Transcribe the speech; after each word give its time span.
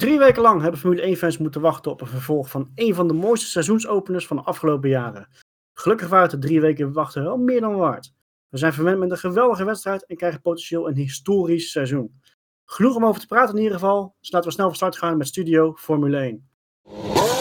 Drie 0.00 0.18
weken 0.18 0.42
lang 0.42 0.60
hebben 0.60 0.80
Formule 0.80 1.16
1-fans 1.16 1.38
moeten 1.38 1.60
wachten 1.60 1.90
op 1.90 2.00
een 2.00 2.06
vervolg 2.06 2.50
van 2.50 2.70
een 2.74 2.94
van 2.94 3.08
de 3.08 3.14
mooiste 3.14 3.46
seizoensopeners 3.46 4.26
van 4.26 4.36
de 4.36 4.42
afgelopen 4.42 4.88
jaren. 4.88 5.28
Gelukkig 5.72 6.08
waren 6.08 6.28
de 6.28 6.38
drie 6.38 6.60
weken 6.60 6.92
wachten 6.92 7.22
wel 7.22 7.36
meer 7.36 7.60
dan 7.60 7.76
waard. 7.76 8.14
We 8.48 8.58
zijn 8.58 8.72
verwend 8.72 8.98
met 8.98 9.10
een 9.10 9.18
geweldige 9.18 9.64
wedstrijd 9.64 10.06
en 10.06 10.16
krijgen 10.16 10.40
potentieel 10.40 10.88
een 10.88 10.96
historisch 10.96 11.70
seizoen. 11.70 12.20
Genoeg 12.64 12.96
om 12.96 13.04
over 13.04 13.20
te 13.20 13.26
praten 13.26 13.54
in 13.54 13.62
ieder 13.62 13.78
geval, 13.78 14.16
dus 14.20 14.30
laten 14.30 14.48
we 14.48 14.54
snel 14.54 14.66
van 14.66 14.76
start 14.76 14.96
gaan 14.96 15.16
met 15.16 15.26
Studio 15.26 15.74
Formule 15.76 16.16
1. 16.16 17.39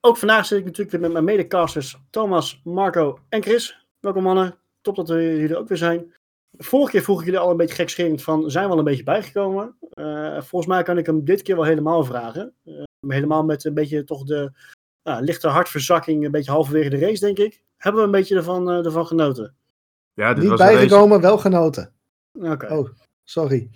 Ook 0.00 0.16
vandaag 0.16 0.46
zit 0.46 0.58
ik 0.58 0.64
natuurlijk 0.64 0.90
weer 0.90 1.00
met 1.00 1.12
mijn 1.12 1.24
medecasters 1.24 2.00
Thomas, 2.10 2.60
Marco 2.64 3.18
en 3.28 3.42
Chris. 3.42 3.86
Welkom 4.00 4.22
mannen, 4.22 4.58
top 4.80 4.96
dat 4.96 5.08
jullie 5.08 5.48
er 5.48 5.58
ook 5.58 5.68
weer 5.68 5.78
zijn. 5.78 6.14
Vorige 6.56 6.90
keer 6.90 7.02
vroeg 7.02 7.18
ik 7.18 7.24
jullie 7.24 7.40
al 7.40 7.50
een 7.50 7.56
beetje 7.56 7.74
gekscherend 7.74 8.22
van, 8.22 8.50
zijn 8.50 8.66
we 8.66 8.72
al 8.72 8.78
een 8.78 8.84
beetje 8.84 9.02
bijgekomen? 9.02 9.76
Uh, 9.94 10.40
volgens 10.40 10.66
mij 10.66 10.82
kan 10.82 10.98
ik 10.98 11.06
hem 11.06 11.24
dit 11.24 11.42
keer 11.42 11.56
wel 11.56 11.64
helemaal 11.64 12.04
vragen. 12.04 12.54
Uh, 12.64 12.82
helemaal 13.08 13.44
met 13.44 13.64
een 13.64 13.74
beetje 13.74 14.04
toch 14.04 14.24
de 14.24 14.52
uh, 15.04 15.16
lichte 15.20 15.48
hartverzakking, 15.48 16.24
een 16.24 16.30
beetje 16.30 16.50
halverwege 16.50 16.88
de 16.88 16.98
race 16.98 17.24
denk 17.24 17.38
ik. 17.38 17.62
Hebben 17.76 18.00
we 18.00 18.06
een 18.06 18.12
beetje 18.12 18.36
ervan, 18.36 18.70
uh, 18.70 18.84
ervan 18.84 19.06
genoten? 19.06 19.56
Ja, 20.14 20.28
dit 20.28 20.42
Niet 20.42 20.50
was 20.50 20.58
bijgekomen, 20.58 21.16
race... 21.16 21.28
wel 21.28 21.38
genoten. 21.38 21.92
Oké. 22.32 22.74
Oh, 22.74 22.88
sorry. 23.24 23.70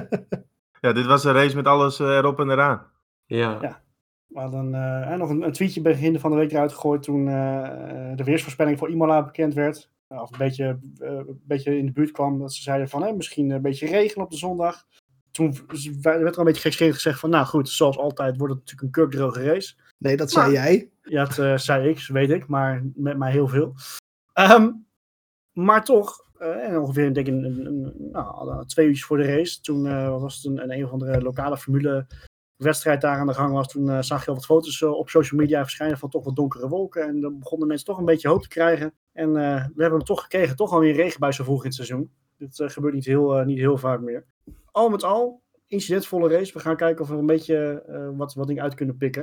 ja, 0.80 0.92
dit 0.92 1.06
was 1.06 1.24
een 1.24 1.32
race 1.32 1.56
met 1.56 1.66
alles 1.66 1.98
erop 1.98 2.40
en 2.40 2.50
eraan. 2.50 2.86
Ja. 3.26 3.58
ja. 3.60 3.82
We 4.28 4.40
hadden 4.40 4.74
uh, 4.74 5.14
nog 5.14 5.30
een, 5.30 5.42
een, 5.42 5.52
tweetje 5.52 5.80
begin 5.80 6.20
van 6.20 6.30
de 6.30 6.36
week 6.36 6.50
eruit 6.50 6.72
gegooid 6.72 7.02
toen 7.02 7.26
uh, 7.26 8.16
de 8.16 8.24
weersvoorspelling 8.24 8.78
voor 8.78 8.90
Imola 8.90 9.24
bekend 9.24 9.54
werd. 9.54 9.90
Uh, 10.08 10.22
of 10.22 10.32
een 10.32 10.38
beetje, 10.38 10.78
een 10.98 11.40
beetje 11.44 11.78
in 11.78 11.86
de 11.86 11.92
buurt 11.92 12.10
kwam. 12.10 12.38
Dat 12.38 12.52
ze 12.52 12.62
zeiden 12.62 12.88
van 12.88 13.16
misschien 13.16 13.50
een 13.50 13.62
beetje 13.62 13.86
regen 13.86 14.22
op 14.22 14.30
de 14.30 14.36
zondag. 14.36 14.86
Toen 15.30 15.54
werd 16.02 16.34
er 16.34 16.38
een 16.38 16.44
beetje 16.44 16.60
gekscherend 16.60 16.94
gezegd 16.94 17.20
van 17.20 17.30
nou 17.30 17.46
goed, 17.46 17.68
zoals 17.68 17.98
altijd 17.98 18.36
wordt 18.36 18.52
het 18.52 18.62
natuurlijk 18.62 18.82
een 18.82 19.02
kurkdroge 19.02 19.42
race. 19.42 19.74
Nee, 19.98 20.16
dat 20.16 20.30
zei 20.30 20.52
jij. 20.52 20.90
Ja, 21.02 21.24
dat 21.24 21.60
zei 21.60 21.88
ik, 21.88 22.06
weet 22.06 22.30
ik, 22.30 22.46
maar 22.46 22.84
met 22.94 23.18
mij 23.18 23.30
heel 23.30 23.48
veel. 23.48 23.74
Um, 24.34 24.86
maar 25.52 25.84
toch, 25.84 26.24
en 26.38 26.78
ongeveer 26.78 27.14
denk 27.14 27.26
ik 27.26 27.34
een, 27.34 27.44
een, 27.44 27.66
een, 27.66 28.10
nou, 28.12 28.66
twee 28.66 28.86
uurtjes 28.86 29.06
voor 29.06 29.16
de 29.16 29.36
race, 29.36 29.60
toen 29.60 30.10
was 30.20 30.36
het 30.36 30.44
een, 30.44 30.62
een, 30.62 30.72
een 30.72 30.84
of 30.84 30.90
andere 30.90 31.22
lokale 31.22 31.56
formule 31.56 32.06
wedstrijd 32.64 33.00
daar 33.00 33.18
aan 33.18 33.26
de 33.26 33.34
gang 33.34 33.52
was, 33.52 33.68
toen 33.68 33.86
uh, 33.86 34.02
zag 34.02 34.22
je 34.22 34.28
al 34.28 34.34
wat 34.34 34.44
foto's 34.44 34.80
uh, 34.80 34.90
op 34.90 35.08
social 35.08 35.40
media 35.40 35.62
verschijnen 35.62 35.98
van 35.98 36.10
toch 36.10 36.24
wat 36.24 36.36
donkere 36.36 36.68
wolken. 36.68 37.02
En 37.02 37.20
dan 37.20 37.38
begonnen 37.38 37.68
mensen 37.68 37.86
toch 37.86 37.98
een 37.98 38.04
beetje 38.04 38.28
hoop 38.28 38.42
te 38.42 38.48
krijgen. 38.48 38.94
En 39.12 39.28
uh, 39.28 39.34
we 39.34 39.82
hebben 39.82 39.98
hem 39.98 40.04
toch 40.04 40.22
gekregen, 40.22 40.56
toch 40.56 40.72
alweer 40.72 40.94
regen 40.94 41.20
bij 41.20 41.32
zo 41.32 41.44
vroeg 41.44 41.60
in 41.60 41.66
het 41.66 41.74
seizoen. 41.74 42.10
Dit 42.36 42.62
gebeurt 42.72 42.94
niet 42.94 43.04
heel, 43.04 43.44
niet 43.44 43.58
heel 43.58 43.78
vaak 43.78 44.00
meer. 44.00 44.26
Al 44.70 44.88
met 44.88 45.04
al, 45.04 45.42
incidentvolle 45.66 46.28
race. 46.28 46.52
We 46.52 46.58
gaan 46.58 46.76
kijken 46.76 47.02
of 47.02 47.10
we 47.10 47.16
een 47.16 47.26
beetje 47.26 47.82
wat, 48.16 48.34
wat 48.34 48.46
dingen 48.46 48.62
uit 48.62 48.74
kunnen 48.74 48.96
pikken. 48.96 49.22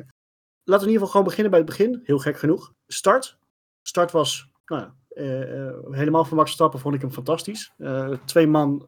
Laten 0.64 0.86
we 0.86 0.92
in 0.92 0.94
ieder 0.94 1.08
geval 1.08 1.08
gewoon 1.08 1.26
beginnen 1.26 1.52
bij 1.52 1.60
het 1.60 1.70
begin. 1.70 2.02
Heel 2.04 2.20
gek 2.20 2.38
genoeg. 2.38 2.74
Start. 2.88 3.38
Start 3.82 4.12
was, 4.12 4.52
nou, 4.66 4.90
helemaal 5.92 6.26
van 6.26 6.38
Max 6.38 6.52
Stappen 6.52 6.80
vond 6.80 6.96
ik 6.96 7.02
hem 7.02 7.12
fantastisch. 7.12 7.74
twee 8.26 8.48
man 8.48 8.88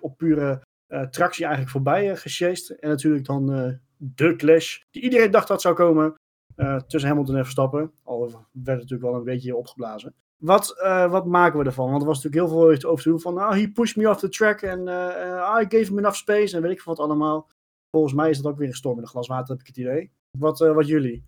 op 0.00 0.16
pure 0.16 0.62
tractie 1.10 1.44
eigenlijk 1.44 1.72
voorbij 1.72 2.10
uh, 2.10 2.50
En 2.80 2.88
natuurlijk 2.88 3.24
dan 3.24 3.78
de 3.98 4.36
clash 4.36 4.80
die 4.90 5.02
iedereen 5.02 5.30
dacht 5.30 5.48
dat 5.48 5.60
zou 5.60 5.74
komen 5.74 6.14
uh, 6.56 6.76
tussen 6.76 7.10
Hamilton 7.10 7.36
en 7.36 7.42
Verstappen. 7.42 7.92
Al 8.04 8.20
werd 8.20 8.34
het 8.52 8.64
natuurlijk 8.64 9.02
wel 9.02 9.14
een 9.14 9.24
beetje 9.24 9.56
opgeblazen. 9.56 10.14
Wat, 10.36 10.74
uh, 10.82 11.10
wat 11.10 11.26
maken 11.26 11.58
we 11.58 11.64
ervan? 11.64 11.90
Want 11.90 12.02
er 12.02 12.08
was 12.08 12.22
natuurlijk 12.22 12.52
heel 12.52 12.60
veel 12.60 12.90
over 12.90 13.02
te 13.02 13.08
doen 13.08 13.20
van, 13.20 13.34
nou, 13.34 13.58
he 13.58 13.70
pushed 13.70 13.96
me 13.96 14.10
off 14.10 14.20
the 14.20 14.28
track 14.28 14.62
en 14.62 14.78
uh, 14.86 15.58
I 15.60 15.66
gave 15.68 15.84
him 15.84 15.98
enough 15.98 16.16
space 16.16 16.56
en 16.56 16.62
weet 16.62 16.72
ik 16.72 16.82
wat 16.82 16.98
allemaal. 16.98 17.50
Volgens 17.90 18.14
mij 18.14 18.30
is 18.30 18.36
dat 18.40 18.52
ook 18.52 18.58
weer 18.58 18.68
een 18.68 18.74
storm 18.74 18.96
in 18.96 19.02
een 19.02 19.08
glas 19.08 19.26
water, 19.26 19.48
heb 19.48 19.60
ik 19.60 19.66
het 19.66 19.76
idee. 19.76 20.10
Wat, 20.38 20.58
wat 20.58 20.86
jullie? 20.86 21.26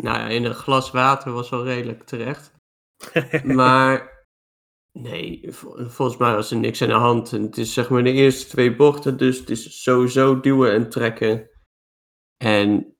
Nou 0.00 0.18
ja, 0.18 0.28
in 0.28 0.44
een 0.44 0.54
glas 0.54 0.90
water 0.90 1.32
was 1.32 1.50
wel 1.50 1.64
redelijk 1.64 2.02
terecht. 2.02 2.52
maar 3.44 4.24
nee, 4.92 5.46
volgens 5.50 6.16
mij 6.16 6.34
was 6.34 6.50
er 6.50 6.56
niks 6.56 6.82
aan 6.82 6.88
de 6.88 6.94
hand. 6.94 7.32
En 7.32 7.42
het 7.42 7.58
is 7.58 7.72
zeg 7.72 7.90
maar 7.90 8.02
de 8.02 8.12
eerste 8.12 8.48
twee 8.48 8.76
bochten, 8.76 9.16
dus 9.16 9.38
het 9.38 9.50
is 9.50 9.82
sowieso 9.82 10.40
duwen 10.40 10.72
en 10.72 10.88
trekken. 10.88 11.50
En 12.44 12.96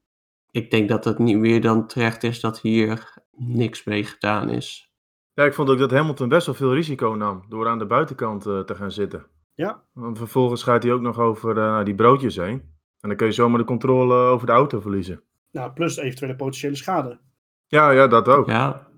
ik 0.51 0.71
denk 0.71 0.89
dat 0.89 1.05
het 1.05 1.19
niet 1.19 1.37
meer 1.37 1.61
dan 1.61 1.87
terecht 1.87 2.23
is 2.23 2.41
dat 2.41 2.61
hier 2.61 3.15
niks 3.37 3.85
mee 3.85 4.05
gedaan 4.05 4.49
is. 4.49 4.93
Ja, 5.33 5.45
ik 5.45 5.55
vond 5.55 5.71
ook 5.71 5.79
dat 5.79 5.91
Hamilton 5.91 6.29
best 6.29 6.47
wel 6.47 6.55
veel 6.55 6.75
risico 6.75 7.15
nam 7.15 7.45
door 7.49 7.69
aan 7.69 7.79
de 7.79 7.87
buitenkant 7.87 8.47
uh, 8.47 8.61
te 8.61 8.75
gaan 8.75 8.93
zitten. 8.93 9.27
Ja. 9.55 9.83
Want 9.93 10.19
vervolgens 10.19 10.63
gaat 10.63 10.83
hij 10.83 10.93
ook 10.93 11.01
nog 11.01 11.19
over 11.19 11.57
uh, 11.57 11.85
die 11.85 11.95
broodjes 11.95 12.37
heen. 12.37 12.61
En 13.01 13.09
dan 13.09 13.17
kun 13.17 13.27
je 13.27 13.33
zomaar 13.33 13.59
de 13.59 13.65
controle 13.65 14.15
over 14.15 14.47
de 14.47 14.53
auto 14.53 14.81
verliezen. 14.81 15.23
Nou, 15.51 15.73
plus 15.73 15.97
eventuele 15.97 16.37
potentiële 16.37 16.77
schade. 16.77 17.19
Ja, 17.67 17.91
ja 17.91 18.07
dat 18.07 18.29
ook. 18.29 18.49
Ja. 18.49 18.89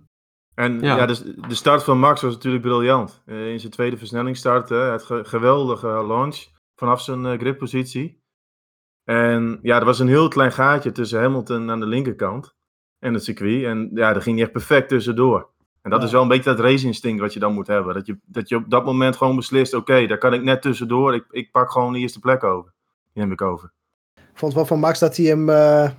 En 0.55 0.81
ja, 0.81 0.97
ja 0.97 1.07
de, 1.07 1.41
de, 1.49 1.55
start 1.55 1.85
van 1.85 1.99
Max 1.99 2.23
was 2.23 2.35
natuurlijk 2.35 2.63
briljant. 2.63 3.23
Uh, 3.27 3.51
in 3.51 3.61
zijn 3.61 3.73
tweede 3.73 3.97
versnellingsstart, 3.97 4.71
uh, 4.71 4.91
het 4.91 5.03
ge 5.03 5.25
geweldige 5.25 5.87
launch 5.87 6.47
vanaf 6.75 7.01
zijn 7.01 7.25
uh, 7.25 7.39
grippositie. 7.39 8.25
En 9.07 9.59
ja, 9.63 9.79
er 9.79 9.85
was 9.85 9.99
een 9.99 10.09
heel 10.09 10.29
klein 10.29 10.53
gaatje 10.53 10.93
tussen 10.93 11.21
Hamilton 11.21 11.71
aan 11.71 11.81
de 11.81 11.87
linkerkant 11.87 12.55
en 12.99 13.15
het 13.15 13.25
circuit. 13.25 13.65
En 13.65 13.91
ja, 13.95 14.13
daar 14.13 14.23
ging 14.23 14.35
hij 14.37 14.45
echt 14.45 14.53
perfect 14.55 14.89
tussendoor. 14.89 15.49
En 15.83 15.91
dat 15.91 16.01
Ja. 16.01 16.07
is 16.07 16.13
wel 16.13 16.23
een 16.23 16.29
beetje 16.29 16.51
dat 16.55 16.61
race-instinct 16.61 17.21
wat 17.21 17.33
je 17.33 17.39
dan 17.41 17.53
moet 17.55 17.67
hebben. 17.67 17.95
Dat 17.95 18.07
je, 18.07 18.19
dat 18.25 18.49
je 18.49 18.57
op 18.57 18.71
dat 18.71 18.85
moment 18.85 19.17
gewoon 19.17 19.37
beslist, 19.37 19.75
oké, 19.75 20.07
daar 20.07 20.19
kan 20.19 20.35
ik 20.35 20.43
net 20.43 20.63
tussendoor. 20.63 21.15
Ik, 21.15 21.25
ik 21.31 21.51
pak 21.51 21.71
gewoon 21.71 21.93
de 21.93 21.99
eerste 21.99 22.21
plek 22.21 22.45
over. 22.45 22.73
Die 23.13 23.23
neem 23.23 23.33
ik 23.33 23.41
over. 23.43 23.73
Ik 24.15 24.23
vond 24.43 24.53
het 24.53 24.55
wel 24.55 24.67
van 24.67 24.79
Max 24.79 24.99
dat 24.99 25.17
hij 25.17 25.27
hem 25.27 25.49
eh, 25.49 25.91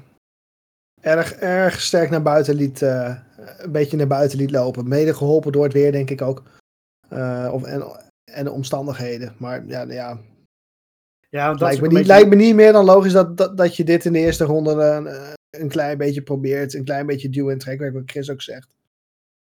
erg, 1.02 1.32
erg 1.34 1.82
sterk 1.82 2.10
naar 2.10 2.22
buiten 2.22 2.56
liet, 2.56 2.82
eh, 2.82 3.16
een 3.58 3.72
beetje 3.72 3.98
naar 3.98 4.08
buiten 4.08 4.38
liet 4.38 4.52
lopen. 4.52 4.88
Mede 4.88 5.14
geholpen 5.14 5.52
door 5.52 5.64
het 5.64 5.74
weer, 5.74 5.92
denk 5.92 6.10
ik 6.10 6.22
ook. 6.22 6.44
Eh, 7.10 7.50
of, 7.52 7.64
en, 7.64 7.84
en 8.24 8.44
de 8.44 8.52
omstandigheden. 8.52 9.36
Maar 9.38 9.66
ja, 9.66 9.82
ja 9.82 10.18
Ja, 11.30 11.52
dat 11.52 11.60
lijkt, 11.60 11.76
me 11.82 11.88
niet, 11.88 11.96
beetje- 11.96 12.08
lijkt 12.12 12.30
me 12.30 12.36
niet 12.36 12.56
meer 12.56 12.72
dan 12.72 12.86
logisch 12.86 13.12
dat, 13.14 13.38
dat, 13.38 13.58
dat 13.58 13.76
je 13.76 13.84
dit 13.84 14.06
in 14.06 14.14
de 14.14 14.20
eerste 14.20 14.44
ronde 14.44 14.72
een, 14.72 15.36
een 15.62 15.68
klein 15.70 15.98
beetje 15.98 16.22
probeert. 16.22 16.74
Een 16.74 16.84
klein 16.84 17.06
beetje 17.06 17.30
duw- 17.30 17.50
en 17.50 17.58
trekwerk, 17.58 17.94
wat 17.94 18.04
Chris 18.12 18.32
ook 18.32 18.42
zegt. 18.42 18.70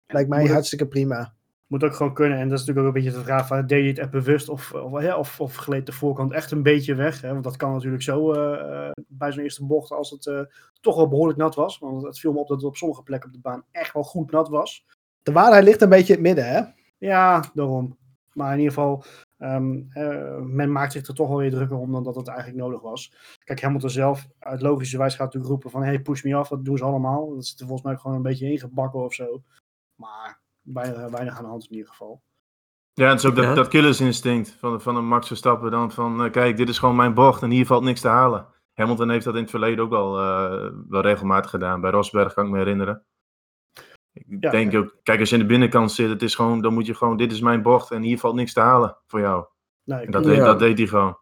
Lijkt 0.07 0.29
mij 0.29 0.41
Moet 0.41 0.49
hartstikke 0.49 0.87
prima. 0.87 1.33
Moet 1.67 1.83
ook 1.83 1.95
gewoon 1.95 2.13
kunnen. 2.13 2.37
En 2.39 2.49
dat 2.49 2.59
is 2.59 2.65
natuurlijk 2.65 2.87
ook 2.87 2.95
een 2.95 3.03
beetje 3.03 3.19
de 3.19 3.25
vraag 3.25 3.47
van, 3.47 3.67
deed 3.67 3.81
je 3.83 3.87
het 3.89 3.99
echt 3.99 4.09
bewust 4.09 4.49
of, 4.49 4.73
of, 4.73 5.13
of, 5.15 5.39
of 5.39 5.55
gleed 5.55 5.85
de 5.85 5.91
voorkant 5.91 6.31
echt 6.31 6.51
een 6.51 6.63
beetje 6.63 6.95
weg? 6.95 7.21
Hè? 7.21 7.31
Want 7.31 7.43
dat 7.43 7.55
kan 7.55 7.71
natuurlijk 7.73 8.03
zo 8.03 8.31
eh, 8.33 8.85
eh, 8.87 8.91
bij 9.07 9.31
zo'n 9.31 9.43
eerste 9.43 9.65
bocht 9.65 9.91
als 9.91 10.09
het 10.09 10.27
eh, 10.27 10.41
toch 10.81 10.95
wel 10.95 11.07
behoorlijk 11.07 11.39
nat 11.39 11.55
was. 11.55 11.79
Want 11.79 12.03
het 12.03 12.19
viel 12.19 12.31
me 12.33 12.39
op 12.39 12.47
dat 12.47 12.57
het 12.57 12.65
op 12.65 12.75
sommige 12.75 13.03
plekken 13.03 13.29
op 13.29 13.35
de 13.35 13.41
baan 13.41 13.63
echt 13.71 13.93
wel 13.93 14.03
goed 14.03 14.31
nat 14.31 14.49
was. 14.49 14.85
De 15.23 15.31
waarheid 15.31 15.63
ligt 15.63 15.81
een 15.81 15.89
beetje 15.89 16.17
in 16.17 16.23
het 16.23 16.35
midden, 16.35 16.53
hè? 16.53 16.61
Ja, 16.97 17.43
daarom. 17.53 17.97
Maar 18.33 18.51
in 18.51 18.57
ieder 18.59 18.73
geval, 18.73 19.03
ehm, 19.43 19.81
eh, 19.89 20.41
men 20.41 20.71
maakt 20.71 20.91
zich 20.91 21.07
er 21.07 21.13
toch 21.13 21.27
wel 21.27 21.37
weer 21.37 21.51
drukker 21.51 21.77
om 21.77 21.91
dan 21.91 22.03
dat 22.03 22.15
het 22.15 22.27
eigenlijk 22.27 22.59
nodig 22.59 22.81
was. 22.81 23.13
Kijk, 23.43 23.61
Hamilton 23.61 23.89
zelf, 23.89 24.27
uit 24.39 24.61
logische 24.61 24.97
wijze 24.97 25.15
gaat 25.15 25.25
natuurlijk 25.25 25.51
roepen 25.51 25.69
van, 25.71 25.83
hey, 25.83 26.01
push 26.01 26.23
me 26.23 26.37
off, 26.37 26.49
dat 26.49 26.65
doen 26.65 26.77
ze 26.77 26.83
allemaal. 26.83 27.35
Dat 27.35 27.45
zit 27.45 27.59
er 27.59 27.65
volgens 27.65 27.87
mij 27.87 27.97
gewoon 27.97 28.15
een 28.17 28.23
beetje 28.23 28.51
ingebakken 28.51 28.99
of 29.03 29.13
zo. 29.13 29.43
Maar 29.95 30.41
weinig, 30.61 31.09
weinig 31.09 31.37
aan 31.37 31.43
de 31.43 31.49
hand 31.49 31.63
in 31.65 31.75
ieder 31.75 31.89
geval. 31.89 32.21
Ja, 32.93 33.03
en 33.03 33.09
het 33.09 33.19
is 33.19 33.25
ook 33.25 33.35
dat, 33.35 33.43
Ja. 33.45 33.53
dat 33.53 33.67
killersinstinct 33.67 34.49
van, 34.59 34.81
van 34.81 34.95
een 34.95 35.07
Max 35.07 35.27
Verstappen. 35.27 35.71
Dan 35.71 35.91
van, 35.91 36.23
eh, 36.23 36.31
kijk, 36.31 36.57
dit 36.57 36.69
is 36.69 36.79
gewoon 36.79 36.95
mijn 36.95 37.13
bocht 37.13 37.41
en 37.41 37.49
hier 37.49 37.65
valt 37.65 37.83
niks 37.83 38.01
te 38.01 38.07
halen. 38.07 38.47
Hamilton 38.73 39.09
heeft 39.09 39.25
dat 39.25 39.35
in 39.35 39.41
het 39.41 39.49
verleden 39.49 39.83
ook 39.85 39.91
eh, 39.93 40.69
wel 40.89 41.01
regelmatig 41.01 41.49
gedaan. 41.49 41.81
Bij 41.81 41.91
Rosberg 41.91 42.33
kan 42.33 42.45
ik 42.45 42.51
me 42.51 42.57
herinneren. 42.57 43.05
Ik 44.13 44.25
Ja, 44.39 44.51
denk 44.51 44.71
ja. 44.71 44.77
ook, 44.77 44.95
kijk, 45.03 45.19
als 45.19 45.29
je 45.29 45.35
in 45.35 45.41
de 45.41 45.47
binnenkant 45.47 45.91
zit, 45.91 46.09
het 46.09 46.21
is 46.21 46.35
gewoon, 46.35 46.61
dan 46.61 46.73
moet 46.73 46.85
je 46.85 46.93
gewoon, 46.95 47.17
dit 47.17 47.31
is 47.31 47.39
mijn 47.41 47.61
bocht 47.61 47.91
en 47.91 48.01
hier 48.01 48.19
valt 48.19 48.35
niks 48.35 48.53
te 48.53 48.59
halen 48.59 48.97
voor 49.07 49.19
jou. 49.19 49.45
Nee, 49.83 50.05
En 50.05 50.11
dat, 50.11 50.23
Ja. 50.25 50.29
deed, 50.29 50.39
dat 50.39 50.59
deed 50.59 50.77
hij 50.77 50.87
gewoon. 50.87 51.17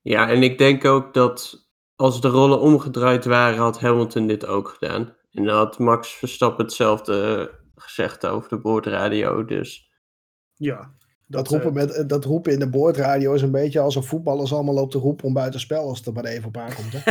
Ja, 0.00 0.28
en 0.28 0.42
ik 0.42 0.58
denk 0.58 0.84
ook 0.84 1.14
dat 1.14 1.66
als 1.96 2.20
de 2.20 2.28
rollen 2.28 2.60
omgedraaid 2.60 3.24
waren, 3.24 3.58
had 3.58 3.80
Hamilton 3.80 4.26
dit 4.26 4.46
ook 4.46 4.68
gedaan. 4.68 5.14
En 5.32 5.44
dan 5.44 5.56
had 5.56 5.78
Max 5.78 6.12
Verstappen 6.14 6.64
hetzelfde 6.64 7.50
gezegd 7.74 8.26
over 8.26 8.48
de 8.48 8.58
boordradio. 8.58 9.44
Dus 9.44 9.90
ja. 10.54 10.90
Dat, 11.26 11.46
eh, 11.46 11.52
roepen, 11.52 11.72
met, 11.72 12.08
dat 12.08 12.24
roepen 12.24 12.52
in 12.52 12.58
de 12.58 12.68
boordradio 12.68 13.32
is 13.32 13.42
een 13.42 13.50
beetje 13.50 13.80
alsof 13.80 14.06
voetballers 14.06 14.52
allemaal 14.52 14.74
lopen 14.74 14.90
te 14.90 14.98
roepen 14.98 15.24
om 15.24 15.32
buitenspel 15.32 15.88
als 15.88 15.98
het 15.98 16.06
er 16.06 16.12
maar 16.12 16.24
even 16.24 16.48
op 16.48 16.56
aankomt. 16.56 16.92
Hè? 16.92 17.00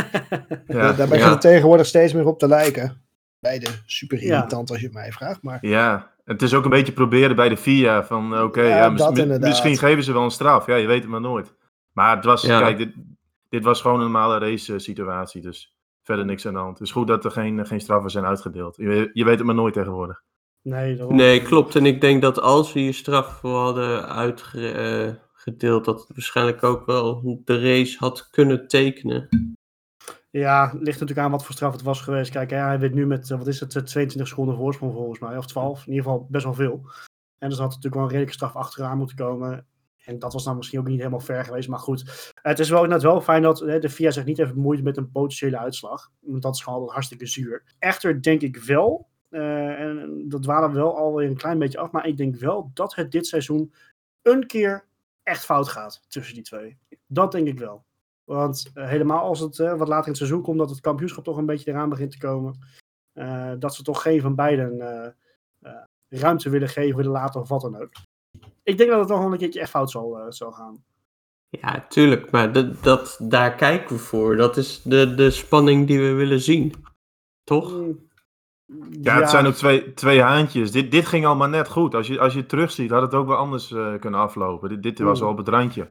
Ja, 0.78 0.92
Daar 0.92 1.16
ja. 1.16 1.30
het 1.30 1.40
tegenwoordig 1.40 1.86
steeds 1.86 2.12
meer 2.12 2.26
op 2.26 2.38
te 2.38 2.48
lijken. 2.48 3.02
Beide 3.42 3.66
super 3.86 4.22
Ja. 4.22 4.36
irritant 4.36 4.70
als 4.70 4.78
je 4.78 4.84
het 4.84 4.94
mij 4.94 5.12
vraagt. 5.12 5.42
Maar 5.42 5.58
ja. 5.66 6.10
Het 6.24 6.42
is 6.42 6.54
ook 6.54 6.64
een 6.64 6.70
beetje 6.70 6.92
proberen 6.92 7.36
bij 7.36 7.48
de 7.48 7.56
FIA 7.56 8.04
van, 8.04 8.34
eh, 8.34 8.42
oké, 8.42 8.62
Ja, 8.62 8.88
misschien 8.90 9.76
geven 9.78 10.04
ze 10.04 10.12
wel 10.12 10.22
een 10.22 10.30
straf. 10.30 10.66
Ja, 10.66 10.74
je 10.74 10.86
weet 10.86 11.00
het 11.02 11.10
maar 11.10 11.20
nooit. 11.20 11.54
Maar 11.92 12.16
het 12.16 12.24
was, 12.24 12.42
Ja. 12.42 12.60
kijk, 12.60 12.78
dit, 12.78 12.94
dit 13.48 13.64
was 13.64 13.80
gewoon 13.80 13.96
een 13.96 14.02
normale 14.10 14.38
race 14.38 14.72
eh, 14.72 14.78
situatie, 14.78 15.42
dus 15.42 15.76
verder 16.02 16.24
niks 16.24 16.46
aan 16.46 16.52
de 16.52 16.58
hand. 16.58 16.78
Het 16.78 16.86
is 16.86 16.92
goed 16.92 17.06
dat 17.06 17.24
er 17.24 17.30
geen, 17.30 17.66
geen 17.66 17.80
straffen 17.80 18.10
zijn 18.10 18.24
uitgedeeld. 18.24 18.76
Je, 18.76 19.10
je 19.12 19.24
weet 19.24 19.36
het 19.36 19.46
maar 19.46 19.54
nooit 19.54 19.74
tegenwoordig. 19.74 20.22
Nee, 20.62 20.96
daarom. 20.96 21.16
Nee, 21.16 21.42
klopt. 21.42 21.76
En 21.76 21.86
ik 21.86 22.00
denk 22.00 22.22
dat 22.22 22.40
als 22.40 22.72
we 22.72 22.84
je 22.84 22.92
straf 22.92 23.38
voor 23.40 23.58
hadden 23.58 24.08
uitgedeeld, 24.08 25.84
dat 25.84 26.00
het 26.00 26.08
waarschijnlijk 26.08 26.62
ook 26.62 26.86
wel 26.86 27.40
de 27.44 27.60
race 27.60 27.96
had 27.98 28.30
kunnen 28.30 28.68
tekenen. 28.68 29.28
Ja, 30.32 30.64
ligt 30.64 31.00
natuurlijk 31.00 31.18
aan 31.18 31.30
wat 31.30 31.44
voor 31.44 31.54
straf 31.54 31.72
het 31.72 31.82
was 31.82 32.00
geweest. 32.00 32.30
Kijk, 32.30 32.50
hè, 32.50 32.56
hij 32.56 32.78
weet 32.78 32.94
nu 32.94 33.06
met, 33.06 33.30
eh, 33.30 33.38
wat 33.38 33.46
is 33.46 33.60
het, 33.60 33.76
eh, 33.76 33.82
22 33.82 34.28
seconden 34.28 34.56
voorsprong 34.56 34.92
volgens 34.92 35.18
mij, 35.18 35.36
of 35.36 35.46
12. 35.46 35.86
In 35.86 35.92
ieder 35.92 36.04
geval 36.04 36.26
best 36.30 36.44
wel 36.44 36.54
veel. 36.54 36.90
En 37.38 37.48
dus 37.48 37.58
had 37.58 37.66
natuurlijk 37.66 37.94
wel 37.94 38.02
een 38.02 38.08
redelijke 38.08 38.34
straf 38.34 38.56
achteraan 38.56 38.98
moeten 38.98 39.16
komen. 39.16 39.66
En 40.04 40.18
dat 40.18 40.32
was 40.32 40.44
dan 40.44 40.56
misschien 40.56 40.78
ook 40.78 40.86
niet 40.86 40.98
helemaal 40.98 41.20
ver 41.20 41.44
geweest. 41.44 41.68
Maar 41.68 41.78
goed, 41.78 42.32
het 42.42 42.58
is 42.58 42.70
wel 42.70 42.84
net 42.84 43.02
wel 43.02 43.20
fijn 43.20 43.42
dat 43.42 43.60
hè, 43.60 43.78
de 43.78 43.88
VIA 43.88 44.10
zich 44.10 44.24
niet 44.24 44.36
heeft 44.36 44.54
bemoeid 44.54 44.82
met 44.82 44.96
een 44.96 45.10
potentiële 45.10 45.58
uitslag. 45.58 46.10
Want 46.20 46.42
dat 46.42 46.54
is 46.54 46.62
gewoon 46.62 46.88
hartstikke 46.88 47.26
zuur. 47.26 47.62
Echter 47.78 48.22
denk 48.22 48.40
ik 48.40 48.56
wel, 48.56 49.08
eh, 49.28 49.80
en 49.80 50.24
dat 50.28 50.42
dwalen 50.42 50.70
we 50.70 50.76
wel 50.76 50.96
alweer 50.96 51.28
een 51.28 51.36
klein 51.36 51.58
beetje 51.58 51.78
af. 51.78 51.90
Maar 51.90 52.06
ik 52.06 52.16
denk 52.16 52.36
wel 52.36 52.70
dat 52.74 52.94
het 52.94 53.10
dit 53.10 53.26
seizoen 53.26 53.72
een 54.22 54.46
keer 54.46 54.86
echt 55.22 55.44
fout 55.44 55.68
gaat 55.68 56.02
tussen 56.08 56.34
die 56.34 56.44
twee. 56.44 56.78
Dat 57.06 57.32
denk 57.32 57.46
ik 57.46 57.58
wel. 57.58 57.84
Want 58.24 58.70
eh, 58.74 58.88
helemaal 58.88 59.20
als 59.22 59.40
het 59.40 59.58
eh, 59.58 59.68
wat 59.78 59.88
later 59.88 60.04
in 60.04 60.08
het 60.10 60.16
seizoen 60.16 60.42
komt, 60.42 60.58
dat 60.58 60.70
het 60.70 60.80
kampioenschap 60.80 61.24
toch 61.24 61.36
een 61.36 61.46
beetje 61.46 61.70
eraan 61.70 61.88
begint 61.88 62.10
te 62.10 62.18
komen. 62.18 62.58
eh, 63.12 63.52
dat 63.58 63.74
ze 63.74 63.82
toch 63.82 64.02
geen 64.02 64.20
van 64.20 64.34
beiden 64.34 65.14
ruimte 66.08 66.50
willen 66.50 66.68
geven, 66.68 66.96
willen 66.96 67.12
laten 67.12 67.40
of 67.40 67.48
wat 67.48 67.60
dan 67.60 67.76
ook. 67.76 67.90
Ik 68.62 68.78
denk 68.78 68.90
dat 68.90 68.98
het 68.98 69.08
nog 69.08 69.18
wel 69.18 69.32
een 69.32 69.38
keertje 69.38 69.60
echt 69.60 69.70
fout 69.70 69.90
zal, 69.90 70.18
zal 70.28 70.52
gaan. 70.52 70.84
Ja, 71.48 71.86
tuurlijk. 71.88 72.30
Maar 72.30 72.52
dat, 72.52 72.82
dat, 72.82 73.16
daar 73.22 73.54
kijken 73.54 73.96
we 73.96 74.02
voor. 74.02 74.36
Dat 74.36 74.56
is 74.56 74.82
de, 74.82 75.14
de 75.14 75.30
spanning 75.30 75.86
die 75.86 76.00
we 76.00 76.12
willen 76.12 76.40
zien. 76.40 76.74
Toch? 77.44 77.72
Mm, 77.72 77.98
Ja, 78.90 79.20
het 79.20 79.30
zijn 79.30 79.46
ook 79.46 79.54
twee, 79.54 79.94
twee 79.94 80.20
haantjes. 80.22 80.70
Dit, 80.72 80.90
dit 80.90 81.06
ging 81.06 81.26
allemaal 81.26 81.48
net 81.48 81.68
goed. 81.68 81.94
Als 81.94 82.06
je, 82.06 82.20
als 82.20 82.32
je 82.32 82.38
het 82.38 82.48
terugziet, 82.48 82.90
had 82.90 83.02
het 83.02 83.14
ook 83.14 83.26
wel 83.26 83.36
anders 83.36 83.72
eh, 83.72 83.94
kunnen 84.00 84.20
aflopen. 84.20 84.68
Dit, 84.68 84.82
dit 84.82 84.98
was 84.98 85.20
Mm. 85.20 85.26
al 85.26 85.32
op 85.32 85.38
het 85.38 85.48
randje. 85.48 85.90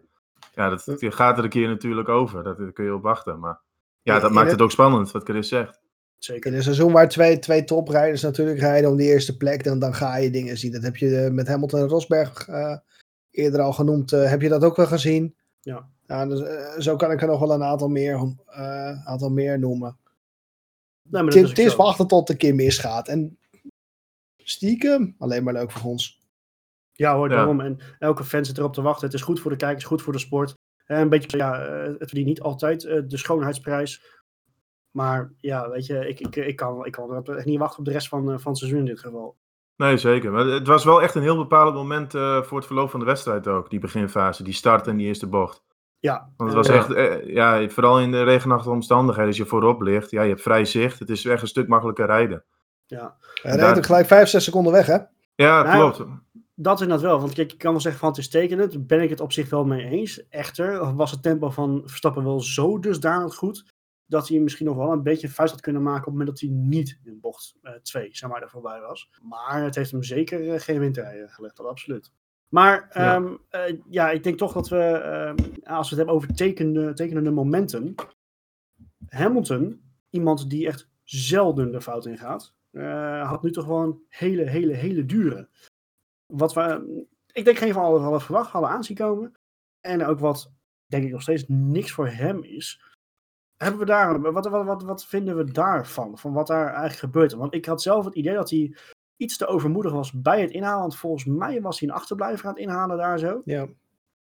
Ja, 0.51 0.69
dat 0.69 0.83
dat 0.86 1.13
gaat 1.15 1.38
er 1.38 1.44
een 1.44 1.50
keer 1.50 1.68
natuurlijk 1.68 2.09
over. 2.09 2.44
Dat, 2.44 2.57
daar 2.57 2.71
kun 2.71 2.86
je 2.86 2.94
op 2.94 3.01
wachten. 3.01 3.39
Maar 3.39 3.59
ja, 4.01 4.13
Ja, 4.13 4.19
dat 4.19 4.30
in 4.30 4.36
maakt 4.36 4.45
het- 4.50 4.56
het 4.56 4.65
ook 4.65 4.71
spannend, 4.71 5.12
wat 5.12 5.24
Chris 5.24 5.48
zegt. 5.48 5.80
Zeker. 6.18 6.51
In 6.51 6.57
een 6.57 6.63
seizoen 6.63 6.92
waar 6.92 7.09
twee, 7.09 7.39
twee 7.39 7.63
toprijders 7.63 8.21
natuurlijk 8.21 8.59
rijden 8.59 8.89
om 8.89 8.95
die 8.98 9.07
eerste 9.07 9.38
plek, 9.38 9.63
dan, 9.63 9.80
dan 9.80 9.94
ga 9.94 10.15
je 10.18 10.30
dingen 10.30 10.57
zien. 10.57 10.71
Dat 10.71 10.81
heb 10.83 10.95
je 10.98 11.18
eh, 11.18 11.31
met 11.31 11.48
Hamilton 11.48 11.80
en 11.80 11.88
Rosberg 11.88 12.48
eh, 12.48 12.77
eerder 13.31 13.62
al 13.62 13.74
genoemd. 13.74 14.12
Eh, 14.12 14.30
heb 14.30 14.42
je 14.42 14.50
dat 14.50 14.63
ook 14.63 14.75
wel 14.75 14.86
gezien? 14.88 15.36
Ja. 15.62 15.89
dus, 16.25 16.42
eh, 16.42 16.80
zo 16.80 16.95
kan 16.95 17.12
ik 17.12 17.21
er 17.21 17.27
nog 17.27 17.39
wel 17.39 17.51
een 17.53 17.63
aantal 17.63 17.88
meer, 17.88 18.36
eh, 18.45 19.07
aantal 19.07 19.30
meer 19.30 19.59
noemen. 19.59 19.98
Nee, 21.09 21.24
maar 21.24 21.33
Het 21.33 21.42
dat 21.48 21.57
is, 21.57 21.65
is 21.65 21.75
wachten 21.75 22.07
tot 22.07 22.30
een 22.30 22.38
keer 22.38 22.56
misgaat. 22.56 23.07
En 23.07 23.38
stiekem, 24.38 25.15
alleen 25.18 25.44
maar 25.44 25.53
leuk 25.53 25.71
voor 25.71 25.92
ons. 25.92 26.20
Ja 27.01 27.15
hoor, 27.15 27.30
Ja. 27.30 27.36
daarom. 27.36 27.59
En 27.62 27.77
elke 28.00 28.24
fan 28.24 28.45
zit 28.45 28.57
erop 28.57 28.74
te 28.74 28.81
wachten. 28.81 29.06
Het 29.06 29.13
is 29.15 29.21
goed 29.21 29.39
voor 29.39 29.51
de 29.51 29.57
kijkers, 29.57 29.83
goed 29.86 30.01
voor 30.01 30.13
de 30.13 30.19
sport. 30.19 30.53
Eh, 30.86 31.00
een 31.00 31.09
beetje, 31.09 31.38
ja, 31.38 31.59
eh, 31.65 31.83
het 31.83 31.98
verdient 31.98 32.27
niet 32.27 32.42
altijd 32.42 32.86
eh, 32.86 33.01
de 33.07 33.18
schoonheidsprijs. 33.18 34.19
Maar 34.92 35.31
ja, 35.38 35.69
weet 35.69 35.86
je, 35.86 36.07
ik, 36.07 36.19
ik, 36.19 36.36
ik, 36.36 36.56
kan, 36.56 36.86
ik 36.86 36.92
kan 36.92 37.24
er 37.25 37.36
echt 37.36 37.45
niet 37.45 37.59
wachten 37.59 37.80
op 37.80 37.86
de 37.86 37.92
rest 37.92 38.07
van, 38.07 38.31
eh, 38.31 38.38
van 38.38 38.51
het 38.51 38.57
seizoen 38.57 38.80
in 38.80 38.86
dit 38.86 39.00
geval. 39.00 39.38
Nee, 39.75 39.98
zeker. 39.98 40.31
Maar 40.31 40.45
het 40.45 40.68
was 40.68 40.83
wel 40.83 41.01
echt 41.01 41.15
een 41.15 41.21
heel 41.21 41.38
bepalend 41.38 41.75
moment 41.75 42.13
eh, 42.15 42.42
voor 42.42 42.57
het 42.57 42.65
verloop 42.68 42.89
van 42.89 43.00
de 43.00 43.06
wedstrijd 43.06 43.48
ook. 43.48 43.69
Die 43.69 43.80
beginfase, 43.80 44.44
die 44.44 44.53
start 44.53 44.88
en 44.88 44.98
die 44.98 45.07
eerste 45.07 45.27
bocht. 45.27 45.63
Ja, 46.00 46.30
Want 46.38 46.53
het 46.53 46.68
was 46.68 46.75
echt, 46.75 46.92
eh, 46.94 47.25
ja, 47.33 47.69
vooral 47.69 48.00
in 48.00 48.12
de 48.12 48.24
regenachtige 48.24 48.74
omstandigheden, 48.74 49.27
als 49.27 49.38
je 49.38 49.45
voorop 49.45 49.81
ligt, 49.81 50.12
ja, 50.12 50.21
je 50.21 50.30
hebt 50.30 50.42
vrij 50.42 50.65
zicht. 50.65 51.00
Het 51.00 51.09
is 51.09 51.25
echt 51.25 51.42
een 51.42 51.48
stuk 51.48 51.68
makkelijker 51.68 52.06
rijden. 52.06 52.44
Ja, 52.86 53.18
Hij 53.42 53.51
Daar- 53.51 53.59
rijdt 53.62 53.77
ook 53.77 53.86
gelijk 53.86 54.07
5, 54.07 54.27
6 54.30 54.44
seconden 54.44 54.74
weg, 54.74 54.86
hè? 54.86 54.98
Ja, 55.36 55.63
Nou, 55.63 55.77
klopt. 55.92 56.12
Dat 56.61 56.81
inderdaad 56.81 57.05
wel. 57.05 57.19
Want 57.19 57.33
kijk, 57.33 57.51
ik 57.51 57.57
kan 57.57 57.71
wel 57.71 57.81
zeggen 57.81 57.99
van 58.01 58.09
het 58.09 58.17
is 58.17 58.29
tekenend. 58.29 58.71
Daar 58.71 58.83
ben 58.85 59.01
ik 59.01 59.09
het 59.09 59.19
op 59.19 59.31
zich 59.31 59.49
wel 59.49 59.65
mee 59.65 59.85
eens. 59.85 60.27
Echter 60.29 60.95
was 60.95 61.11
het 61.11 61.23
tempo 61.23 61.49
van 61.49 61.81
Verstappen 61.85 62.23
wel 62.23 62.39
zo 62.39 62.79
dusdanig 62.79 63.35
goed. 63.35 63.65
Dat 64.05 64.27
hij 64.27 64.39
misschien 64.39 64.65
nog 64.65 64.75
wel 64.75 64.91
een 64.91 65.03
beetje 65.03 65.27
een 65.27 65.33
vuist 65.33 65.51
had 65.53 65.61
kunnen 65.61 65.81
maken 65.83 65.99
op 65.99 66.05
het 66.05 66.13
moment 66.13 66.29
dat 66.29 66.39
hij 66.49 66.57
niet 66.59 66.99
in 67.03 67.19
bocht 67.19 67.55
2 67.81 68.09
zeg 68.11 68.29
maar, 68.29 68.41
er 68.41 68.49
voorbij 68.49 68.79
was. 68.81 69.09
Maar 69.21 69.63
het 69.63 69.75
heeft 69.75 69.91
hem 69.91 70.03
zeker 70.03 70.53
eh, 70.53 70.59
geen 70.59 70.79
windrijden 70.79 71.29
gelegd, 71.29 71.57
dat 71.57 71.65
absoluut. 71.65 72.11
Maar 72.49 72.89
Ja. 72.93 73.15
ehm, 73.15 73.35
eh, 73.49 73.77
ja, 73.89 74.09
ik 74.09 74.23
denk 74.23 74.37
toch 74.37 74.53
dat 74.53 74.69
we, 74.69 74.77
ehm, 74.77 75.35
als 75.63 75.89
we 75.89 75.95
het 75.95 75.97
hebben 75.97 76.15
over 76.15 76.33
tekende, 76.33 76.93
tekenende 76.93 77.31
momenten. 77.31 77.95
Hamilton, 79.07 79.81
iemand 80.09 80.49
die 80.49 80.67
echt 80.67 80.89
zelden 81.03 81.71
de 81.71 81.81
fout 81.81 82.05
ingaat, 82.05 82.53
eh 82.71 83.29
had 83.29 83.43
nu 83.43 83.51
toch 83.51 83.65
wel 83.65 83.81
een 83.81 84.03
hele, 84.07 84.43
hele, 84.49 84.73
hele 84.73 85.05
dure. 85.05 85.49
Wat 86.31 86.53
we, 86.53 87.05
ik 87.31 87.45
denk 87.45 87.57
geen 87.57 87.73
van 87.73 87.83
allen 87.83 88.01
hadden 88.01 88.21
verwacht, 88.21 88.51
hadden 88.51 88.69
aanzien 88.69 88.95
komen. 88.95 89.33
En 89.81 90.05
ook 90.05 90.19
wat, 90.19 90.51
denk 90.85 91.03
ik 91.03 91.11
nog 91.11 91.21
steeds, 91.21 91.43
niks 91.47 91.91
voor 91.91 92.07
hem 92.07 92.43
is. 92.43 92.81
Hebben 93.57 93.79
we 93.79 93.85
daar, 93.85 94.21
wat, 94.21 94.47
wat, 94.47 94.65
wat, 94.65 94.83
wat 94.83 95.05
vinden 95.05 95.37
we 95.37 95.51
daarvan? 95.51 96.17
Van 96.17 96.33
wat 96.33 96.47
daar 96.47 96.65
eigenlijk 96.65 96.97
gebeurt? 96.97 97.33
Want 97.33 97.53
ik 97.53 97.65
had 97.65 97.81
zelf 97.81 98.05
het 98.05 98.15
idee 98.15 98.33
dat 98.33 98.49
hij 98.49 98.75
iets 99.17 99.37
te 99.37 99.47
overmoedig 99.47 99.91
was 99.91 100.11
bij 100.11 100.41
het 100.41 100.51
inhalen. 100.51 100.79
Want 100.79 100.95
volgens 100.95 101.25
mij 101.25 101.61
was 101.61 101.79
hij 101.79 101.89
een 101.89 101.95
achterblijver 101.95 102.45
aan 102.47 102.53
het 102.53 102.61
inhalen 102.61 102.97
daar 102.97 103.19
zo. 103.19 103.41
Ja. 103.45 103.67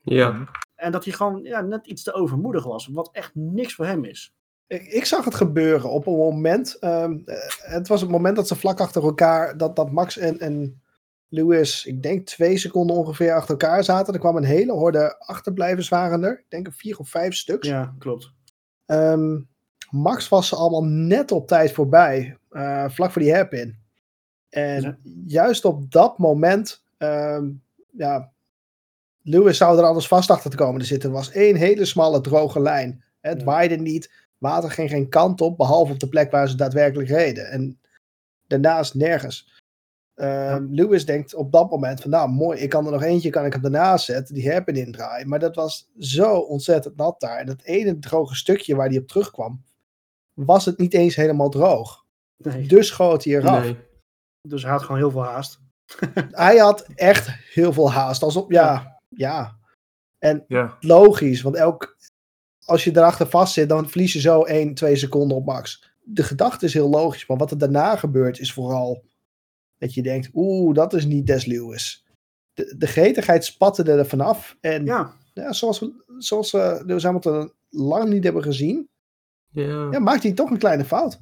Ja. 0.01 0.49
En 0.75 0.93
dat 0.93 1.05
hij 1.05 1.13
gewoon 1.13 1.43
ja, 1.43 1.61
net 1.61 1.87
iets 1.87 2.03
te 2.03 2.13
overmoedig 2.13 2.65
was. 2.65 2.87
Wat 2.87 3.11
echt 3.13 3.35
niks 3.35 3.75
voor 3.75 3.87
hem 3.87 4.05
is. 4.05 4.35
Ik, 4.67 4.83
ik 4.83 5.05
zag 5.05 5.25
het 5.25 5.35
gebeuren 5.35 5.91
op 5.91 6.07
een 6.07 6.17
moment. 6.17 6.79
ehm, 6.79 7.19
eh, 7.25 7.37
het 7.57 7.89
was 7.89 8.01
het 8.01 8.11
moment 8.11 8.37
dat 8.37 8.49
ze 8.49 8.57
vlak 8.57 8.81
achter 8.81 9.03
elkaar, 9.03 9.57
dat, 9.57 9.77
dat 9.77 9.93
Max 9.93 10.17
en, 10.17 10.39
en 10.39 10.83
Lewis, 11.29 11.87
ik 11.87 12.03
denk 12.03 12.27
twee 12.27 12.59
seconden 12.59 12.97
ongeveer 12.97 13.33
achter 13.35 13.51
elkaar 13.51 13.85
zaten. 13.85 14.15
Er 14.15 14.21
kwam 14.21 14.37
een 14.37 14.45
hele 14.45 14.73
horde 14.73 15.19
achterblijvers 15.19 15.89
waren 15.89 16.23
er. 16.25 16.39
Ik 16.39 16.45
denk 16.51 16.69
vier 16.73 16.99
of 16.99 17.09
vijf 17.09 17.35
stuks. 17.35 17.69
Ja, 17.69 17.95
klopt. 17.99 18.33
Ehm, 18.87 19.41
Max 19.91 20.29
was 20.29 20.49
ze 20.49 20.57
allemaal 20.57 20.85
net 20.85 21.33
op 21.33 21.47
tijd 21.49 21.73
voorbij, 21.73 22.37
eh, 22.51 22.89
vlak 22.89 23.11
voor 23.11 23.23
die 23.23 23.33
hairpin. 23.33 23.79
En 24.49 24.83
Ja. 24.83 24.97
juist 25.27 25.65
op 25.65 25.91
dat 25.91 26.19
moment, 26.19 26.85
ehm, 26.99 27.51
ja, 27.91 28.33
Lewis 29.23 29.57
zou 29.57 29.79
er 29.79 29.85
anders 29.85 30.09
vast 30.09 30.31
achter 30.31 30.51
te 30.51 30.57
komen 30.57 30.81
te 30.81 30.87
zitten. 30.87 31.09
Er 31.09 31.15
was 31.15 31.31
één 31.31 31.57
hele 31.57 31.85
smalle 31.85 32.21
droge 32.21 32.61
lijn. 32.61 33.05
Het 33.21 33.39
Ja. 33.39 33.45
waaide 33.45 33.77
niet, 33.77 34.11
water 34.39 34.71
ging 34.71 34.91
geen 34.91 35.09
kant 35.09 35.41
op, 35.41 35.57
behalve 35.57 35.93
op 35.93 35.99
de 36.01 36.09
plek 36.09 36.31
waar 36.31 36.49
ze 36.49 36.57
daadwerkelijk 36.57 37.09
reden. 37.09 37.51
En 37.51 37.81
daarnaast 38.47 38.95
nergens. 38.95 39.54
Ehm, 40.15 40.67
Lewis 40.71 41.07
denkt 41.07 41.35
op 41.35 41.53
dat 41.53 41.71
moment 41.71 42.01
van, 42.01 42.11
nou 42.11 42.29
mooi, 42.31 42.61
ik 42.61 42.69
kan 42.69 42.87
er 42.87 42.93
nog 42.93 43.03
eentje, 43.03 43.31
kan 43.31 43.45
ik 43.45 43.53
hem 43.53 43.63
daarnaast 43.63 44.05
zetten, 44.05 44.35
die 44.35 44.49
hairpin 44.49 44.77
indraaien. 44.77 45.29
Maar 45.29 45.39
dat 45.39 45.55
was 45.55 45.91
zo 45.99 46.37
ontzettend 46.37 46.97
nat 46.97 47.21
daar. 47.21 47.39
En 47.39 47.47
dat 47.47 47.63
ene 47.63 47.99
droge 47.99 48.35
stukje 48.35 48.75
waar 48.75 48.89
hij 48.89 48.99
op 48.99 49.09
terugkwam, 49.09 49.63
was 50.33 50.65
het 50.65 50.79
niet 50.79 50.95
eens 50.95 51.15
helemaal 51.15 51.49
droog. 51.49 52.05
Nee. 52.37 52.67
Dus 52.67 52.87
schoot 52.87 53.25
hij 53.25 53.35
eraf. 53.35 53.63
Nee. 53.63 53.79
Dus 54.49 54.63
hij 54.63 54.71
had 54.71 54.83
gewoon 54.83 54.97
heel 54.97 55.11
veel 55.11 55.25
haast. 55.25 55.63
Hij 56.31 56.57
had 56.57 56.87
echt 56.95 57.29
heel 57.53 57.73
veel 57.73 57.93
haast. 57.93 58.23
Alsof, 58.23 58.45
ja, 58.49 59.01
ja. 59.09 59.57
En 60.19 60.45
Ja, 60.49 60.77
logisch, 60.81 61.43
want 61.43 61.57
elk, 61.57 61.97
als 62.65 62.85
je 62.85 62.91
erachter 62.97 63.27
vast 63.27 63.53
zit, 63.53 63.69
dan 63.69 63.89
verlies 63.89 64.13
je 64.13 64.21
zo 64.21 64.43
1, 64.43 64.75
2 64.75 64.97
seconden 64.97 65.37
op 65.37 65.45
max. 65.45 65.93
De 66.03 66.23
gedachte 66.23 66.65
is 66.65 66.75
heel 66.75 66.89
logisch, 66.89 67.27
maar 67.27 67.37
wat 67.37 67.51
er 67.51 67.59
daarna 67.59 67.97
gebeurt 67.97 68.39
is 68.39 68.53
vooral 68.53 69.05
dat 69.79 69.95
je 69.95 70.03
denkt, 70.03 70.31
oeh, 70.33 70.75
dat 70.75 70.93
is 70.93 71.05
niet 71.05 71.27
Des 71.27 71.45
Lewis. 71.45 72.05
De, 72.53 72.75
de 72.79 72.87
gretigheid 72.87 73.45
spatte 73.45 73.83
er 73.83 74.07
vanaf. 74.07 74.57
En 74.61 74.85
ja. 74.85 75.15
Ja, 75.35 75.53
zoals 75.53 75.79
we, 75.81 76.05
zoals 76.19 76.53
we 76.53 76.83
Lewis 76.87 77.03
Hamilton 77.03 77.53
lang 77.71 78.09
niet 78.09 78.25
hebben 78.25 78.43
gezien, 78.43 78.89
Ja. 79.51 79.89
ja, 79.91 79.99
maakt 79.99 80.23
hij 80.23 80.33
toch 80.33 80.51
een 80.51 80.59
kleine 80.59 80.85
fout. 80.85 81.21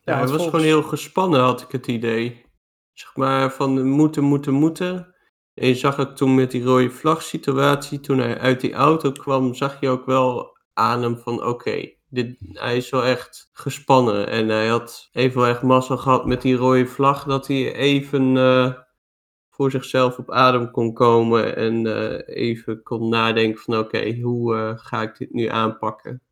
Ja, 0.00 0.12
want 0.18 0.20
was 0.20 0.30
volgens- 0.30 0.50
gewoon 0.50 0.64
heel 0.64 0.82
gespannen, 0.82 1.40
had 1.40 1.60
ik 1.62 1.70
het 1.70 1.86
idee. 1.86 2.44
Zeg 2.92 3.16
maar 3.16 3.52
van 3.52 3.88
moeten, 3.88 4.24
moeten, 4.24 4.52
moeten. 4.52 5.14
En 5.54 5.68
je 5.68 5.74
zag 5.74 5.98
ook 5.98 6.16
toen 6.16 6.34
met 6.34 6.50
die 6.50 6.62
rode 6.62 6.90
vlag 6.90 7.22
situatie, 7.22 8.00
toen 8.00 8.18
hij 8.18 8.38
uit 8.38 8.60
die 8.60 8.72
auto 8.72 9.12
kwam, 9.12 9.54
zag 9.54 9.80
je 9.80 9.88
ook 9.88 10.06
wel 10.06 10.56
aan 10.72 11.02
hem 11.02 11.18
van 11.18 11.44
oké, 11.46 11.93
dit 12.14 12.36
hij 12.52 12.76
is 12.76 12.90
wel 12.90 13.04
echt 13.04 13.50
gespannen. 13.52 14.28
En 14.28 14.48
hij 14.48 14.66
had 14.68 15.08
even 15.12 15.40
wel 15.40 15.50
echt 15.50 15.62
massa 15.62 15.96
gehad 15.96 16.26
met 16.26 16.42
die 16.42 16.56
rode 16.56 16.86
vlag, 16.86 17.24
dat 17.24 17.46
hij 17.46 17.74
even 17.74 18.36
eh, 18.36 18.72
voor 19.50 19.70
zichzelf 19.70 20.18
op 20.18 20.30
adem 20.30 20.70
kon 20.70 20.92
komen 20.92 21.56
en 21.56 21.86
eh, 21.86 22.36
even 22.46 22.82
kon 22.82 23.08
nadenken 23.08 23.60
van 23.60 23.78
oké, 23.78 24.20
hoe 24.20 24.56
eh, 24.56 24.72
ga 24.76 25.02
ik 25.02 25.18
dit 25.18 25.32
nu 25.32 25.46
aanpakken? 25.46 26.22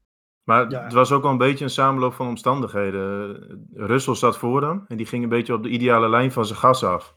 maar 0.44 0.70
Ja. 0.70 0.82
het 0.82 0.92
was 0.92 1.12
ook 1.12 1.22
wel 1.22 1.30
een 1.30 1.38
beetje 1.38 1.64
een 1.64 1.70
samenloop 1.70 2.14
van 2.14 2.28
omstandigheden. 2.28 3.66
Russell 3.74 4.14
zat 4.14 4.38
voor 4.38 4.62
hem 4.62 4.84
en 4.88 4.96
die 4.96 5.06
ging 5.06 5.22
een 5.22 5.28
beetje 5.28 5.54
op 5.54 5.62
de 5.62 5.68
ideale 5.68 6.08
lijn 6.08 6.32
van 6.32 6.46
zijn 6.46 6.58
gas 6.58 6.84
af. 6.84 7.14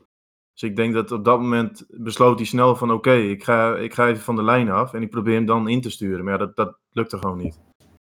Dus 0.53 0.69
ik 0.69 0.75
denk 0.75 0.93
dat 0.93 1.12
op 1.12 1.25
dat 1.25 1.39
moment 1.39 1.86
besloot 1.88 2.38
hij 2.38 2.48
snel 2.48 2.75
van 2.75 2.91
oké, 2.91 3.13
ik, 3.13 3.43
ga, 3.43 3.75
ik 3.75 3.93
ga 3.93 4.07
even 4.07 4.24
van 4.24 4.36
de 4.36 4.43
lijn 4.43 4.69
af 4.69 4.93
en 4.93 5.01
ik 5.01 5.10
probeer 5.10 5.36
hem 5.36 5.45
dan 5.45 5.67
in 5.67 5.81
te 5.81 5.89
sturen. 5.89 6.24
Maar 6.24 6.34
ja, 6.34 6.39
dat, 6.39 6.55
dat 6.55 6.77
lukte 6.91 7.17
gewoon 7.17 7.38
niet. 7.38 7.60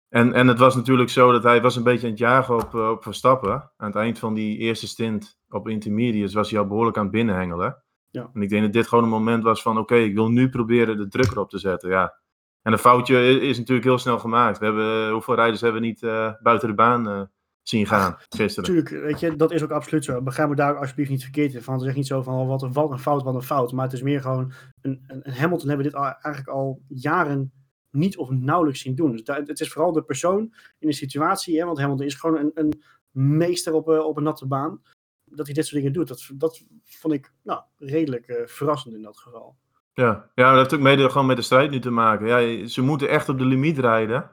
En, 0.09 0.33
en 0.33 0.47
het 0.47 0.59
was 0.59 0.75
natuurlijk 0.75 1.09
zo 1.09 1.31
dat 1.31 1.43
hij 1.43 1.61
was 1.61 1.75
een 1.75 1.83
beetje 1.83 2.05
aan 2.05 2.11
het 2.11 2.19
jagen 2.19 2.55
op, 2.55 2.75
eh, 2.75 2.89
op 2.89 3.03
Verstappen. 3.03 3.71
Aan 3.77 3.87
het 3.87 3.95
eind 3.95 4.19
van 4.19 4.33
die 4.33 4.57
eerste 4.57 4.87
stint 4.87 5.39
op 5.49 5.67
intermediates 5.67 6.33
was 6.33 6.49
hij 6.49 6.59
al 6.59 6.67
behoorlijk 6.67 6.97
aan 6.97 7.03
het 7.03 7.11
binnenhengelen. 7.11 7.83
Ja. 8.09 8.29
En 8.33 8.41
ik 8.41 8.49
denk 8.49 8.63
dat 8.63 8.73
dit 8.73 8.87
gewoon 8.87 9.03
een 9.03 9.09
moment 9.09 9.43
was 9.43 9.61
van 9.61 9.77
oké, 9.77 9.95
ik 9.95 10.15
wil 10.15 10.29
nu 10.29 10.49
proberen 10.49 10.97
de 10.97 11.07
druk 11.07 11.31
erop 11.31 11.49
te 11.49 11.57
zetten. 11.57 11.89
Ja. 11.89 12.19
En 12.61 12.73
een 12.73 12.79
foutje 12.79 13.27
is, 13.27 13.37
is 13.37 13.57
natuurlijk 13.57 13.87
heel 13.87 13.97
snel 13.97 14.19
gemaakt. 14.19 14.59
We 14.59 14.65
hebben, 14.65 15.11
hoeveel 15.11 15.35
rijders 15.35 15.61
hebben 15.61 15.81
we 15.81 15.87
niet 15.87 16.03
eh, 16.03 16.33
buiten 16.41 16.67
de 16.67 16.75
baan 16.75 17.09
eh, 17.09 17.21
zien 17.61 17.87
gaan 17.87 18.15
gisteren? 18.29 18.73
Natuurlijk, 18.73 19.05
weet 19.05 19.19
je, 19.19 19.35
dat 19.35 19.51
is 19.51 19.63
ook 19.63 19.71
absoluut 19.71 20.05
zo. 20.05 20.21
Begrijp 20.21 20.49
me 20.49 20.55
daar 20.55 20.77
alsjeblieft 20.77 21.09
niet 21.09 21.23
verkeerd 21.23 21.53
in. 21.53 21.61
Van, 21.61 21.79
zeg 21.79 21.95
niet 21.95 22.07
zo 22.07 22.21
van, 22.21 22.39
oh, 22.39 22.47
wat 22.47 22.61
een, 22.61 22.73
wat 22.73 22.91
een 22.91 22.99
fout, 22.99 23.23
wat 23.23 23.35
een 23.35 23.41
fout. 23.41 23.71
Maar 23.71 23.83
het 23.83 23.93
is 23.93 24.01
meer 24.01 24.21
gewoon, 24.21 24.51
een, 24.81 25.03
een, 25.07 25.19
een 25.23 25.33
Hamilton 25.33 25.67
hebben 25.67 25.85
we 25.85 25.91
dit 25.91 26.01
al, 26.01 26.05
eigenlijk 26.05 26.47
al 26.47 26.81
jaren 26.87 27.51
niet 27.97 28.17
of 28.17 28.29
nauwelijks 28.29 28.81
zien 28.81 28.95
doen. 28.95 29.11
Dus 29.11 29.21
het 29.25 29.59
is 29.59 29.71
vooral 29.71 29.91
de 29.91 30.03
persoon 30.03 30.53
in 30.79 30.87
de 30.87 30.93
situatie, 30.93 31.59
hè, 31.59 31.65
want 31.65 31.79
Hamilton 31.79 32.05
is 32.05 32.15
gewoon 32.15 32.37
een, 32.37 32.51
een 32.53 32.81
meester 33.11 33.73
op, 33.73 33.87
een- 33.87 34.01
op 34.01 34.17
een 34.17 34.23
natte 34.23 34.47
baan. 34.47 34.81
Dat 35.25 35.45
hij 35.45 35.55
dit 35.55 35.65
soort 35.65 35.75
dingen 35.81 35.93
doet, 35.93 36.07
dat, 36.07 36.29
dat 36.33 36.63
vond 36.83 37.13
ik 37.13 37.31
nou, 37.43 37.61
redelijk 37.77 38.27
eh, 38.27 38.47
verrassend 38.47 38.93
in 38.95 39.01
dat 39.01 39.17
geval. 39.17 39.55
Ja, 39.93 40.29
ja 40.35 40.49
dat 40.49 40.57
heeft 40.59 40.73
ook 40.73 40.79
mede 40.79 41.09
gewoon 41.09 41.27
met 41.27 41.35
de 41.37 41.41
strijd 41.41 41.71
nu 41.71 41.79
te 41.79 41.89
maken. 41.89 42.27
Ja, 42.27 42.67
ze 42.67 42.81
moeten 42.81 43.09
echt 43.09 43.29
op 43.29 43.37
de 43.37 43.45
limiet 43.45 43.77
rijden 43.79 44.31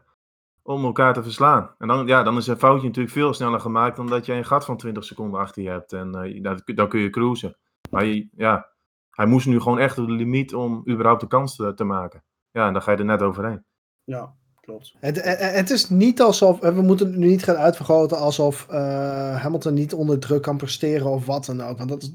om 0.63 0.85
elkaar 0.85 1.15
te 1.15 1.23
verslaan. 1.23 1.75
En 1.79 1.89
dan, 1.89 2.07
ja, 2.07 2.23
dan 2.23 2.37
is 2.37 2.47
een 2.47 2.59
foutje 2.59 2.87
natuurlijk 2.87 3.15
veel 3.15 3.35
sneller 3.35 3.61
gemaakt 3.61 3.97
dan 3.97 4.07
dat 4.07 4.27
je 4.27 4.33
een 4.33 4.45
gat 4.45 4.65
van 4.65 4.77
20 4.77 5.05
seconden 5.05 5.41
achter 5.41 5.63
je 5.63 5.69
hebt. 5.69 5.93
En 5.93 6.15
eh, 6.15 6.43
dan, 6.75 6.89
kun 6.89 7.01
je 7.01 7.11
cruisen. 7.11 7.57
Maar 7.91 8.05
ja, 8.37 8.71
hij 9.11 9.27
moest 9.27 9.47
nu 9.47 9.61
gewoon 9.61 9.79
echt 9.79 9.99
op 9.99 10.07
de 10.07 10.13
limiet 10.13 10.55
om 10.55 10.83
überhaupt 10.89 11.21
de 11.21 11.27
kans 11.27 11.57
te, 11.57 11.75
te 11.75 11.85
maken. 11.85 12.25
Ja, 12.55 12.67
en 12.67 12.73
dan 12.73 12.83
ga 12.83 12.91
je 12.93 12.97
er 12.99 13.05
net 13.05 13.23
overheen. 13.23 13.65
Ja, 14.05 14.35
klopt. 14.61 14.95
Het, 15.01 15.19
eh, 15.21 15.49
eh, 15.49 15.55
het 15.55 15.71
is 15.71 15.89
niet 15.89 16.21
alsof, 16.23 16.63
eh, 16.63 16.75
we 16.75 16.83
moeten 16.83 17.07
het 17.07 17.17
nu 17.17 17.27
niet 17.27 17.45
gaan 17.45 17.57
uitvergroten 17.57 18.19
alsof 18.19 18.67
eh, 18.69 19.41
Hamilton 19.43 19.75
niet 19.75 19.93
onder 19.95 20.19
druk 20.19 20.43
kan 20.43 20.57
presteren 20.57 21.07
of 21.07 21.27
wat 21.27 21.45
dan 21.45 21.61
ook. 21.61 21.79
Want 21.79 21.89
dat 21.91 22.03
is, 22.03 22.13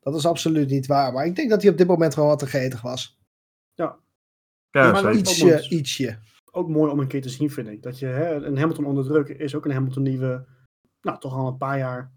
dat 0.00 0.14
is 0.14 0.26
absoluut 0.26 0.68
niet 0.70 0.86
waar. 0.86 1.12
Maar 1.12 1.26
ik 1.26 1.36
denk 1.36 1.50
dat 1.50 1.62
hij 1.62 1.70
op 1.70 1.76
dit 1.78 1.86
moment 1.86 2.14
gewoon 2.14 2.28
wat 2.28 2.38
te 2.38 2.46
gretig 2.46 2.80
was. 2.80 3.18
Ja, 3.74 4.90
maar 4.92 4.96
zeker. 4.96 5.18
iets- 5.18 5.30
Ietsje, 5.30 5.44
moment. 5.44 5.70
ietsje. 5.70 6.18
Ook 6.52 6.68
mooi 6.68 6.92
om 6.92 6.98
een 7.00 7.06
keer 7.08 7.22
te 7.22 7.28
zien, 7.28 7.50
vind 7.50 7.68
ik. 7.68 7.82
Dat 7.82 7.98
je, 7.98 8.06
hè, 8.06 8.34
een 8.34 8.58
Hamilton 8.58 8.84
onder 8.84 9.04
druk 9.04 9.28
is 9.28 9.54
ook 9.54 9.64
een 9.64 9.72
Hamilton 9.72 10.02
die 10.04 10.18
we 10.18 10.44
nou, 11.00 11.18
toch 11.20 11.34
al 11.34 11.46
een 11.46 11.56
paar 11.56 11.78
jaar 11.78 12.12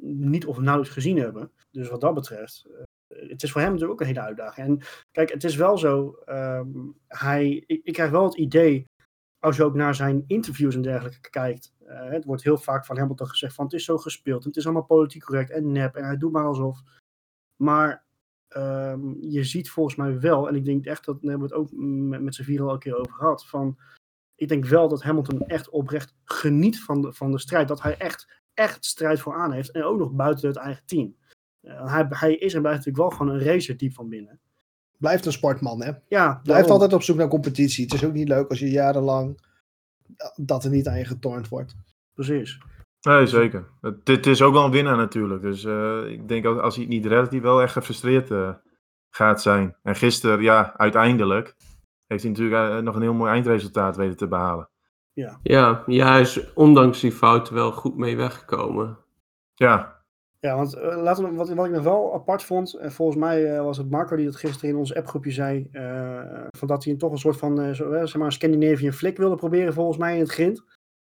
niet 0.00 0.46
of 0.46 0.58
nauwelijks 0.58 0.94
gezien 0.94 1.18
hebben. 1.18 1.50
Dus 1.70 1.88
wat 1.88 2.00
dat 2.00 2.14
betreft, 2.14 2.64
het 3.28 3.42
is 3.42 3.52
voor 3.52 3.60
hem 3.60 3.70
natuurlijk 3.72 4.00
ook 4.00 4.06
een 4.06 4.14
hele 4.14 4.26
uitdaging. 4.26 4.66
En 4.66 4.86
kijk, 5.10 5.32
het 5.32 5.44
is 5.44 5.56
wel 5.56 5.78
zo, 5.78 6.12
ehm, 6.24 6.68
hij, 7.06 7.64
ik, 7.66 7.80
ik 7.84 7.92
krijg 7.92 8.10
wel 8.10 8.24
het 8.24 8.36
idee, 8.36 8.84
als 9.38 9.56
je 9.56 9.64
ook 9.64 9.74
naar 9.74 9.94
zijn 9.94 10.24
interviews 10.26 10.74
en 10.74 10.82
dergelijke 10.82 11.30
kijkt, 11.30 11.74
eh, 11.86 12.08
het 12.08 12.24
wordt 12.24 12.42
heel 12.42 12.58
vaak 12.58 12.86
van 12.86 12.98
Hamilton 12.98 13.26
gezegd 13.26 13.54
van 13.54 13.64
het 13.64 13.74
is 13.74 13.84
zo 13.84 13.98
gespeeld, 13.98 14.42
en 14.42 14.48
het 14.48 14.56
is 14.56 14.64
allemaal 14.64 14.84
politiek 14.84 15.24
correct 15.24 15.50
en 15.50 15.72
nep, 15.72 15.96
en 15.96 16.04
hij 16.04 16.16
doet 16.16 16.32
maar 16.32 16.46
alsof. 16.46 16.82
Maar 17.62 18.04
ehm, 18.48 19.14
je 19.20 19.44
ziet 19.44 19.70
volgens 19.70 19.96
mij 19.96 20.20
wel, 20.20 20.48
en 20.48 20.54
ik 20.54 20.64
denk 20.64 20.86
echt, 20.86 21.04
dat 21.04 21.18
we 21.20 21.30
het 21.30 21.52
ook 21.52 21.68
met, 21.72 22.22
met 22.22 22.34
z'n 22.34 22.42
vier 22.42 22.62
al 22.62 22.72
een 22.72 22.78
keer 22.78 22.96
over 22.96 23.12
gehad, 23.12 23.46
van 23.46 23.78
ik 24.38 24.48
denk 24.48 24.64
wel 24.64 24.88
dat 24.88 25.02
Hamilton 25.02 25.46
echt 25.46 25.68
oprecht 25.68 26.14
geniet 26.24 26.80
van 26.80 27.02
de, 27.02 27.12
van 27.12 27.30
de 27.30 27.38
strijd. 27.38 27.68
Dat 27.68 27.82
hij 27.82 27.96
echt, 27.96 28.42
echt 28.54 28.84
strijd 28.84 29.20
voor 29.20 29.34
aan 29.34 29.52
heeft. 29.52 29.70
En 29.70 29.84
ook 29.84 29.98
nog 29.98 30.12
buiten 30.12 30.48
het 30.48 30.56
eigen 30.56 30.86
team. 30.86 31.16
Eh, 31.60 31.92
hij, 31.92 32.06
hij 32.08 32.34
is 32.34 32.54
en 32.54 32.60
blijft 32.60 32.78
natuurlijk 32.78 33.08
wel 33.08 33.18
gewoon 33.18 33.34
een 33.34 33.44
racer 33.44 33.76
diep 33.76 33.94
van 33.94 34.08
binnen. 34.08 34.40
Blijft 34.98 35.26
een 35.26 35.32
sportman, 35.32 35.82
hè? 35.82 35.90
Ja, 36.08 36.26
Blijft 36.26 36.44
daarom. 36.44 36.70
altijd 36.70 36.92
op 36.92 37.02
zoek 37.02 37.16
naar 37.16 37.28
competitie. 37.28 37.84
Het 37.84 37.94
is 37.94 38.04
ook 38.04 38.12
niet 38.12 38.28
leuk 38.28 38.48
als 38.48 38.58
je 38.58 38.70
jarenlang 38.70 39.40
dat 40.36 40.64
er 40.64 40.70
niet 40.70 40.88
aan 40.88 40.98
je 40.98 41.04
getornd 41.04 41.48
wordt. 41.48 41.76
Precies. 42.14 42.58
Nee, 43.00 43.26
zeker. 43.26 43.68
Het, 43.80 44.06
dit 44.06 44.26
is 44.26 44.42
ook 44.42 44.52
wel 44.52 44.64
een 44.64 44.70
winnaar 44.70 44.96
natuurlijk. 44.96 45.42
Dus 45.42 45.64
eh, 45.64 46.06
ik 46.06 46.28
denk 46.28 46.44
als, 46.44 46.58
als 46.58 46.74
hij 46.74 46.84
het 46.84 46.92
niet 46.92 47.06
redt, 47.06 47.22
dat 47.22 47.32
hij 47.32 47.40
wel 47.40 47.62
echt 47.62 47.72
gefrustreerd 47.72 48.30
eh, 48.30 48.54
gaat 49.10 49.42
zijn. 49.42 49.76
En 49.82 49.94
gisteren, 49.94 50.42
ja, 50.42 50.76
uiteindelijk 50.76 51.54
heeft 52.06 52.22
hij 52.22 52.30
natuurlijk 52.32 52.70
eh, 52.70 52.78
nog 52.78 52.94
een 52.94 53.02
heel 53.02 53.14
mooi 53.14 53.32
eindresultaat 53.32 53.96
weten 53.96 54.16
te 54.16 54.28
behalen. 54.28 54.70
Ja, 55.12 55.38
ja, 55.42 55.84
hij 55.86 56.20
is 56.20 56.52
ondanks 56.54 57.00
die 57.00 57.12
fouten 57.12 57.54
wel 57.54 57.72
goed 57.72 57.96
mee 57.96 58.16
weggekomen. 58.16 58.98
Ja, 59.54 59.97
Ja, 60.40 60.56
want 60.56 60.74
eh, 60.74 61.02
laten 61.02 61.24
we, 61.24 61.34
wat, 61.34 61.48
wat 61.48 61.66
ik 61.66 61.72
nog 61.72 61.82
wel 61.82 62.14
apart 62.14 62.42
vond, 62.42 62.74
en 62.74 62.92
volgens 62.92 63.18
mij 63.18 63.56
eh, 63.56 63.64
was 63.64 63.76
het 63.76 63.90
Marco 63.90 64.16
die 64.16 64.24
dat 64.24 64.36
gisteren 64.36 64.70
in 64.70 64.76
ons 64.76 64.94
appgroepje 64.94 65.30
zei, 65.30 65.68
eh, 65.72 66.46
van 66.56 66.68
dat 66.68 66.84
hij 66.84 66.96
toch 66.96 67.12
een 67.12 67.18
soort 67.18 67.36
van, 67.36 67.60
eh, 67.60 67.70
zo, 67.72 67.90
eh, 67.90 68.06
zeg 68.06 68.16
maar, 68.16 68.32
Scandinavian 68.32 68.92
flick 68.92 69.16
wilde 69.16 69.36
proberen 69.36 69.72
volgens 69.72 69.98
mij 69.98 70.14
in 70.14 70.20
het 70.20 70.30
grind. 70.30 70.64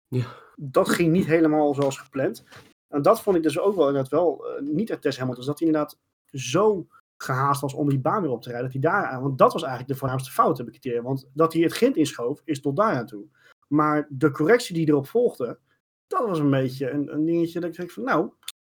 Ja. 0.08 0.26
Dat 0.56 0.88
ging 0.88 1.12
niet 1.12 1.26
helemaal 1.26 1.74
zoals 1.74 1.98
gepland. 1.98 2.44
En 2.88 3.02
dat 3.02 3.22
vond 3.22 3.36
ik 3.36 3.42
dus 3.42 3.58
ook 3.58 3.76
wel 3.76 3.86
inderdaad 3.86 4.10
wel, 4.10 4.46
eh, 4.46 4.62
niet 4.62 4.90
echt 4.90 5.02
Tess 5.02 5.18
Hamilton, 5.18 5.46
dat 5.46 5.58
hij 5.58 5.68
inderdaad 5.68 5.98
zo 6.26 6.86
gehaast 7.16 7.60
was 7.60 7.74
om 7.74 7.88
die 7.88 8.00
baan 8.00 8.22
weer 8.22 8.30
op 8.30 8.42
te 8.42 8.48
rijden. 8.50 8.70
Dat 8.72 8.82
hij 8.82 8.90
daar, 8.92 9.20
want 9.22 9.38
dat 9.38 9.52
was 9.52 9.62
eigenlijk 9.62 9.92
de 9.92 9.98
voornaamste 9.98 10.30
fout, 10.30 10.58
heb 10.58 10.68
ik 10.68 10.84
het. 10.84 11.02
Want 11.02 11.30
dat 11.32 11.52
hij 11.52 11.62
het 11.62 11.72
grind 11.72 11.96
inschoof, 11.96 12.40
is 12.44 12.60
tot 12.60 12.76
daar 12.76 12.94
aan 12.94 13.06
toe. 13.06 13.26
Maar 13.68 14.06
de 14.10 14.30
correctie 14.30 14.74
die 14.74 14.88
erop 14.88 15.06
volgde, 15.06 15.58
dat 16.06 16.26
was 16.26 16.38
een 16.38 16.50
beetje 16.50 16.90
een, 16.90 17.12
een 17.12 17.24
dingetje 17.24 17.60
dat 17.60 17.70
ik 17.70 17.76
denk 17.76 17.90
van, 17.90 18.04
nou, 18.04 18.30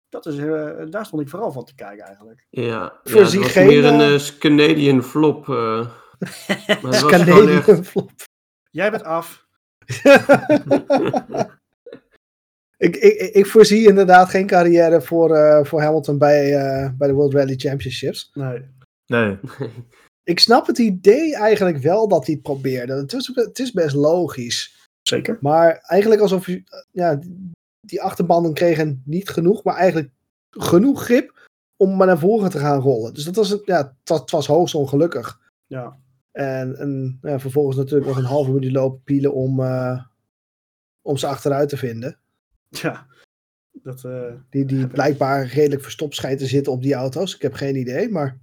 dat 0.09 0.27
is, 0.27 0.39
eh, 0.39 0.71
daar 0.91 1.07
stond 1.07 1.23
ik 1.23 1.29
vooral 1.29 1.53
van 1.53 1.65
te 1.65 1.75
kijken 1.75 2.05
eigenlijk. 2.05 2.47
Ja, 2.51 2.63
ja 2.63 3.01
Voorzie 3.05 3.39
het 3.39 3.47
was 3.47 3.53
geen, 3.53 3.67
meer 3.67 3.85
een 3.85 4.01
eh, 4.01 4.15
eh, 4.15 4.21
Canadian 4.39 5.03
flop. 5.03 5.49
eh. 5.49 5.91
maar 6.83 6.95
gewoon 6.95 7.11
Canadian 7.11 7.49
echt... 7.49 7.87
flop. 7.87 8.11
Jij 8.71 8.91
bent 8.91 9.05
af. 9.05 9.47
ik, 12.77 12.97
ik, 12.97 13.35
ik 13.35 13.47
voorzie 13.47 13.89
inderdaad 13.89 14.29
geen 14.29 14.47
carrière 14.47 15.03
voor, 15.03 15.37
eh, 15.37 15.65
voor 15.65 15.83
Hamilton 15.83 16.19
bij, 16.19 16.57
eh, 16.57 16.91
bij 16.99 17.09
de 17.09 17.15
World 17.15 17.35
Rally 17.35 17.55
Championships. 17.57 18.31
Nee. 18.35 18.63
nee. 19.07 19.39
Ik 20.23 20.39
snap 20.39 20.67
het 20.67 20.79
idee 20.79 21.35
eigenlijk 21.37 21.79
wel 21.79 22.09
dat 22.09 22.27
hij 22.27 22.35
het 22.35 22.43
probeerde. 22.43 22.93
Het 22.95 23.13
is, 23.13 23.31
het 23.35 23.59
is 23.59 23.73
best 23.73 23.95
logisch. 23.95 24.89
Zeker. 25.03 25.39
Maar 25.41 25.79
eigenlijk 25.83 26.21
alsof 26.21 26.47
je, 26.47 26.63
ja, 26.93 27.19
die 27.89 28.03
achterbanden 28.03 28.55
kregen 28.55 29.03
niet 29.05 29.29
genoeg, 29.29 29.65
maar 29.65 29.75
eigenlijk 29.75 30.11
genoeg 30.51 31.03
grip 31.05 31.49
om 31.77 31.97
maar 31.97 32.07
naar 32.07 32.19
voren 32.19 32.51
te 32.51 32.59
gaan 32.59 32.81
rollen. 32.81 33.15
Dus 33.15 33.25
dat 33.25 33.37
was, 33.37 33.51
een- 33.51 33.63
ja, 33.65 33.97
het 34.05 34.31
was, 34.31 34.47
hoogst 34.47 34.75
ongelukkig. 34.75 35.41
Ja. 35.67 35.99
En, 36.33 36.77
en 36.77 37.19
ja, 37.23 37.41
vervolgens 37.41 37.77
natuurlijk 37.77 38.07
nog 38.09 38.17
een 38.17 38.25
halve 38.25 38.51
minuut 38.51 38.73
lopen 38.73 39.03
pielen 39.03 39.35
om, 39.35 39.61
eh, 39.61 40.05
om 41.03 41.17
ze 41.17 41.27
achteruit 41.27 41.69
te 41.69 41.77
vinden. 41.77 42.19
Ja. 42.69 43.07
Dat, 43.83 44.05
eh, 44.05 44.33
Die, 44.51 44.65
die 44.65 44.87
blijkbaar 44.87 45.47
redelijk 45.47 45.83
verstopt 45.83 46.15
schijnt 46.15 46.39
te 46.39 46.47
zitten 46.47 46.73
op 46.73 46.83
die 46.83 46.95
auto's. 46.95 47.35
Ik 47.35 47.43
heb 47.43 47.53
geen 47.53 47.77
idee, 47.77 48.09
maar 48.11 48.39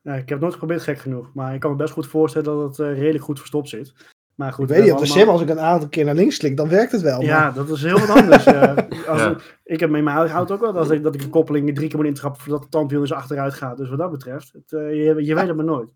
ja, 0.00 0.12
ik 0.12 0.18
heb 0.18 0.28
het 0.28 0.40
nooit 0.40 0.52
geprobeerd, 0.52 0.82
gek 0.82 0.98
genoeg. 0.98 1.34
Maar 1.34 1.54
ik 1.54 1.60
kan 1.60 1.70
me 1.70 1.76
best 1.76 1.92
goed 1.92 2.06
voorstellen 2.06 2.58
dat 2.58 2.76
het 2.78 2.86
eh, 2.86 2.98
redelijk 2.98 3.24
goed 3.24 3.38
verstopt 3.38 3.68
zit. 3.68 3.94
Maar 4.36 4.52
goed, 4.52 4.70
ik 4.70 4.76
weet 4.76 4.84
niet, 4.84 4.92
op 4.92 4.98
de 4.98 5.06
sim 5.06 5.28
als 5.28 5.40
ik 5.40 5.48
een 5.48 5.60
aantal 5.60 5.88
keer 5.88 6.04
naar 6.04 6.14
links 6.14 6.36
klik, 6.38 6.56
dan 6.56 6.68
werkt 6.68 6.92
het 6.92 7.00
wel. 7.00 7.20
Ja, 7.22 7.40
maar- 7.40 7.54
dat 7.54 7.68
is 7.68 7.82
heel 7.82 7.98
wat 7.98 8.10
anders. 8.10 8.46
eh. 8.46 8.76
als 9.08 9.20
Ja. 9.20 9.30
ik, 9.30 9.58
ik 9.64 9.80
heb 9.80 9.94
in 9.94 10.04
mijn 10.04 10.32
ook 10.50 10.60
wel 10.60 10.72
dat 10.72 10.90
ik, 10.90 11.02
dat 11.02 11.14
ik 11.14 11.22
een 11.22 11.30
koppeling 11.30 11.74
drie 11.74 11.88
keer 11.88 11.96
moet 11.98 12.06
intrappen 12.06 12.40
voordat 12.42 12.62
de 12.62 12.68
tandwiel 12.68 13.00
dus 13.00 13.12
achteruit 13.12 13.54
gaat. 13.54 13.76
Dus 13.76 13.88
wat 13.88 13.98
dat 13.98 14.10
betreft, 14.10 14.52
het, 14.52 14.72
eh, 14.72 14.90
je, 14.90 15.24
je 15.24 15.34
weet 15.34 15.46
het 15.46 15.56
maar 15.56 15.64
nooit. 15.64 15.92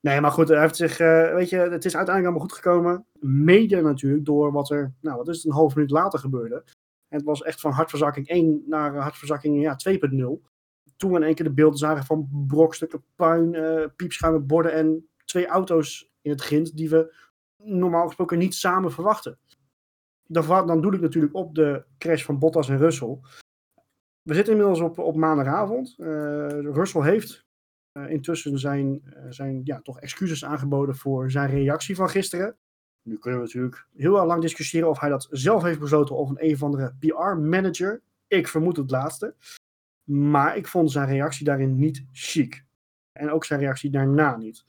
Nee, 0.00 0.20
maar 0.20 0.30
goed, 0.30 0.48
hij 0.48 0.60
heeft 0.60 0.76
zich, 0.76 0.98
eh, 0.98 1.34
weet 1.34 1.48
je, 1.48 1.56
het 1.56 1.84
is 1.84 1.96
uiteindelijk 1.96 2.24
allemaal 2.24 2.40
goed 2.40 2.52
gekomen. 2.52 3.06
Mede 3.20 3.80
natuurlijk 3.80 4.24
door 4.24 4.52
wat 4.52 4.70
er, 4.70 4.92
nou 5.00 5.16
wat 5.16 5.28
is 5.28 5.36
het, 5.36 5.44
een 5.44 5.52
half 5.52 5.74
minuut 5.74 5.90
later 5.90 6.18
gebeurde. 6.18 6.54
En 7.08 7.16
het 7.18 7.24
was 7.24 7.42
echt 7.42 7.60
van 7.60 7.72
hartverzakking 7.72 8.28
1 8.28 8.62
naar 8.66 8.96
hartverzakking 8.96 9.60
ja, 9.62 9.76
2.0. 9.88 10.40
Toen 10.96 11.10
we 11.10 11.16
in 11.16 11.22
één 11.22 11.34
keer 11.34 11.44
de 11.44 11.52
beelden 11.52 11.78
zagen 11.78 12.04
van 12.04 12.28
brokstukken 12.46 13.02
puin, 13.16 13.54
eh 13.54 13.84
piepschuimen 13.96 14.46
borden 14.46 14.72
en 14.72 15.08
twee 15.24 15.46
auto's 15.46 16.10
in 16.22 16.30
het 16.30 16.40
grind 16.40 16.76
die 16.76 16.90
we 16.90 17.14
normaal 17.62 18.06
gesproken 18.06 18.38
niet 18.38 18.54
samen 18.54 18.92
verwachten. 18.92 19.38
Dan, 20.26 20.66
dan 20.66 20.80
doe 20.80 20.94
ik 20.94 21.00
natuurlijk 21.00 21.34
op 21.34 21.54
de 21.54 21.84
crash 21.98 22.24
van 22.24 22.38
Bottas 22.38 22.68
en 22.68 22.78
Russell. 22.78 23.18
We 24.22 24.34
zitten 24.34 24.52
inmiddels 24.52 24.80
op, 24.80 24.98
op 24.98 25.16
maandagavond. 25.16 25.94
Eh, 25.98 26.06
Russell 26.60 27.02
heeft 27.02 27.46
eh, 27.92 28.10
intussen 28.10 28.58
zijn, 28.58 29.00
eh, 29.04 29.24
zijn 29.28 29.60
ja, 29.64 29.80
toch 29.80 30.00
excuses 30.00 30.44
aangeboden 30.44 30.96
voor 30.96 31.30
zijn 31.30 31.50
reactie 31.50 31.96
van 31.96 32.08
gisteren. 32.08 32.56
Nu 33.02 33.18
kunnen 33.18 33.40
we 33.40 33.46
natuurlijk 33.46 33.86
heel 33.96 34.26
lang 34.26 34.40
discussiëren 34.40 34.88
of 34.88 35.00
hij 35.00 35.08
dat 35.08 35.28
zelf 35.30 35.62
heeft 35.62 35.80
besloten 35.80 36.16
of 36.16 36.28
een 36.28 36.44
een 36.44 36.54
of 36.54 36.62
andere 36.62 36.94
PR-manager. 36.98 38.02
Ik 38.26 38.48
vermoed 38.48 38.76
het 38.76 38.90
laatste. 38.90 39.34
Maar 40.04 40.56
ik 40.56 40.66
vond 40.66 40.90
zijn 40.90 41.08
reactie 41.08 41.44
daarin 41.44 41.78
niet 41.78 42.06
chic. 42.12 42.64
En 43.12 43.30
ook 43.30 43.44
zijn 43.44 43.60
reactie 43.60 43.90
daarna 43.90 44.36
niet. 44.36 44.64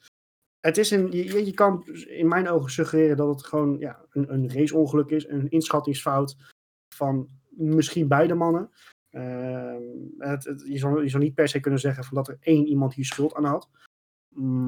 Het 0.62 0.78
is 0.78 0.90
een, 0.90 1.12
je, 1.12 1.52
kan 1.52 1.86
in 2.06 2.28
mijn 2.28 2.48
ogen 2.48 2.70
suggereren 2.70 3.16
dat 3.16 3.28
het 3.28 3.44
gewoon 3.44 3.78
ja, 3.78 4.04
een, 4.10 4.32
een 4.32 4.52
raceongeluk 4.52 5.10
is. 5.10 5.28
Een 5.28 5.48
inschattingsfout 5.48 6.36
van 6.94 7.28
misschien 7.48 8.08
beide 8.08 8.34
mannen. 8.34 8.70
Ehm, 9.10 9.82
het, 10.18 10.62
je, 10.66 10.78
zou, 10.78 11.02
je 11.02 11.08
zou 11.08 11.22
niet 11.22 11.34
per 11.34 11.48
se 11.48 11.60
kunnen 11.60 11.80
zeggen 11.80 12.04
van 12.04 12.16
dat 12.16 12.28
er 12.28 12.36
één 12.40 12.66
iemand 12.66 12.94
hier 12.94 13.04
schuld 13.04 13.34
aan 13.34 13.44
had. 13.44 13.70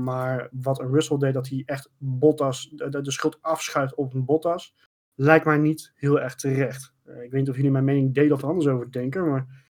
Maar 0.04 0.48
wat 0.52 0.80
een 0.80 0.92
Russell 0.92 1.18
deed, 1.18 1.34
dat 1.34 1.48
hij 1.48 1.62
echt 1.66 1.90
Bottas, 1.98 2.70
de 2.70 3.10
schuld 3.10 3.42
afschuift 3.42 3.94
op 3.94 4.14
een 4.14 4.24
Bottas. 4.24 4.74
lijkt 5.14 5.44
mij 5.44 5.58
niet 5.58 5.92
heel 5.94 6.20
erg 6.20 6.34
terecht. 6.34 6.94
Eh, 7.04 7.22
ik 7.22 7.30
weet 7.30 7.40
niet 7.40 7.48
of 7.50 7.56
jullie 7.56 7.70
mijn 7.70 7.84
mening 7.84 8.14
delen 8.14 8.32
of 8.32 8.42
er 8.42 8.48
anders 8.48 8.66
over 8.66 8.92
denken, 8.92 9.28
maar 9.28 9.64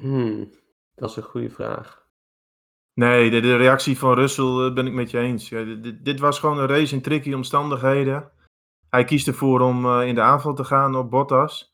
Hmm, 0.00 0.50
dat 0.94 1.10
is 1.10 1.16
een 1.16 1.22
goede 1.22 1.50
vraag. 1.50 2.01
Nee, 2.94 3.30
de, 3.30 3.40
de 3.40 3.56
reactie 3.56 3.98
van 3.98 4.14
Russell 4.14 4.44
eh, 4.66 4.72
ben 4.72 4.86
ik 4.86 4.92
met 4.92 5.10
je 5.10 5.18
eens. 5.18 5.48
Ja, 5.48 5.64
dit- 5.64 6.04
dit, 6.04 6.20
was 6.20 6.38
gewoon 6.38 6.58
een 6.58 6.66
race 6.66 6.94
in 6.94 7.02
tricky 7.02 7.32
omstandigheden. 7.32 8.30
Hij 8.88 9.04
kiest 9.04 9.26
ervoor 9.26 9.60
om 9.60 9.84
eh, 9.86 10.06
in 10.08 10.14
de 10.14 10.20
aanval 10.20 10.54
te 10.54 10.64
gaan 10.64 10.94
op 10.96 11.10
Bottas. 11.10 11.70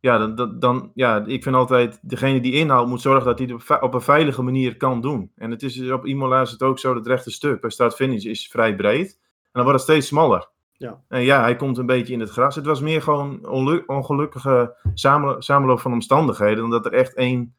Ja, 0.00 0.18
dan, 0.18 0.34
dan, 0.34 0.58
dan, 0.58 0.90
ja, 0.94 1.24
ik 1.26 1.42
vind 1.42 1.54
altijd, 1.54 1.98
degene 2.02 2.40
die 2.40 2.52
inhaalt 2.52 2.88
moet 2.88 3.00
zorgen 3.00 3.24
dat 3.24 3.38
hij 3.38 3.46
het 3.46 3.56
op, 3.56 3.62
ve- 3.62 3.80
op 3.80 3.94
een 3.94 4.00
veilige 4.00 4.42
manier 4.42 4.76
kan 4.76 5.00
doen. 5.00 5.32
En 5.36 5.50
het 5.50 5.62
is 5.62 5.90
op 5.90 6.06
Imola 6.06 6.40
is 6.40 6.50
het 6.50 6.62
ook 6.62 6.78
zo, 6.78 6.94
dat 6.94 7.06
rechte 7.06 7.30
stuk 7.30 7.60
bij 7.60 7.70
start-finish 7.70 8.24
is 8.24 8.48
vrij 8.48 8.76
breed. 8.76 9.18
En 9.42 9.48
dan 9.52 9.62
wordt 9.62 9.78
het 9.80 9.88
steeds 9.90 10.06
smaller. 10.06 10.48
Ja. 10.72 11.02
En 11.08 11.22
ja, 11.22 11.40
hij 11.40 11.56
komt 11.56 11.78
een 11.78 11.86
beetje 11.86 12.12
in 12.12 12.20
het 12.20 12.30
gras. 12.30 12.54
Het 12.54 12.66
was 12.66 12.80
meer 12.80 13.02
gewoon 13.02 13.48
onlu- 13.48 13.82
ongelukkige 13.86 14.74
samen, 14.94 15.42
samenloop 15.42 15.80
van 15.80 15.92
omstandigheden, 15.92 16.56
dan 16.58 16.70
dat 16.70 16.86
er 16.86 16.92
echt 16.92 17.14
één 17.14 17.54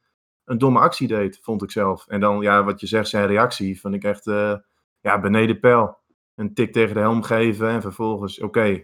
een 0.45 0.57
domme 0.57 0.79
actie 0.79 1.07
deed, 1.07 1.39
vond 1.41 1.63
ik 1.63 1.71
zelf. 1.71 2.07
En 2.07 2.19
dan, 2.19 2.41
ja, 2.41 2.63
wat 2.63 2.79
je 2.79 2.87
zegt, 2.87 3.07
zijn 3.07 3.27
reactie, 3.27 3.81
vond 3.81 3.95
ik 3.95 4.03
echt 4.03 4.27
eh, 4.27 4.55
ja, 5.01 5.19
beneden 5.19 5.59
peil. 5.59 5.97
Een 6.35 6.53
tik 6.53 6.71
tegen 6.71 6.93
de 6.93 6.99
helm 6.99 7.23
geven 7.23 7.69
en 7.69 7.81
vervolgens, 7.81 8.41
oké, 8.41 8.83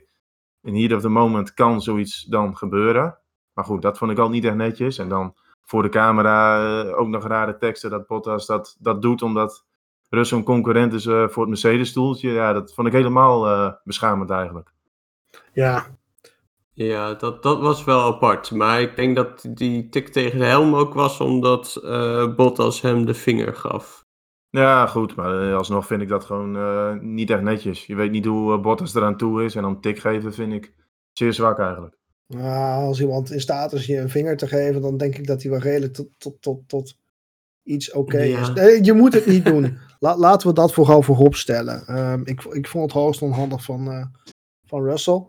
in 0.61 0.75
heat 0.75 0.93
of 0.93 1.01
the 1.01 1.09
moment 1.09 1.53
kan 1.53 1.81
zoiets 1.81 2.23
dan 2.23 2.57
gebeuren. 2.57 3.17
Maar 3.53 3.65
goed, 3.65 3.81
dat 3.81 3.97
vond 3.97 4.11
ik 4.11 4.17
al 4.17 4.29
niet 4.29 4.45
echt 4.45 4.55
netjes. 4.55 4.97
En 4.97 5.09
dan 5.09 5.35
voor 5.63 5.81
de 5.81 5.89
camera 5.89 6.63
eh, 6.83 6.99
ook 6.99 7.07
nog 7.07 7.27
rare 7.27 7.57
teksten 7.57 7.89
dat 7.89 8.07
Bottas 8.07 8.45
dat, 8.45 8.77
dat 8.79 9.01
doet 9.01 9.21
omdat 9.21 9.65
Russell 10.09 10.37
een 10.37 10.43
concurrent 10.43 10.93
is 10.93 11.05
eh, 11.05 11.27
voor 11.27 11.41
het 11.41 11.49
Mercedes-stoeltje. 11.49 12.29
Ja, 12.29 12.53
dat 12.53 12.73
vond 12.73 12.87
ik 12.87 12.93
helemaal 12.93 13.77
beschamend 13.83 14.29
eigenlijk. 14.29 14.71
ja, 15.53 15.85
Ja, 16.85 17.13
dat, 17.13 17.43
dat 17.43 17.59
was 17.59 17.83
wel 17.83 18.01
apart. 18.01 18.51
Maar 18.51 18.81
ik 18.81 18.95
denk 18.95 19.15
dat 19.15 19.45
die 19.49 19.89
tik 19.89 20.07
tegen 20.07 20.39
de 20.39 20.45
helm 20.45 20.75
ook 20.75 20.93
was 20.93 21.19
omdat 21.19 21.75
eh, 21.83 22.35
Bottas 22.35 22.81
hem 22.81 23.05
de 23.05 23.13
vinger 23.13 23.55
gaf. 23.55 24.05
Ja, 24.49 24.87
goed, 24.87 25.15
maar 25.15 25.49
eh, 25.49 25.55
alsnog 25.57 25.85
vind 25.85 26.01
ik 26.01 26.07
dat 26.07 26.25
gewoon 26.25 26.57
eh, 26.57 26.93
niet 26.99 27.29
echt 27.29 27.41
netjes. 27.41 27.85
Je 27.85 27.95
weet 27.95 28.11
niet 28.11 28.25
hoe 28.25 28.53
eh, 28.53 28.61
Bottas 28.61 28.95
eraan 28.95 29.17
toe 29.17 29.43
is 29.43 29.55
en 29.55 29.61
dan 29.61 29.81
tik 29.81 29.99
geven 29.99 30.33
vind 30.33 30.53
ik 30.53 30.73
zeer 31.13 31.33
zwak 31.33 31.59
eigenlijk. 31.59 31.97
Nou, 32.27 32.83
als 32.85 33.01
iemand 33.01 33.31
in 33.31 33.41
staat 33.41 33.73
is 33.73 33.85
je 33.85 33.97
een 33.97 34.09
vinger 34.09 34.37
te 34.37 34.47
geven, 34.47 34.81
dan 34.81 34.97
denk 34.97 35.15
ik 35.17 35.27
dat 35.27 35.41
hij 35.41 35.51
wel 35.51 35.59
redelijk 35.59 35.93
tot, 35.93 36.07
tot, 36.17 36.41
tot, 36.41 36.67
tot 36.69 36.95
iets 37.63 37.91
oké 37.91 38.21
Ja. 38.21 38.39
is. 38.39 38.49
Nee, 38.53 38.83
je 38.83 38.93
moet 38.93 39.13
het 39.13 39.25
niet 39.25 39.45
doen. 39.45 39.77
La- 39.99 40.17
laten 40.17 40.47
we 40.47 40.53
dat 40.53 40.73
vooral 40.73 41.01
voorop 41.01 41.35
stellen. 41.35 41.85
Ehm, 41.87 42.21
ik, 42.23 42.43
ik 42.43 42.67
vond 42.67 42.83
het 42.83 42.93
hoogst 43.01 43.21
onhandig 43.21 43.63
van, 43.63 43.91
eh, 43.91 44.05
van 44.65 44.83
Russell. 44.83 45.27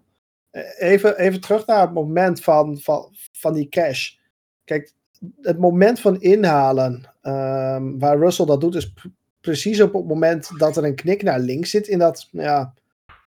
Even, 0.78 1.18
even 1.18 1.40
terug 1.40 1.66
naar 1.66 1.80
het 1.80 1.92
moment 1.92 2.42
van, 2.42 2.78
van, 2.78 3.08
van 3.32 3.52
die 3.52 3.68
cash. 3.68 4.16
Kijk, 4.64 4.92
het 5.40 5.58
moment 5.58 6.00
van 6.00 6.20
inhalen, 6.20 7.14
ehm, 7.20 7.98
waar 7.98 8.18
Russell 8.18 8.46
dat 8.46 8.60
doet, 8.60 8.74
is 8.74 8.94
precies 9.40 9.80
op 9.80 9.92
het 9.92 10.06
moment 10.06 10.58
dat 10.58 10.76
er 10.76 10.84
een 10.84 10.94
knik 10.94 11.22
naar 11.22 11.40
links 11.40 11.70
zit 11.70 11.88
in 11.88 11.98
dat, 11.98 12.28
ja, 12.30 12.74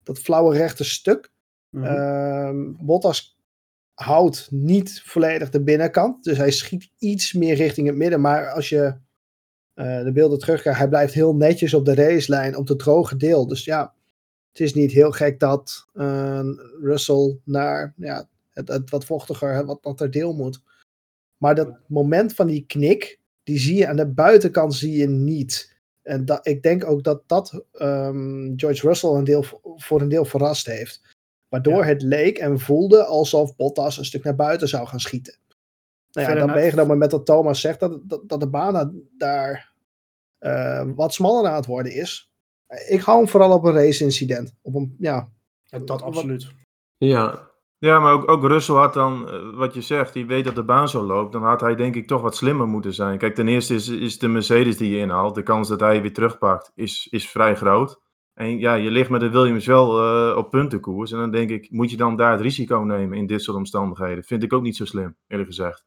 dat 0.02 0.19
flauwe 0.19 0.57
rechte 0.57 0.85
stuk. 0.85 1.31
mhm. 1.71 1.85
Ehm, 1.85 2.73
Bottas 2.81 3.37
houdt 3.95 4.49
niet 4.50 5.02
volledig 5.05 5.50
de 5.50 5.62
binnenkant. 5.62 6.25
Dus 6.25 6.37
hij 6.37 6.50
schiet 6.50 6.91
iets 6.99 7.33
meer 7.33 7.55
richting 7.55 7.87
het 7.87 7.97
midden. 7.97 8.21
Maar 8.21 8.50
als 8.50 8.69
je 8.69 8.95
eh, 9.75 10.05
de 10.05 10.12
beelden 10.12 10.38
terugkrijgt, 10.38 10.79
hij 10.79 10.88
blijft 10.88 11.14
heel 11.14 11.35
netjes 11.35 11.75
op 11.75 11.85
de 11.85 11.95
racelijn, 11.95 12.57
op 12.57 12.69
het 12.69 12.79
droge 12.79 13.17
deel. 13.17 13.47
Dus 13.47 13.64
ja, 13.64 13.95
het 14.52 14.61
is 14.61 14.75
niet 14.75 14.92
heel 14.92 15.11
gek 15.11 15.40
dat 15.40 15.87
eh, 15.92 16.49
Russell 16.80 17.38
naar 17.44 17.94
ja, 17.97 18.28
het, 18.50 18.68
het 18.68 18.90
wat 18.90 19.04
vochtiger, 19.04 19.54
het 19.54 19.66
wat 19.66 19.85
natter 19.85 20.11
deel 20.11 20.35
moet. 20.35 20.62
Maar 21.37 21.54
dat 21.54 21.78
moment 21.87 22.35
van 22.35 22.47
die 22.47 22.64
knik, 22.66 23.18
die 23.42 23.59
zie 23.59 23.76
je 23.76 23.88
aan 23.88 23.97
de 23.97 24.06
buitenkant 24.06 24.75
zie 24.75 24.97
je 24.97 25.09
niet. 25.09 25.76
En 26.02 26.25
dat, 26.25 26.47
ik 26.47 26.62
denk 26.62 26.85
ook 26.85 27.04
dat 27.04 27.23
dat 27.26 27.64
ehm, 27.73 28.52
George 28.56 28.86
Russell 28.86 29.10
een 29.10 29.25
deel, 29.25 29.45
voor 29.76 30.00
een 30.00 30.08
deel 30.08 30.25
verrast 30.25 30.67
heeft. 30.67 31.00
Waardoor 31.49 31.82
Ja. 31.82 31.86
het 31.86 32.02
leek 32.02 32.38
en 32.38 32.60
voelde 32.60 33.04
alsof 33.04 33.56
Bottas 33.56 33.99
een 33.99 34.04
stuk 34.04 34.25
naar 34.25 34.34
buiten 34.34 34.69
zou 34.69 34.86
gaan 34.86 35.00
schieten. 35.00 35.34
Nou 36.12 36.26
ja, 36.26 36.32
Fair 36.32 36.47
dan 36.47 36.56
meegenomen 36.56 36.99
met 36.99 37.12
wat 37.12 37.26
Thomas 37.26 37.60
zegt, 37.60 37.80
dat, 37.80 38.00
dat, 38.08 38.28
dat 38.28 38.41
de 38.41 38.49
baan 38.49 39.02
daar 39.19 39.73
eh, 40.38 40.88
wat 40.95 41.15
smaller 41.15 41.50
aan 41.50 41.56
het 41.56 41.67
worden 41.67 41.93
is. 41.93 42.31
Ik 42.89 43.00
hou 43.00 43.19
hem 43.19 43.28
vooral 43.28 43.52
op 43.52 43.65
een 43.65 43.73
race-incident. 43.73 44.54
Op 44.63 44.75
een, 44.75 44.97
ja, 44.99 45.28
Ja, 45.65 45.78
dat 45.78 46.02
absoluut. 46.02 46.50
Ja, 46.97 47.50
Ja, 47.78 47.99
maar 48.00 48.13
ook, 48.13 48.30
ook 48.30 48.45
Russell 48.45 48.75
had 48.75 48.95
dan, 48.95 49.28
eh, 49.28 49.54
wat 49.54 49.75
je 49.75 49.80
zegt, 49.80 50.13
die 50.13 50.26
weet 50.26 50.45
dat 50.45 50.54
de 50.54 50.65
baan 50.65 50.89
zo 50.89 51.02
loopt, 51.02 51.32
dan 51.32 51.43
had 51.43 51.61
hij 51.61 51.75
denk 51.75 51.95
ik 51.95 52.06
toch 52.06 52.21
wat 52.23 52.37
slimmer 52.37 52.67
moeten 52.67 52.95
zijn. 52.95 53.19
Kijk, 53.19 53.35
ten 53.35 53.49
eerste 53.49 53.75
is, 53.75 53.89
is 53.89 54.19
de 54.19 54.28
Mercedes 54.28 54.76
die 54.76 54.91
je 54.91 54.99
inhaalt, 54.99 55.35
de 55.35 55.43
kans 55.43 55.69
dat 55.69 55.80
hij 55.80 56.02
weer 56.02 56.13
terugpakt, 56.13 56.73
is, 56.75 57.06
is 57.11 57.28
vrij 57.30 57.56
groot. 57.56 58.00
En 58.35 58.58
ja, 58.58 58.75
je 58.75 58.91
ligt 58.91 59.11
met 59.11 59.21
de 59.21 59.30
Williams 59.30 59.67
wel 59.67 59.99
eh, 60.00 60.37
op 60.37 60.50
puntenkoers. 60.50 61.13
En 61.13 61.19
dan 61.19 61.30
denk 61.30 61.50
ik, 61.50 61.71
moet 61.71 61.91
je 61.91 61.97
dan 61.97 62.17
daar 62.17 62.32
het 62.32 62.41
risico 62.41 62.78
nemen 62.78 63.19
in 63.19 63.26
dit 63.26 63.43
soort 63.43 63.56
omstandigheden? 63.56 64.25
Vind 64.25 64.43
ik 64.43 64.52
ook 64.52 64.63
niet 64.63 64.76
zo 64.76 64.85
slim, 64.85 65.17
eerlijk 65.28 65.49
gezegd. 65.49 65.85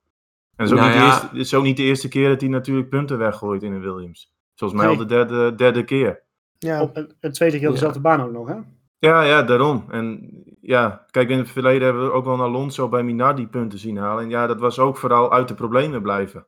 En 0.56 0.66
het 0.66 0.66
is 0.66 0.72
ook, 0.72 0.80
Nou 0.80 0.90
niet, 0.90 1.00
de 1.00 1.06
ja. 1.06 1.12
eerste, 1.12 1.28
het 1.28 1.38
is 1.46 1.54
ook 1.54 1.64
niet 1.64 1.78
de 1.78 1.84
eerste 1.84 2.08
keer 2.08 2.30
dat 2.30 2.42
hij 2.42 2.50
natuurlijk 2.50 2.90
punten 2.90 3.18
weggooit 3.18 3.64
in 3.64 3.74
een 3.74 3.82
Williams. 3.82 4.34
Volgens 4.56 4.80
mij 4.80 4.90
Nee. 4.90 5.00
al 5.00 5.08
de 5.08 5.14
derde, 5.14 5.56
derde 5.56 5.84
keer. 5.84 6.24
Ja. 6.58 6.82
Op 6.82 6.96
een, 6.98 7.14
een 7.20 7.32
tweede 7.32 7.58
keer 7.58 7.68
op 7.68 7.74
Ja. 7.74 7.80
dezelfde 7.80 8.02
baan 8.02 8.22
ook 8.22 8.32
nog, 8.32 8.48
hè? 8.48 8.56
Ja, 8.98 9.22
ja, 9.24 9.44
daarom. 9.44 9.86
En 9.90 10.30
ja, 10.62 11.06
kijk, 11.12 11.30
in 11.30 11.38
het 11.38 11.50
verleden 11.50 11.84
hebben 11.84 12.04
we 12.06 12.12
ook 12.12 12.26
wel 12.26 12.42
Alonso 12.42 12.90
bij 12.90 13.04
Minardi 13.04 13.48
punten 13.48 13.80
zien 13.80 13.98
halen. 13.98 14.24
En 14.24 14.30
ja, 14.30 14.48
dat 14.48 14.60
was 14.60 14.80
ook 14.80 14.98
vooral 14.98 15.32
uit 15.34 15.48
de 15.48 15.54
problemen 15.54 16.02
blijven. 16.02 16.48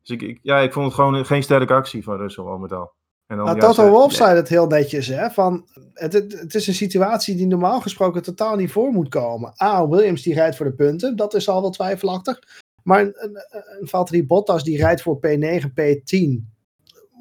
Dus 0.00 0.10
ik, 0.10 0.22
ik- 0.22 0.38
ja, 0.42 0.58
ik 0.58 0.72
vond 0.72 0.86
het 0.86 0.94
gewoon 0.94 1.26
geen 1.26 1.42
sterke 1.42 1.72
actie 1.72 2.02
van 2.04 2.16
Russell 2.16 2.44
al 2.44 2.58
met 2.58 2.72
al. 2.72 2.92
En 3.26 3.36
dan, 3.36 3.46
Nou, 3.46 3.56
ja, 3.58 3.66
Toto 3.66 3.82
ze- 3.84 3.90
Wolff 3.90 4.14
zei 4.14 4.36
het 4.36 4.48
heel 4.48 4.66
netjes, 4.66 5.06
hè? 5.06 5.30
Van, 5.30 5.68
het, 5.92 6.12
het, 6.12 6.40
het 6.40 6.54
is 6.54 6.66
een 6.66 6.74
situatie 6.74 7.36
die 7.36 7.46
normaal 7.46 7.80
gesproken 7.80 8.22
totaal 8.22 8.56
niet 8.56 8.72
voor 8.72 8.92
moet 8.92 9.08
komen. 9.08 9.52
A, 9.62 9.88
Williams 9.88 10.22
die 10.22 10.34
rijdt 10.34 10.56
voor 10.56 10.66
de 10.66 10.74
punten, 10.74 11.16
dat 11.16 11.34
is 11.34 11.48
al 11.48 11.60
wel 11.60 11.70
twijfelachtig. 11.70 12.38
Maar 12.82 13.00
een, 13.00 13.14
een, 13.16 13.36
een 13.80 13.88
Valtteri 13.88 14.26
Bottas 14.26 14.64
die 14.64 14.76
rijdt 14.76 15.02
voor 15.02 15.16
P9, 15.26 15.64
P10, 15.80 16.44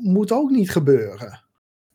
moet 0.04 0.32
ook 0.32 0.50
niet 0.50 0.72
gebeuren. 0.72 1.42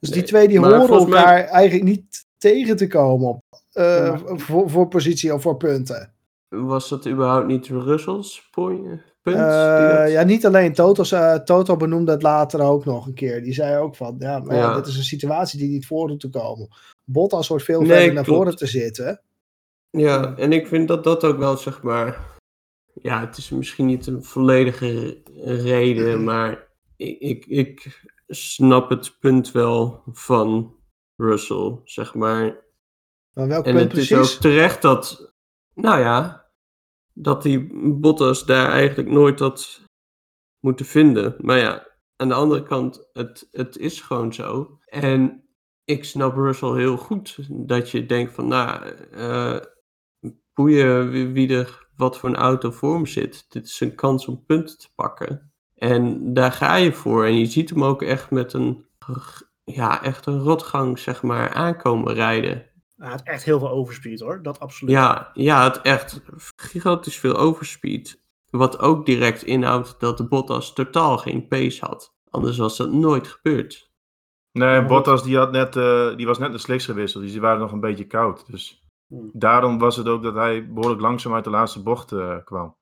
Dus 0.03 0.11
die 0.11 0.23
twee 0.23 0.49
die 0.49 0.59
horen 0.59 0.89
mij- 1.09 1.19
elkaar 1.19 1.45
eigenlijk 1.45 1.85
niet 1.89 2.27
tegen 2.39 2.77
te 2.77 2.87
komen 2.87 3.29
op, 3.29 3.41
eh, 3.73 3.85
Ja, 3.85 4.19
voor, 4.37 4.71
voor 4.71 4.89
positie 4.89 5.35
of 5.35 5.43
voor 5.43 5.57
punten. 5.57 6.13
was 6.49 6.89
dat 6.89 7.07
überhaupt 7.09 7.47
niet 7.47 7.67
Russell's 7.67 8.49
point, 8.51 9.01
punt? 9.23 9.37
Eh, 9.37 9.99
dat- 9.99 10.11
ja, 10.11 10.23
niet 10.23 10.47
alleen 10.47 10.73
Toto, 10.73 11.03
eh, 11.17 11.35
Toto 11.35 11.77
benoemde 11.77 12.13
het 12.13 12.23
later 12.23 12.61
ook 12.61 12.85
nog 12.85 13.07
een 13.07 13.15
keer. 13.15 13.43
Die 13.43 13.53
zei 13.55 13.77
ook 13.83 13.97
van, 13.97 14.15
ja, 14.19 14.39
maar 14.39 14.57
ja, 14.57 14.63
Ja. 14.63 14.75
dit 14.75 14.87
is 14.87 14.97
een 14.97 15.03
situatie 15.05 15.59
die 15.59 15.69
niet 15.69 15.87
voor 15.87 16.17
te 16.17 16.29
komen. 16.29 16.69
Bottas 17.05 17.49
wordt 17.49 17.65
veel 17.65 17.81
Nee, 17.81 17.89
verder 17.91 18.15
naar 18.15 18.25
klopt. 18.25 18.39
voren 18.39 18.57
te 18.57 18.67
zitten. 18.67 19.21
Ja, 19.91 20.35
en 20.37 20.53
ik 20.53 20.67
vind 20.67 20.89
dat 20.89 21.05
dat 21.05 21.25
ook 21.25 21.39
wel, 21.39 21.57
zeg 21.57 21.83
maar... 21.83 22.31
Ja, 22.95 23.21
het 23.21 23.37
is 23.37 23.51
misschien 23.51 23.87
niet 23.87 24.07
een 24.07 24.25
volledige 24.25 25.21
re- 25.45 25.55
reden, 25.63 26.25
maar 26.31 26.69
ik, 26.97 27.19
ik, 27.21 27.47
ik 27.47 28.03
snap 28.35 28.91
het 28.91 29.19
punt 29.19 29.53
wel 29.53 30.03
van 30.07 30.77
Russell, 31.17 31.81
zeg 31.85 32.15
maar. 32.15 32.65
Maar 33.33 33.49
welk 33.49 33.67
En 33.67 33.75
punt 33.75 33.93
het 33.93 34.01
is 34.01 34.15
ook 34.15 34.41
terecht 34.41 34.83
dat, 34.83 35.35
nou 35.75 36.01
ja, 36.01 36.51
dat 37.13 37.43
die 37.43 37.71
Bottas 38.01 38.45
daar 38.45 38.71
eigenlijk 38.71 39.09
nooit 39.09 39.39
had 39.39 39.81
moeten 40.61 40.87
vinden. 40.87 41.35
Maar 41.39 41.59
ja, 41.59 41.87
aan 42.17 42.29
de 42.29 42.35
andere 42.35 42.63
kant, 42.63 43.09
het, 43.13 43.49
het 43.51 43.77
is 43.77 44.01
gewoon 44.01 44.33
zo. 44.33 44.79
En 44.85 45.45
ik 45.85 46.05
snap 46.05 46.35
Russell 46.35 46.77
heel 46.77 46.97
goed 46.97 47.39
dat 47.51 47.91
je 47.91 48.07
denkt 48.07 48.33
van, 48.33 48.49
nou, 48.49 48.87
eh 49.11 49.61
boeien 50.55 51.11
wie, 51.11 51.29
wie 51.29 51.57
er 51.57 51.89
wat 51.97 52.19
voor 52.19 52.29
een 52.29 52.37
auto 52.37 52.71
voor 52.71 52.95
hem 52.95 53.07
zit. 53.07 53.45
Dit 53.49 53.65
is 53.65 53.81
een 53.81 53.95
kans 53.95 54.27
om 54.27 54.45
punten 54.45 54.79
te 54.79 54.89
pakken. 54.95 55.52
En 55.83 56.35
daar 56.35 56.53
ga 56.53 56.75
je 56.75 56.93
voor. 56.93 57.25
En 57.25 57.39
je 57.39 57.47
ziet 57.47 57.71
hem 57.71 57.85
ook 57.85 58.03
echt 58.03 58.31
met 58.31 58.53
een, 58.53 58.85
ja, 59.65 60.03
echt 60.03 60.27
een 60.27 60.39
rotgang, 60.39 60.99
zeg 60.99 61.23
maar, 61.23 61.53
aankomen 61.53 62.15
rijden. 62.15 62.67
Hij 62.97 63.11
had 63.11 63.23
echt 63.23 63.45
heel 63.45 63.59
veel 63.59 63.71
overspeed 63.71 64.21
hoor, 64.21 64.43
dat 64.43 64.61
absoluut. 64.61 64.95
Ja, 64.95 65.31
ja, 65.35 65.65
het 65.65 65.81
echt 65.81 66.21
gigantisch 66.57 67.19
veel 67.19 67.37
overspeed. 67.37 68.23
Wat 68.51 68.79
ook 68.79 69.07
direct 69.07 69.43
inhoudt 69.43 70.01
dat 70.01 70.17
de 70.17 70.29
Bottas 70.29 70.73
totaal 70.73 71.19
geen 71.19 71.49
pace 71.49 71.85
had. 71.85 72.15
Anders 72.31 72.59
was 72.59 72.77
dat 72.77 72.93
nooit 72.93 73.29
gebeurd. 73.29 73.91
Nee, 74.53 74.85
Bottas 74.85 75.23
die, 75.23 75.37
had 75.37 75.53
net, 75.53 75.77
eh, 75.77 76.17
die 76.17 76.27
was 76.27 76.39
net 76.39 76.53
de 76.53 76.59
slicks 76.59 76.85
gewisseld, 76.85 77.23
dus 77.23 77.33
die 77.33 77.41
waren 77.41 77.61
nog 77.61 77.73
een 77.73 77.81
beetje 77.81 78.07
koud. 78.07 78.45
Dus 78.51 78.83
Hmm. 79.09 79.31
daarom 79.33 79.79
was 79.79 79.97
het 79.97 80.09
ook 80.09 80.23
dat 80.23 80.35
hij 80.35 80.73
behoorlijk 80.73 81.01
langzaam 81.01 81.35
uit 81.35 81.45
de 81.45 81.51
laatste 81.51 81.83
bocht 81.83 82.13
eh, 82.13 82.37
kwam. 82.45 82.77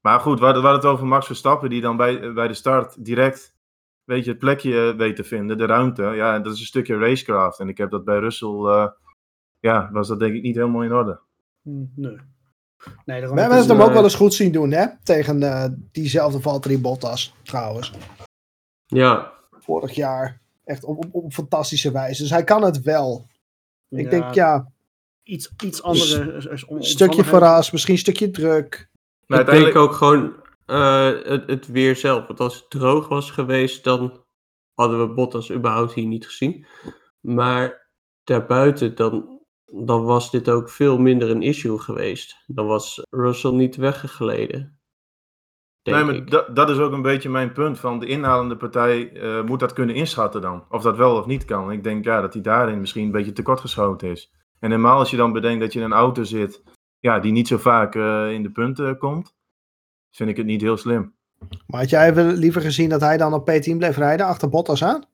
Maar 0.00 0.20
goed, 0.20 0.38
we 0.38 0.44
hadden, 0.44 0.62
we 0.62 0.68
hadden 0.68 0.86
het 0.88 0.96
over 0.98 1.08
Max 1.10 1.26
Verstappen, 1.26 1.70
die 1.70 1.80
dan 1.80 1.96
bij, 1.96 2.32
bij 2.32 2.48
de 2.48 2.54
start 2.54 3.04
direct 3.04 3.58
weet 4.04 4.24
je, 4.24 4.30
het 4.30 4.38
plekje 4.38 4.88
eh, 4.90 4.96
weet 4.96 5.16
te 5.16 5.24
vinden, 5.24 5.58
de 5.58 5.66
ruimte. 5.66 6.02
Ja, 6.02 6.38
dat 6.38 6.52
is 6.54 6.60
een 6.60 6.66
stukje 6.66 6.98
racecraft. 6.98 7.58
En 7.58 7.68
ik 7.68 7.78
heb 7.78 7.90
dat 7.90 8.04
bij 8.04 8.18
Russell, 8.18 8.48
eh, 8.48 8.88
ja, 9.60 9.90
was 9.92 10.08
dat 10.08 10.18
denk 10.18 10.34
ik 10.34 10.42
niet 10.42 10.56
helemaal 10.56 10.82
in 10.82 10.92
orde. 10.92 11.20
Hm, 11.62 11.84
Nee. 11.94 12.16
Nee, 13.04 13.20
daarom 13.20 13.36
We 13.36 13.40
heb 13.42 13.50
hebben 13.50 13.58
het 13.58 13.68
hem 13.68 13.80
ook 13.80 13.92
wel 13.92 13.98
eh, 13.98 14.04
eens 14.04 14.14
goed 14.14 14.34
zien 14.34 14.52
doen, 14.52 14.70
hè? 14.70 14.86
Tegen 15.02 15.42
eh, 15.42 15.64
diezelfde 15.92 16.40
Valtteri 16.40 16.80
Bottas, 16.80 17.34
trouwens. 17.42 17.92
Ja, 18.86 19.32
Vorig 19.50 19.94
jaar. 19.94 20.40
Echt 20.64 20.84
op, 20.84 21.04
op, 21.04 21.14
op 21.14 21.32
fantastische 21.32 21.92
wijze. 21.92 22.22
Dus 22.22 22.30
hij 22.30 22.44
kan 22.44 22.62
het 22.62 22.82
wel. 22.82 23.26
Ik 23.88 24.04
ja, 24.04 24.10
denk, 24.10 24.34
ja, 24.34 24.72
Iets, 25.22 25.52
iets 25.64 25.82
andere. 25.82 26.32
een 26.68 26.84
stukje 26.84 27.24
verrast, 27.24 27.72
misschien 27.72 27.94
een 27.94 28.00
stukje 28.00 28.30
druk. 28.30 28.88
Maar 29.30 29.40
ik 29.40 29.62
denk 29.62 29.76
ook 29.76 29.92
gewoon 29.92 30.34
eh, 30.66 31.06
het, 31.22 31.46
het 31.46 31.66
weer 31.66 31.96
zelf. 31.96 32.26
Want 32.26 32.40
als 32.40 32.54
het 32.54 32.70
droog 32.70 33.08
was 33.08 33.30
geweest, 33.30 33.84
dan 33.84 34.24
hadden 34.74 35.00
we 35.00 35.14
Bottas 35.14 35.52
überhaupt 35.52 35.92
hier 35.92 36.06
niet 36.06 36.26
gezien. 36.26 36.66
Maar 37.20 37.90
daarbuiten, 38.24 38.94
dan, 38.94 39.40
dan 39.64 40.04
was 40.04 40.30
dit 40.30 40.50
ook 40.50 40.70
veel 40.70 40.98
minder 40.98 41.30
een 41.30 41.42
issue 41.42 41.78
geweest. 41.78 42.44
Dan 42.46 42.66
was 42.66 43.02
Russell 43.10 43.50
niet 43.50 43.76
weggegleden. 43.76 44.80
Nee, 45.82 46.04
maar 46.04 46.24
dat, 46.24 46.56
dat 46.56 46.70
is 46.70 46.78
ook 46.78 46.92
een 46.92 47.02
beetje 47.02 47.28
mijn 47.28 47.52
punt. 47.52 47.78
Van 47.78 47.98
de 47.98 48.06
inhalende 48.06 48.56
partij 48.56 49.12
eh, 49.12 49.44
moet 49.44 49.60
dat 49.60 49.72
kunnen 49.72 49.94
inschatten 49.94 50.40
dan. 50.40 50.64
Of 50.68 50.82
dat 50.82 50.96
wel 50.96 51.16
of 51.16 51.26
niet 51.26 51.44
kan. 51.44 51.72
Ik 51.72 51.82
denk 51.82 52.04
ja, 52.04 52.20
dat 52.20 52.32
hij 52.32 52.42
daarin 52.42 52.80
misschien 52.80 53.04
een 53.04 53.12
beetje 53.12 53.32
tekortgeschoten 53.32 54.10
is. 54.10 54.32
En 54.60 54.70
helemaal 54.70 54.98
als 54.98 55.10
je 55.10 55.16
dan 55.16 55.32
bedenkt 55.32 55.60
dat 55.60 55.72
je 55.72 55.78
in 55.78 55.84
een 55.84 55.92
auto 55.92 56.22
zit 56.22 56.62
ja, 57.00 57.18
die 57.18 57.32
niet 57.32 57.48
zo 57.48 57.56
vaak 57.56 57.94
eh, 57.94 58.32
in 58.32 58.42
de 58.42 58.50
punten 58.50 58.98
komt, 58.98 59.34
vind 60.10 60.30
ik 60.30 60.36
het 60.36 60.46
niet 60.46 60.60
heel 60.60 60.76
slim. 60.76 61.14
Maar 61.66 61.80
had 61.80 61.90
jij 61.90 62.14
wel 62.14 62.24
liever 62.26 62.60
gezien 62.62 62.88
dat 62.88 63.00
hij 63.00 63.16
dan 63.16 63.34
op 63.34 63.50
P10 63.50 63.76
bleef 63.76 63.96
rijden, 63.96 64.26
achter 64.26 64.48
Bottas 64.48 64.84
aan? 64.84 65.04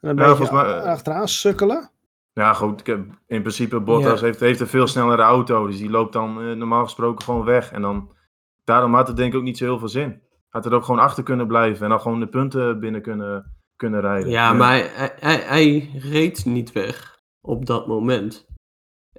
En 0.00 0.08
een 0.08 0.08
Ja, 0.08 0.14
beetje 0.14 0.36
volgens 0.36 0.50
mij, 0.62 0.76
eh, 0.78 0.82
achteraan 0.84 1.28
sukkelen? 1.28 1.90
Ja, 2.32 2.52
goed. 2.52 2.80
ik 2.80 2.86
heb- 2.86 3.04
In 3.26 3.40
principe, 3.40 3.80
Bottas 3.80 4.20
Ja. 4.20 4.26
heeft, 4.26 4.40
heeft 4.40 4.60
een 4.60 4.66
veel 4.66 4.86
snellere 4.86 5.22
auto. 5.22 5.66
Dus 5.66 5.78
die 5.78 5.90
loopt 5.90 6.12
dan 6.12 6.40
eh, 6.42 6.56
normaal 6.56 6.84
gesproken 6.84 7.24
gewoon 7.24 7.44
weg. 7.44 7.72
En 7.72 7.82
dan, 7.82 8.10
daarom 8.64 8.94
had 8.94 9.06
het 9.08 9.16
denk 9.16 9.32
ik 9.32 9.38
ook 9.38 9.44
niet 9.44 9.58
zo 9.58 9.64
heel 9.64 9.78
veel 9.78 9.88
zin. 9.88 10.20
Had 10.48 10.66
er 10.66 10.74
ook 10.74 10.84
gewoon 10.84 11.00
achter 11.00 11.22
kunnen 11.22 11.46
blijven. 11.46 11.82
En 11.84 11.90
dan 11.90 12.00
gewoon 12.00 12.20
de 12.20 12.26
punten 12.28 12.80
binnen 12.80 13.02
kunnen, 13.02 13.56
kunnen 13.76 14.00
rijden. 14.00 14.30
Ja, 14.30 14.52
maar 14.52 14.70
hij, 14.70 14.90
hij, 14.92 15.12
hij, 15.20 15.36
hij 15.46 15.90
reed 16.02 16.44
niet 16.44 16.72
weg 16.72 17.18
op 17.40 17.66
dat 17.66 17.86
moment. 17.86 18.46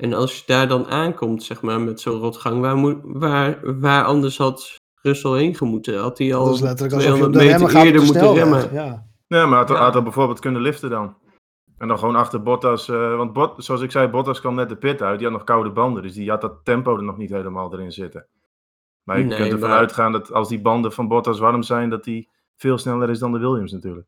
En 0.02 0.14
als 0.14 0.38
je 0.38 0.44
daar 0.46 0.68
dan 0.68 0.88
aankomt, 0.88 1.44
zeg 1.44 1.62
maar, 1.62 1.82
met 1.82 2.00
zo'n 2.02 2.20
rotgang, 2.20 2.60
waar, 2.62 2.76
moet, 2.76 2.98
waar, 3.04 3.80
waar 3.80 4.04
anders 4.06 4.38
had 4.38 4.76
Russell 5.02 5.32
heen 5.32 5.56
gemoeten? 5.56 6.00
Had 6.00 6.18
hij 6.18 6.36
al 6.36 6.46
Dat 6.46 6.54
is 6.54 6.62
letterlijk 6.62 6.94
alsof 6.96 7.18
je 7.18 7.26
op 7.26 7.32
200 7.32 7.34
de 7.34 7.50
remmen 7.50 7.62
meter 7.68 7.78
gaat 7.78 7.86
eerder 7.86 8.02
de 8.02 8.08
moeten 8.08 8.34
remmen? 8.34 8.74
Ja. 8.74 9.10
Ja, 9.28 9.46
maar 9.46 9.58
had, 9.60 9.70
Ja. 9.70 9.76
had 9.76 9.96
er 9.96 10.04
bijvoorbeeld 10.04 10.40
kunnen 10.40 10.62
liften 10.62 10.90
dan. 10.90 11.16
En 11.78 11.88
dan 11.88 12.00
gewoon 12.00 12.16
achter 12.16 12.44
Bottas. 12.44 12.90
eh, 12.90 13.16
want 13.16 13.34
Bot, 13.34 13.54
zoals 13.64 13.82
ik 13.82 13.92
zei, 13.92 14.08
Bottas 14.08 14.40
kwam 14.40 14.56
net 14.56 14.70
de 14.70 14.76
pit 14.76 15.02
uit. 15.02 15.18
Die 15.20 15.28
had 15.28 15.38
nog 15.38 15.46
koude 15.46 15.72
banden. 15.72 16.04
Dus 16.04 16.14
die 16.14 16.30
had 16.30 16.42
dat 16.42 16.54
tempo 16.64 16.96
er 16.98 17.04
nog 17.04 17.18
niet 17.18 17.30
helemaal 17.30 17.74
erin 17.74 17.92
zitten. 17.92 18.28
Maar 19.04 19.18
je 19.20 19.24
Nee, 19.26 19.38
kunt 19.38 19.52
ervan 19.52 19.70
maar- 19.70 19.78
uitgaan 19.78 20.12
dat 20.12 20.32
als 20.34 20.48
die 20.50 20.62
banden 20.62 20.92
van 20.92 21.08
Bottas 21.08 21.40
warm 21.40 21.64
zijn, 21.64 21.90
dat 21.90 22.04
die 22.04 22.30
veel 22.58 22.78
sneller 22.78 23.10
is 23.10 23.20
dan 23.20 23.32
de 23.32 23.40
Williams 23.40 23.72
natuurlijk. 23.72 24.08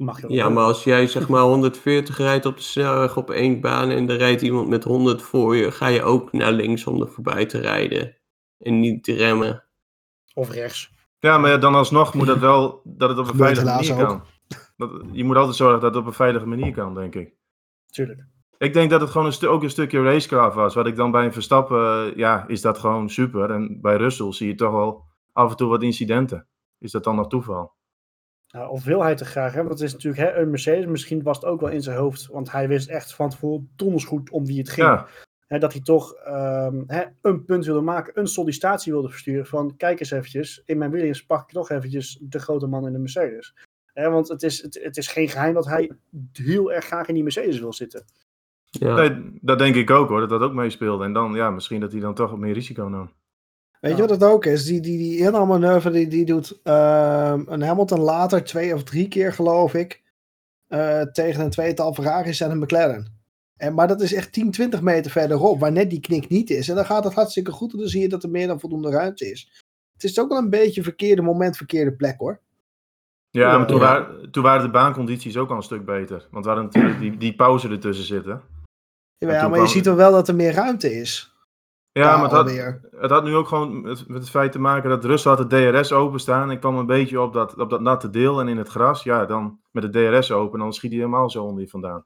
Mag 0.00 0.20
je 0.20 0.26
wel 0.26 0.36
Ja, 0.36 0.44
doen. 0.44 0.52
maar 0.52 0.64
als 0.64 0.84
jij 0.84 1.06
zeg 1.06 1.28
maar 1.28 1.42
140 1.42 2.16
rijdt 2.16 2.46
op 2.46 2.56
de 2.56 2.62
snelweg 2.62 3.16
op 3.16 3.30
één 3.30 3.60
baan 3.60 3.90
en 3.90 4.10
er 4.10 4.16
rijdt 4.16 4.42
iemand 4.42 4.68
met 4.68 4.84
100 4.84 5.22
voor 5.22 5.56
je, 5.56 5.72
ga 5.72 5.86
je 5.86 6.02
ook 6.02 6.32
naar 6.32 6.52
links 6.52 6.86
om 6.86 7.00
er 7.00 7.08
voorbij 7.08 7.46
te 7.46 7.58
rijden. 7.58 8.16
En 8.58 8.80
niet 8.80 9.04
te 9.04 9.12
remmen. 9.14 9.64
Of 10.34 10.50
rechts. 10.50 10.92
Ja, 11.18 11.38
maar 11.38 11.50
ja, 11.50 11.56
dan 11.56 11.74
alsnog 11.74 12.14
moet 12.14 12.26
dat 12.26 12.38
wel 12.38 12.80
dat 12.84 13.08
het 13.08 13.18
op 13.18 13.28
een 13.28 13.36
veilige 13.36 13.64
manier 13.64 13.96
kan. 13.96 14.22
Dat, 14.76 14.90
je 15.12 15.24
moet 15.24 15.36
altijd 15.36 15.56
zorgen 15.56 15.80
dat 15.80 15.94
het 15.94 16.02
op 16.02 16.06
een 16.08 16.12
veilige 16.14 16.46
manier 16.46 16.72
kan, 16.72 16.94
denk 16.94 17.14
ik. 17.14 17.34
Tuurlijk. 17.86 18.26
Ik 18.58 18.72
denk 18.72 18.90
dat 18.90 19.00
het 19.00 19.10
gewoon 19.10 19.32
een 19.40 19.48
ook 19.48 19.62
een 19.62 19.70
stukje 19.70 20.02
racecraft 20.02 20.54
was. 20.56 20.74
Wat 20.74 20.86
ik 20.86 20.96
dan 20.96 21.10
bij 21.10 21.24
een 21.24 21.32
Verstappen, 21.32 22.10
eh, 22.10 22.16
ja, 22.16 22.46
is 22.48 22.60
dat 22.60 22.78
gewoon 22.78 23.10
super. 23.10 23.50
En 23.50 23.80
bij 23.80 23.96
Russell 23.96 24.32
zie 24.32 24.48
je 24.48 24.54
toch 24.54 24.72
wel 24.72 25.04
af 25.32 25.50
en 25.50 25.56
toe 25.56 25.68
wat 25.68 25.82
incidenten. 25.82 26.48
Is 26.78 26.90
dat 26.90 27.04
dan 27.04 27.16
nog 27.16 27.28
toeval? 27.28 27.72
Nou, 28.50 28.70
of 28.70 28.84
wil 28.84 29.02
hij 29.02 29.14
te 29.14 29.24
graag, 29.24 29.52
hè? 29.52 29.58
want 29.58 29.70
het 29.70 29.80
is 29.80 29.92
natuurlijk 29.92 30.22
hè, 30.22 30.40
een 30.40 30.50
Mercedes. 30.50 30.86
Misschien 30.86 31.22
was 31.22 31.36
het 31.36 31.44
ook 31.44 31.60
wel 31.60 31.70
in 31.70 31.82
zijn 31.82 31.96
hoofd, 31.96 32.26
want 32.26 32.52
hij 32.52 32.68
wist 32.68 32.88
echt 32.88 33.14
van 33.14 33.30
tevoren 33.30 33.70
donders 33.76 34.04
goed 34.04 34.30
om 34.30 34.46
wie 34.46 34.58
het 34.58 34.70
ging. 34.70 34.86
Ja, 34.86 35.06
Hè, 35.50 35.58
dat 35.58 35.72
hij 35.72 35.82
toch 35.82 36.14
ehm, 36.14 36.82
hè, 36.86 37.02
een 37.22 37.44
punt 37.44 37.64
wilde 37.64 37.80
maken, 37.80 38.18
een 38.18 38.26
sollicitatie 38.26 38.92
wilde 38.92 39.08
versturen 39.08 39.46
van 39.46 39.76
kijk 39.76 40.00
eens 40.00 40.10
eventjes, 40.10 40.62
in 40.64 40.78
mijn 40.78 40.90
Williams 40.90 41.26
pak 41.26 41.42
ik 41.42 41.48
toch 41.48 41.70
eventjes 41.70 42.18
de 42.20 42.38
grote 42.38 42.66
man 42.66 42.86
in 42.86 42.92
de 42.92 42.98
Mercedes. 42.98 43.54
Hè, 43.92 44.10
want 44.10 44.28
het 44.28 44.42
is, 44.42 44.62
het, 44.62 44.80
het 44.82 44.96
is 44.96 45.08
geen 45.08 45.28
geheim 45.28 45.54
dat 45.54 45.66
hij 45.66 45.92
heel 46.32 46.72
erg 46.72 46.84
graag 46.84 47.08
in 47.08 47.14
die 47.14 47.22
Mercedes 47.22 47.60
wil 47.60 47.72
zitten. 47.72 48.04
Ja. 48.64 48.94
nee, 48.94 49.38
dat 49.40 49.58
denk 49.58 49.74
ik 49.74 49.90
ook 49.90 50.08
hoor, 50.08 50.20
dat 50.20 50.28
dat 50.28 50.40
ook 50.40 50.52
meespeelde. 50.52 51.04
En 51.04 51.12
dan, 51.12 51.34
ja, 51.34 51.50
misschien 51.50 51.80
dat 51.80 51.92
hij 51.92 52.00
dan 52.00 52.14
toch 52.14 52.30
wat 52.30 52.38
meer 52.38 52.54
risico 52.54 52.88
nam. 52.88 53.10
Weet 53.80 53.90
Ja. 53.90 53.96
je 53.96 54.02
wat 54.08 54.20
het 54.20 54.24
ook 54.30 54.44
is? 54.44 54.64
Die, 54.64 54.80
die, 54.80 54.98
die 54.98 55.18
inhaalmanoeuvre 55.18 55.90
die, 55.90 56.08
die 56.08 56.24
doet 56.24 56.58
ehm, 56.62 57.42
een 57.46 57.62
Hamilton 57.62 58.00
later 58.00 58.44
twee 58.44 58.74
of 58.74 58.82
drie 58.84 59.08
keer, 59.08 59.32
geloof 59.32 59.74
ik, 59.74 60.02
eh, 60.66 61.00
tegen 61.02 61.44
een 61.44 61.50
tweetal 61.50 61.94
Ferraris 61.94 62.40
en 62.40 62.50
een 62.50 62.58
McLaren. 62.58 63.18
En, 63.56 63.74
maar 63.74 63.88
dat 63.88 64.00
is 64.00 64.12
echt 64.14 64.32
10, 64.32 64.50
20 64.50 64.80
meter 64.80 65.10
verderop, 65.10 65.60
waar 65.60 65.72
net 65.72 65.90
die 65.90 66.00
knik 66.00 66.28
niet 66.28 66.50
is. 66.50 66.68
En 66.68 66.74
dan 66.74 66.84
gaat 66.86 67.04
het 67.04 67.14
hartstikke 67.14 67.50
goed 67.52 67.72
en 67.72 67.78
dan 67.78 67.88
zie 67.88 68.00
je 68.00 68.08
dat 68.08 68.22
er 68.22 68.30
meer 68.30 68.46
dan 68.46 68.60
voldoende 68.60 68.90
ruimte 68.90 69.30
is. 69.30 69.50
Het 69.92 70.04
is 70.04 70.20
ook 70.20 70.28
wel 70.28 70.38
een 70.38 70.50
beetje 70.50 70.82
verkeerde 70.82 71.22
moment, 71.22 71.56
verkeerde 71.56 71.92
plek 71.92 72.18
hoor. 72.18 72.40
Ja, 73.30 73.56
maar 73.58 73.66
toen, 73.66 73.76
ja. 73.80 73.82
Waren, 73.82 74.30
toen 74.30 74.42
waren 74.42 74.62
de 74.64 74.70
baancondities 74.70 75.36
ook 75.36 75.50
al 75.50 75.56
een 75.56 75.62
stuk 75.62 75.84
beter. 75.84 76.26
Want 76.30 76.44
we 76.44 76.50
hadden 76.50 76.64
natuurlijk 76.72 77.00
die, 77.00 77.16
die 77.16 77.34
pauze 77.34 77.68
ertussen 77.68 78.06
zitten. 78.06 78.32
Ja, 78.32 78.40
toen 79.18 79.28
maar 79.28 79.40
je 79.42 79.48
kwam- 79.54 79.66
ziet 79.66 79.84
wel 79.84 79.94
wel 79.96 80.12
dat 80.12 80.28
er 80.28 80.34
meer 80.34 80.52
ruimte 80.52 80.92
is. 80.94 81.34
Ja, 81.92 82.12
maar 82.14 82.22
het 82.22 82.32
had, 82.32 82.44
het 83.00 83.10
had 83.10 83.24
nu 83.24 83.34
ook 83.34 83.48
gewoon 83.48 83.80
met, 83.80 84.08
met 84.08 84.18
het 84.20 84.30
feit 84.30 84.52
te 84.52 84.58
maken 84.58 84.90
dat 84.90 85.04
Russell 85.04 85.32
had 85.34 85.50
de 85.50 85.70
DRS 85.72 85.92
openstaan. 85.92 86.50
En 86.50 86.58
kwam 86.58 86.76
een 86.76 86.86
beetje 86.86 87.20
op 87.20 87.32
dat, 87.32 87.56
op 87.58 87.70
dat 87.70 87.80
natte 87.80 88.10
deel 88.10 88.40
en 88.40 88.48
in 88.48 88.56
het 88.56 88.68
gras. 88.68 89.02
Ja, 89.02 89.26
dan 89.26 89.60
met 89.70 89.92
de 89.92 90.10
DRS 90.18 90.30
open, 90.32 90.58
dan 90.58 90.72
schiet 90.72 90.90
hij 90.90 90.98
helemaal 91.00 91.30
zo 91.30 91.44
onder 91.44 91.62
je 91.62 91.68
vandaan. 91.68 92.04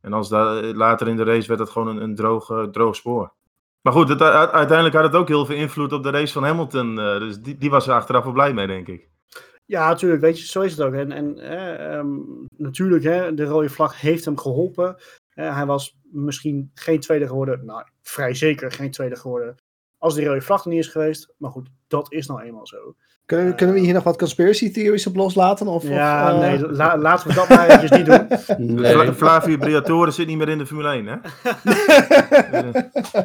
En 0.00 0.12
als 0.12 0.28
da- 0.28 0.60
later 0.74 1.08
in 1.08 1.16
de 1.16 1.24
race 1.24 1.48
werd 1.48 1.60
het 1.60 1.70
gewoon 1.70 1.88
een, 1.88 2.02
een 2.02 2.14
droog, 2.14 2.50
eh, 2.50 2.62
droog 2.62 2.96
spoor. 2.96 3.34
Maar 3.80 3.92
goed, 3.92 4.08
het, 4.08 4.20
u- 4.20 4.24
uiteindelijk 4.24 4.94
had 4.94 5.04
het 5.04 5.14
ook 5.14 5.28
heel 5.28 5.46
veel 5.46 5.56
invloed 5.56 5.92
op 5.92 6.02
de 6.02 6.10
race 6.10 6.32
van 6.32 6.44
Hamilton. 6.44 6.98
eh, 6.98 7.18
dus 7.18 7.38
die, 7.40 7.58
die 7.58 7.70
was 7.70 7.86
er 7.86 7.94
achteraf 7.94 8.24
wel 8.24 8.32
blij 8.32 8.52
mee, 8.54 8.66
denk 8.66 8.88
ik. 8.88 9.10
Ja, 9.66 9.88
natuurlijk, 9.88 10.20
weet 10.22 10.40
je, 10.40 10.46
zo 10.46 10.60
is 10.60 10.70
het 10.76 10.86
ook. 10.86 10.92
En, 10.92 11.12
en 11.12 11.38
eh, 11.38 11.96
ehm, 11.98 12.16
natuurlijk, 12.56 13.04
hè, 13.04 13.34
de 13.34 13.44
rode 13.44 13.68
vlag 13.70 14.00
heeft 14.00 14.24
hem 14.24 14.38
geholpen. 14.38 14.96
Eh, 15.28 15.54
hij 15.54 15.66
was 15.66 15.98
misschien 16.02 16.70
geen 16.74 17.00
tweede 17.00 17.26
geworden, 17.26 17.64
nou, 17.64 17.82
vrij 18.02 18.34
zeker 18.34 18.72
geen 18.72 18.90
tweede 18.90 19.16
geworden. 19.16 19.56
Als 19.98 20.14
die 20.14 20.26
rode 20.26 20.40
vlag 20.40 20.64
er 20.64 20.70
niet 20.70 20.78
is 20.78 20.88
geweest. 20.88 21.28
Maar 21.36 21.50
goed, 21.50 21.68
dat 21.88 22.12
is 22.12 22.26
nou 22.26 22.42
eenmaal 22.42 22.66
zo. 22.66 22.94
Kunnen, 23.26 23.46
we- 23.46 23.54
kunnen 23.54 23.74
we 23.74 23.80
hier 23.80 23.94
nog 23.94 24.02
wat 24.02 24.18
conspiracy 24.18 24.72
theories 24.72 25.06
op 25.06 25.16
loslaten? 25.16 25.66
Of, 25.66 25.88
ja, 25.88 26.34
of, 26.36 26.42
eh, 26.42 26.48
nee, 26.48 26.68
la- 26.70 26.96
laten 27.08 27.28
we 27.28 27.34
dat 27.34 27.48
maar 27.48 27.68
eventjes 27.68 27.90
niet 27.90 28.06
doen. 28.06 28.26
Nee. 28.80 28.92
Fla- 28.92 29.14
Flavio 29.14 29.56
Briatore 29.56 30.10
zit 30.10 30.26
niet 30.26 30.38
meer 30.38 30.48
in 30.48 30.58
de 30.58 30.66
Formule 30.66 30.88
1, 30.88 31.06
hè? 31.06 31.16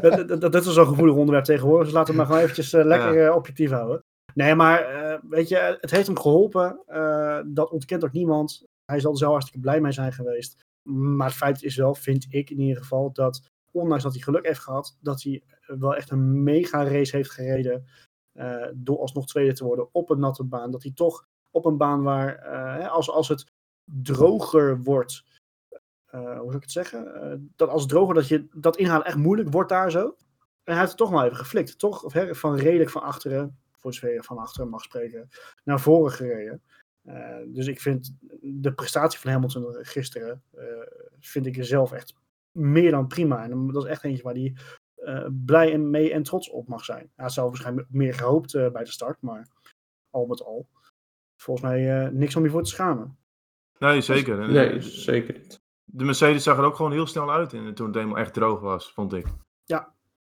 dat, 0.02 0.28
dat, 0.42 0.52
dat 0.52 0.66
is 0.66 0.74
zo'n 0.74 0.88
gevoelig 0.88 1.16
onderwerp 1.16 1.46
tegenwoordig. 1.46 1.86
Dus 1.86 1.96
laten 1.96 2.12
we 2.12 2.18
maar 2.18 2.26
gewoon 2.28 2.42
eventjes 2.42 2.74
eh, 2.74 2.86
lekker 2.86 3.13
Ja. 3.13 3.28
eh, 3.30 3.36
objectief 3.36 3.70
houden. 3.72 4.04
Nee, 4.34 4.56
maar 4.56 4.80
eh, 4.82 5.18
weet 5.30 5.50
je, 5.50 5.78
het 5.82 5.92
heeft 5.92 6.08
hem 6.08 6.20
geholpen. 6.20 6.80
Eh, 6.86 7.40
dat 7.46 7.72
ontkent 7.72 8.04
ook 8.06 8.12
niemand. 8.12 8.63
Hij 8.86 9.00
zal 9.00 9.12
er 9.12 9.18
zo 9.18 9.30
hartstikke 9.30 9.60
blij 9.60 9.82
mee 9.82 9.92
zijn 9.92 10.13
geweest. 10.13 10.66
Maar 10.90 11.28
het 11.28 11.36
feit 11.38 11.63
is 11.63 11.76
wel, 11.76 11.96
vind 11.96 12.26
ik 12.30 12.50
in 12.50 12.60
ieder 12.60 12.82
geval, 12.82 13.10
dat 13.13 13.42
ondanks 13.82 14.04
dat 14.04 14.13
hij 14.13 14.22
geluk 14.22 14.46
heeft 14.46 14.60
gehad, 14.60 14.98
dat 15.02 15.24
hij 15.24 15.44
wel 15.66 15.96
echt 15.96 16.12
een 16.12 16.44
mega 16.44 16.84
race 16.84 17.16
heeft 17.16 17.32
gereden. 17.32 17.86
eh, 18.34 18.68
door 18.74 19.00
alsnog 19.00 19.28
tweede 19.28 19.54
te 19.54 19.63
worden 19.63 19.90
op 19.92 20.10
een 20.10 20.20
natte 20.20 20.44
baan. 20.44 20.72
Dat 20.72 20.84
hij 20.84 20.92
toch 20.92 21.28
op 21.52 21.66
een 21.66 21.78
baan 21.78 22.04
waar, 22.04 22.36
eh, 22.36 22.92
als, 22.92 23.10
als 23.10 23.28
het 23.28 23.52
droger 23.84 24.84
wordt, 24.84 25.24
eh, 26.06 26.22
hoe 26.22 26.46
zou 26.46 26.56
ik 26.56 26.62
het 26.62 26.72
zeggen? 26.72 27.16
Eh, 27.22 27.38
dat 27.56 27.70
als 27.70 27.82
het 27.82 27.90
droger, 27.92 28.13
dat 28.16 28.28
je 28.28 28.48
dat 28.54 28.78
inhalen 28.78 29.06
echt 29.06 29.18
moeilijk 29.18 29.52
wordt 29.52 29.70
daar 29.70 29.92
zo. 29.92 30.06
En 30.63 30.74
hij 30.74 30.78
heeft 30.78 30.90
het 30.90 30.98
toch 30.98 31.10
wel 31.10 31.24
even 31.24 31.38
geflikt. 31.38 31.80
Toch 31.80 32.04
of, 32.04 32.13
hè, 32.13 32.36
van 32.36 32.56
redelijk 32.56 32.90
van 32.90 33.02
achteren, 33.02 33.60
voor 33.78 33.94
zover 33.94 34.24
van 34.24 34.38
achteren 34.38 34.70
mag 34.70 34.84
spreken, 34.84 35.30
naar 35.63 35.80
voren 35.80 36.12
gereden. 36.12 36.62
Eh, 37.04 37.38
dus 37.48 37.68
ik 37.68 37.82
vind 37.82 38.16
de 38.42 38.74
prestatie 38.74 39.20
van 39.20 39.32
Hamilton 39.32 39.76
gisteren, 39.86 40.44
eh, 40.52 40.66
vind 41.20 41.46
ik 41.46 41.58
zelf 41.60 41.92
echt 41.92 42.13
meer 42.58 42.91
dan 42.91 43.08
prima. 43.08 43.43
En 43.43 43.67
dat 43.67 43.84
is 43.84 43.89
echt 43.89 44.04
eentje 44.04 44.24
waar 44.24 44.34
hij 44.34 44.56
eh, 44.96 45.28
blij 45.46 45.74
en 45.74 45.89
mee 45.89 46.13
en 46.13 46.24
trots 46.24 46.50
op 46.50 46.67
mag 46.67 46.84
zijn. 46.86 47.12
Hij 47.15 47.26
had 47.26 47.34
zelf 47.34 47.48
waarschijnlijk 47.50 47.88
meer 47.91 48.13
gehoopt 48.13 48.54
eh, 48.54 48.70
bij 48.72 48.84
de 48.84 48.91
start, 48.91 49.22
maar 49.22 49.48
al 50.10 50.26
met 50.26 50.43
al. 50.43 50.67
Volgens 51.36 51.67
mij 51.67 52.06
eh, 52.06 52.12
niks 52.12 52.36
om 52.36 52.43
je 52.43 52.50
voor 52.50 52.63
te 52.63 52.70
schamen. 52.70 53.17
Nee, 53.80 54.02
zeker. 54.02 54.41
En, 54.41 54.52
Nee, 54.52 54.82
zeker 54.82 55.34
niet. 55.34 55.62
De 55.84 56.04
Mercedes 56.04 56.43
zag 56.43 56.58
er 56.58 56.63
ook 56.63 56.76
gewoon 56.76 56.91
heel 56.91 57.08
snel 57.08 57.32
uit 57.32 57.54
in, 57.54 57.74
toen 57.74 57.86
het 57.86 57.96
helemaal 57.96 58.17
echt 58.17 58.34
droog 58.34 58.60
was, 58.60 58.93
vond 58.93 59.13
ik. 59.13 59.26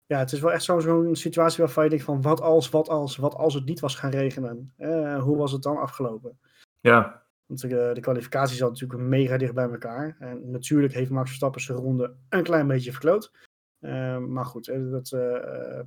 Ja, 0.07 0.19
het 0.19 0.33
is 0.33 0.41
wel 0.41 0.53
echt 0.53 0.63
zo- 0.65 0.79
zo'n 0.81 1.17
situatie 1.17 1.59
waarvan 1.65 1.85
je 1.85 1.91
denkt 1.91 2.05
van 2.05 2.23
wat 2.23 2.41
als, 2.41 2.71
wat 2.71 2.89
als, 2.89 3.17
wat 3.17 3.35
als 3.35 3.55
het 3.55 3.65
niet 3.65 3.81
was 3.81 3.95
gaan 3.95 4.11
regenen. 4.11 4.73
Eh, 4.77 5.23
hoe 5.23 5.37
was 5.37 5.53
het 5.53 5.63
dan 5.63 5.77
afgelopen? 5.77 6.39
Ja, 6.81 7.24
Want 7.61 7.75
de, 7.75 7.91
de 7.95 8.01
kwalificatie 8.01 8.57
zat 8.57 8.71
natuurlijk 8.71 9.03
mega 9.03 9.37
dicht 9.37 9.55
bij 9.55 9.71
elkaar. 9.71 10.17
En 10.19 10.51
natuurlijk 10.51 10.95
heeft 10.95 11.11
Max 11.11 11.27
Verstappen 11.27 11.61
zijn 11.61 11.79
ronde 11.79 12.17
een 12.29 12.43
klein 12.43 12.67
beetje 12.67 12.91
verkloot. 12.91 13.33
Uh, 13.81 14.19
maar 14.19 14.45
goed, 14.45 14.67
dat, 14.91 15.11
uh, 15.15 15.81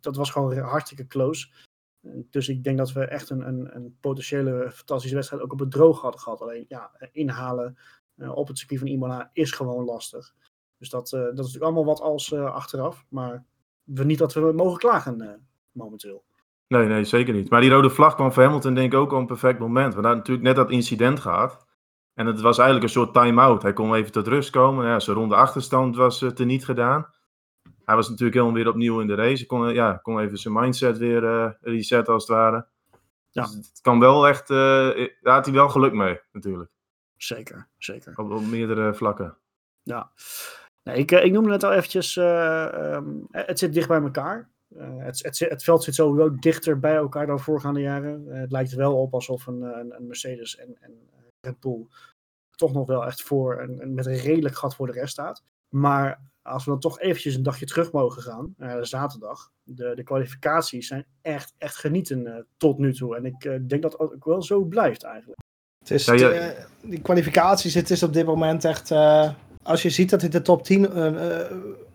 dat 0.00 0.16
was 0.16 0.30
gewoon 0.30 0.58
hartstikke 0.58 1.06
close. 1.06 1.48
Dus 2.30 2.48
ik 2.48 2.64
denk 2.64 2.78
dat 2.78 2.92
we 2.92 3.04
echt 3.04 3.30
een, 3.30 3.48
een, 3.48 3.76
een 3.76 3.96
potentiële 4.00 4.70
fantastische 4.70 5.16
wedstrijd 5.16 5.42
ook 5.42 5.52
op 5.52 5.58
het 5.58 5.70
droog 5.70 6.00
hadden 6.00 6.20
gehad. 6.20 6.40
Alleen 6.40 6.64
ja, 6.68 6.90
inhalen 7.12 7.76
op 8.16 8.48
het 8.48 8.58
circuit 8.58 8.80
van 8.80 8.88
Imola 8.88 9.30
is 9.32 9.50
gewoon 9.50 9.84
lastig. 9.84 10.34
Dus 10.78 10.90
dat, 10.90 11.10
dat 11.10 11.22
is 11.22 11.34
natuurlijk 11.34 11.64
allemaal 11.64 11.84
wat 11.84 12.00
als 12.00 12.32
achteraf. 12.32 13.04
Maar 13.08 13.44
we, 13.82 14.04
niet 14.04 14.18
dat 14.18 14.34
we 14.34 14.52
mogen 14.52 14.78
klagen 14.78 15.46
momenteel. 15.72 16.24
Nee, 16.68 16.86
nee, 16.86 17.04
zeker 17.04 17.34
niet. 17.34 17.50
Maar 17.50 17.60
die 17.60 17.70
rode 17.70 17.90
vlag 17.90 18.14
kwam 18.14 18.32
voor 18.32 18.42
Hamilton 18.42 18.74
denk 18.74 18.92
ik 18.92 18.98
ook 18.98 19.12
op 19.12 19.18
een 19.18 19.26
perfect 19.26 19.58
moment. 19.58 19.94
We 19.94 20.00
hadden 20.00 20.16
natuurlijk 20.16 20.46
net 20.46 20.56
dat 20.56 20.70
incident 20.70 21.20
gehad. 21.20 21.66
En 22.14 22.26
het 22.26 22.40
was 22.40 22.58
eigenlijk 22.58 22.86
een 22.88 23.00
soort 23.00 23.14
time-out. 23.14 23.62
Hij 23.62 23.72
kon 23.72 23.94
even 23.94 24.12
tot 24.12 24.26
rust 24.26 24.50
komen. 24.50 24.86
Ja, 24.86 25.00
zijn 25.00 25.16
ronde 25.16 25.34
achterstand 25.34 25.96
was 25.96 26.22
uh, 26.22 26.30
teniet 26.30 26.64
gedaan. 26.64 27.10
Hij 27.84 27.94
was 27.94 28.08
natuurlijk 28.08 28.34
helemaal 28.34 28.56
weer 28.56 28.68
opnieuw 28.68 29.00
in 29.00 29.06
de 29.06 29.14
race. 29.14 29.36
Hij 29.36 29.46
kon, 29.46 29.74
ja, 29.74 29.96
kon 30.02 30.20
even 30.20 30.38
zijn 30.38 30.54
mindset 30.54 30.98
weer 30.98 31.22
uh, 31.22 31.50
resetten 31.60 32.14
als 32.14 32.26
het 32.26 32.36
ware. 32.36 32.66
Ja. 33.30 33.42
Dus 33.42 33.54
het 33.54 33.80
kan 33.82 34.00
wel 34.00 34.28
echt... 34.28 34.50
Uh, 34.50 34.58
daar 35.20 35.34
had 35.34 35.44
hij 35.44 35.54
wel 35.54 35.68
geluk 35.68 35.92
mee, 35.92 36.20
natuurlijk. 36.32 36.70
Zeker, 37.16 37.68
zeker. 37.78 38.12
Op, 38.16 38.30
op 38.30 38.46
meerdere 38.46 38.94
vlakken. 38.94 39.36
Ja. 39.82 40.10
Nee, 40.82 40.96
ik, 40.96 41.10
ik 41.10 41.32
noemde 41.32 41.52
het 41.52 41.64
al 41.64 41.72
eventjes... 41.72 42.16
Um, 42.16 43.26
het 43.30 43.58
zit 43.58 43.72
dicht 43.72 43.88
bij 43.88 44.00
elkaar. 44.00 44.50
Uh, 44.76 45.04
het, 45.04 45.22
het, 45.22 45.38
het, 45.38 45.64
veld 45.64 45.84
zit 45.84 45.94
sowieso 45.94 46.34
dichter 46.34 46.78
bij 46.78 46.94
elkaar 46.94 47.26
dan 47.26 47.40
voorgaande 47.40 47.80
jaren. 47.80 48.24
Uh, 48.28 48.40
het 48.40 48.50
lijkt 48.50 48.72
wel 48.72 49.00
op 49.00 49.14
alsof 49.14 49.46
een, 49.46 49.62
een, 49.62 49.94
een 49.96 50.06
Mercedes 50.06 50.56
en, 50.56 50.76
en 50.80 50.92
Red 51.40 51.60
Bull 51.60 51.86
toch 52.58 52.72
nog 52.72 52.86
wel 52.86 53.06
echt 53.06 53.22
voor 53.22 53.56
en, 53.56 53.94
met 53.94 54.06
een 54.06 54.16
redelijk 54.16 54.56
gat 54.56 54.74
voor 54.74 54.86
de 54.86 54.92
rest 54.92 55.12
staat. 55.12 55.42
Maar 55.68 56.20
als 56.42 56.64
we 56.64 56.70
dan 56.70 56.80
toch 56.80 57.00
eventjes 57.00 57.34
een 57.34 57.42
dagje 57.42 57.66
terug 57.66 57.92
mogen 57.92 58.22
gaan, 58.22 58.54
naar 58.56 58.86
zaterdag. 58.86 59.50
De, 59.62 59.94
de 59.94 60.02
kwalificaties 60.02 60.86
zijn 60.86 61.06
echt, 61.22 61.54
echt 61.58 61.76
genieten 61.76 62.26
uh, 62.26 62.34
tot 62.56 62.78
nu 62.78 62.94
toe. 62.94 63.16
En 63.16 63.24
ik 63.24 63.44
uh, 63.44 63.54
denk 63.66 63.82
dat 63.82 63.92
het 63.92 64.00
ook 64.00 64.24
wel 64.24 64.42
zo 64.42 64.64
blijft 64.64 65.02
eigenlijk. 65.02 65.40
Het 65.78 65.90
is, 65.90 66.04
ja, 66.04 66.14
ja. 66.14 66.54
die 66.80 67.00
kwalificaties, 67.00 67.74
het 67.74 67.90
is 67.90 68.02
op 68.02 68.12
dit 68.12 68.26
moment 68.26 68.64
echt... 68.64 68.90
Uh, 68.90 69.32
als 69.62 69.82
je 69.82 69.90
ziet 69.90 70.10
dat 70.10 70.22
in 70.22 70.30
de 70.30 70.42
top 70.42 70.64
10 70.64 70.88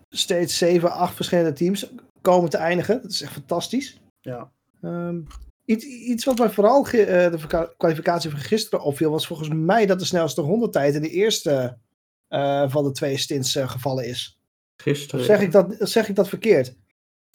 steeds 0.08 0.58
7, 0.58 0.90
8 0.90 1.14
verschillende 1.14 1.52
teams 1.52 1.92
komen 2.24 2.50
te 2.50 2.56
eindigen. 2.56 3.02
Dat 3.02 3.10
is 3.10 3.22
echt 3.22 3.32
fantastisch. 3.32 4.00
Ja. 4.20 4.50
Um, 4.82 5.26
Iets, 5.64 5.84
iets 5.84 6.24
wat 6.24 6.38
mij 6.38 6.50
vooral 6.50 6.86
uh, 6.86 6.92
de 6.92 7.72
kwalificatie 7.76 8.30
van 8.30 8.38
gisteren 8.38 8.84
opviel, 8.84 9.10
was 9.10 9.26
volgens 9.26 9.48
mij 9.48 9.86
dat 9.86 9.98
de 9.98 10.04
snelste 10.04 10.42
rondetijd 10.42 10.94
in 10.94 11.02
de 11.02 11.10
eerste 11.10 11.78
uh, 12.28 12.64
van 12.68 12.84
de 12.84 12.90
twee 12.90 13.16
stints 13.16 13.56
uh, 13.56 13.68
gevallen 13.68 14.06
is. 14.06 14.40
Gisteren. 14.76 15.20
Of 15.20 15.26
zeg 15.26 15.40
ik 15.40 15.52
dat, 15.52 15.76
zeg 15.78 16.08
ik 16.08 16.14
dat 16.14 16.28
verkeerd? 16.28 16.76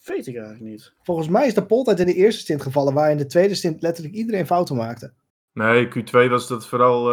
Weet 0.03 0.27
ik 0.27 0.35
eigenlijk 0.35 0.65
niet. 0.65 0.93
Volgens 1.03 1.27
mij 1.27 1.47
is 1.47 1.53
de 1.53 1.65
poltijd 1.65 1.99
in 1.99 2.05
de 2.05 2.13
eerste 2.13 2.41
stint 2.41 2.61
gevallen, 2.61 2.93
waar 2.93 3.11
in 3.11 3.17
de 3.17 3.25
tweede 3.25 3.55
stint 3.55 3.81
letterlijk 3.81 4.15
iedereen 4.15 4.45
fouten 4.45 4.75
maakte. 4.75 5.13
Nee, 5.53 5.87
Q2 5.87 6.29
was 6.29 6.47
dat 6.47 6.67
vooral 6.67 7.03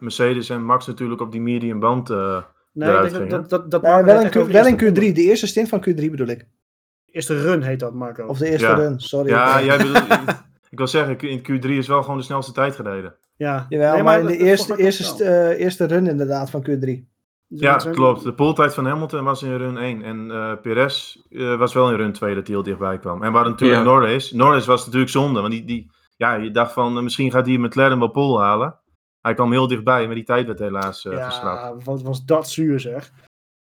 Mercedes 0.00 0.50
en 0.50 0.64
Max 0.64 0.86
natuurlijk 0.86 1.20
op 1.20 1.32
die 1.32 1.40
medium 1.40 1.80
band. 1.80 2.08
nee, 2.08 2.40
dat, 2.72 3.30
dat, 3.30 3.50
dat, 3.50 3.70
dat 3.70 3.82
ja, 3.82 4.04
wel, 4.04 4.20
in 4.20 4.30
Q, 4.30 4.34
wel 4.34 4.66
in 4.66 4.80
Q3, 4.80 4.94
de 4.94 5.22
eerste 5.22 5.46
stint 5.46 5.68
van 5.68 5.84
Q3 5.88 5.94
bedoel 5.94 6.26
ik. 6.26 6.46
Eerste 7.12 7.42
run 7.42 7.62
heet 7.62 7.80
dat, 7.80 7.94
Marco. 7.94 8.26
Of 8.26 8.38
de 8.38 8.50
eerste 8.50 8.66
ja. 8.66 8.74
run, 8.74 9.00
sorry. 9.00 9.28
Ja, 9.28 9.60
jij 9.64 9.76
bedoelt, 9.76 10.04
Ik 10.70 10.78
wil 10.78 10.86
zeggen, 10.86 11.18
in 11.18 11.38
Q3 11.38 11.68
is 11.68 11.86
wel 11.86 12.02
gewoon 12.02 12.16
de 12.16 12.24
snelste 12.24 12.52
tijd 12.52 12.74
gereden. 12.74 13.14
Ja, 13.36 13.66
Jawel, 13.68 13.94
nee, 13.94 14.02
maar, 14.02 14.20
in 14.20 14.26
de 14.26 14.36
eerste, 14.36 14.76
eerste, 14.76 15.24
uh, 15.24 15.60
eerste 15.60 15.84
run 15.84 16.06
inderdaad 16.06 16.50
van 16.50 16.66
Q3. 16.70 17.10
Dus 17.48 17.60
ja, 17.60 17.76
klopt. 17.76 18.22
De 18.22 18.34
pooltijd 18.34 18.74
van 18.74 18.86
Hamilton 18.86 19.24
was 19.24 19.42
in 19.42 19.56
run 19.56 19.78
1. 19.78 20.02
En 20.02 20.28
uh, 20.30 20.52
Perez 20.62 21.16
uh, 21.30 21.58
was 21.58 21.72
wel 21.72 21.90
in 21.90 21.96
run 21.96 22.12
2 22.12 22.34
dat 22.34 22.46
hij 22.46 22.54
heel 22.54 22.64
dichtbij 22.64 22.98
kwam. 22.98 23.22
En 23.22 23.32
waar 23.32 23.44
natuurlijk 23.44 23.80
ja. 23.80 23.84
Norris. 23.84 24.32
Norris 24.32 24.66
was 24.66 24.84
natuurlijk 24.84 25.10
zonde. 25.10 25.40
Want 25.40 25.52
die, 25.52 25.64
die, 25.64 25.90
ja, 26.16 26.34
je 26.34 26.50
dacht 26.50 26.72
van 26.72 27.02
misschien 27.04 27.30
gaat 27.30 27.46
hij 27.46 27.56
McLaren 27.56 27.98
wel 27.98 28.08
pole 28.08 28.40
halen. 28.40 28.78
Hij 29.20 29.34
kwam 29.34 29.52
heel 29.52 29.66
dichtbij, 29.66 30.06
maar 30.06 30.14
die 30.14 30.24
tijd 30.24 30.46
werd 30.46 30.58
helaas 30.58 31.04
uh, 31.04 31.12
ja, 31.12 31.28
geschrapt. 31.28 31.60
Ja, 31.60 31.84
wat 31.84 32.02
was 32.02 32.24
dat 32.24 32.50
zuur 32.50 32.80
zeg. 32.80 33.12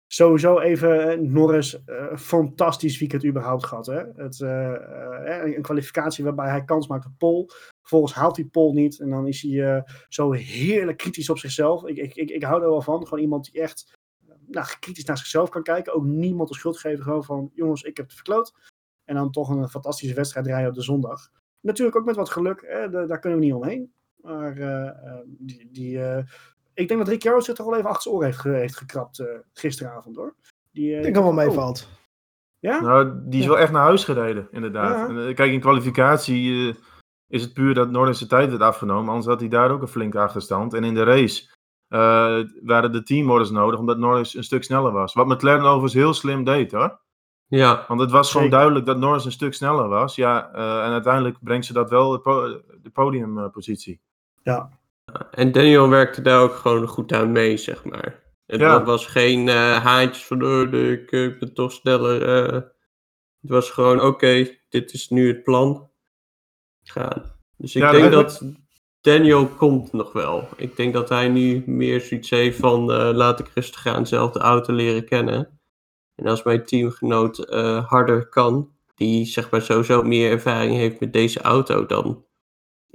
Sowieso 0.08 0.60
even 0.60 1.32
Norris, 1.32 1.82
uh, 1.86 2.16
fantastisch 2.16 2.98
weekend 2.98 3.24
überhaupt 3.24 3.66
gehad. 3.66 3.86
Hè? 3.86 4.02
Het, 4.16 4.38
uh, 4.38 4.48
uh, 4.48 5.54
een 5.54 5.62
kwalificatie 5.62 6.24
waarbij 6.24 6.48
hij 6.48 6.64
kans 6.64 6.86
maakt 6.86 7.06
op 7.06 7.12
pol. 7.18 7.50
Vervolgens 7.80 8.14
haalt 8.14 8.36
hij 8.36 8.44
pol 8.44 8.72
niet 8.72 9.00
en 9.00 9.10
dan 9.10 9.26
is 9.26 9.42
hij 9.42 9.84
zo 10.08 10.32
heerlijk 10.32 10.98
kritisch 10.98 11.30
op 11.30 11.38
zichzelf. 11.38 11.84
Ik, 11.84 11.96
ik, 11.96 12.14
ik, 12.14 12.30
ik 12.30 12.42
hou 12.42 12.62
er 12.62 12.68
wel 12.68 12.82
van. 12.82 13.02
Gewoon 13.04 13.22
iemand 13.22 13.44
die 13.44 13.62
echt 13.62 13.92
nou, 14.46 14.66
kritisch 14.80 15.04
naar 15.04 15.18
zichzelf 15.18 15.48
kan 15.48 15.62
kijken. 15.62 15.94
Ook 15.94 16.04
niemand 16.04 16.48
de 16.48 16.54
schuld 16.54 16.78
geven. 16.78 17.04
Gewoon 17.04 17.24
van, 17.24 17.50
jongens, 17.54 17.82
ik 17.82 17.96
heb 17.96 18.06
het 18.06 18.14
verkloot. 18.14 18.54
En 19.04 19.14
dan 19.14 19.30
toch 19.30 19.48
een 19.48 19.68
fantastische 19.68 20.14
wedstrijd 20.14 20.46
rijden 20.46 20.68
op 20.68 20.74
de 20.74 20.82
zondag. 20.82 21.28
Natuurlijk 21.60 21.96
ook 21.96 22.04
met 22.04 22.16
wat 22.16 22.30
geluk, 22.30 22.64
hè? 22.66 22.90
Daar 22.90 23.18
kunnen 23.18 23.38
we 23.38 23.44
niet 23.44 23.54
omheen. 23.54 23.92
Maar 24.16 24.54
die, 25.26 25.68
die 25.70 26.00
ik 26.76 26.88
denk 26.88 27.00
dat 27.00 27.08
Ricciardo 27.08 27.40
zich 27.40 27.54
toch 27.54 27.66
wel 27.66 27.76
even 27.76 27.88
achter 27.88 28.02
zijn 28.02 28.14
oor 28.14 28.24
heeft, 28.24 28.42
heeft 28.42 28.76
gekrapt 28.76 29.18
uh, 29.18 29.26
gisteravond 29.52 30.16
hoor. 30.16 30.34
Die, 30.72 30.90
uh, 30.90 30.96
ik 30.96 31.02
denk 31.02 31.14
dat 31.14 31.24
wel 31.24 31.32
meevalt. 31.32 31.88
Oh. 31.90 31.94
Ja? 32.58 32.80
Nou, 32.80 33.12
die 33.24 33.38
is 33.38 33.44
ja. 33.44 33.50
wel 33.50 33.60
echt 33.60 33.72
naar 33.72 33.82
huis 33.82 34.04
gereden, 34.04 34.48
inderdaad. 34.50 35.10
Ja. 35.10 35.26
En, 35.26 35.34
kijk, 35.34 35.52
in 35.52 35.60
kwalificatie 35.60 36.50
uh, 36.50 36.74
is 37.28 37.42
het 37.42 37.52
puur 37.52 37.74
dat 37.74 37.90
Norris 37.90 38.18
de 38.18 38.26
tijd 38.26 38.50
werd 38.50 38.62
afgenomen. 38.62 39.08
Anders 39.08 39.26
had 39.26 39.40
hij 39.40 39.48
daar 39.48 39.70
ook 39.70 39.82
een 39.82 39.88
flinke 39.88 40.18
achterstand. 40.18 40.74
En 40.74 40.84
in 40.84 40.94
de 40.94 41.02
race 41.02 41.54
waren 42.62 42.92
de 42.92 43.02
teamorders 43.02 43.50
nodig, 43.50 43.80
omdat 43.80 43.98
Norris 43.98 44.34
een 44.34 44.44
stuk 44.44 44.64
sneller 44.64 44.92
was. 44.92 45.14
Wat 45.14 45.26
McLaren 45.26 45.64
overigens 45.64 45.94
heel 45.94 46.14
slim 46.14 46.44
deed 46.44 46.72
hoor. 46.72 47.00
Ja. 47.46 47.84
Want 47.88 48.00
het 48.00 48.10
was 48.10 48.30
gewoon 48.30 48.50
duidelijk 48.50 48.86
dat 48.86 48.98
Norris 48.98 49.24
een 49.24 49.32
stuk 49.32 49.54
sneller 49.54 49.88
was. 49.88 50.14
Ja, 50.14 50.52
en 50.52 50.92
uiteindelijk 50.92 51.36
brengt 51.40 51.66
ze 51.66 51.72
dat 51.72 51.90
wel 51.90 52.10
de, 52.10 52.18
po 52.18 52.60
de 52.82 52.90
podiumpositie. 52.90 54.00
Ja, 54.42 54.75
en 55.30 55.52
Daniel 55.52 55.88
werkte 55.88 56.22
daar 56.22 56.40
ook 56.40 56.54
gewoon 56.54 56.88
goed 56.88 57.12
aan 57.12 57.32
mee, 57.32 57.56
zeg 57.56 57.84
maar. 57.84 58.24
Het 58.46 58.60
ja. 58.60 58.84
was 58.84 59.06
geen 59.06 59.46
uh, 59.46 59.84
haantjes 59.84 60.24
van, 60.24 60.42
oh, 60.42 60.72
ik, 60.72 61.10
ik 61.10 61.38
ben 61.38 61.54
toch 61.54 61.72
sneller. 61.72 62.46
Uh, 62.46 62.52
het 63.40 63.50
was 63.50 63.70
gewoon, 63.70 63.96
oké, 63.96 64.06
okay, 64.06 64.62
dit 64.68 64.92
is 64.92 65.08
nu 65.08 65.28
het 65.28 65.42
plan. 65.42 65.90
Gaan. 66.82 67.34
Dus 67.56 67.74
ik 67.74 67.82
ja, 67.82 67.90
denk 67.90 68.12
dat 68.12 68.42
Daniel 69.00 69.46
komt 69.46 69.92
nog 69.92 70.12
wel. 70.12 70.48
Ik 70.56 70.76
denk 70.76 70.92
dat 70.92 71.08
hij 71.08 71.28
nu 71.28 71.62
meer 71.66 72.00
zoiets 72.00 72.30
heeft 72.30 72.58
van, 72.58 72.90
uh, 72.90 73.10
laat 73.12 73.40
ik 73.40 73.50
rustig 73.54 73.86
aan 73.86 74.06
zelf 74.06 74.32
de 74.32 74.38
auto 74.38 74.72
leren 74.72 75.04
kennen. 75.04 75.60
En 76.14 76.26
als 76.26 76.42
mijn 76.42 76.64
teamgenoot 76.64 77.36
harder 77.86 78.28
kan, 78.28 78.70
die 78.94 79.26
zeg 79.26 79.50
maar 79.50 79.62
sowieso 79.62 80.02
meer 80.02 80.30
ervaring 80.30 80.74
heeft 80.74 81.00
met 81.00 81.12
deze 81.12 81.40
auto, 81.40 81.86
dan 81.86 82.25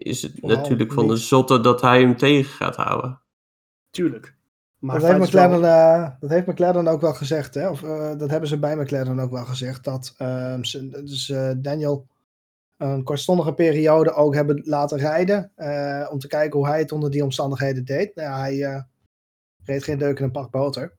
is 0.02 0.22
het 0.22 0.40
wow, 0.40 0.52
natuurlijk 0.52 0.94
van 0.94 1.08
de 1.08 1.16
zotte 1.16 1.60
dat 1.60 1.82
hij 1.82 2.02
hem 2.02 2.18
tegen 2.18 2.52
gaat 2.52 2.76
houden. 2.76 3.22
Tuurlijk. 3.90 4.36
Maar 4.80 5.00
dat, 5.00 5.10
heeft 5.10 5.20
McLaren, 5.20 5.62
wel... 5.62 6.00
uh, 6.00 6.10
dat 6.20 6.30
heeft 6.30 6.48
McLaren 6.48 6.88
ook 6.88 7.02
wel 7.02 7.14
gezegd, 7.14 7.54
hè? 7.54 7.70
of 7.70 7.82
uh, 7.82 8.18
dat 8.18 8.30
hebben 8.30 8.50
ze 8.50 8.60
bij 8.60 8.76
McLaren 8.76 9.20
ook 9.20 9.32
wel 9.32 9.46
gezegd, 9.46 9.84
dat 9.84 10.16
uh, 10.18 10.56
ze, 10.62 10.90
dus, 10.90 11.34
Daniel 11.58 12.08
een 12.78 13.04
kortstondige 13.04 13.54
periode 13.54 14.14
ook 14.14 14.34
hebben 14.34 14.62
laten 14.66 14.98
rijden, 14.98 15.52
om 16.12 16.20
te 16.20 16.28
kijken 16.28 16.60
hoe 16.60 16.68
hij 16.68 16.80
het 16.80 16.92
onder 16.92 17.12
die 17.12 17.24
omstandigheden 17.24 17.86
deed. 17.86 18.16
Nou, 18.16 18.40
hij 18.40 18.86
reed 19.64 19.84
geen 19.84 19.98
deuk 19.98 20.20
in 20.20 20.26
een 20.26 20.32
pak 20.32 20.52
boter. 20.52 20.94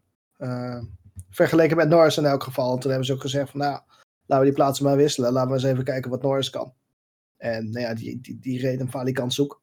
vergeleken 1.31 1.77
met 1.77 1.89
Norris 1.89 2.17
in 2.17 2.25
elk 2.25 2.43
geval. 2.43 2.73
En 2.73 2.79
toen 2.79 2.91
hebben 2.91 3.07
ze 3.07 3.13
ook 3.13 3.21
gezegd 3.21 3.51
van, 3.51 3.61
nou, 3.61 3.81
laten 4.27 4.45
we 4.45 4.51
die 4.51 4.61
plaatsen 4.61 4.85
maar 4.85 4.97
wisselen. 4.97 5.33
Laten 5.33 5.51
we 5.51 5.55
eens 5.55 5.65
even 5.65 5.85
kijken 5.85 6.11
wat 6.11 6.23
Norris 6.23 6.51
kan. 6.51 6.73
En 7.43 7.71
nou 7.71 7.87
ja, 7.87 7.95
die, 7.95 8.21
die, 8.21 8.39
die 8.41 8.61
reed 8.61 8.81
een 8.81 8.91
falikant 8.91 9.35
zoek. 9.35 9.61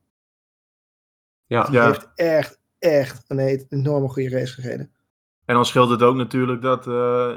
Ja, 1.46 1.63
die 1.63 1.82
heeft 1.82 2.12
echt, 2.15 2.60
echt 2.80 3.24
een 3.28 3.65
enorme 3.70 4.08
goede 4.08 4.30
race 4.30 4.54
gereden. 4.54 4.92
En 5.46 5.56
dan 5.56 5.65
scheelt 5.65 5.89
het 5.89 6.02
ook 6.02 6.15
natuurlijk 6.15 6.62
dat, 6.62 6.88
uh, 6.88 7.32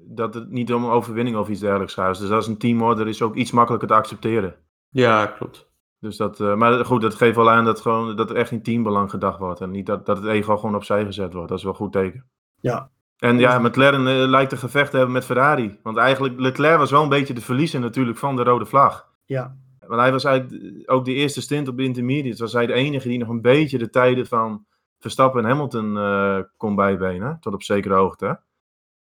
dat 0.00 0.34
het 0.34 0.50
niet 0.50 0.72
om 0.72 0.84
een 0.84 0.90
overwinning 0.90 1.36
of 1.36 1.48
iets 1.48 1.60
dergelijks 1.60 1.94
gaat. 1.94 2.18
Dus 2.18 2.30
als 2.30 2.46
een 2.46 2.58
teamorder 2.58 3.08
is 3.08 3.22
ook 3.22 3.34
iets 3.34 3.50
makkelijker 3.50 3.88
te 3.88 3.94
accepteren. 3.94 4.54
Ja, 4.88 5.26
klopt. 5.26 5.68
Dus 6.00 6.16
dat, 6.16 6.40
uh, 6.40 6.54
maar 6.54 6.84
goed, 6.84 7.00
dat 7.00 7.14
geeft 7.14 7.36
wel 7.36 7.50
aan 7.50 7.64
dat, 7.64 7.80
gewoon, 7.80 8.16
dat 8.16 8.30
er 8.30 8.36
echt 8.36 8.50
in 8.50 8.62
teambelang 8.62 9.10
gedacht 9.10 9.38
wordt. 9.38 9.60
En 9.60 9.70
niet 9.70 9.86
dat, 9.86 10.06
dat 10.06 10.16
het 10.16 10.26
ego 10.26 10.56
gewoon 10.56 10.74
opzij 10.74 11.04
gezet 11.04 11.32
wordt. 11.32 11.48
Dat 11.48 11.58
is 11.58 11.64
wel 11.64 11.72
een 11.72 11.78
goed 11.78 11.92
teken. 11.92 12.24
Ja. 12.60 12.90
En 13.16 13.38
ja, 13.38 13.58
McLaren 13.58 14.06
uh, 14.06 14.28
lijkt 14.28 14.52
een 14.52 14.58
gevecht 14.58 14.90
te 14.90 14.96
hebben 14.96 15.14
met 15.14 15.24
Ferrari. 15.24 15.78
Want 15.82 15.96
eigenlijk, 15.96 16.40
Leclerc 16.40 16.78
was 16.78 16.90
wel 16.90 17.02
een 17.02 17.08
beetje 17.08 17.34
de 17.34 17.40
verliezer 17.40 17.80
natuurlijk 17.80 18.18
van 18.18 18.36
de 18.36 18.42
rode 18.42 18.66
vlag. 18.66 19.08
Ja. 19.24 19.56
Want 19.88 20.00
hij 20.00 20.12
was 20.12 20.24
eigenlijk 20.24 20.90
ook 20.90 21.04
de 21.04 21.12
eerste 21.12 21.40
stint 21.40 21.68
op 21.68 21.76
de 21.76 21.84
intermediates. 21.84 22.40
Was 22.40 22.52
hij 22.52 22.66
de 22.66 22.72
enige 22.72 23.08
die 23.08 23.18
nog 23.18 23.28
een 23.28 23.40
beetje 23.40 23.78
de 23.78 23.90
tijden 23.90 24.26
van 24.26 24.66
Verstappen 24.98 25.42
en 25.42 25.48
Hamilton 25.48 25.96
uh, 25.96 26.38
kon 26.56 26.74
bijbenen. 26.74 27.36
Tot 27.40 27.54
op 27.54 27.62
zekere 27.62 27.94
hoogte. 27.94 28.40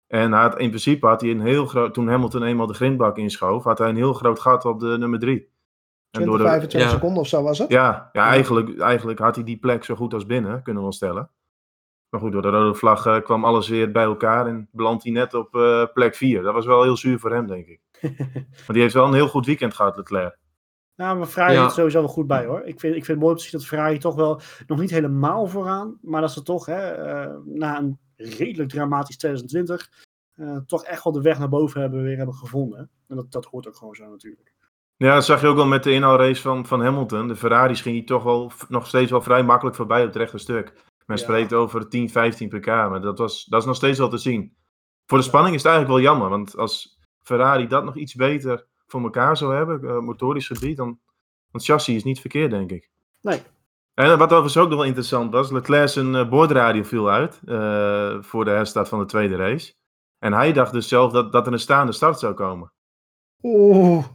En 0.07 0.31
had, 0.31 0.59
in 0.59 0.69
principe 0.69 1.07
had 1.07 1.21
hij 1.21 1.29
een 1.29 1.41
heel 1.41 1.65
groot. 1.65 1.93
Toen 1.93 2.07
Hamilton 2.07 2.43
eenmaal 2.43 2.67
de 2.67 2.73
grindbak 2.73 3.17
inschoof, 3.17 3.63
had 3.63 3.77
hij 3.77 3.89
een 3.89 3.95
heel 3.95 4.13
groot 4.13 4.39
gat 4.39 4.65
op 4.65 4.79
de 4.79 4.97
nummer 4.97 5.19
3. 5.19 5.55
20, 6.09 6.41
25 6.41 6.89
ja. 6.89 6.95
seconden 6.95 7.19
of 7.19 7.27
zo 7.27 7.43
was 7.43 7.57
het? 7.57 7.69
Ja, 7.69 8.09
ja 8.11 8.27
eigenlijk, 8.27 8.79
eigenlijk 8.79 9.19
had 9.19 9.35
hij 9.35 9.43
die 9.43 9.57
plek 9.57 9.83
zo 9.83 9.95
goed 9.95 10.13
als 10.13 10.25
binnen, 10.25 10.63
kunnen 10.63 10.85
we 10.85 10.93
stellen. 10.93 11.29
Maar 12.09 12.21
goed, 12.21 12.31
door 12.31 12.41
de 12.41 12.49
rode 12.49 12.73
vlag 12.73 13.05
eh, 13.05 13.21
kwam 13.23 13.45
alles 13.45 13.67
weer 13.67 13.91
bij 13.91 14.03
elkaar 14.03 14.47
en 14.47 14.69
belandt 14.71 15.03
hij 15.03 15.11
net 15.11 15.33
op 15.33 15.55
eh, 15.55 15.83
plek 15.93 16.15
4. 16.15 16.41
Dat 16.41 16.53
was 16.53 16.65
wel 16.65 16.83
heel 16.83 16.97
zuur 16.97 17.19
voor 17.19 17.31
hem, 17.31 17.47
denk 17.47 17.67
ik. 17.67 17.81
maar 18.65 18.73
die 18.73 18.81
heeft 18.81 18.93
wel 18.93 19.07
een 19.07 19.13
heel 19.13 19.27
goed 19.27 19.45
weekend 19.45 19.73
gehad, 19.73 19.97
Leclerc. 19.97 20.37
Nou, 20.97 21.17
maar 21.17 21.27
Ferrari 21.27 21.53
Ja. 21.53 21.63
zit 21.63 21.73
sowieso 21.73 21.99
wel 21.99 22.07
goed 22.09 22.27
bij 22.27 22.45
hoor. 22.45 22.61
Ik 22.61 22.79
vind, 22.79 22.95
ik 22.95 23.05
vind 23.05 23.07
het 23.07 23.17
mooi 23.19 23.31
om 23.31 23.37
te 23.37 23.43
zien 23.43 23.59
dat 23.59 23.67
Ferrari 23.67 23.97
toch 23.97 24.15
wel 24.15 24.41
nog 24.67 24.79
niet 24.79 24.89
helemaal 24.89 25.47
vooraan, 25.47 25.97
maar 26.01 26.21
dat 26.21 26.31
ze 26.31 26.41
toch 26.43 26.65
hè, 26.65 26.79
eh, 26.91 27.35
na 27.45 27.77
een 27.77 27.99
redelijk 28.15 28.69
dramatisch 28.69 29.17
2020 29.17 29.89
eh, 30.33 30.57
toch 30.57 30.83
echt 30.83 31.03
wel 31.03 31.13
de 31.13 31.21
weg 31.21 31.39
naar 31.39 31.49
boven 31.49 31.81
hebben 31.81 32.03
weer 32.03 32.17
hebben 32.17 32.35
gevonden. 32.35 32.89
En 33.07 33.15
dat, 33.15 33.31
dat 33.31 33.45
hoort 33.45 33.67
ook 33.67 33.75
gewoon 33.75 33.95
zo 33.95 34.09
natuurlijk. 34.09 34.53
Ja, 34.95 35.13
dat 35.13 35.25
zag 35.25 35.41
je 35.41 35.47
ook 35.47 35.55
wel 35.55 35.65
met 35.67 35.83
de 35.83 35.91
inhaalrace 35.91 36.41
van, 36.41 36.65
van 36.65 36.81
Hamilton. 36.81 37.27
De 37.27 37.35
Ferraris 37.35 37.81
ging 37.81 37.95
hij 37.95 38.05
toch 38.05 38.23
wel 38.23 38.51
nog 38.69 38.87
steeds 38.87 39.11
wel 39.11 39.21
vrij 39.21 39.43
makkelijk 39.43 39.75
voorbij 39.75 39.99
op 40.01 40.07
het 40.07 40.15
rechte 40.15 40.37
stuk. 40.37 40.73
Men 41.05 41.17
Ja. 41.17 41.23
spreekt 41.23 41.53
over 41.53 41.89
10, 41.89 42.09
15 42.09 42.49
pk, 42.49 42.65
maar 42.65 43.01
dat, 43.01 43.17
was, 43.17 43.45
dat 43.45 43.59
is 43.61 43.65
nog 43.67 43.75
steeds 43.75 43.97
wel 43.99 44.09
te 44.09 44.17
zien. 44.17 44.55
Voor 45.05 45.17
de 45.17 45.23
spanning 45.23 45.55
is 45.55 45.63
het 45.63 45.71
eigenlijk 45.71 46.01
wel 46.01 46.11
jammer, 46.11 46.29
want 46.29 46.57
als 46.57 46.99
Ferrari 47.23 47.67
dat 47.67 47.83
nog 47.83 47.95
iets 47.95 48.15
beter 48.15 48.65
voor 48.87 49.01
elkaar 49.01 49.37
zou 49.37 49.55
hebben, 49.55 49.89
eh, 49.89 49.99
motorisch 49.99 50.47
gebied, 50.47 50.77
dan, 50.77 50.99
want 51.51 51.65
chassis 51.65 51.95
is 51.95 52.03
niet 52.03 52.19
verkeerd, 52.19 52.51
denk 52.51 52.71
ik. 52.71 52.89
Nee. 53.21 53.41
En 53.93 54.17
wat 54.17 54.21
overigens 54.21 54.57
ook 54.57 54.69
nog 54.69 54.77
wel 54.77 54.87
interessant 54.87 55.31
was, 55.31 55.51
Leclerc 55.51 55.89
zijn 55.89 56.15
eh, 56.15 56.29
boordradio 56.29 56.83
viel 56.83 57.09
uit 57.09 57.41
eh, 57.45 58.17
voor 58.21 58.45
de 58.45 58.51
herstart 58.51 58.89
van 58.89 58.99
de 58.99 59.05
tweede 59.05 59.35
race. 59.35 59.73
En 60.19 60.33
hij 60.33 60.53
dacht 60.53 60.71
dus 60.71 60.87
zelf 60.87 61.11
dat, 61.11 61.31
dat 61.31 61.47
er 61.47 61.53
een 61.53 61.59
staande 61.59 61.91
start 61.91 62.19
zou 62.19 62.33
komen. 62.33 62.71
Oeh, 63.41 64.05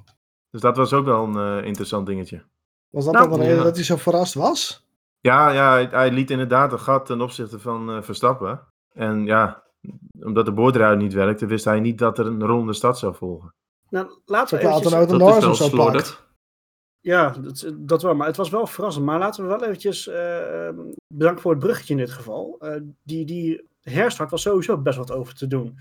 Dus 0.50 0.60
dat 0.60 0.76
was 0.76 0.92
ook 0.92 1.04
wel 1.04 1.24
een 1.24 1.60
eh, 1.60 1.66
interessant 1.66 2.06
dingetje. 2.06 2.42
was 2.90 3.04
dat 3.04 3.14
Nou, 3.14 3.28
dan 3.28 3.38
de 3.38 3.44
reden 3.44 3.58
ja. 3.58 3.64
dat 3.64 3.74
hij 3.74 3.84
zo 3.84 3.96
verrast 3.96 4.34
was? 4.34 4.86
Ja, 5.20 5.50
ja 5.50 5.70
hij, 5.70 5.88
hij 5.90 6.10
liet 6.10 6.30
inderdaad 6.30 6.72
een 6.72 6.80
gat 6.80 7.06
ten 7.06 7.20
opzichte 7.20 7.58
van 7.58 7.90
eh, 7.90 8.02
Verstappen. 8.02 8.60
En 8.92 9.24
ja, 9.24 9.62
omdat 10.20 10.44
de 10.44 10.52
boordradio 10.52 10.96
niet 10.96 11.12
werkte, 11.12 11.46
wist 11.46 11.64
hij 11.64 11.80
niet 11.80 11.98
dat 11.98 12.18
er 12.18 12.26
een 12.26 12.46
ronde 12.46 12.72
start 12.72 12.98
zou 12.98 13.14
volgen. 13.14 13.54
Nou, 13.92 14.08
laten 14.24 14.58
we 14.58 14.64
is 14.64 14.90
Norris 15.10 15.20
wel 15.20 15.40
hem 15.40 15.54
zo 15.54 15.64
slordig. 15.64 16.30
Ja, 17.00 17.30
dat, 17.30 17.72
dat 17.76 18.02
wel. 18.02 18.14
Maar 18.14 18.26
het 18.26 18.36
was 18.36 18.50
wel 18.50 18.66
verrassend. 18.66 19.04
Maar 19.04 19.18
laten 19.18 19.42
we 19.42 19.48
wel 19.48 19.64
eventjes... 19.64 20.06
eh, 20.08 20.68
bedankt 21.06 21.40
voor 21.40 21.50
het 21.50 21.60
bruggetje 21.60 21.92
in 21.92 21.98
dit 21.98 22.10
geval. 22.10 22.56
Eh, 22.58 22.80
die, 23.02 23.24
die 23.24 23.68
herstart 23.80 24.30
was 24.30 24.42
sowieso 24.42 24.78
best 24.78 24.98
wat 24.98 25.12
over 25.12 25.34
te 25.34 25.46
doen. 25.46 25.78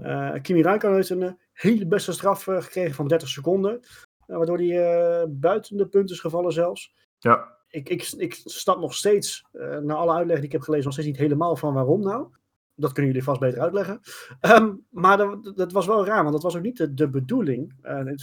Eh, 0.00 0.34
Kimi 0.42 0.62
Räikkönen 0.62 0.96
heeft 0.96 1.10
een 1.10 1.38
hele 1.52 1.86
beste 1.86 2.12
straf 2.12 2.42
gekregen 2.42 2.94
van 2.94 3.08
30 3.08 3.28
seconden. 3.28 3.80
waardoor 4.26 4.58
hij 4.58 5.20
eh, 5.20 5.26
buiten 5.28 5.76
de 5.76 5.86
punten 5.86 6.14
is 6.14 6.20
gevallen 6.20 6.52
zelfs. 6.52 6.94
Ja, 7.18 7.56
Ik, 7.68 7.88
ik, 7.88 8.12
ik 8.16 8.40
snap 8.44 8.80
nog 8.80 8.94
steeds, 8.94 9.44
eh 9.52 9.78
na 9.78 9.94
alle 9.94 10.12
uitleg 10.12 10.36
die 10.36 10.46
ik 10.46 10.52
heb 10.52 10.60
gelezen, 10.60 10.84
nog 10.84 10.92
steeds 10.92 11.08
niet 11.08 11.18
helemaal 11.18 11.56
van 11.56 11.74
waarom 11.74 12.00
nou. 12.00 12.26
Dat 12.74 12.92
kunnen 12.92 13.12
jullie 13.12 13.26
vast 13.26 13.40
beter 13.40 13.60
uitleggen. 13.60 14.00
Ehm, 14.40 14.74
maar 14.90 15.16
dat, 15.16 15.52
dat 15.56 15.72
was 15.72 15.86
wel 15.86 16.06
raar, 16.06 16.22
want 16.22 16.32
dat 16.32 16.42
was 16.42 16.56
ook 16.56 16.62
niet 16.62 16.96
de, 16.96 17.08
bedoeling. 17.08 17.74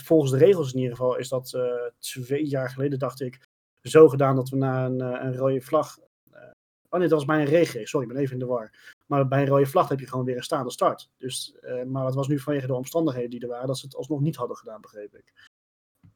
Volgens 0.03 0.31
de 0.31 0.38
regels 0.38 0.73
in 0.73 0.79
ieder 0.79 0.95
geval 0.95 1.17
is 1.17 1.29
dat 1.29 1.53
eh, 1.53 1.63
twee 1.99 2.47
jaar 2.47 2.69
geleden, 2.69 2.99
dacht 2.99 3.21
ik, 3.21 3.47
zo 3.81 4.07
gedaan 4.07 4.35
dat 4.35 4.49
we 4.49 4.55
na 4.55 4.85
een, 4.85 5.01
eh, 5.01 5.23
een 5.23 5.35
rode 5.35 5.62
vlag. 5.62 5.97
eh, 6.31 6.41
oh 6.89 6.99
nee, 6.99 7.07
dat 7.07 7.17
was 7.17 7.25
bij 7.25 7.39
een 7.39 7.45
regen. 7.45 7.88
Sorry, 7.88 8.07
ik 8.07 8.13
ben 8.13 8.21
even 8.21 8.33
in 8.33 8.39
de 8.39 8.45
war. 8.45 8.95
Maar 9.05 9.27
bij 9.27 9.41
een 9.41 9.47
rode 9.47 9.65
vlag 9.65 9.89
heb 9.89 9.99
je 9.99 10.07
gewoon 10.07 10.25
weer 10.25 10.35
een 10.35 10.43
staande 10.43 10.71
start. 10.71 11.09
Dus, 11.17 11.55
maar 11.88 12.05
het 12.05 12.15
was 12.15 12.27
nu 12.27 12.39
vanwege 12.39 12.67
de 12.67 12.73
omstandigheden 12.73 13.29
die 13.29 13.41
er 13.41 13.47
waren, 13.47 13.67
dat 13.67 13.77
ze 13.77 13.85
het 13.85 13.95
alsnog 13.95 14.21
niet 14.21 14.35
hadden 14.35 14.57
gedaan, 14.57 14.81
begreep 14.81 15.15
ik. 15.15 15.33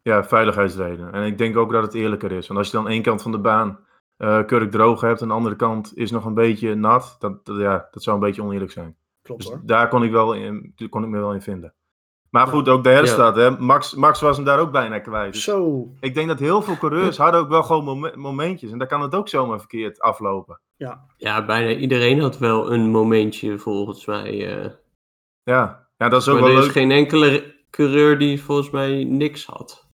ja, 0.01 0.23
veiligheidsredenen. 0.23 1.13
En 1.13 1.25
ik 1.25 1.37
denk 1.37 1.57
ook 1.57 1.71
dat 1.71 1.83
het 1.83 1.93
eerlijker 1.93 2.31
is. 2.31 2.47
Want 2.47 2.59
als 2.59 2.71
je 2.71 2.77
dan 2.77 2.87
één 2.87 3.01
kant 3.01 3.21
van 3.21 3.31
de 3.31 3.39
baan 3.39 3.79
eh 4.23 4.45
keurig 4.45 4.69
droog 4.69 5.01
hebt 5.01 5.21
en 5.21 5.27
de 5.27 5.33
andere 5.33 5.55
kant 5.55 5.91
is 5.97 6.11
nog 6.11 6.25
een 6.25 6.33
beetje 6.33 6.75
nat, 6.75 7.15
dat, 7.19 7.45
dat- 7.45 7.57
ja, 7.59 7.87
dat 7.91 8.03
zou 8.03 8.15
een 8.17 8.23
beetje 8.23 8.41
oneerlijk 8.43 8.71
zijn. 8.71 8.95
Klopt 9.21 9.41
Dus 9.41 9.49
hoor. 9.51 9.61
daar 9.65 9.87
kon 9.89 10.03
ik, 10.03 10.11
wel 10.11 10.33
in, 10.33 10.75
kon 10.89 11.03
ik 11.03 11.09
me 11.09 11.19
wel 11.19 11.33
in 11.33 11.41
vinden. 11.41 11.73
Maar 12.29 12.47
goed, 12.47 12.69
ook 12.69 12.83
de 12.83 12.89
herstart. 12.89 13.35
Hè? 13.35 13.51
Max, 13.59 13.93
Max 13.95 14.21
was 14.21 14.35
hem 14.35 14.45
daar 14.45 14.59
ook 14.59 14.71
bijna 14.71 14.99
kwijt. 14.99 15.33
Dus 15.33 15.43
Zo, 15.43 15.87
ik 15.99 16.13
denk 16.13 16.27
dat 16.27 16.39
heel 16.39 16.61
veel 16.61 16.77
coureurs 16.77 17.17
hadden 17.17 17.41
ook 17.41 17.49
wel 17.49 17.63
gewoon 17.63 17.83
momen- 17.83 18.19
momentjes. 18.19 18.71
En 18.71 18.77
daar 18.77 18.87
kan 18.87 19.01
het 19.01 19.15
ook 19.15 19.29
zomaar 19.29 19.59
verkeerd 19.59 19.99
aflopen. 19.99 20.59
Ja, 21.17 21.45
bijna 21.45 21.79
iedereen 21.79 22.19
had 22.19 22.37
wel 22.37 22.73
een 22.73 22.89
momentje 22.89 23.59
volgens 23.59 24.05
mij. 24.05 24.55
eh. 24.63 24.71
Ja, 25.43 25.87
ja 25.97 26.09
dat 26.09 26.21
is 26.21 26.27
ook 26.27 26.39
maar 26.39 26.49
wel 26.49 26.57
er 26.57 26.65
is 26.65 26.71
geen 26.71 26.91
enkele 26.91 27.55
coureur 27.69 28.17
die 28.17 28.41
volgens 28.43 28.69
mij 28.69 29.03
niks 29.03 29.45
had. 29.45 29.87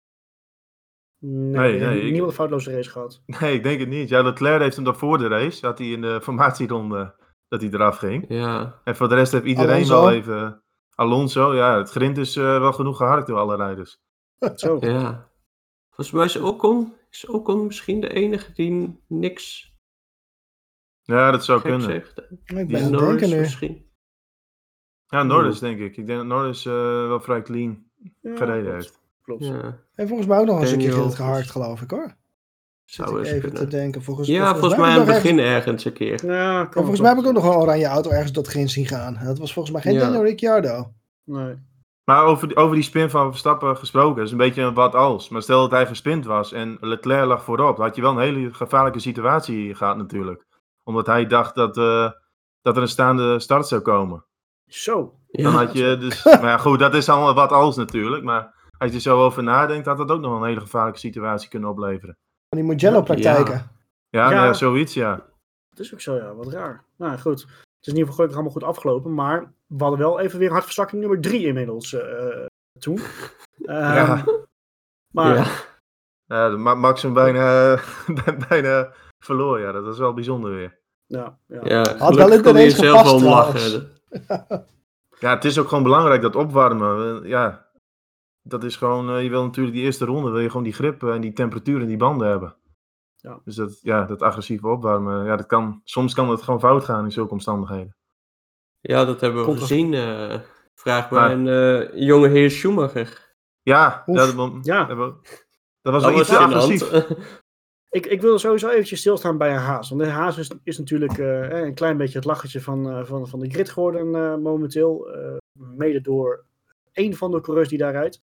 Nee, 1.19 1.51
Nee, 1.61 1.75
ik 1.75 1.81
heb 1.81 1.91
nee, 1.91 2.03
niemand 2.03 2.31
een 2.31 2.37
foutloze 2.37 2.73
race 2.73 2.91
gehad. 2.91 3.23
Nee, 3.41 3.55
ik 3.55 3.63
denk 3.63 3.81
het 3.81 3.89
niet. 3.89 4.09
Ja, 4.09 4.23
Leclerc 4.23 4.61
heeft 4.61 4.77
hem 4.77 4.85
dan 4.85 4.97
voor 4.97 5.19
de 5.19 5.27
race. 5.29 5.67
Had 5.67 5.79
hij 5.79 5.89
in 5.91 6.01
de 6.01 6.21
formatieronde 6.23 7.15
dat 7.49 7.61
hij 7.61 7.71
eraf 7.71 7.99
ging. 7.99 8.25
Ja, 8.29 8.81
En 8.85 8.97
voor 8.97 9.09
de 9.09 9.15
rest 9.15 9.33
heeft 9.33 9.45
iedereen 9.45 9.71
Alonso. 9.75 10.01
wel 10.01 10.11
even... 10.13 10.61
Alonso, 10.95 11.55
ja, 11.55 11.77
het 11.79 11.91
grind 11.91 12.19
is 12.19 12.37
eh, 12.37 12.59
wel 12.59 12.73
genoeg 12.73 12.97
geharkt 12.97 13.27
door 13.27 13.39
alle 13.39 13.57
rijders. 13.57 13.99
Zo. 14.55 14.77
ja. 14.81 15.31
Volgens 15.91 16.11
mij 16.17 16.25
is 16.25 16.37
Ocon, 16.37 16.95
is 17.11 17.27
Ocon 17.27 17.67
misschien 17.67 18.01
de 18.01 18.09
enige 18.13 18.53
die 18.53 19.01
niks 19.09 19.75
Ja, 21.03 21.31
dat 21.31 21.45
zou 21.45 21.61
kunnen. 21.61 21.91
heeft. 21.91 22.19
Ik 22.45 22.69
ben 22.69 22.91
Norris 22.91 23.31
misschien. 23.35 23.91
Ja, 25.07 25.23
Norris 25.23 25.59
denk 25.59 25.79
ik. 25.79 25.97
Ik 25.97 26.07
denk 26.07 26.19
dat 26.19 26.27
Norris 26.27 26.67
eh, 26.67 26.73
wel 27.07 27.21
vrij 27.21 27.43
clean 27.43 27.85
Ja, 28.21 28.37
gereden 28.37 28.75
heeft. 28.75 29.01
Klopt. 29.27 29.45
Ja, 29.45 29.79
En 29.95 30.09
volgens 30.09 30.29
mij 30.29 30.39
ook 30.39 30.47
nog 30.47 30.61
een 30.61 30.67
stukje 30.67 30.87
Daniel 30.87 31.03
grind 31.03 31.17
geharkt, 31.17 31.53
was- 31.53 31.63
geloof 31.65 31.81
ik 31.83 31.91
hoor. 31.91 32.15
Zit 32.85 33.05
zou 33.07 33.11
ik 33.11 33.19
eens 33.19 33.29
even 33.29 33.41
kunnen. 33.51 33.69
te 33.69 33.77
denken. 33.77 34.03
Volgens, 34.03 34.29
Ja, 34.29 34.53
volgens 34.57 34.81
mij 34.81 34.91
aan 34.91 34.97
het 34.97 35.07
begin 35.07 35.39
ergens 35.39 35.85
een 35.85 35.93
keer. 35.93 36.27
Ja, 36.27 36.53
kan 36.53 36.57
ergens- 36.59 36.75
volgens 36.75 37.01
mij 37.01 37.11
heb 37.11 37.19
ik 37.19 37.27
ook 37.27 37.33
nog 37.33 37.45
een 37.45 37.51
oranje 37.61 37.87
auto 37.87 38.11
ergens 38.11 38.33
dat 38.33 38.47
grind 38.47 38.71
zien 38.71 38.87
gaan. 38.87 39.19
Dat 39.25 39.39
was 39.39 39.53
volgens 39.53 39.75
mij 39.75 39.83
geen 39.83 39.95
Ja. 39.95 40.01
Daniel 40.01 40.23
Ricciardo. 40.23 40.93
Nee. 41.25 41.55
Maar 42.05 42.25
over, 42.25 42.49
die- 42.49 42.57
over 42.57 42.75
die 42.75 42.85
spin 42.85 43.11
van 43.11 43.29
Verstappen 43.31 43.77
gesproken, 43.77 44.23
is 44.23 44.31
een 44.31 44.37
beetje 44.37 44.63
een 44.63 44.75
wat 44.75 44.95
als. 44.95 45.29
Maar 45.29 45.43
stel 45.43 45.61
dat 45.61 45.71
hij 45.71 45.87
verspind 45.87 46.25
was 46.25 46.53
en 46.53 46.77
Leclerc 46.81 47.27
lag 47.27 47.43
voorop, 47.45 47.77
dan 47.77 47.85
had 47.87 47.97
je 47.97 48.03
wel 48.03 48.11
een 48.11 48.19
hele 48.35 48.55
gevaarlijke 48.55 48.99
situatie 49.01 49.75
gehad 49.75 49.97
natuurlijk. 49.97 50.45
Omdat 50.85 51.07
hij 51.07 51.27
dacht 51.27 51.55
dat, 51.55 51.77
eh, 51.77 52.11
dat 52.63 52.77
er 52.77 52.83
een 52.83 52.89
staande 52.89 53.39
start 53.41 53.67
zou 53.67 53.81
komen. 53.81 54.25
Zo. 54.67 55.15
Dan 55.31 55.53
Ja, 55.53 55.59
had 55.59 55.73
je 55.73 55.97
dus, 56.01 56.25
maar 56.25 56.43
ja, 56.43 56.59
goed, 56.59 56.79
dat 56.79 56.95
is 56.95 57.09
allemaal 57.09 57.35
wat 57.35 57.53
als 57.53 57.77
natuurlijk. 57.77 58.25
Maar 58.25 58.55
als 58.79 58.91
je 58.91 58.97
er 58.97 59.03
zo 59.03 59.25
over 59.25 59.43
nadenkt, 59.43 59.87
had 59.87 59.97
dat 59.99 60.11
ook 60.11 60.21
nog 60.21 60.31
wel 60.31 60.41
een 60.41 60.47
hele 60.49 60.61
gevaarlijke 60.61 60.99
situatie 60.99 61.49
kunnen 61.49 61.69
opleveren. 61.71 62.17
Van 62.49 62.59
die 62.59 62.69
Mugello-praktijken. 62.75 63.53
Ja. 63.55 63.71
Ja, 64.11 64.29
Ja. 64.29 64.35
nou 64.35 64.47
ja, 64.47 64.53
zoiets, 64.53 64.95
ja. 64.95 65.15
Dat 65.71 65.79
is 65.85 65.93
ook 65.93 66.01
zo, 66.01 66.15
ja. 66.15 66.35
Wat 66.35 66.53
raar. 66.53 66.85
Nou 66.97 67.19
goed. 67.19 67.41
Het 67.41 67.51
is 67.87 67.93
in 67.93 67.99
ieder 67.99 68.01
geval 68.01 68.15
gelukkig 68.15 68.35
allemaal 68.37 68.53
goed 68.53 68.65
afgelopen. 68.65 69.15
Maar 69.15 69.53
we 69.67 69.83
hadden 69.83 69.99
wel 70.01 70.21
even 70.21 70.39
weer 70.39 70.51
hartverzakking 70.51 71.01
nummer 71.01 71.21
drie 71.21 71.47
inmiddels 71.47 71.93
eh, 71.93 72.47
toen. 72.79 72.99
Ehm, 73.65 73.95
Ja. 73.95 74.25
Maar 75.13 75.35
ja. 75.37 75.47
ja 76.27 76.75
Max 76.75 77.03
hem 77.03 77.13
bijna, 77.13 77.79
bijna 78.49 78.93
verloor, 79.19 79.61
ja. 79.61 79.73
Dat 79.73 79.85
was 79.85 79.99
wel 79.99 80.15
bijzonder 80.15 80.51
weer. 80.51 80.79
ja, 81.07 81.39
ja. 81.47 81.61
Ja, 81.65 81.83
wel 82.15 82.29
race 82.43 82.71
zelf 82.71 83.09
gepast 83.09 83.25
lachen. 83.25 83.91
Ja, 85.19 85.35
het 85.35 85.45
is 85.45 85.59
ook 85.59 85.69
gewoon 85.69 85.83
belangrijk 85.83 86.23
dat 86.23 86.37
opwarmen. 86.37 87.23
Eh, 87.23 87.29
Ja, 87.29 87.66
dat 88.49 88.65
is 88.65 88.77
gewoon, 88.77 89.11
eh, 89.11 89.23
je 89.23 89.29
wil 89.29 89.43
natuurlijk 89.45 89.75
die 89.77 89.85
eerste 89.85 90.05
ronde, 90.05 90.31
wil 90.31 90.41
je 90.41 90.49
gewoon 90.49 90.63
die 90.63 90.73
grip 90.73 91.03
en 91.03 91.21
die 91.21 91.33
temperatuur 91.33 91.81
in 91.81 91.87
die 91.87 91.97
banden 91.97 92.29
hebben. 92.29 92.57
Ja. 93.17 93.41
Dus 93.45 93.55
dat, 93.55 93.79
ja, 93.83 94.05
dat 94.05 94.23
agressieve 94.23 94.69
opwarmen, 94.69 95.25
ja, 95.25 95.37
dat 95.37 95.47
kan, 95.47 95.81
soms 95.85 96.15
kan 96.15 96.31
het 96.31 96.43
gewoon 96.43 96.61
fout 96.61 96.85
gaan 96.85 97.05
in 97.05 97.13
zulke 97.13 97.33
omstandigheden. 97.33 97.97
Ja, 98.81 99.05
dat 99.05 99.21
hebben 99.21 99.41
we 99.41 99.47
Komt 99.47 99.61
gezien. 99.61 99.95
eh 99.95 100.41
vraag 100.75 101.09
bij 101.09 101.19
Maar- 101.19 101.31
een 101.31 101.49
eh, 101.93 102.07
jonge 102.07 102.29
heer 102.29 102.51
Schumacher. 102.51 103.35
Ja, 103.63 104.03
Oef. 104.07 104.17
dat, 104.35 104.51
Ja. 104.63 104.85
dat, 104.85 104.97
wa- 104.97 105.05
dat 105.83 105.93
was 105.93 106.03
Dat 106.03 106.03
wel 106.03 106.13
was 106.13 106.21
iets 106.21 106.29
te 106.29 106.39
agressief. 106.39 106.91
Ik, 107.91 108.07
ik 108.07 108.21
wil 108.21 108.39
sowieso 108.39 108.69
eventjes 108.69 108.99
stilstaan 109.01 109.39
bij 109.39 109.51
een 109.53 109.59
haas. 109.61 109.89
Want 109.89 110.01
de 110.01 110.09
haas 110.09 110.39
is, 110.39 110.51
is 110.63 110.79
natuurlijk 110.79 111.19
eh, 111.19 111.61
een 111.61 111.75
klein 111.75 111.97
beetje 111.97 112.17
het 112.19 112.27
lachertje 112.27 112.61
van, 112.61 112.91
eh, 112.91 113.05
van, 113.05 113.29
van 113.29 113.41
de 113.41 113.51
grid 113.51 113.71
geworden 113.71 114.15
eh, 114.15 114.37
momenteel. 114.37 115.09
Eh, 115.13 115.37
mede 115.53 116.01
door 116.01 116.45
één 116.93 117.15
van 117.15 117.31
de 117.31 117.41
coureurs 117.41 117.69
die 117.69 117.79
daar 117.79 117.93
rijdt. 117.93 118.23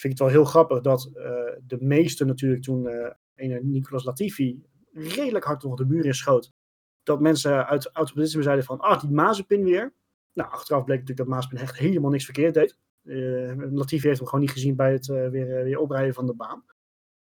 Vind 0.00 0.12
ik 0.12 0.18
het 0.18 0.28
wel 0.28 0.28
heel 0.28 0.44
grappig 0.50 0.80
dat 0.80 1.10
eh, 1.14 1.30
de 1.66 1.76
meeste 1.80 2.24
natuurlijk 2.24 2.62
toen 2.62 2.88
eh 2.88 3.10
ene 3.34 3.60
Nicolas 3.62 4.04
Latifi 4.04 4.62
redelijk 4.92 5.44
hard 5.44 5.62
nog 5.62 5.76
de 5.76 5.84
muur 5.84 6.04
in 6.04 6.14
schoot. 6.14 6.52
Dat 7.02 7.20
mensen 7.20 7.66
uit 7.66 7.90
automatisme 7.92 8.42
zeiden 8.42 8.64
van, 8.64 8.80
ah, 8.80 9.00
die 9.00 9.10
Mazepin 9.10 9.64
weer. 9.64 9.92
Nou, 10.32 10.50
achteraf 10.50 10.84
bleek 10.84 10.98
natuurlijk 10.98 11.28
dat 11.28 11.36
Mazepin 11.36 11.58
echt 11.58 11.78
helemaal 11.78 12.10
niks 12.10 12.24
verkeerd 12.24 12.54
deed. 12.54 12.76
Eh, 13.04 13.52
Latifi 13.70 14.06
heeft 14.06 14.18
hem 14.18 14.28
gewoon 14.28 14.40
niet 14.44 14.50
gezien 14.52 14.76
bij 14.76 14.92
het 14.92 15.08
eh, 15.08 15.28
weer, 15.28 15.64
weer 15.64 15.78
oprijden 15.78 16.14
van 16.14 16.26
de 16.26 16.34
baan. 16.34 16.64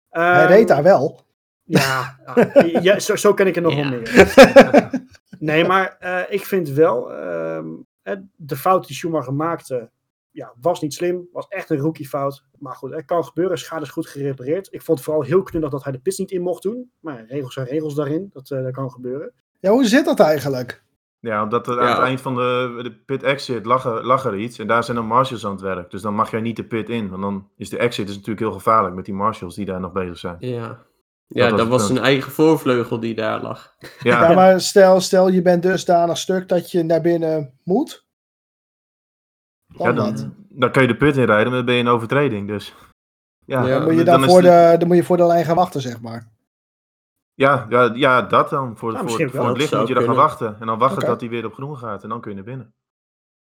Hij 0.08 0.42
Ehm, 0.42 0.52
reed 0.52 0.68
daar 0.68 0.82
wel. 0.82 1.20
ja, 1.62 2.18
ja, 2.54 2.80
ja, 2.82 2.98
zo, 2.98 3.16
zo 3.16 3.34
ken 3.34 3.46
ik 3.46 3.56
er 3.56 3.62
nog 3.62 3.74
Ja. 3.74 3.90
wel 3.90 3.98
meer. 4.00 5.04
Nee, 5.38 5.64
maar 5.64 5.96
eh, 5.98 6.22
ik 6.34 6.44
vind 6.44 6.68
wel, 6.68 7.12
ehm, 7.12 7.66
eh, 8.02 8.16
de 8.36 8.56
fout 8.56 8.86
die 8.86 8.96
Schumacher 8.96 9.34
maakte, 9.34 9.90
ja, 10.36 10.52
was 10.60 10.80
niet 10.80 10.94
slim. 10.94 11.28
Was 11.32 11.46
echt 11.48 11.70
een 11.70 11.78
rookiefout. 11.78 12.44
Maar 12.58 12.74
goed, 12.74 12.94
het 12.94 13.04
kan 13.04 13.24
gebeuren. 13.24 13.58
Schade 13.58 13.82
is 13.82 13.90
goed 13.90 14.06
gerepareerd. 14.06 14.68
Ik 14.70 14.82
vond 14.82 14.98
het 14.98 15.06
vooral 15.06 15.22
heel 15.22 15.42
knullig 15.42 15.70
dat 15.70 15.84
hij 15.84 15.92
de 15.92 15.98
pits 15.98 16.18
niet 16.18 16.30
in 16.30 16.42
mocht 16.42 16.62
doen. 16.62 16.90
Maar 17.00 17.24
regels 17.28 17.54
zijn 17.54 17.66
regels 17.66 17.94
daarin. 17.94 18.30
Dat, 18.32 18.50
eh, 18.50 18.62
dat 18.62 18.72
kan 18.72 18.90
gebeuren. 18.90 19.32
Ja, 19.60 19.70
hoe 19.70 19.86
zit 19.86 20.04
dat 20.04 20.20
eigenlijk? 20.20 20.82
Ja, 21.20 21.42
omdat 21.42 21.66
er 21.66 21.80
aan 21.80 21.88
het 21.88 21.98
eind 21.98 22.20
van 22.20 22.34
de, 22.34 22.80
de 22.82 22.92
pit 22.92 23.22
exit 23.22 23.66
lag 23.66 23.84
er, 23.84 24.06
lag 24.06 24.24
er 24.24 24.36
iets. 24.36 24.58
En 24.58 24.66
daar 24.66 24.84
zijn 24.84 24.96
dan 24.96 25.06
marshals 25.06 25.44
aan 25.44 25.52
het 25.52 25.60
werk. 25.60 25.90
Dus 25.90 26.02
dan 26.02 26.14
mag 26.14 26.30
jij 26.30 26.40
niet 26.40 26.56
de 26.56 26.64
pit 26.64 26.88
in. 26.88 27.08
Want 27.08 27.22
dan 27.22 27.48
is 27.56 27.68
de 27.68 27.78
exit 27.78 28.08
is 28.08 28.14
natuurlijk 28.14 28.40
heel 28.40 28.52
gevaarlijk 28.52 28.94
met 28.94 29.04
die 29.04 29.14
marshals 29.14 29.54
die 29.54 29.64
daar 29.64 29.80
nog 29.80 29.92
bezig 29.92 30.18
zijn. 30.18 30.36
Ja, 30.38 30.84
ja 31.26 31.50
was 31.50 31.58
dat 31.58 31.68
was 31.68 31.86
zijn 31.86 31.98
eigen 31.98 32.32
voorvleugel 32.32 33.00
die 33.00 33.14
daar 33.14 33.42
lag. 33.42 33.74
Ja, 34.02 34.28
Ja, 34.28 34.34
maar 34.34 34.60
stel, 34.60 35.00
stel 35.00 35.28
je 35.28 35.42
bent 35.42 35.62
dusdanig 35.62 36.18
stuk 36.18 36.48
dat 36.48 36.70
je 36.70 36.82
naar 36.82 37.00
binnen 37.00 37.60
moet. 37.64 38.05
Dan 39.76 39.86
ja 39.86 39.92
dan, 39.92 40.34
dan 40.48 40.70
kun 40.70 40.82
je 40.82 40.88
de 40.88 40.96
pit 40.96 41.16
inrijden, 41.16 41.46
maar 41.46 41.56
dan 41.56 41.64
ben 41.64 41.74
je 41.74 41.80
in 41.80 41.88
overtreding. 41.88 42.48
Dus 42.48 42.74
ja, 43.44 43.66
Ja, 43.66 43.74
Dan 43.74 43.82
moet 43.82 43.94
je 43.98 44.04
dan 44.04 44.20
dan, 44.20 44.28
voor 44.30 44.42
het- 44.42 44.72
de, 44.72 44.78
dan 44.78 44.88
moet 44.88 44.96
je 44.96 45.04
voor 45.04 45.16
de 45.16 45.26
lijn 45.26 45.44
gaan 45.44 45.56
wachten, 45.56 45.80
zeg 45.80 46.00
maar. 46.00 46.34
Ja, 47.34 47.66
ja, 47.68 47.90
ja, 47.94 48.22
dat 48.22 48.50
dan. 48.50 48.76
Voor, 48.76 48.90
Ja, 48.92 48.96
voor, 48.96 49.04
misschien 49.04 49.30
voor 49.30 49.48
het 49.48 49.56
licht 49.56 49.70
Dat 49.70 49.78
moet 49.80 49.88
je 49.88 49.94
dan 49.94 50.04
gaan 50.04 50.14
wachten. 50.14 50.56
En 50.60 50.66
dan 50.66 50.78
wachten 50.78 51.06
tot 51.06 51.20
hij 51.20 51.30
weer 51.30 51.44
op 51.46 51.54
groen 51.54 51.76
gaat. 51.76 52.02
En 52.02 52.08
dan 52.08 52.20
kun 52.20 52.30
je 52.30 52.36
naar 52.36 52.46
binnen. 52.46 52.74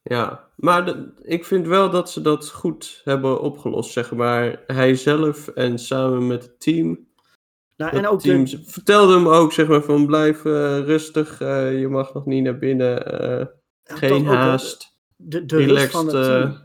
Ja, 0.02 0.50
maar 0.56 0.86
de- 0.86 1.12
ik 1.22 1.46
vind 1.46 1.68
wel 1.68 1.90
dat 1.90 2.10
ze 2.12 2.22
dat 2.22 2.50
goed 2.50 3.02
hebben 3.04 3.42
opgelost, 3.42 3.92
zeg 3.92 4.12
maar. 4.14 4.64
Hij 4.68 4.96
zelf 4.96 5.48
en 5.48 5.80
samen 5.80 6.28
met 6.28 6.44
het 6.44 6.60
team. 6.60 7.08
Nou, 7.78 7.92
Het 7.92 8.00
en 8.04 8.08
ook 8.10 8.20
team 8.22 8.46
de, 8.46 8.62
vertelde 8.66 9.14
hem 9.14 9.28
ook, 9.28 9.52
zeg 9.54 9.68
maar, 9.68 9.82
van 9.82 10.06
blijf 10.06 10.46
eh, 10.46 10.80
rustig, 10.80 11.42
eh, 11.42 11.80
je 11.80 11.88
mag 11.88 12.14
nog 12.14 12.26
niet 12.26 12.44
naar 12.44 12.58
binnen, 12.58 13.06
eh, 13.22 13.46
geen 13.84 14.24
dat 14.24 14.34
haast, 14.34 14.99
de, 15.22 15.46
de 15.46 15.56
rust 15.56 15.68
relaxed. 15.68 15.92
van 15.92 16.06
het 16.06 16.16
eh, 16.16 16.22
team. 16.22 16.58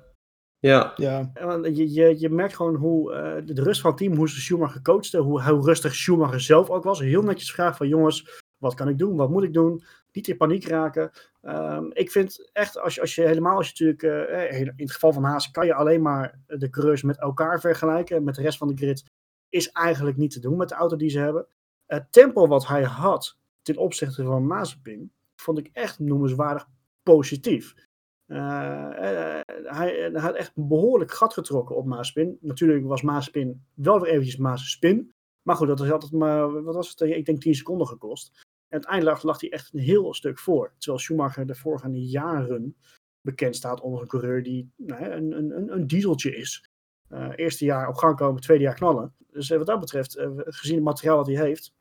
ja, 0.58 0.92
Ja, 0.96 1.30
Je, 1.62 1.92
je, 1.92 2.20
je 2.20 2.30
merkt 2.30 2.56
gewoon 2.56 2.74
hoe 2.74 3.12
eh, 3.12 3.46
de, 3.46 3.62
rust 3.62 3.80
van 3.80 3.90
het 3.90 3.98
team, 3.98 4.16
hoe 4.16 4.28
ze 4.28 4.40
Schumacher 4.40 4.82
coachte, 4.82 5.18
hoe, 5.18 5.42
hoe 5.42 5.64
rustig 5.64 5.94
Schumacher 5.94 6.40
zelf 6.40 6.70
ook 6.70 6.84
was. 6.84 7.00
Heel 7.00 7.22
netjes 7.22 7.52
vragen 7.52 7.76
van 7.76 7.88
jongens, 7.88 8.42
wat 8.56 8.74
kan 8.74 8.88
ik 8.88 8.98
doen, 8.98 9.16
wat 9.16 9.30
moet 9.30 9.42
ik 9.42 9.52
doen? 9.52 9.82
Niet 10.12 10.28
in 10.28 10.36
paniek 10.36 10.66
raken. 10.66 11.10
Ehm, 11.40 11.84
ik 11.92 12.10
vind 12.10 12.50
echt, 12.52 12.78
als 12.78 12.94
je, 12.94 13.00
als 13.00 13.14
je 13.14 13.22
helemaal, 13.22 13.56
als 13.56 13.70
je 13.72 13.84
natuurlijk, 13.84 14.30
eh, 14.30 14.60
in 14.60 14.72
het 14.76 14.92
geval 14.92 15.12
van 15.12 15.24
Haas, 15.24 15.50
kan 15.50 15.66
je 15.66 15.74
alleen 15.74 16.02
maar 16.02 16.40
de 16.46 16.70
coureurs 16.70 17.02
met 17.02 17.20
elkaar 17.20 17.60
vergelijken. 17.60 18.24
Met 18.24 18.34
de 18.34 18.42
rest 18.42 18.58
van 18.58 18.68
de 18.68 18.76
grid 18.76 19.04
is 19.48 19.70
eigenlijk 19.70 20.16
niet 20.16 20.30
te 20.30 20.40
doen 20.40 20.56
met 20.56 20.68
de 20.68 20.74
auto 20.74 20.96
die 20.96 21.10
ze 21.10 21.18
hebben. 21.18 21.46
Het 21.86 22.12
tempo 22.12 22.46
wat 22.46 22.66
hij 22.66 22.82
had 22.82 23.36
ten 23.62 23.76
opzichte 23.76 24.24
van 24.24 24.46
Mazepin, 24.46 25.12
vond 25.36 25.58
ik 25.58 25.70
echt 25.72 25.98
noemenswaardig 25.98 26.66
positief. 27.02 27.74
Eh, 28.34 29.38
eh, 29.38 29.40
hij, 29.64 30.10
hij 30.12 30.20
had 30.20 30.34
echt 30.34 30.52
een 30.56 30.68
behoorlijk 30.68 31.12
gat 31.12 31.32
getrokken 31.32 31.76
op 31.76 31.86
Maaspin. 31.86 32.38
Natuurlijk 32.40 32.86
was 32.86 33.02
Maaspin 33.02 33.64
wel 33.74 34.00
weer 34.00 34.10
eventjes 34.10 34.36
Maaspin. 34.36 35.12
Maar 35.42 35.56
goed, 35.56 35.68
dat 35.68 35.80
is 35.80 35.90
altijd 35.90 36.12
maar, 36.12 36.62
wat 36.62 36.74
was 36.74 36.90
het? 36.90 37.00
Ik 37.00 37.24
denk 37.24 37.40
10 37.40 37.54
seconden 37.54 37.86
gekost. 37.86 38.30
En 38.68 38.86
uiteindelijk 38.86 39.22
lag 39.22 39.40
hij 39.40 39.50
echt 39.50 39.74
een 39.74 39.80
heel 39.80 40.14
stuk 40.14 40.38
voor. 40.38 40.74
Terwijl 40.78 41.02
Schumacher 41.02 41.46
de 41.46 41.54
voorgaande 41.54 42.06
jaren 42.06 42.76
bekend 43.20 43.56
staat 43.56 43.80
onder 43.80 44.00
een 44.00 44.08
coureur 44.08 44.42
die 44.42 44.72
nou, 44.76 45.04
een, 45.04 45.32
een, 45.32 45.72
een, 45.72 45.86
dieseltje 45.86 46.36
is. 46.36 46.68
Eh, 47.08 47.30
eerste 47.34 47.64
jaar 47.64 47.88
op 47.88 47.94
gang 47.94 48.16
komen, 48.16 48.40
tweede 48.40 48.64
jaar 48.64 48.74
knallen. 48.74 49.14
Dus 49.30 49.50
eh, 49.50 49.58
wat 49.58 49.66
dat 49.66 49.80
betreft, 49.80 50.16
eh, 50.16 50.30
gezien 50.36 50.74
het 50.74 50.84
materiaal 50.84 51.16
wat 51.16 51.26
hij 51.26 51.36
heeft. 51.36 51.72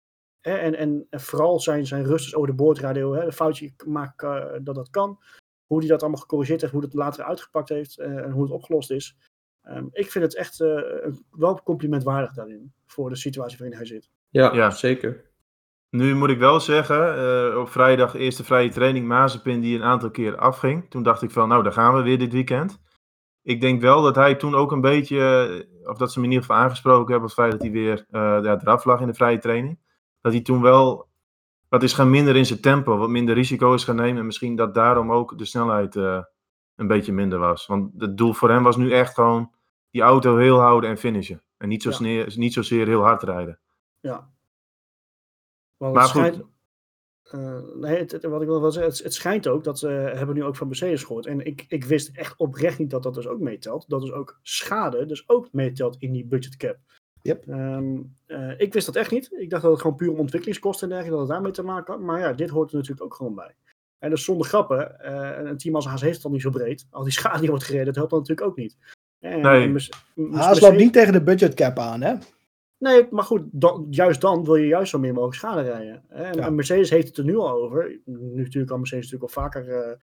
En, 0.41 0.75
en, 0.75 1.07
vooral 1.09 1.59
zijn, 1.59 1.85
zijn 1.85 2.05
over 2.07 2.45
de 2.45 2.53
boordradio, 2.53 3.13
hè, 3.13 3.25
de 3.25 3.31
foutje 3.31 3.73
eh, 4.15 4.45
dat 4.61 4.75
dat 4.75 4.89
kan 4.89 5.19
hoe 5.65 5.79
hij 5.79 5.87
dat 5.87 6.01
allemaal 6.01 6.19
gecorrigeerd 6.21 6.61
heeft, 6.61 6.73
hoe 6.73 6.81
het 6.81 6.93
later 6.93 7.23
uitgepakt 7.23 7.69
heeft 7.69 7.97
eh, 7.99 8.17
en 8.17 8.31
hoe 8.31 8.43
het 8.43 8.51
opgelost 8.51 8.91
is. 8.91 9.15
Ehm, 9.61 9.85
ik 9.91 10.11
vind 10.11 10.23
het 10.23 10.35
echt 10.35 10.59
eh, 10.61 10.81
wel 11.31 11.61
complimentwaardig 11.63 12.33
daarin, 12.33 12.73
voor 12.85 13.09
de 13.09 13.15
situatie 13.15 13.57
waarin 13.57 13.77
hij 13.77 13.85
zit. 13.85 14.09
ja, 14.29 14.53
Ja. 14.53 14.69
zeker. 14.69 15.31
Nu 15.89 16.15
moet 16.15 16.29
ik 16.29 16.37
wel 16.39 16.59
zeggen, 16.59 17.15
eh, 17.17 17.57
op 17.57 17.69
vrijdag 17.69 18.15
eerste 18.15 18.43
vrije 18.43 18.69
training 18.69 19.07
Mazepin 19.07 19.61
die 19.61 19.75
een 19.75 19.83
aantal 19.83 20.11
keer 20.11 20.37
afging. 20.37 20.89
Toen 20.89 21.03
dacht 21.03 21.21
ik 21.21 21.31
van, 21.31 21.47
nou 21.47 21.63
daar 21.63 21.71
gaan 21.71 21.93
we 21.95 22.01
weer 22.01 22.19
dit 22.19 22.33
weekend. 22.33 22.81
Ik 23.41 23.61
denk 23.61 23.81
wel 23.81 24.01
dat 24.01 24.15
hij 24.15 24.35
toen 24.35 24.55
ook 24.55 24.71
een 24.71 24.81
beetje, 24.81 25.17
of 25.83 25.97
dat 25.97 26.11
ze 26.11 26.19
hem 26.19 26.23
in 26.23 26.33
ieder 26.35 26.45
geval 26.45 26.63
aangesproken 26.63 27.11
hebben, 27.11 27.29
op 27.29 27.35
het 27.35 27.45
feit 27.45 27.51
dat 27.51 27.61
hij 27.61 27.71
weer 27.71 28.05
eh, 28.09 28.21
ja, 28.43 28.61
eraf 28.61 28.85
lag 28.85 29.01
in 29.01 29.07
de 29.07 29.13
vrije 29.13 29.37
training. 29.37 29.79
Dat 30.21 30.31
hij 30.31 30.41
toen 30.41 30.61
wel 30.61 31.07
wat 31.73 31.83
is 31.83 31.93
gaan 31.93 32.09
minder 32.09 32.35
in 32.35 32.45
zijn 32.45 32.59
tempo, 32.61 32.97
wat 32.97 33.09
minder 33.09 33.35
risico 33.35 33.73
is 33.73 33.83
gaan 33.83 33.95
nemen. 33.95 34.17
En 34.19 34.25
misschien 34.25 34.55
dat 34.55 34.73
daarom 34.73 35.11
ook 35.11 35.37
de 35.37 35.45
snelheid 35.45 35.95
eh, 35.95 36.23
een 36.75 36.87
beetje 36.87 37.13
minder 37.13 37.39
was. 37.39 37.65
Want 37.65 37.91
het 38.01 38.17
doel 38.17 38.33
voor 38.33 38.49
hem 38.49 38.63
was 38.63 38.77
nu 38.77 38.91
echt 38.91 39.13
gewoon 39.13 39.51
die 39.89 40.01
auto 40.01 40.37
heel 40.37 40.59
houden 40.59 40.89
en 40.89 40.97
finishen. 40.97 41.43
En 41.57 41.67
niet, 41.69 41.81
zo 41.81 41.89
Ja. 41.89 41.95
sneer, 41.95 42.33
niet 42.35 42.53
zozeer 42.53 42.87
heel 42.87 43.01
hard 43.01 43.23
rijden. 43.23 43.59
Ja. 43.99 44.29
Want 45.77 45.93
Maar 45.93 46.03
het 46.03 46.11
goed. 46.11 46.21
schijnt, 46.21 46.43
eh, 47.23 47.75
nee, 47.75 47.97
het, 47.97 48.11
het- 48.11 48.23
wat 48.23 48.41
ik 48.41 48.47
wil 48.47 48.61
wel 48.61 48.71
zeggen, 48.71 48.91
het, 48.91 49.03
het 49.03 49.13
schijnt 49.13 49.47
ook, 49.47 49.63
dat 49.63 49.83
eh, 49.83 49.89
hebben 49.91 50.27
we 50.27 50.33
nu 50.33 50.43
ook 50.43 50.55
van 50.55 50.67
Mercedes 50.67 51.03
gehoord. 51.03 51.25
En 51.25 51.45
ik, 51.45 51.65
ik 51.67 51.83
wist 51.83 52.17
echt 52.17 52.37
oprecht 52.37 52.77
niet 52.79 52.89
dat 52.89 53.03
dat 53.03 53.13
dus 53.13 53.27
ook 53.27 53.39
meetelt. 53.39 53.89
Dat 53.89 54.01
dus 54.01 54.11
ook 54.11 54.39
schade, 54.41 55.05
dus 55.05 55.29
ook 55.29 55.51
meetelt 55.51 55.95
in 55.99 56.11
die 56.11 56.25
budget 56.25 56.55
cap. 56.57 56.77
Yep. 57.23 57.47
Ehm, 57.47 57.97
eh, 58.25 58.51
ik 58.59 58.73
wist 58.73 58.85
dat 58.85 58.95
echt 58.95 59.11
niet. 59.11 59.29
Ik 59.31 59.49
dacht 59.49 59.61
dat 59.61 59.71
het 59.71 59.81
gewoon 59.81 59.95
puur 59.95 60.11
om 60.11 60.19
ontwikkelingskosten 60.19 60.83
en 60.87 60.93
dergelijke, 60.93 61.19
dat 61.19 61.27
het 61.27 61.35
daarmee 61.37 61.55
te 61.55 61.63
maken 61.63 61.93
had. 61.93 62.01
Maar 62.03 62.19
ja, 62.19 62.33
dit 62.33 62.49
hoort 62.49 62.69
er 62.71 62.75
natuurlijk 62.75 63.03
ook 63.05 63.13
gewoon 63.15 63.35
bij. 63.35 63.55
En 63.99 64.09
dus 64.09 64.23
zonder 64.23 64.47
grappen, 64.47 64.99
eh, 64.99 65.49
een 65.49 65.57
team 65.57 65.75
als 65.75 65.85
Haas 65.85 66.01
heeft 66.01 66.15
het 66.15 66.25
al 66.25 66.31
niet 66.31 66.41
zo 66.41 66.49
breed. 66.49 66.87
Al 66.89 67.03
die 67.03 67.11
schade 67.11 67.39
die 67.39 67.49
wordt 67.49 67.63
gereden, 67.63 67.85
dat 67.85 67.95
helpt 67.95 68.09
dan 68.09 68.19
natuurlijk 68.19 68.47
ook 68.47 68.57
niet. 68.57 68.77
En, 69.19 69.41
Nee. 69.41 69.69
Merce- 69.69 69.91
Haas 70.31 70.59
loopt 70.61 70.77
niet 70.77 70.93
tegen 70.93 71.13
de 71.13 71.23
budgetcap 71.23 71.79
aan, 71.79 72.01
hè? 72.01 72.13
Nee, 72.77 73.07
maar 73.11 73.23
goed, 73.23 73.41
dan- 73.51 73.87
juist 73.89 74.21
dan 74.21 74.43
wil 74.43 74.55
je 74.55 74.67
juist 74.67 74.89
zo 74.91 74.99
min 74.99 75.13
mogelijk 75.13 75.37
schade 75.37 75.61
rijden. 75.61 76.03
hè. 76.07 76.23
En, 76.23 76.33
Ja. 76.33 76.45
en 76.45 76.55
Mercedes 76.55 76.89
heeft 76.89 77.07
het 77.07 77.17
er 77.17 77.23
nu 77.23 77.35
al 77.37 77.49
over. 77.51 77.99
Nu 78.05 78.35
natuurlijk 78.35 78.67
kan 78.67 78.79
Mercedes 78.79 79.11
natuurlijk 79.11 79.35
al 79.35 79.41
vaker 79.43 79.69
eh, 79.69 79.91
eh, 79.91 79.97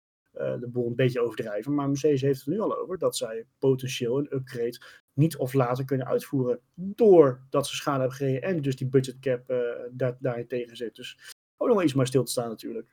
de 0.59 0.67
boel 0.71 0.87
een 0.87 0.95
beetje 0.95 1.21
overdrijven. 1.21 1.73
Maar 1.75 1.87
Mercedes 1.87 2.21
heeft 2.21 2.39
het 2.39 2.47
er 2.47 2.53
nu 2.53 2.59
al 2.59 2.77
over 2.77 2.97
dat 2.97 3.15
zij 3.17 3.45
potentieel 3.59 4.17
een 4.19 4.33
upgrade 4.35 4.81
niet 5.13 5.37
of 5.37 5.53
later 5.53 5.85
kunnen 5.85 6.07
uitvoeren. 6.07 6.59
Doordat 6.75 7.67
ze 7.67 7.75
schade 7.75 7.99
hebben 7.99 8.17
gereden 8.17 8.41
en 8.41 8.61
dus 8.61 8.75
die 8.75 8.87
budgetcap 8.87 9.49
eh 9.49 9.57
daar, 9.91 10.17
daarin 10.19 10.47
tegen 10.47 10.75
zit. 10.75 10.95
Dus 10.95 11.33
ook 11.57 11.67
nog 11.67 11.75
wel 11.77 11.85
iets 11.85 11.93
maar 11.95 12.07
stil 12.07 12.23
te 12.23 12.31
staan 12.31 12.49
natuurlijk. 12.49 12.87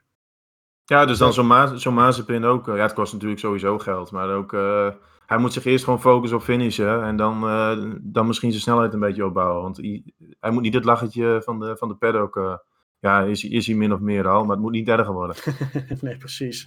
Ja, 0.84 1.04
dus 1.06 1.18
dan 1.18 1.32
zo'n 1.32 1.46
Ma 1.46 1.76
zo'n 1.76 1.94
Mazepin 1.94 2.44
ook. 2.44 2.68
eh, 2.68 2.76
ja, 2.76 2.82
het 2.82 2.92
kost 2.92 3.12
natuurlijk 3.12 3.40
sowieso 3.40 3.78
geld. 3.78 4.10
Maar 4.10 4.30
ook, 4.34 4.52
eh, 4.52 4.88
hij 5.26 5.38
moet 5.38 5.52
zich 5.52 5.64
eerst 5.64 5.84
gewoon 5.84 6.00
focussen 6.00 6.38
op 6.38 6.44
finishen. 6.44 7.02
En 7.02 7.16
dan, 7.16 7.42
eh, 7.42 7.94
dan 8.00 8.26
misschien 8.26 8.50
zijn 8.50 8.62
snelheid 8.62 8.92
een 8.94 9.00
beetje 9.00 9.24
opbouwen. 9.26 9.62
Want 9.62 9.76
hij, 9.76 10.04
hij 10.40 10.50
moet 10.50 10.62
niet 10.62 10.74
het 10.74 10.84
lachetje 10.84 11.40
van 11.44 11.60
de, 11.60 11.76
van 11.76 11.88
de 11.88 11.94
paddock... 11.94 12.36
eh, 12.36 12.56
ja, 12.98 13.22
is, 13.22 13.42
hij- 13.42 13.50
is 13.50 13.66
hij 13.66 13.76
min 13.76 13.92
of 13.92 14.00
meer 14.00 14.28
al. 14.28 14.40
Maar 14.44 14.50
het 14.54 14.60
moet 14.64 14.72
niet 14.72 14.88
erger 14.88 15.12
worden. 15.12 15.36
nee, 16.00 16.16
precies. 16.16 16.66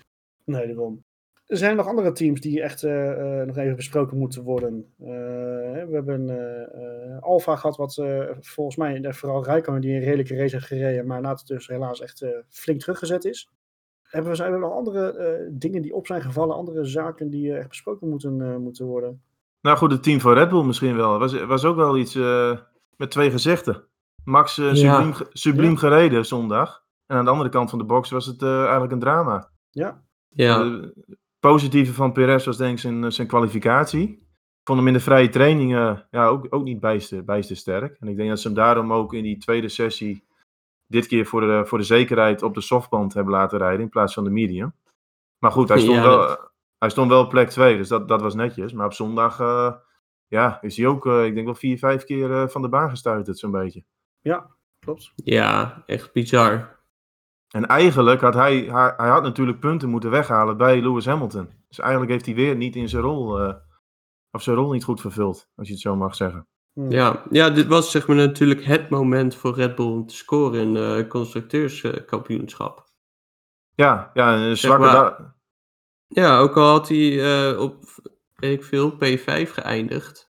Nee, 0.50 0.68
daarom. 0.68 1.04
Er 1.46 1.58
zijn 1.58 1.76
nog 1.76 1.88
andere 1.88 2.12
teams 2.12 2.42
die 2.42 2.62
echt 2.62 2.84
eh, 2.84 3.40
eh, 3.42 3.48
nog 3.48 3.58
even 3.58 3.76
besproken 3.76 4.18
moeten 4.18 4.44
worden. 4.44 4.94
Eh, 5.00 5.08
hè, 5.74 5.88
we 5.88 5.94
hebben 5.94 6.30
eh 6.30 7.14
eh, 7.16 7.22
Alfa 7.22 7.56
gehad, 7.56 7.78
wat 7.78 7.98
eh, 7.98 8.26
volgens 8.40 8.76
mij, 8.76 9.14
vooral 9.14 9.44
Rijkonen, 9.44 9.82
die 9.82 9.94
een 9.94 10.04
redelijke 10.04 10.36
race 10.36 10.56
heeft 10.56 10.68
gereden, 10.68 11.06
maar 11.08 11.22
later 11.22 11.46
dus 11.46 11.68
helaas 11.68 12.02
echt 12.02 12.22
eh, 12.22 12.30
flink 12.50 12.80
teruggezet 12.80 13.26
is. 13.26 13.50
Hebben 14.04 14.30
we, 14.30 14.36
zijn 14.38 14.54
er 14.54 14.60
nog 14.60 14.72
andere 14.74 15.12
eh, 15.14 15.48
dingen 15.52 15.82
die 15.82 15.96
op 15.96 16.06
zijn 16.08 16.22
gevallen, 16.22 16.56
andere 16.56 16.86
zaken 16.86 17.30
die 17.30 17.54
echt 17.58 17.68
besproken 17.70 18.10
moeten, 18.10 18.42
eh, 18.42 18.56
moeten 18.56 18.86
worden? 18.86 19.22
Nou 19.62 19.78
goed, 19.78 19.92
het 19.92 20.04
team 20.04 20.20
van 20.20 20.34
Red 20.34 20.50
Bull 20.50 20.64
misschien 20.64 20.96
wel. 20.96 21.20
Was, 21.20 21.44
was 21.44 21.66
ook 21.66 21.76
wel 21.76 21.98
iets 21.98 22.16
eh, 22.16 22.58
met 22.98 23.12
twee 23.12 23.32
gezichten. 23.32 23.84
Max 24.24 24.56
Ja. 24.56 24.74
subliem, 24.76 25.14
ge- 25.14 25.28
subliem 25.30 25.78
gereden 25.78 26.26
zondag. 26.26 26.84
En 27.06 27.18
aan 27.18 27.26
de 27.26 27.32
andere 27.32 27.50
kant 27.50 27.70
van 27.70 27.80
de 27.80 27.86
box 27.86 28.10
was 28.10 28.26
het 28.26 28.42
eh, 28.42 28.62
eigenlijk 28.62 28.92
een 28.92 29.00
drama. 29.00 29.50
Ja, 29.70 30.02
Ja, 30.30 30.72
Het 30.72 30.94
positieve 31.40 31.94
van 31.94 32.12
Perez 32.12 32.46
was 32.46 32.58
denk 32.58 32.74
ik 32.74 32.80
zijn, 32.80 33.12
zijn 33.12 33.28
kwalificatie. 33.28 34.10
Ik 34.10 34.66
vond 34.76 34.78
hem 34.80 34.88
in 34.88 34.94
de 34.94 35.00
vrije 35.00 35.30
trainingen 35.30 36.08
ja, 36.12 36.28
ook, 36.28 36.48
ook 36.50 36.64
niet 36.64 36.80
bijster, 36.80 37.24
bijster 37.24 37.56
sterk. 37.56 37.98
En 38.00 38.08
ik 38.08 38.16
denk 38.16 38.30
dat 38.30 38.40
ze 38.40 38.48
hem 38.48 38.56
daarom 38.58 38.94
ook 38.94 39.14
in 39.14 39.24
die 39.24 39.38
tweede 39.38 39.70
sessie 39.70 40.24
dit 40.88 41.08
keer 41.08 41.26
voor 41.26 41.42
de, 41.42 41.62
voor 41.66 41.78
de 41.78 41.84
zekerheid 41.84 42.42
op 42.44 42.54
de 42.54 42.62
softband 42.62 43.14
hebben 43.14 43.34
laten 43.34 43.58
rijden 43.58 43.82
in 43.82 43.90
plaats 43.90 44.14
van 44.14 44.24
de 44.24 44.30
medium. 44.30 44.74
Maar 45.40 45.52
goed, 45.52 45.70
hij 45.70 45.80
stond, 45.80 45.98
Ja, 45.98 46.04
wel, 46.04 46.18
dat- 46.18 46.52
hij 46.78 46.90
stond 46.90 47.10
wel 47.10 47.22
op 47.24 47.30
plek 47.30 47.50
2, 47.50 47.78
dus 47.78 47.88
dat, 47.88 48.08
dat 48.08 48.22
was 48.22 48.36
netjes. 48.36 48.74
Maar 48.74 48.86
op 48.86 48.94
zondag 48.94 49.40
eh, 49.40 49.74
ja, 50.28 50.62
is 50.62 50.78
hij 50.78 50.88
ook, 50.88 51.06
eh, 51.06 51.26
ik 51.26 51.34
denk 51.34 51.46
wel 51.46 51.56
vier, 51.56 51.78
vijf 51.78 52.04
keer 52.04 52.32
eh, 52.32 52.48
van 52.48 52.62
de 52.62 52.70
baan 52.70 52.90
gestuiterd 52.90 53.38
zo'n 53.40 53.52
beetje. 53.52 53.84
ja, 54.22 54.48
klopt. 54.80 55.12
ja, 55.16 55.84
echt 55.86 56.12
bizar. 56.14 56.79
En 57.50 57.66
eigenlijk 57.66 58.22
had 58.22 58.34
hij, 58.34 58.58
hij, 58.60 58.94
hij 58.98 59.10
had 59.10 59.24
natuurlijk 59.24 59.60
punten 59.60 59.90
moeten 59.90 60.10
weghalen 60.10 60.58
bij 60.58 60.82
Lewis 60.82 61.06
Hamilton. 61.06 61.50
Dus 61.68 61.80
eigenlijk 61.80 62.12
heeft 62.12 62.26
hij 62.26 62.36
weer 62.36 62.56
niet 62.56 62.76
in 62.76 62.90
zijn 62.90 63.04
rol, 63.04 63.40
eh, 63.40 63.56
of 64.32 64.42
zijn 64.42 64.56
rol 64.56 64.72
niet 64.72 64.84
goed 64.84 65.02
vervuld, 65.02 65.50
als 65.56 65.68
je 65.68 65.74
het 65.74 65.82
zo 65.82 65.96
mag 65.96 66.16
zeggen. 66.16 66.48
Hm. 66.74 66.92
Ja, 66.92 67.24
ja, 67.30 67.50
dit 67.50 67.68
was 67.68 67.92
zeg 67.92 68.08
maar 68.08 68.16
natuurlijk 68.16 68.64
het 68.64 68.90
moment 68.90 69.36
voor 69.36 69.56
Red 69.56 69.76
Bull 69.76 69.86
om 69.92 70.08
te 70.08 70.16
scoren 70.16 70.60
in 70.62 70.76
het 70.76 71.08
constructeurskampioenschap. 71.08 72.88
Ja, 73.76 74.12
ja 74.14 74.36
een 74.38 74.58
zwakke 74.58 74.86
maar- 74.86 75.38
Ja, 76.08 76.40
ook 76.40 76.58
al 76.58 76.70
had 76.70 76.88
hij 76.88 77.24
eh, 77.52 77.60
op, 77.60 77.84
weet 78.36 78.60
ik 78.60 78.64
veel, 78.64 78.92
P5 78.94 79.52
geëindigd. 79.52 80.32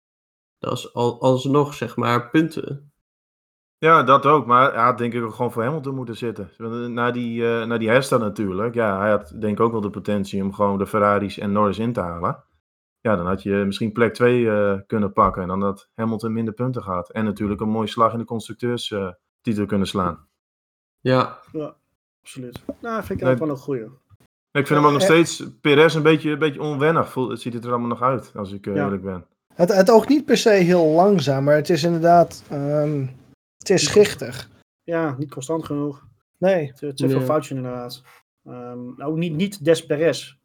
Dat 0.58 0.72
is 0.78 0.94
al, 0.94 1.20
alsnog, 1.20 1.74
zeg 1.74 1.96
maar, 1.96 2.30
punten. 2.30 2.89
Ja, 3.80 4.02
dat 4.02 4.26
ook. 4.26 4.46
Maar 4.46 4.72
hij 4.72 4.82
had 4.82 4.98
denk 4.98 5.12
ik 5.12 5.22
ook 5.22 5.34
gewoon 5.34 5.52
voor 5.52 5.62
Hamilton 5.62 5.94
moeten 5.94 6.16
zitten. 6.16 6.50
Na 6.92 7.10
die, 7.10 7.42
uh, 7.42 7.64
na 7.64 7.78
die 7.78 7.88
herstart 7.88 8.20
natuurlijk. 8.20 8.74
Ja, 8.74 8.98
hij 8.98 9.10
had 9.10 9.32
denk 9.40 9.58
ik 9.58 9.64
ook 9.64 9.72
wel 9.72 9.80
de 9.80 9.90
potentie 9.90 10.42
om 10.42 10.52
gewoon 10.52 10.78
de 10.78 10.86
Ferraris 10.86 11.38
en 11.38 11.52
Norris 11.52 11.78
in 11.78 11.92
te 11.92 12.00
halen. 12.00 12.44
Ja, 13.00 13.16
dan 13.16 13.26
had 13.26 13.42
je 13.42 13.50
misschien 13.50 13.92
plek 13.92 14.14
2 14.14 14.40
uh, 14.40 14.72
eh, 14.72 14.80
kunnen 14.86 15.12
pakken. 15.12 15.42
En 15.42 15.48
dan 15.48 15.60
dat 15.60 15.88
Hamilton 15.94 16.32
minder 16.32 16.54
punten 16.54 16.82
gaat. 16.82 17.10
En 17.10 17.24
natuurlijk 17.24 17.60
een 17.60 17.68
mooie 17.68 17.86
slag 17.86 18.12
in 18.12 18.18
de 18.18 18.24
constructeurstitel 18.24 19.62
uh, 19.62 19.66
kunnen 19.66 19.86
slaan. 19.86 20.26
Ja. 21.00 21.38
ja, 21.52 21.74
absoluut. 22.22 22.60
Nou, 22.80 23.04
vind 23.04 23.20
ik 23.20 23.26
nee, 23.26 23.36
wel 23.36 23.48
een 23.48 23.56
goeie. 23.56 23.84
Ik 24.52 24.66
vind 24.66 24.68
hem 24.68 24.84
ook 24.84 24.92
nog 24.92 25.02
steeds, 25.02 25.44
Perez, 25.60 25.94
een 25.94 26.02
beetje, 26.02 26.30
een 26.30 26.38
beetje 26.38 26.62
onwennig. 26.62 27.14
Het 27.14 27.40
ziet 27.40 27.54
het 27.54 27.64
er 27.64 27.70
allemaal 27.70 27.88
nog 27.88 28.02
uit, 28.02 28.32
als 28.34 28.52
ik 28.52 28.66
uh, 28.66 28.74
ja. 28.74 28.84
eerlijk 28.84 29.02
ben. 29.02 29.26
Het, 29.54 29.74
het 29.74 29.90
oogt 29.90 30.08
niet 30.08 30.24
per 30.24 30.36
se 30.36 30.50
heel 30.50 30.84
langzaam, 30.84 31.44
maar 31.44 31.54
het 31.54 31.70
is 31.70 31.82
inderdaad... 31.84 32.42
Um, 32.52 33.18
het 33.60 33.70
is 33.70 33.84
schichtig. 33.84 34.50
Ja, 34.82 35.16
niet 35.18 35.30
constant 35.30 35.64
genoeg. 35.64 36.06
Nee. 36.38 36.72
Te, 36.72 36.92
te 36.92 37.08
veel 37.08 37.20
foutjes 37.20 37.56
inderdaad. 37.56 38.02
Um, 38.44 38.94
nou, 38.96 39.18
niet, 39.18 39.34
niet 39.34 39.64
Des 39.64 39.86
Perez, 39.86 40.36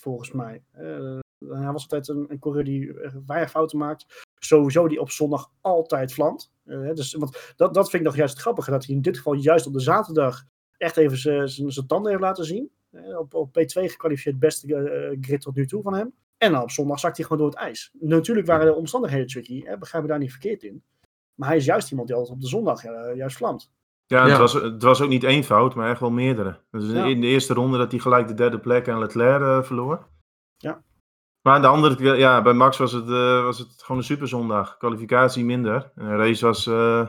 volgens 0.00 0.32
mij. 0.32 0.62
Uh, 0.78 1.18
hij 1.38 1.72
was 1.72 1.82
altijd 1.82 2.08
een, 2.08 2.24
een 2.28 2.38
coureur 2.38 2.64
die 2.64 2.92
weinig 3.26 3.50
fouten 3.50 3.78
maakt. 3.78 4.24
Sowieso 4.38 4.88
die 4.88 5.00
op 5.00 5.10
zondag 5.10 5.50
altijd 5.60 6.12
vlamt. 6.12 6.52
Uh, 6.64 6.92
dus, 6.94 7.14
want 7.14 7.52
dat, 7.56 7.74
dat 7.74 7.90
vind 7.90 8.02
ik 8.02 8.08
nog 8.08 8.16
juist 8.16 8.32
het 8.32 8.42
grappige. 8.42 8.70
Dat 8.70 8.86
hij 8.86 8.94
in 8.94 9.02
dit 9.02 9.16
geval 9.16 9.32
juist 9.32 9.66
op 9.66 9.72
de 9.72 9.80
zaterdag 9.80 10.44
echt 10.76 10.96
even 10.96 11.48
zijn 11.48 11.86
tanden 11.86 12.10
heeft 12.10 12.22
laten 12.22 12.44
zien. 12.44 12.70
Uh, 12.90 13.18
op, 13.18 13.34
op 13.34 13.48
P2 13.48 13.64
gekwalificeerd 13.64 14.38
beste 14.38 14.66
uh, 14.66 15.16
grid 15.20 15.40
tot 15.40 15.54
nu 15.54 15.66
toe 15.66 15.82
van 15.82 15.94
hem. 15.94 16.14
En 16.38 16.52
dan 16.52 16.62
op 16.62 16.70
zondag 16.70 16.98
zakt 16.98 17.16
hij 17.16 17.26
gewoon 17.26 17.42
door 17.42 17.50
het 17.50 17.60
ijs. 17.60 17.90
Natuurlijk 17.92 18.46
waren 18.46 18.66
de 18.66 18.74
omstandigheden 18.74 19.26
tricky. 19.26 19.64
Hè, 19.64 19.78
begrijp 19.78 20.02
me 20.04 20.10
daar 20.10 20.18
niet 20.18 20.30
verkeerd 20.30 20.62
in. 20.62 20.82
Maar 21.36 21.48
hij 21.48 21.56
is 21.56 21.64
juist 21.64 21.90
iemand 21.90 22.08
die 22.08 22.16
altijd 22.16 22.34
op 22.34 22.42
de 22.42 22.48
zondag 22.48 22.82
juist 23.14 23.36
vlamt. 23.36 23.74
Ja, 24.06 24.24
ja. 24.24 24.28
Het, 24.28 24.38
was, 24.38 24.52
het 24.52 24.82
was 24.82 25.00
ook 25.00 25.08
niet 25.08 25.24
één 25.24 25.44
fout, 25.44 25.74
maar 25.74 25.90
echt 25.90 26.00
wel 26.00 26.10
meerdere. 26.10 26.60
Dus 26.70 26.90
ja. 26.90 27.04
in 27.04 27.20
de 27.20 27.26
eerste 27.26 27.54
ronde 27.54 27.78
dat 27.78 27.90
hij 27.90 28.00
gelijk 28.00 28.28
de 28.28 28.34
derde 28.34 28.58
plek 28.58 28.88
aan 28.88 28.98
Leclerc 28.98 29.64
verloor. 29.64 30.06
Ja. 30.56 30.82
Maar 31.42 31.54
aan 31.54 31.62
de 31.62 31.66
andere 31.66 32.16
ja, 32.16 32.42
bij 32.42 32.52
Max 32.52 32.76
was 32.76 32.92
het, 32.92 33.08
uh, 33.08 33.42
was 33.42 33.58
het 33.58 33.82
gewoon 33.82 33.96
een 33.96 34.06
superzondag. 34.06 34.76
Kwalificatie 34.76 35.44
minder. 35.44 35.92
En 35.94 36.08
de 36.08 36.16
race 36.16 36.46
was 36.46 36.66
uh, 36.66 37.06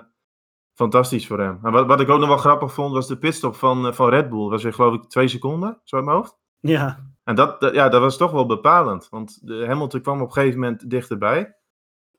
fantastisch 0.73 1.27
voor 1.27 1.39
hem. 1.39 1.59
En 1.63 1.71
wat, 1.71 1.85
wat 1.85 1.99
ik 1.99 2.09
ook 2.09 2.19
nog 2.19 2.27
wel 2.27 2.37
grappig 2.37 2.73
vond, 2.73 2.93
was 2.93 3.07
de 3.07 3.17
pitstop 3.17 3.55
van, 3.55 3.85
uh, 3.85 3.93
van 3.93 4.09
Red 4.09 4.29
Bull. 4.29 4.49
Was 4.49 4.63
weer 4.63 4.73
geloof 4.73 4.93
ik 4.93 5.03
twee 5.03 5.27
seconden, 5.27 5.79
zo 5.83 5.95
uit 5.95 6.05
mijn 6.05 6.17
hoofd. 6.17 6.37
Ja. 6.59 7.05
En 7.23 7.35
dat, 7.35 7.59
dat, 7.59 7.73
ja, 7.73 7.89
dat 7.89 8.01
was 8.01 8.17
toch 8.17 8.31
wel 8.31 8.45
bepalend. 8.45 9.07
Want 9.09 9.47
de 9.47 9.65
Hamilton 9.67 10.01
kwam 10.01 10.21
op 10.21 10.27
een 10.27 10.33
gegeven 10.33 10.59
moment 10.59 10.89
dichterbij. 10.89 11.56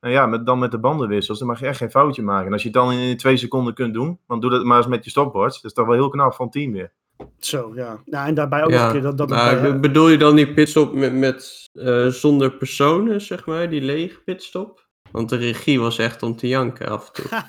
En 0.00 0.10
ja, 0.10 0.26
met, 0.26 0.46
dan 0.46 0.58
met 0.58 0.70
de 0.70 0.78
bandenwissels, 0.78 1.38
dan 1.38 1.48
mag 1.48 1.60
je 1.60 1.66
echt 1.66 1.78
geen 1.78 1.90
foutje 1.90 2.22
maken. 2.22 2.46
En 2.46 2.52
als 2.52 2.62
je 2.62 2.68
het 2.68 2.76
dan 2.76 2.92
in 2.92 3.16
twee 3.16 3.36
seconden 3.36 3.74
kunt 3.74 3.94
doen, 3.94 4.18
dan 4.26 4.40
doe 4.40 4.50
dat 4.50 4.64
maar 4.64 4.76
eens 4.76 4.86
met 4.86 5.04
je 5.04 5.10
stopwatch. 5.10 5.54
Dat 5.54 5.64
is 5.64 5.72
toch 5.72 5.86
wel 5.86 5.94
heel 5.94 6.08
knap 6.08 6.34
van 6.34 6.50
team 6.50 6.72
weer. 6.72 6.92
Zo, 7.38 7.72
ja. 7.74 8.02
Nou, 8.04 8.28
en 8.28 8.34
daarbij 8.34 8.64
ook 8.64 8.70
ja, 8.70 8.76
nog 8.76 8.86
een 8.86 8.92
keer 8.92 9.02
dat... 9.02 9.18
dat 9.18 9.28
maar 9.28 9.60
bij, 9.60 9.80
bedoel 9.80 10.08
je 10.08 10.18
dan 10.18 10.36
die 10.36 10.52
pitstop 10.52 10.92
met, 10.92 11.12
met 11.12 11.68
uh, 11.72 12.06
zonder 12.06 12.50
personen, 12.50 13.20
zeg 13.20 13.46
maar, 13.46 13.70
die 13.70 13.82
lege 13.82 14.20
pitstop? 14.24 14.86
Want 15.10 15.28
de 15.28 15.36
regie 15.36 15.80
was 15.80 15.98
echt 15.98 16.22
om 16.22 16.36
te 16.36 16.48
janken 16.48 16.88
af 16.88 17.06
en 17.06 17.12
toe. 17.12 17.24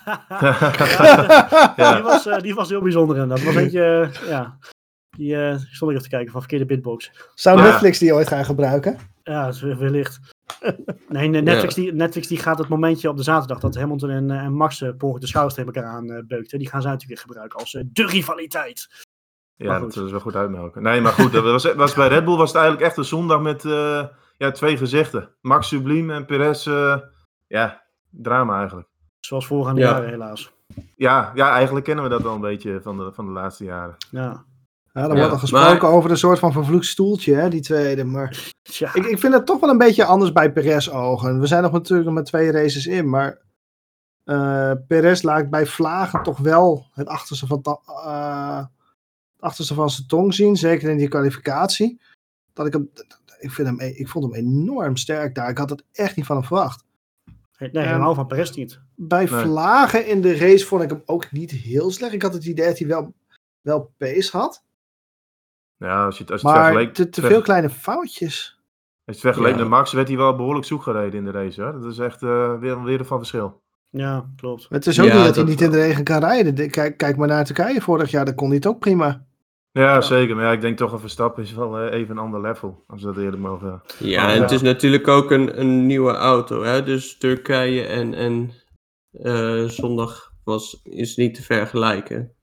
ja, 1.75 1.93
die, 1.93 2.03
was, 2.03 2.27
uh, 2.27 2.39
die 2.39 2.53
was 2.53 2.69
heel 2.69 2.81
bijzonder 2.81 3.17
en 3.17 3.27
dat 3.27 3.43
was 3.43 3.55
een 3.55 3.63
beetje, 3.63 4.09
uh, 4.13 4.29
ja... 4.29 4.57
Die 5.17 5.35
uh, 5.35 5.55
stond 5.57 5.91
ik 5.91 5.97
even 5.97 6.01
te 6.01 6.15
kijken 6.15 6.31
van 6.31 6.39
verkeerde 6.39 6.65
bitbox. 6.65 7.11
Zou 7.35 7.57
ja. 7.57 7.63
Netflix 7.63 7.99
die 7.99 8.13
ooit 8.13 8.27
gaan 8.27 8.45
gebruiken? 8.45 8.97
Ja, 9.23 9.53
wellicht. 9.77 10.19
nee, 11.09 11.27
Netflix, 11.27 11.75
ja. 11.75 11.81
die, 11.81 11.93
Netflix 11.93 12.27
die 12.27 12.37
gaat 12.37 12.57
het 12.57 12.67
momentje 12.67 13.09
op 13.09 13.17
de 13.17 13.23
zaterdag 13.23 13.59
dat 13.59 13.75
Hamilton 13.75 14.09
en, 14.09 14.31
en 14.31 14.53
Max 14.53 14.81
uh, 14.81 14.89
de 14.97 15.27
schouders 15.27 15.55
tegen 15.55 15.73
elkaar 15.73 15.91
aan 15.91 16.25
beukten. 16.27 16.59
Die 16.59 16.69
gaan 16.69 16.81
ze 16.81 16.87
natuurlijk 16.87 17.21
gebruiken 17.21 17.59
als 17.59 17.71
de 17.71 18.05
rivaliteit. 18.05 19.07
Ja, 19.55 19.79
dat 19.79 19.95
is 19.95 20.11
wel 20.11 20.19
goed 20.19 20.35
uitmelken. 20.35 20.81
Nee, 20.81 21.01
maar 21.01 21.11
goed, 21.11 21.31
dat 21.31 21.43
was, 21.43 21.73
was 21.73 21.93
bij 21.93 22.07
Red 22.07 22.25
Bull 22.25 22.37
was 22.37 22.49
het 22.49 22.57
eigenlijk 22.57 22.87
echt 22.87 22.97
een 22.97 23.05
zondag 23.05 23.41
met 23.41 23.63
uh, 23.63 24.05
ja, 24.37 24.51
twee 24.51 24.77
gezichten. 24.77 25.29
Max 25.41 25.67
Sublime 25.67 26.13
en 26.13 26.25
Perez, 26.25 26.65
uh, 26.65 26.97
ja, 27.47 27.83
drama 28.09 28.57
eigenlijk. 28.57 28.87
Zoals 29.19 29.45
voorgaande 29.47 29.81
ja. 29.81 29.89
jaren 29.89 30.09
helaas. 30.09 30.51
Ja, 30.95 31.31
ja, 31.35 31.51
eigenlijk 31.51 31.85
kennen 31.85 32.03
we 32.03 32.09
dat 32.09 32.21
wel 32.21 32.33
een 32.33 32.41
beetje 32.41 32.81
van 32.81 32.97
de, 32.97 33.11
van 33.13 33.25
de 33.25 33.31
laatste 33.31 33.63
jaren. 33.63 33.95
Ja. 34.11 34.45
Ja, 34.93 35.01
er 35.01 35.15
wordt 35.15 35.31
al 35.31 35.37
gesproken 35.37 35.81
maar... 35.81 35.91
over 35.91 36.11
een 36.11 36.17
soort 36.17 36.39
van 36.39 36.51
vervloekt 36.51 36.85
stoeltje, 36.85 37.33
hè, 37.35 37.49
die 37.49 37.61
tweede. 37.61 38.03
Maar 38.03 38.51
ja. 38.63 38.95
ik, 38.95 39.05
ik 39.05 39.19
vind 39.19 39.33
het 39.33 39.45
toch 39.45 39.59
wel 39.59 39.69
een 39.69 39.77
beetje 39.77 40.05
anders 40.05 40.31
bij 40.31 40.51
Perez 40.51 40.89
ogen. 40.89 41.39
We 41.39 41.47
zijn 41.47 41.63
nog 41.63 41.71
natuurlijk 41.71 42.07
nog 42.07 42.17
met 42.17 42.25
twee 42.25 42.51
races 42.51 42.85
in, 42.85 43.09
maar 43.09 43.41
uh, 44.25 44.71
Perez 44.87 45.21
laat 45.21 45.49
bij 45.49 45.65
vlagen 45.65 46.23
toch 46.23 46.37
wel 46.37 46.87
het 46.93 47.07
achterste 47.07 47.47
van, 47.47 47.61
uh, 47.87 48.65
achterste 49.39 49.73
van 49.73 49.89
zijn 49.89 50.07
tong 50.07 50.33
zien, 50.33 50.55
zeker 50.55 50.89
in 50.89 50.97
die 50.97 51.07
kwalificatie. 51.07 52.01
Dat 52.53 52.65
ik, 52.65 52.73
hem, 52.73 52.89
ik, 53.39 53.51
vind 53.51 53.67
hem, 53.67 53.79
ik 53.79 54.07
vond 54.07 54.25
hem 54.25 54.33
enorm 54.33 54.97
sterk 54.97 55.35
daar. 55.35 55.49
Ik 55.49 55.57
had 55.57 55.69
het 55.69 55.83
echt 55.91 56.15
niet 56.15 56.25
van 56.25 56.35
hem 56.35 56.45
verwacht. 56.45 56.83
Nee, 57.57 57.85
helemaal 57.85 58.15
van 58.15 58.27
Perez 58.27 58.51
niet. 58.51 58.79
Bij 58.95 59.25
nee. 59.25 59.41
vlagen 59.41 60.07
in 60.07 60.21
de 60.21 60.37
race 60.37 60.65
vond 60.65 60.83
ik 60.83 60.89
hem 60.89 61.01
ook 61.05 61.31
niet 61.31 61.51
heel 61.51 61.91
slecht. 61.91 62.13
Ik 62.13 62.21
had 62.21 62.33
het 62.33 62.45
idee 62.45 62.67
dat 62.67 62.77
hij 62.77 62.87
wel, 62.87 63.13
wel 63.61 63.93
pace 63.97 64.37
had. 64.37 64.63
Ja, 65.79 66.05
als 66.05 66.17
je, 66.17 66.25
als 66.25 66.41
je 66.41 66.47
maar 66.47 66.79
het 66.79 66.95
te, 66.95 67.09
te 67.09 67.21
veel 67.21 67.41
kleine 67.41 67.69
foutjes. 67.69 68.59
Als 69.05 69.21
je 69.21 69.27
het 69.27 69.35
vergeleek 69.35 69.55
ja. 69.55 69.59
met 69.59 69.69
Max, 69.69 69.93
werd 69.93 70.07
hij 70.07 70.17
wel 70.17 70.35
behoorlijk 70.35 70.65
zoek 70.65 70.83
gereden 70.83 71.19
in 71.19 71.25
de 71.25 71.31
race. 71.31 71.61
Hè? 71.61 71.79
Dat 71.79 71.91
is 71.91 71.97
echt 71.97 72.21
uh, 72.21 72.59
weer, 72.59 72.83
weer 72.83 73.05
van 73.05 73.17
verschil. 73.17 73.61
Ja, 73.89 74.29
klopt. 74.35 74.65
Het 74.69 74.87
is 74.87 74.99
ook 74.99 75.07
ja, 75.07 75.13
niet 75.13 75.25
dat, 75.25 75.35
dat 75.35 75.43
hij 75.43 75.53
niet 75.53 75.61
in 75.61 75.71
de 75.71 75.77
regen 75.77 76.03
kan 76.03 76.19
rijden. 76.19 76.69
Kijk, 76.69 76.97
kijk 76.97 77.17
maar 77.17 77.27
naar 77.27 77.45
Turkije 77.45 77.81
vorig 77.81 78.11
jaar, 78.11 78.25
daar 78.25 78.35
kon 78.35 78.47
hij 78.47 78.55
het 78.55 78.67
ook 78.67 78.79
prima. 78.79 79.27
Ja, 79.71 79.81
ja, 79.81 80.01
zeker. 80.01 80.35
Maar 80.35 80.45
ja, 80.45 80.51
ik 80.51 80.61
denk 80.61 80.77
toch 80.77 80.91
een 80.91 80.99
Verstappen 80.99 81.43
is 81.43 81.53
wel 81.53 81.85
uh, 81.85 81.93
even 81.93 82.11
een 82.11 82.23
ander 82.23 82.41
level. 82.41 82.83
Als 82.87 83.01
we 83.01 83.07
dat 83.07 83.23
eerder 83.23 83.39
mogen. 83.39 83.81
Ja, 83.97 84.33
en 84.33 84.41
het 84.41 84.51
is 84.51 84.61
natuurlijk 84.61 85.07
ook 85.07 85.31
een, 85.31 85.59
een 85.59 85.85
nieuwe 85.85 86.11
auto. 86.11 86.63
Hè? 86.63 86.83
Dus 86.83 87.17
Turkije 87.17 87.85
en, 87.85 88.13
en 88.13 88.51
uh, 89.11 89.63
zondag 89.67 90.31
was, 90.43 90.81
is 90.83 91.15
niet 91.15 91.35
te 91.35 91.43
vergelijken. 91.43 92.33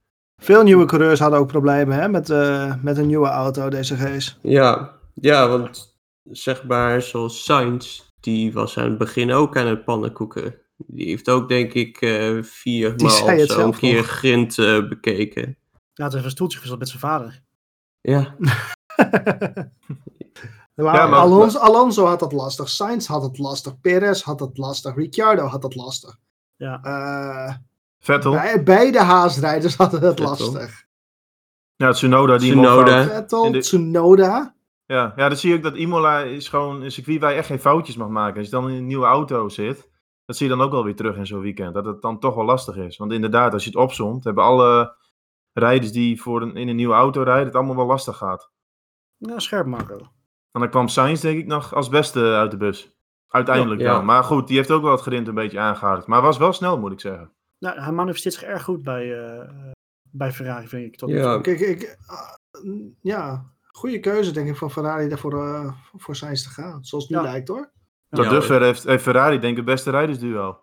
Veel 0.41 0.63
nieuwe 0.63 0.85
coureurs 0.85 1.19
hadden 1.19 1.39
ook 1.39 1.47
problemen 1.47 1.97
hè, 1.99 2.09
met, 2.09 2.29
uh, 2.29 2.73
met 2.81 2.97
een 2.97 3.07
nieuwe 3.07 3.27
auto 3.27 3.69
deze 3.69 3.95
race. 3.95 4.33
Ja, 4.41 4.97
ja, 5.13 5.49
want 5.49 5.97
zeg 6.23 6.63
maar 6.63 7.01
zoals 7.01 7.43
Sainz, 7.43 8.01
die 8.19 8.53
was 8.53 8.77
aan 8.77 8.89
het 8.89 8.97
begin 8.97 9.31
ook 9.31 9.57
aan 9.57 9.67
het 9.67 9.83
pannenkoeken. 9.83 10.55
Die 10.77 11.07
heeft 11.07 11.29
ook 11.29 11.47
denk 11.47 11.73
ik 11.73 12.01
uh, 12.01 12.43
vier 12.43 12.93
maal 12.95 13.09
zo 13.47 13.65
een 13.65 13.77
keer 13.77 13.95
nog. 13.95 14.05
grind 14.05 14.57
uh, 14.57 14.87
bekeken. 14.87 15.57
Ja, 15.93 16.03
het 16.03 16.13
heeft 16.13 16.25
een 16.25 16.31
stoeltje 16.31 16.59
gezet 16.59 16.79
met 16.79 16.87
zijn 16.87 16.99
vader. 16.99 17.41
Ja. 18.01 18.35
maar 20.75 20.95
ja, 20.95 21.07
maar, 21.07 21.19
Alonso, 21.19 21.59
Alonso 21.59 22.05
had 22.05 22.21
het 22.21 22.31
lastig, 22.31 22.69
Sainz 22.69 23.07
had 23.07 23.23
het 23.23 23.37
lastig, 23.37 23.79
Perez 23.81 24.21
had 24.21 24.39
het 24.39 24.57
lastig, 24.57 24.95
Ricciardo 24.95 25.45
had 25.45 25.63
het 25.63 25.75
lastig. 25.75 26.17
Ja. 26.55 26.81
Uh, 26.83 27.55
Vettel. 27.99 28.31
Bij, 28.31 28.63
beide 28.63 28.99
haasrijders 28.99 29.75
hadden 29.75 30.01
het 30.01 30.19
Vettel. 30.19 30.51
lastig. 30.51 30.85
Ja, 31.75 31.91
Tsunoda. 31.91 32.37
Die 32.37 32.51
Tsunoda. 32.51 33.03
Vettel, 33.03 33.51
de... 33.51 33.59
Tsunoda. 33.59 34.55
Ja, 34.85 35.13
ja, 35.15 35.27
dan 35.27 35.37
zie 35.37 35.49
je 35.49 35.55
ook 35.55 35.63
dat 35.63 35.75
Imola 35.75 36.19
is 36.19 36.49
gewoon 36.49 36.81
een 36.81 36.91
circuit 36.91 37.19
waar 37.19 37.31
je 37.31 37.37
echt 37.37 37.47
geen 37.47 37.59
foutjes 37.59 37.95
mag 37.95 38.07
maken. 38.07 38.37
Als 38.37 38.45
je 38.45 38.51
dan 38.51 38.69
in 38.69 38.75
een 38.75 38.85
nieuwe 38.85 39.05
auto 39.05 39.49
zit, 39.49 39.89
dat 40.25 40.37
zie 40.37 40.49
je 40.49 40.55
dan 40.55 40.65
ook 40.65 40.71
wel 40.71 40.83
weer 40.83 40.95
terug 40.95 41.15
in 41.15 41.27
zo'n 41.27 41.41
weekend. 41.41 41.73
Dat 41.73 41.85
het 41.85 42.01
dan 42.01 42.19
toch 42.19 42.35
wel 42.35 42.45
lastig 42.45 42.75
is. 42.75 42.97
Want 42.97 43.11
inderdaad, 43.11 43.53
als 43.53 43.63
je 43.63 43.69
het 43.69 43.79
opzomt, 43.79 44.23
hebben 44.23 44.43
alle 44.43 44.95
rijders 45.53 45.91
die 45.91 46.21
voor 46.21 46.41
een, 46.41 46.55
in 46.55 46.67
een 46.67 46.75
nieuwe 46.75 46.93
auto 46.93 47.21
rijden, 47.21 47.45
het 47.45 47.55
allemaal 47.55 47.75
wel 47.75 47.85
lastig 47.85 48.17
gaat. 48.17 48.51
Ja, 49.17 49.39
scherp 49.39 49.65
maken. 49.65 49.99
En 50.51 50.61
dan 50.61 50.69
kwam 50.69 50.87
Sainz 50.87 51.21
denk 51.21 51.37
ik 51.39 51.45
nog 51.45 51.73
als 51.73 51.89
beste 51.89 52.19
uit 52.19 52.51
de 52.51 52.57
bus. 52.57 52.91
Uiteindelijk 53.27 53.81
ja, 53.81 53.87
ja. 53.87 53.93
wel. 53.93 54.03
Maar 54.03 54.23
goed, 54.23 54.47
die 54.47 54.57
heeft 54.57 54.71
ook 54.71 54.81
wel 54.81 54.91
het 54.91 55.01
grind 55.01 55.27
een 55.27 55.33
beetje 55.33 55.59
aangehaald. 55.59 56.07
Maar 56.07 56.21
was 56.21 56.37
wel 56.37 56.53
snel, 56.53 56.79
moet 56.79 56.91
ik 56.91 56.99
zeggen. 56.99 57.31
Nou, 57.59 57.79
hij 57.79 57.91
manifesteert 57.91 58.33
zich 58.33 58.43
erg 58.43 58.63
goed 58.63 58.83
bij, 58.83 59.05
uh, 59.05 59.71
bij 60.01 60.31
Ferrari, 60.31 60.67
vind 60.67 60.85
ik. 60.85 60.97
Tot 60.97 61.09
ja, 61.09 61.41
kijk, 61.41 61.59
ik, 61.59 61.97
uh, 62.63 62.85
ja, 63.01 63.45
goede 63.61 63.99
keuze 63.99 64.31
denk 64.31 64.49
ik 64.49 64.55
van 64.55 64.71
Ferrari 64.71 65.07
daarvoor 65.07 65.33
uh, 65.33 65.73
voor 65.95 66.15
Sainz 66.15 66.43
te 66.43 66.49
gaan. 66.49 66.85
Zoals 66.85 67.03
het 67.03 67.13
nu 67.13 67.19
ja. 67.19 67.31
lijkt 67.31 67.47
hoor. 67.47 67.71
Tot 68.09 68.23
ja, 68.23 68.29
dusver 68.29 68.61
heeft, 68.61 68.83
heeft, 68.83 69.03
Ferrari 69.03 69.39
denk 69.39 69.51
ik 69.51 69.57
het 69.57 69.65
beste 69.65 69.89
rijdersduo. 69.89 70.61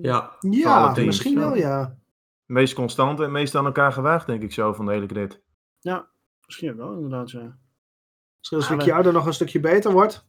Ja, 0.00 0.36
ja 0.40 0.94
misschien 0.96 1.38
wel 1.38 1.54
ja. 1.54 1.98
Meest 2.46 2.74
constante 2.74 3.24
en 3.24 3.32
meest 3.32 3.54
aan 3.54 3.66
elkaar 3.66 3.92
gewaagd 3.92 4.26
denk 4.26 4.42
ik 4.42 4.52
zo 4.52 4.72
van 4.72 4.86
de 4.86 4.92
hele 4.92 5.06
grid. 5.06 5.42
Ja, 5.80 6.08
misschien 6.46 6.76
wel 6.76 6.92
inderdaad 6.92 7.30
ja. 7.30 7.58
Misschien 8.38 8.58
als 8.58 8.68
Ricciardo 8.68 9.10
nog 9.10 9.26
een 9.26 9.32
stukje 9.32 9.60
beter 9.60 9.92
wordt. 9.92 10.28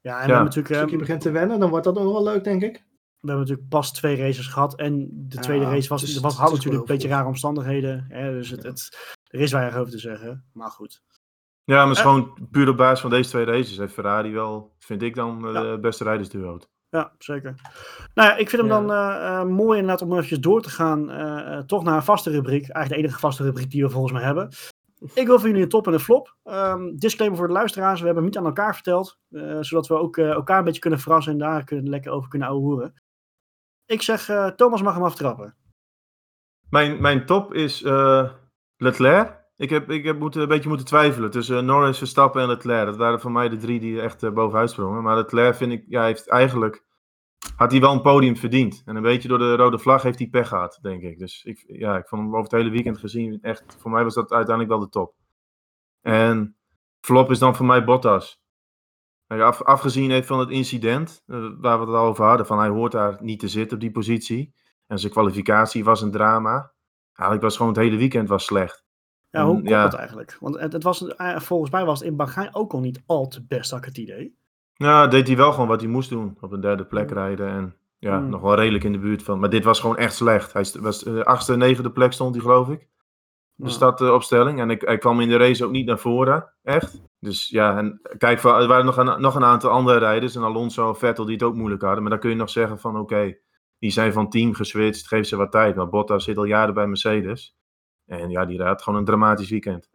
Ja, 0.00 0.20
en 0.20 0.28
ja. 0.28 0.42
natuurlijk... 0.42 0.68
Een 0.68 0.76
stukje 0.76 0.94
um, 0.94 1.00
begint 1.00 1.20
te 1.20 1.30
wennen, 1.30 1.60
dan 1.60 1.70
wordt 1.70 1.84
dat 1.84 1.94
nog 1.94 2.04
wel 2.04 2.22
leuk 2.22 2.44
denk 2.44 2.62
ik. 2.62 2.84
We 3.20 3.28
hebben 3.28 3.46
natuurlijk 3.46 3.68
pas 3.68 3.92
twee 3.92 4.16
races 4.16 4.46
gehad. 4.46 4.74
En 4.76 5.08
de 5.12 5.38
tweede 5.38 5.64
ja, 5.64 5.70
race 5.70 5.88
was, 5.88 6.00
dus, 6.00 6.20
was, 6.20 6.36
had 6.36 6.52
natuurlijk 6.52 6.80
een 6.80 6.94
beetje 6.94 7.08
rare 7.08 7.26
omstandigheden. 7.26 8.04
Hè, 8.08 8.32
dus 8.32 8.50
het, 8.50 8.62
het, 8.62 8.88
er 9.30 9.40
is 9.40 9.52
weinig 9.52 9.76
over 9.76 9.92
te 9.92 9.98
zeggen. 9.98 10.44
Maar 10.52 10.70
goed. 10.70 11.02
Ja, 11.64 11.84
maar 11.86 11.94
uh, 11.96 12.00
gewoon 12.02 12.48
puur 12.50 12.68
op 12.68 12.76
basis 12.76 13.00
van 13.00 13.10
deze 13.10 13.28
twee 13.30 13.44
races 13.44 13.76
heeft 13.76 13.92
Ferrari 13.92 14.32
wel, 14.32 14.74
vind 14.78 15.02
ik 15.02 15.14
dan, 15.14 15.42
de 15.42 15.48
ja. 15.48 15.78
beste 15.78 16.04
rijdersduo. 16.04 16.58
Ja, 16.90 17.12
zeker. 17.18 17.54
Nou 18.14 18.28
ja, 18.28 18.36
ik 18.36 18.48
vind 18.50 18.62
hem 18.62 18.70
Ja. 18.70 18.80
dan 18.80 18.92
eh, 18.92 19.40
eh, 19.40 19.46
mooi 19.46 19.78
inderdaad 19.78 20.02
om 20.08 20.12
eventjes 20.12 20.40
door 20.40 20.62
te 20.62 20.70
gaan. 20.70 21.10
eh, 21.10 21.56
eh, 21.58 21.64
toch 21.64 21.84
naar 21.84 21.96
een 21.96 22.02
vaste 22.02 22.30
rubriek. 22.30 22.68
Eigenlijk 22.68 22.88
de 22.88 22.96
enige 22.96 23.18
vaste 23.18 23.42
rubriek 23.42 23.70
die 23.70 23.82
we 23.82 23.90
volgens 23.90 24.12
mij 24.12 24.22
hebben. 24.22 24.48
Ik 25.14 25.26
wil 25.26 25.38
voor 25.38 25.48
jullie 25.48 25.62
een 25.62 25.68
top 25.68 25.86
en 25.86 25.92
een 25.92 26.00
flop. 26.00 26.36
Ehm, 26.44 26.96
disclaimer 26.96 27.38
voor 27.38 27.46
de 27.46 27.52
luisteraars. 27.52 28.00
We 28.00 28.06
hebben 28.06 28.22
hem 28.24 28.32
niet 28.32 28.40
aan 28.40 28.46
elkaar 28.48 28.74
verteld. 28.74 29.18
eh, 29.30 29.56
zodat 29.60 29.86
we 29.86 29.94
ook 29.94 30.16
eh, 30.16 30.30
elkaar 30.30 30.58
een 30.58 30.64
beetje 30.64 30.80
kunnen 30.80 31.00
verrassen 31.00 31.32
en 31.32 31.38
daar 31.38 31.64
kunnen, 31.64 31.88
lekker 31.88 32.12
over 32.12 32.28
kunnen 32.28 32.48
ouwehoeren. 32.48 32.94
Ik 33.88 34.02
zeg, 34.02 34.28
eh, 34.28 34.46
Thomas 34.46 34.82
mag 34.82 34.94
hem 34.94 35.02
aftrappen. 35.02 35.56
Mijn, 36.70 37.00
mijn 37.00 37.26
top 37.26 37.54
is 37.54 37.82
eh, 37.82 38.30
Leclerc. 38.76 39.46
Ik 39.56 39.70
heb, 39.70 39.90
ik 39.90 40.04
heb 40.04 40.18
moeten, 40.18 40.42
een 40.42 40.48
beetje 40.48 40.68
moeten 40.68 40.86
twijfelen 40.86 41.30
tussen 41.30 41.58
eh, 41.58 41.64
Norris, 41.64 41.98
Verstappen 41.98 42.42
en 42.42 42.48
Leclerc. 42.48 42.86
Dat 42.86 42.96
waren 42.96 43.20
voor 43.20 43.32
mij 43.32 43.48
de 43.48 43.56
drie 43.56 43.80
die 43.80 44.00
echt 44.00 44.22
eh, 44.22 44.30
bovenuit 44.30 44.70
sprongen. 44.70 45.02
Maar 45.02 45.16
Leclerc 45.16 45.54
vind 45.54 45.72
ik, 45.72 45.84
ja, 45.88 46.04
heeft 46.04 46.28
eigenlijk, 46.28 46.84
had 47.56 47.70
hij 47.70 47.80
wel 47.80 47.92
een 47.92 48.02
podium 48.02 48.36
verdiend. 48.36 48.82
En 48.84 48.96
een 48.96 49.02
beetje 49.02 49.28
door 49.28 49.38
de 49.38 49.56
rode 49.56 49.78
vlag 49.78 50.02
heeft 50.02 50.18
hij 50.18 50.28
pech 50.28 50.48
gehad, 50.48 50.78
denk 50.82 51.02
ik. 51.02 51.18
Dus 51.18 51.44
ik, 51.44 51.64
ja, 51.66 51.96
ik 51.96 52.08
vond 52.08 52.22
hem 52.22 52.30
over 52.30 52.42
het 52.42 52.60
hele 52.60 52.70
weekend 52.70 52.98
gezien 52.98 53.38
echt, 53.42 53.76
voor 53.78 53.90
mij 53.90 54.04
was 54.04 54.14
dat 54.14 54.32
uiteindelijk 54.32 54.76
wel 54.76 54.84
de 54.84 54.90
top. 54.90 55.14
En 56.00 56.56
flop 57.00 57.30
is 57.30 57.38
dan 57.38 57.56
voor 57.56 57.66
mij 57.66 57.84
Bottas. 57.84 58.40
Nou 59.28 59.40
ja, 59.40 59.46
Af, 59.46 59.62
afgezien 59.62 60.10
heeft 60.10 60.26
van 60.26 60.38
het 60.38 60.50
incident, 60.50 61.22
eh, 61.26 61.36
waar 61.60 61.78
we 61.80 61.86
het 61.86 61.94
al 61.94 62.06
over 62.06 62.24
hadden, 62.24 62.46
van 62.46 62.58
hij 62.58 62.68
hoort 62.68 62.92
daar 62.92 63.16
niet 63.20 63.40
te 63.40 63.48
zitten 63.48 63.74
op 63.76 63.80
die 63.82 63.90
positie. 63.90 64.54
En 64.86 64.98
zijn 64.98 65.12
kwalificatie 65.12 65.84
was 65.84 66.02
een 66.02 66.10
drama. 66.10 66.72
Eigenlijk 67.12 67.42
was 67.42 67.56
gewoon 67.56 67.72
het 67.72 67.80
hele 67.82 67.96
weekend 67.96 68.28
was 68.28 68.44
slecht. 68.44 68.84
Ja, 69.30 69.40
hoe 69.44 69.50
Mm, 69.52 69.56
komt 69.58 69.68
ja. 69.70 69.82
dat 69.82 69.94
eigenlijk? 69.94 70.36
Want 70.40 70.60
het, 70.60 70.72
het 70.72 70.82
was, 70.82 71.06
eh, 71.06 71.38
volgens 71.40 71.70
mij 71.70 71.84
was 71.84 71.98
het 71.98 72.08
in 72.08 72.16
Bahrein 72.16 72.54
ook 72.54 72.72
al 72.72 72.80
niet 72.80 73.02
al 73.06 73.28
te 73.28 73.44
best, 73.46 73.70
had 73.70 73.78
ik 73.78 73.84
het 73.84 73.98
idee. 73.98 74.36
Nou, 74.76 75.10
deed 75.10 75.26
hij 75.26 75.36
wel 75.36 75.52
gewoon 75.52 75.68
wat 75.68 75.80
hij 75.80 75.90
moest 75.90 76.10
doen. 76.10 76.36
Op 76.40 76.52
een 76.52 76.60
derde 76.60 76.84
plek 76.84 77.10
rijden. 77.10 77.48
En 77.48 77.74
ja, 77.98 78.18
Mm. 78.20 78.28
nog 78.28 78.40
wel 78.40 78.54
redelijk 78.54 78.84
in 78.84 78.92
de 78.92 78.98
buurt 78.98 79.22
van. 79.22 79.38
Maar 79.38 79.50
dit 79.50 79.64
was 79.64 79.80
gewoon 79.80 79.96
echt 79.96 80.14
slecht. 80.14 80.52
Hij 80.52 80.66
was 80.80 81.02
de 81.02 81.24
achtste, 81.24 81.56
negende 81.56 81.90
plek 81.90 82.12
stond 82.12 82.34
hij, 82.34 82.44
geloof 82.44 82.68
ik. 82.68 82.88
De 83.58 83.64
Ja. 83.66 83.70
startopstelling. 83.70 84.60
En 84.60 84.70
ik, 84.70 84.80
hij 84.80 84.98
kwam 84.98 85.20
in 85.20 85.28
de 85.28 85.36
race 85.36 85.64
ook 85.64 85.70
niet 85.70 85.86
naar 85.86 85.98
voren. 85.98 86.52
Echt. 86.62 87.00
Dus 87.20 87.48
ja, 87.48 87.76
en 87.76 88.00
kijk, 88.18 88.42
er 88.42 88.66
waren 88.66 88.84
nog 88.84 88.96
een, 88.96 89.20
nog 89.20 89.34
een 89.34 89.44
aantal 89.44 89.70
andere 89.70 89.98
rijders. 89.98 90.34
En 90.36 90.42
Alonso 90.42 90.88
en 90.88 90.96
Vettel 90.96 91.24
die 91.24 91.34
het 91.34 91.42
ook 91.42 91.54
moeilijk 91.54 91.82
hadden. 91.82 92.00
Maar 92.02 92.10
dan 92.10 92.20
kun 92.20 92.30
je 92.30 92.36
nog 92.36 92.50
zeggen 92.50 92.78
van 92.78 92.98
oké, 92.98 93.36
die 93.78 93.90
zijn 93.90 94.12
van 94.12 94.30
team 94.30 94.54
geswitcht. 94.54 95.06
Geef 95.08 95.26
ze 95.26 95.36
wat 95.36 95.50
tijd. 95.52 95.76
Maar 95.76 95.88
Bottas 95.88 96.24
zit 96.24 96.36
al 96.36 96.44
jaren 96.44 96.74
bij 96.74 96.86
Mercedes. 96.86 97.54
En 98.06 98.30
ja, 98.30 98.44
die 98.44 98.62
had 98.62 98.82
gewoon 98.82 98.98
een 98.98 99.04
dramatisch 99.04 99.50
weekend. 99.50 99.88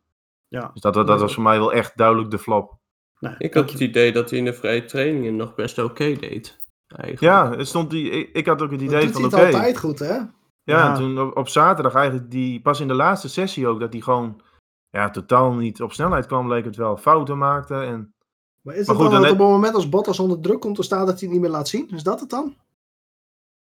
Ja. 0.47 0.70
Dus 0.74 0.82
dat, 0.82 0.93
dat 0.93 1.20
was 1.20 1.34
voor 1.34 1.43
mij 1.43 1.57
wel 1.59 1.74
echt 1.74 1.97
duidelijk 1.97 2.32
de 2.32 2.39
flop. 2.39 2.78
Nou, 3.20 3.36
Ik 3.38 3.53
had 3.53 3.72
het 3.72 3.80
idee 3.80 4.11
dat 4.11 4.30
hij 4.30 4.39
in 4.39 4.45
de 4.45 4.53
vrije 4.53 4.86
trainingen 4.86 5.36
nog 5.36 5.55
best 5.55 5.78
oké 5.80 6.16
deed. 6.20 6.59
Eigenlijk. 6.88 7.20
Ja, 7.22 7.57
het 7.57 7.68
stond 7.68 7.89
die, 7.89 8.09
ik, 8.09 8.30
ik 8.34 8.45
had 8.45 8.61
ook 8.61 8.72
het 8.72 8.82
idee 8.82 9.09
van 9.09 9.22
hij 9.22 9.32
oké. 9.32 9.36
het 9.45 9.53
altijd 9.55 9.78
goed, 9.78 9.99
hè? 9.99 10.20
Ja, 10.64 10.78
Ja. 10.78 10.89
en 10.89 10.95
toen 10.95 11.20
op, 11.20 11.38
op 11.38 11.47
zaterdag 11.47 11.93
eigenlijk, 11.93 12.32
die, 12.32 12.61
pas 12.61 12.80
in 12.80 12.88
de 12.88 12.93
laatste 12.93 13.30
sessie 13.30 13.68
ook, 13.68 13.80
dat 13.80 13.93
hij 13.93 14.01
gewoon 14.01 14.41
ja, 14.89 15.09
totaal 15.09 15.53
niet 15.53 15.82
op 15.82 15.93
snelheid 15.93 16.26
kwam, 16.26 16.47
leek 16.47 16.66
het 16.66 16.76
wel. 16.76 16.97
Fouten 16.97 17.38
maakte 17.38 17.76
en... 17.76 18.14
Maar 18.61 18.76
is 18.76 18.88
Maar 18.88 18.95
het 18.95 19.03
goed, 19.05 19.14
dan 19.14 19.22
dan 19.22 19.22
dat 19.22 19.32
op 19.32 19.38
het 19.38 19.47
moment 19.47 19.76
als 19.76 19.89
Bottas 19.89 20.20
onder 20.20 20.39
druk 20.39 20.59
komt 20.59 20.76
te 20.76 20.84
staan 20.84 21.05
dat 21.05 21.20
hij 21.20 21.20
het 21.20 21.32
niet 21.32 21.41
meer 21.41 21.49
laat 21.49 21.68
zien? 21.68 21.89
Is 21.89 22.03
dat 22.03 22.20
het 22.20 22.30
dan? 22.30 22.55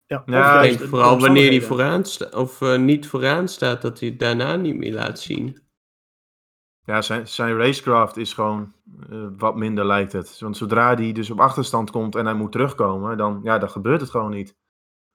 Ja, 0.06 0.24
Ja, 0.26 0.62
Ik 0.62 0.78
denk 0.78 0.90
vooral 0.90 1.20
wanneer 1.20 1.50
hij 1.50 1.62
vooraan 1.62 2.06
staat, 2.06 2.36
of 2.36 2.62
eh, 2.62 2.78
niet 2.78 3.08
vooraan 3.08 3.48
staat, 3.48 3.82
dat 3.82 4.00
hij 4.00 4.10
het 4.10 4.20
daarna 4.20 4.56
niet 4.56 4.76
meer 4.76 4.94
laat 4.94 5.20
zien. 5.20 5.62
Ja, 6.84 7.02
zijn, 7.02 7.28
zijn 7.28 7.58
racecraft 7.58 8.18
is 8.18 8.34
gewoon 8.34 8.74
eh, 9.10 9.28
wat 9.38 9.56
minder 9.56 9.86
lijkt 9.86 10.12
het. 10.12 10.40
Want 10.40 10.58
zodra 10.58 10.96
hij 10.96 11.12
dus 11.12 11.30
op 11.30 11.40
achterstand 11.40 11.92
komt 11.92 12.16
en 12.16 12.26
hij 12.26 12.34
moet 12.34 12.52
terugkomen, 12.52 13.18
dan, 13.18 13.40
ja, 13.44 13.58
dan 13.58 13.70
gebeurt 13.70 14.02
het 14.02 14.10
gewoon 14.10 14.32
niet. 14.32 14.56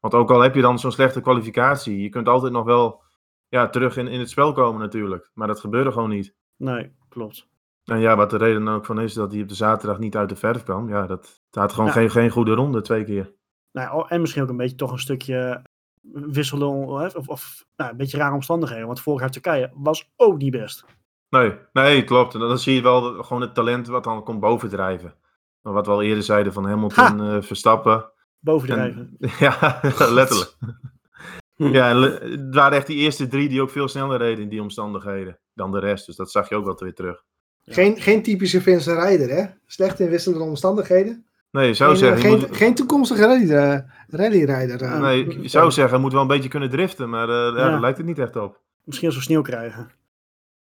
Want 0.02 0.14
ook 0.14 0.30
al 0.30 0.40
heb 0.40 0.54
je 0.54 0.60
dan 0.60 0.78
zo'n 0.78 0.92
slechte 0.92 1.20
kwalificatie, 1.20 2.02
je 2.02 2.08
kunt 2.08 2.28
altijd 2.28 2.52
nog 2.52 2.64
wel 2.64 3.02
ja, 3.48 3.68
terug 3.68 3.96
in, 3.96 4.08
in 4.08 4.18
het 4.18 4.30
spel 4.30 4.52
komen 4.52 4.80
natuurlijk. 4.80 5.30
Maar 5.34 5.46
dat 5.46 5.60
gebeurde 5.60 5.92
gewoon 5.92 6.08
niet. 6.08 6.34
Nee, 6.56 6.92
klopt. 7.08 7.48
En 7.84 7.98
ja, 7.98 8.16
wat 8.16 8.30
de 8.30 8.36
reden 8.36 8.68
ook 8.68 8.84
van 8.84 9.00
is 9.00 9.14
dat 9.14 9.32
hij 9.32 9.42
op 9.42 9.48
de 9.48 9.54
zaterdag 9.54 9.98
niet 9.98 10.16
uit 10.16 10.28
de 10.28 10.36
verf 10.36 10.62
kwam. 10.62 10.88
Ja, 10.88 11.06
dat, 11.06 11.42
dat 11.50 11.62
had 11.62 11.72
gewoon 11.72 11.86
Ja. 11.86 11.92
geen, 11.92 12.10
geen 12.10 12.30
goede 12.30 12.54
ronde 12.54 12.80
twee 12.80 13.04
keer. 13.04 13.32
Nou, 13.72 14.08
en 14.08 14.20
misschien 14.20 14.42
ook 14.42 14.48
een 14.48 14.56
beetje 14.56 14.76
toch 14.76 14.92
een 14.92 14.98
stukje 14.98 15.62
wisselen 16.12 16.68
of, 17.16 17.28
of 17.28 17.64
nou, 17.76 17.90
een 17.90 17.96
beetje 17.96 18.16
rare 18.18 18.34
omstandigheden. 18.34 18.86
Want 18.86 19.00
vorig 19.00 19.20
jaar 19.20 19.30
Turkije 19.30 19.70
was 19.74 20.12
ook 20.16 20.38
niet 20.38 20.50
best. 20.52 20.84
Nee, 21.28 21.58
nee, 21.72 22.04
klopt. 22.04 22.34
En 22.34 22.40
dan 22.40 22.58
zie 22.58 22.74
je 22.74 22.82
wel 22.82 23.22
gewoon 23.22 23.42
het 23.42 23.54
talent 23.54 23.86
wat 23.86 24.04
dan 24.04 24.24
komt 24.24 24.40
bovendrijven. 24.40 25.14
Maar 25.60 25.72
wat 25.72 25.86
we 25.86 25.92
al 25.92 26.02
eerder 26.02 26.22
zeiden 26.24 26.52
van 26.52 26.64
Hamilton, 26.66 27.20
eh, 27.20 27.42
Verstappen. 27.42 28.10
Bovendrijven. 28.42 29.16
En, 29.20 29.30
ja, 29.38 29.80
letterlijk. 30.10 30.54
Hm. 31.56 31.66
Ja, 31.66 31.96
het 32.00 32.54
waren 32.54 32.76
echt 32.78 32.86
die 32.86 32.96
eerste 32.96 33.26
drie 33.26 33.48
die 33.48 33.62
ook 33.62 33.70
veel 33.70 33.88
sneller 33.88 34.18
reden 34.18 34.42
in 34.42 34.48
die 34.48 34.62
omstandigheden 34.62 35.38
dan 35.54 35.72
de 35.72 35.78
rest. 35.78 36.06
Dus 36.06 36.16
dat 36.16 36.30
zag 36.30 36.48
je 36.48 36.54
ook 36.54 36.64
wel 36.64 36.76
weer 36.78 36.94
terug. 36.94 37.24
Ja. 37.62 37.72
Geen, 37.74 38.00
geen 38.00 38.22
typische 38.22 38.60
Vincent 38.60 38.98
Rijder, 38.98 39.28
hè? 39.28 39.44
Slecht 39.66 40.00
in 40.00 40.08
wisselende 40.08 40.44
omstandigheden. 40.44 41.26
Nee, 41.50 41.66
je 41.66 41.74
zou 41.74 41.90
geen, 41.90 41.98
zeggen, 41.98 42.16
je 42.30 42.36
geen, 42.38 42.48
moet, 42.48 42.56
geen 42.56 42.74
toekomstige 42.74 43.20
rally, 43.26 43.50
eh, 43.52 43.78
rallyrijder. 44.08 44.82
eh. 44.82 45.00
nee, 45.00 45.42
je 45.42 45.48
zou 45.48 45.70
zeggen, 45.70 45.92
hij 45.92 46.02
moet 46.02 46.12
wel 46.12 46.20
een 46.22 46.26
beetje 46.26 46.48
kunnen 46.48 46.70
driften. 46.70 47.10
Maar 47.10 47.28
eh, 47.28 47.34
ja, 47.56 47.70
daar 47.70 47.80
lijkt 47.80 47.96
het 47.98 48.06
niet 48.06 48.18
echt 48.18 48.36
op. 48.36 48.60
Misschien 48.84 49.06
als 49.08 49.16
we 49.16 49.22
sneeuw 49.22 49.42
krijgen. 49.42 49.90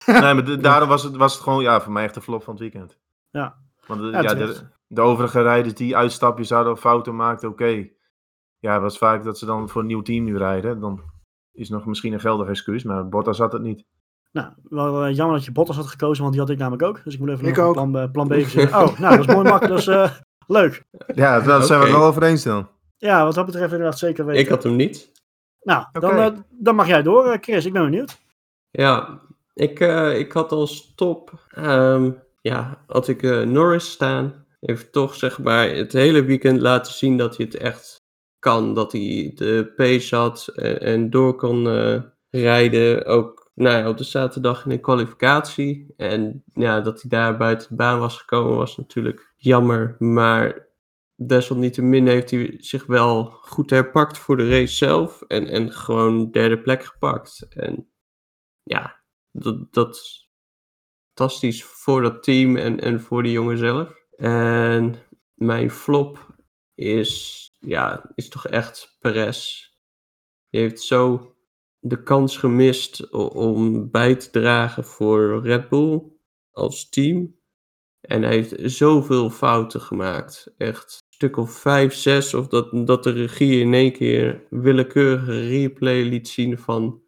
Nee, 0.06 0.20
maar 0.20 0.44
de- 0.44 0.56
daarom 0.68 0.88
was 0.88 1.02
het, 1.02 1.16
was 1.16 1.32
het 1.34 1.42
gewoon 1.42 1.62
ja, 1.62 1.80
voor 1.80 1.92
mij 1.92 2.04
echt 2.04 2.14
de 2.14 2.20
flop 2.20 2.42
van 2.42 2.52
het 2.52 2.62
weekend. 2.62 2.96
Ja. 3.30 3.54
Want 3.86 4.00
Ja, 4.00 4.20
ja, 4.22 4.28
terecht. 4.28 4.56
de, 4.58 4.64
de 4.88 5.00
overige 5.00 5.42
rijders 5.42 5.74
die 5.74 5.96
uitstapjes 5.96 6.50
hadden 6.50 6.72
of 6.72 6.80
fouten 6.80 7.16
maakten, 7.16 7.48
oké. 7.48 7.88
Ja, 8.58 8.72
het 8.72 8.82
was 8.82 8.98
vaak 8.98 9.24
dat 9.24 9.38
ze 9.38 9.46
dan 9.46 9.68
voor 9.68 9.80
een 9.80 9.86
nieuw 9.86 10.02
team 10.02 10.24
nu 10.24 10.36
rijden. 10.38 10.80
Dan 10.80 11.00
is 11.52 11.68
nog 11.68 11.86
misschien 11.86 12.12
een 12.12 12.20
geldig 12.20 12.48
excuus, 12.48 12.82
maar 12.84 13.08
Bottas 13.08 13.38
had 13.38 13.52
het 13.52 13.62
niet. 13.62 13.84
Nou, 14.32 14.48
wel 14.62 15.04
eh, 15.04 15.14
jammer 15.16 15.36
dat 15.36 15.44
je 15.44 15.52
Bottas 15.52 15.76
had 15.76 15.86
gekozen, 15.86 16.20
want 16.22 16.32
die 16.34 16.42
had 16.42 16.50
ik 16.52 16.58
namelijk 16.58 16.82
ook. 16.82 17.04
Dus 17.04 17.14
ik 17.14 17.20
moet 17.20 17.28
even 17.28 17.46
Ik 17.46 17.56
nog. 17.56 17.72
Plan, 17.72 17.90
B- 17.92 18.12
plan 18.12 18.28
B 18.28 18.32
verzinnen. 18.32 18.74
Oh, 18.74 18.98
nou, 18.98 19.16
dat 19.16 19.28
is 19.28 19.34
mooi 19.34 19.48
makkelijk. 19.48 19.68
Dat 19.68 19.78
is 19.78 19.86
eh, 19.86 20.10
leuk. 20.46 20.84
Ja, 21.14 21.40
daar 21.40 21.62
zijn 21.62 21.78
we 21.80 21.86
het 21.86 21.94
wel 21.94 22.04
over 22.04 22.22
eens 22.22 22.42
dan. 22.42 22.68
Ja, 22.96 23.24
wat 23.24 23.34
dat 23.34 23.46
betreft 23.46 23.72
inderdaad 23.72 23.98
zeker 23.98 24.24
weten. 24.26 24.42
Ik 24.42 24.48
had 24.48 24.62
hem 24.62 24.76
niet. 24.76 25.12
Nou, 25.62 25.86
dan, 25.92 26.16
eh, 26.16 26.30
dan 26.50 26.74
mag 26.74 26.86
jij 26.86 27.02
door, 27.02 27.38
Chris. 27.40 27.64
Ik 27.64 27.72
ben 27.72 27.82
benieuwd. 27.84 28.18
Ja, 28.70 29.20
ik, 29.54 29.80
eh, 29.80 30.18
ik 30.18 30.32
had 30.32 30.52
als 30.52 30.94
top, 30.94 31.32
ehm, 31.48 32.10
ja, 32.40 32.84
had 32.86 33.08
ik 33.08 33.22
eh, 33.22 33.40
Norris 33.40 33.90
staan. 33.90 34.46
Heeft 34.60 34.92
toch 34.92 35.14
zeg 35.14 35.38
maar 35.38 35.70
het 35.70 35.92
hele 35.92 36.24
weekend 36.24 36.60
laten 36.60 36.92
zien 36.92 37.16
dat 37.16 37.36
hij 37.36 37.46
het 37.46 37.56
echt 37.56 38.06
kan. 38.38 38.74
Dat 38.74 38.92
hij 38.92 39.32
de 39.34 39.72
pace 39.76 40.16
had 40.16 40.48
en, 40.54 41.10
door 41.10 41.36
kon 41.36 41.68
eh, 41.68 42.02
rijden. 42.30 43.04
Ook 43.04 43.50
nou 43.54 43.76
ja, 43.78 43.88
op 43.88 43.96
de 43.96 44.04
zaterdag 44.04 44.64
in 44.64 44.70
de 44.70 44.80
kwalificatie. 44.80 45.94
En 45.96 46.42
ja, 46.52 46.80
dat 46.80 47.00
hij 47.02 47.10
daar 47.10 47.36
buiten 47.36 47.68
de 47.68 47.74
baan 47.74 47.98
was 47.98 48.18
gekomen 48.18 48.56
was 48.56 48.76
natuurlijk 48.76 49.32
jammer. 49.36 49.96
Maar 49.98 50.68
desalniettemin 51.16 52.06
heeft 52.06 52.30
hij 52.30 52.54
zich 52.58 52.86
wel 52.86 53.24
goed 53.24 53.70
herpakt 53.70 54.18
voor 54.18 54.36
de 54.36 54.48
race 54.48 54.74
zelf. 54.74 55.22
En, 55.22 55.46
en 55.46 55.72
gewoon 55.72 56.30
derde 56.30 56.58
plek 56.58 56.84
gepakt. 56.84 57.46
En 57.50 57.88
ja, 58.62 59.00
dat, 59.32 59.72
dat 59.72 59.94
is 59.94 60.30
fantastisch 61.14 61.64
voor 61.64 62.02
dat 62.02 62.22
team 62.22 62.56
en, 62.56 62.80
en 62.80 63.00
voor 63.00 63.22
die 63.22 63.32
jongen 63.32 63.58
zelf. 63.58 63.97
En 64.18 64.94
mijn 65.34 65.70
flop 65.70 66.34
is, 66.74 67.44
ja, 67.58 68.10
is 68.14 68.28
toch 68.28 68.46
echt 68.46 68.96
Perez. 69.00 69.68
Die 70.50 70.60
heeft 70.60 70.80
zo 70.80 71.34
de 71.80 72.02
kans 72.02 72.36
gemist 72.36 73.10
om 73.12 73.90
bij 73.90 74.14
te 74.14 74.30
dragen 74.30 74.84
voor 74.84 75.42
Red 75.42 75.68
Bull 75.68 76.02
als 76.50 76.88
team. 76.88 77.36
En 78.00 78.22
hij 78.22 78.32
heeft 78.32 78.54
zoveel 78.72 79.30
fouten 79.30 79.80
gemaakt. 79.80 80.54
Echt 80.56 80.84
een 80.84 81.14
stuk 81.14 81.36
of 81.36 81.50
vijf, 81.50 81.94
zes. 81.94 82.34
Of 82.34 82.48
dat, 82.48 82.86
dat 82.86 83.04
de 83.04 83.10
regie 83.10 83.60
in 83.60 83.74
één 83.74 83.92
keer 83.92 84.46
willekeurige 84.50 85.48
replay 85.48 86.02
liet 86.02 86.28
zien 86.28 86.58
van 86.58 87.02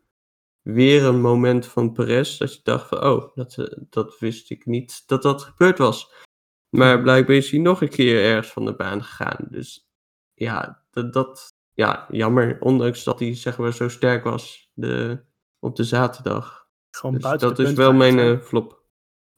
weer 0.63 1.05
een 1.05 1.21
moment 1.21 1.67
van 1.67 1.93
Perez. 1.93 2.39
Dat 2.39 2.55
je 2.55 2.61
dacht 2.63 2.89
van, 2.89 3.05
oh, 3.05 3.35
dat, 3.35 3.59
eh, 3.59 3.79
dat 3.91 4.19
wist 4.19 4.51
ik 4.51 4.67
niet 4.67 5.03
dat 5.07 5.23
dat 5.23 5.43
gebeurd 5.43 5.79
was. 5.79 6.29
Maar 6.71 7.03
blijkbaar 7.03 7.37
is 7.37 7.51
hij 7.51 7.61
nog 7.61 7.83
een 7.83 7.89
keer 7.89 8.25
ergens 8.25 8.53
van 8.53 8.64
de 8.64 8.75
baan 8.75 9.03
gegaan. 9.05 9.47
Dus 9.51 9.89
ja, 10.35 10.85
dat, 10.91 11.12
dat 11.12 11.49
ja, 11.73 12.07
jammer. 12.11 12.61
Ondanks 12.61 13.05
dat 13.05 13.18
hij 13.18 13.35
zeg 13.35 13.59
maar 13.59 13.73
zo 13.73 13.89
sterk 13.89 14.25
was 14.25 14.71
de, 14.75 15.25
op 15.59 15.77
de 15.77 15.85
zaterdag. 15.85 16.68
Gewoon 16.91 17.14
Dus 17.14 17.23
buiten 17.25 17.49
dat 17.49 17.57
de 17.57 17.62
is 17.62 17.73
wel 17.73 17.93
mijn 17.93 18.18
eh, 18.18 18.39
flop. 18.39 18.85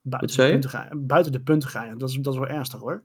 buiten, 0.01 0.37
de 0.37 0.51
punten 0.51 0.71
gaan, 0.71 1.07
buiten 1.07 1.33
de 1.33 1.43
punten 1.43 1.69
gaan. 1.69 1.99
Dat 1.99 2.09
is, 2.09 2.15
dat 2.17 2.33
is 2.33 2.39
wel 2.39 2.49
ernstig 2.49 2.81
hoor. 2.81 3.05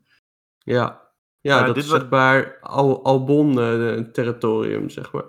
Ja, 0.57 1.11
ja 1.39 1.59
Ja, 1.59 1.65
dat 1.65 1.75
dit 1.75 1.83
is 1.83 1.89
wa- 1.89 1.99
zeg 1.99 2.09
maar 2.09 2.59
Al 2.59 3.03
Albon-territorium, 3.03 4.89
zeg 4.89 5.11
maar. 5.11 5.25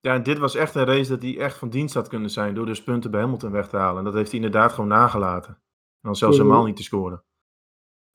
Ja, 0.00 0.14
en 0.14 0.22
dit 0.22 0.38
was 0.38 0.54
echt 0.54 0.74
een 0.74 0.84
race 0.84 1.08
dat 1.10 1.22
hij 1.22 1.38
echt 1.38 1.58
van 1.58 1.70
dienst 1.70 1.94
had 1.94 2.08
kunnen 2.08 2.30
zijn 2.30 2.54
door 2.54 2.66
dus 2.66 2.82
punten 2.82 3.10
bij 3.10 3.20
Hamilton 3.20 3.50
weg 3.50 3.68
te 3.68 3.76
halen. 3.76 3.98
En 3.98 4.04
dat 4.04 4.14
heeft 4.14 4.30
hij 4.30 4.40
inderdaad 4.40 4.72
gewoon 4.72 4.88
nagelaten. 4.88 5.50
En 5.54 5.58
dan 6.00 6.16
zelfs 6.16 6.36
Mhm. 6.36 6.44
helemaal 6.46 6.66
niet 6.66 6.76
te 6.76 6.82
scoren. 6.82 7.24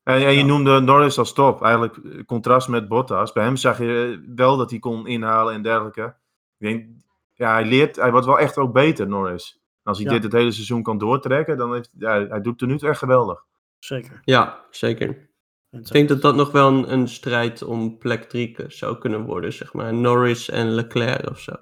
En, 0.08 0.14
en 0.26 0.32
je 0.34 0.40
Ja. 0.40 0.46
noemde 0.46 0.80
Norris 0.80 1.18
als 1.18 1.34
top. 1.34 1.62
Eigenlijk 1.64 1.98
eh, 1.98 2.26
contrast 2.26 2.68
met 2.68 2.88
Bottas. 2.88 3.32
Bij 3.32 3.44
hem 3.44 3.56
zag 3.56 3.78
je 3.78 4.20
eh, 4.24 4.34
wel 4.36 4.58
dat 4.58 4.70
hij 4.70 4.80
kon 4.80 5.08
inhalen 5.08 5.54
en 5.54 5.62
dergelijke. 5.62 6.16
Ik 6.58 6.68
denk, 6.68 6.86
ja, 7.34 7.52
hij 7.52 7.66
leert, 7.66 7.96
hij 7.96 8.12
wordt 8.12 8.26
wel 8.26 8.40
echt 8.40 8.58
ook 8.58 8.74
beter, 8.74 9.08
Norris. 9.08 9.54
En 9.84 9.84
als 9.84 9.98
hij 9.98 10.08
Ja. 10.08 10.14
dit 10.14 10.24
het 10.24 10.32
hele 10.32 10.52
seizoen 10.52 10.84
kan 10.84 10.98
doortrekken, 10.98 11.58
dan 11.58 11.74
heeft 11.74 11.90
ja, 11.98 12.28
hij 12.28 12.42
doet 12.42 12.54
het 12.54 12.62
er 12.62 12.68
nu 12.68 12.78
toe 12.78 12.90
echt 12.90 13.00
geweldig. 13.00 13.46
Zeker. 13.80 14.22
Ja, 14.24 14.66
zeker. 14.72 15.30
Ik 15.72 15.92
denk 15.92 16.10
dat 16.10 16.22
dat 16.22 16.36
nog 16.36 16.52
wel 16.52 16.68
een, 16.68 16.92
een 16.92 17.08
strijd 17.08 17.64
om 17.64 17.98
plek 17.98 18.24
3 18.24 18.56
zou 18.68 18.98
kunnen 18.98 19.22
worden, 19.26 19.54
zeg 19.54 19.74
maar. 19.74 19.94
Norris 19.94 20.50
en 20.50 20.68
Leclerc 20.70 21.30
of 21.30 21.40
zo. 21.40 21.54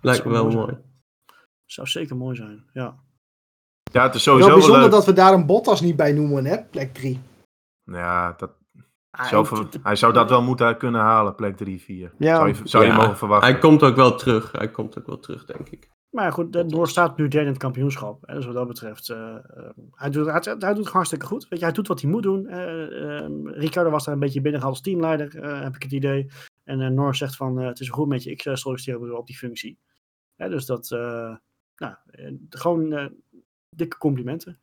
Lijkt 0.00 0.24
me 0.24 0.30
wel 0.30 0.44
mooi 0.44 0.56
mooi. 0.56 0.76
zou 1.64 1.86
zeker 1.88 2.16
mooi 2.16 2.36
zijn. 2.36 2.64
Ja. 2.72 2.96
Ja, 3.92 4.02
het 4.02 4.14
is 4.14 4.22
sowieso 4.22 4.46
wel 4.48 4.56
bijzonder 4.56 4.82
leuk. 4.82 4.90
dat 4.92 5.04
we 5.06 5.12
daar 5.12 5.32
een 5.32 5.46
Bottas 5.46 5.80
niet 5.80 5.96
bij 5.96 6.12
noemen, 6.12 6.44
hè? 6.44 6.64
Plek 6.64 6.94
3. 6.94 7.20
Ja, 7.90 8.32
dat, 8.32 8.50
Ah, 9.10 9.44
ver- 9.44 9.68
hij 9.82 9.96
zou 9.96 10.12
dat 10.12 10.30
wel 10.30 10.42
moeten 10.42 10.76
kunnen 10.76 11.00
halen, 11.00 11.34
plek 11.34 11.56
3, 11.56 11.80
4. 11.80 12.12
Ja. 12.18 12.36
Zou 12.36 12.48
je, 12.48 12.54
zou 12.64 12.84
je 12.84 12.92
mogen 12.92 13.16
verwachten. 13.16 13.50
Hij 13.50 13.58
komt 13.58 13.82
ook 13.82 13.96
wel 13.96 14.14
terug. 14.14 14.52
Hij 14.52 14.70
komt 14.70 14.98
ook 14.98 15.06
wel 15.06 15.18
terug, 15.18 15.44
denk 15.44 15.68
ik. 15.68 15.88
Maar 16.10 16.32
goed, 16.32 16.70
Noor 16.70 16.88
staat 16.88 17.16
nu 17.16 17.28
derde 17.28 17.46
in 17.46 17.52
het 17.52 17.62
kampioenschap. 17.62 18.22
Hè, 18.26 18.34
dus 18.34 18.46
wat 18.46 18.54
dat 18.54 18.66
betreft, 18.68 19.08
eh, 19.08 19.34
eh, 19.34 19.70
hij, 19.92 20.10
doet, 20.10 20.26
hij, 20.26 20.56
hij 20.58 20.74
doet 20.74 20.84
het 20.84 20.92
hartstikke 20.92 21.26
goed. 21.26 21.48
Weet 21.48 21.58
je, 21.58 21.64
hij 21.64 21.74
doet 21.74 21.88
wat 21.88 22.00
hij 22.00 22.10
moet 22.10 22.22
doen. 22.22 22.46
Eh, 22.46 23.26
Ricardo 23.44 23.90
was 23.90 24.04
daar 24.04 24.14
een 24.14 24.20
beetje 24.20 24.40
binnengehaald 24.40 24.76
als 24.76 24.84
teamleider, 24.84 25.46
heb 25.62 25.74
ik 25.74 25.82
het 25.82 25.92
idee. 25.92 26.30
En 26.64 26.80
eh 26.80 26.88
Noor 26.88 27.14
zegt 27.14 27.36
van, 27.36 27.60
eh, 27.60 27.66
het 27.66 27.80
is 27.80 27.88
goed 27.88 28.08
met 28.08 28.22
je, 28.22 28.30
ik 28.30 28.44
uh, 28.44 28.54
solliciteer 28.54 29.16
op 29.16 29.26
die 29.26 29.36
functie. 29.36 29.78
Hè, 30.36 30.48
dus 30.48 30.66
dat, 30.66 30.90
eh, 30.90 31.34
nou, 31.76 31.94
gewoon 32.50 33.10
dikke 33.76 33.98
complimenten. 33.98 34.58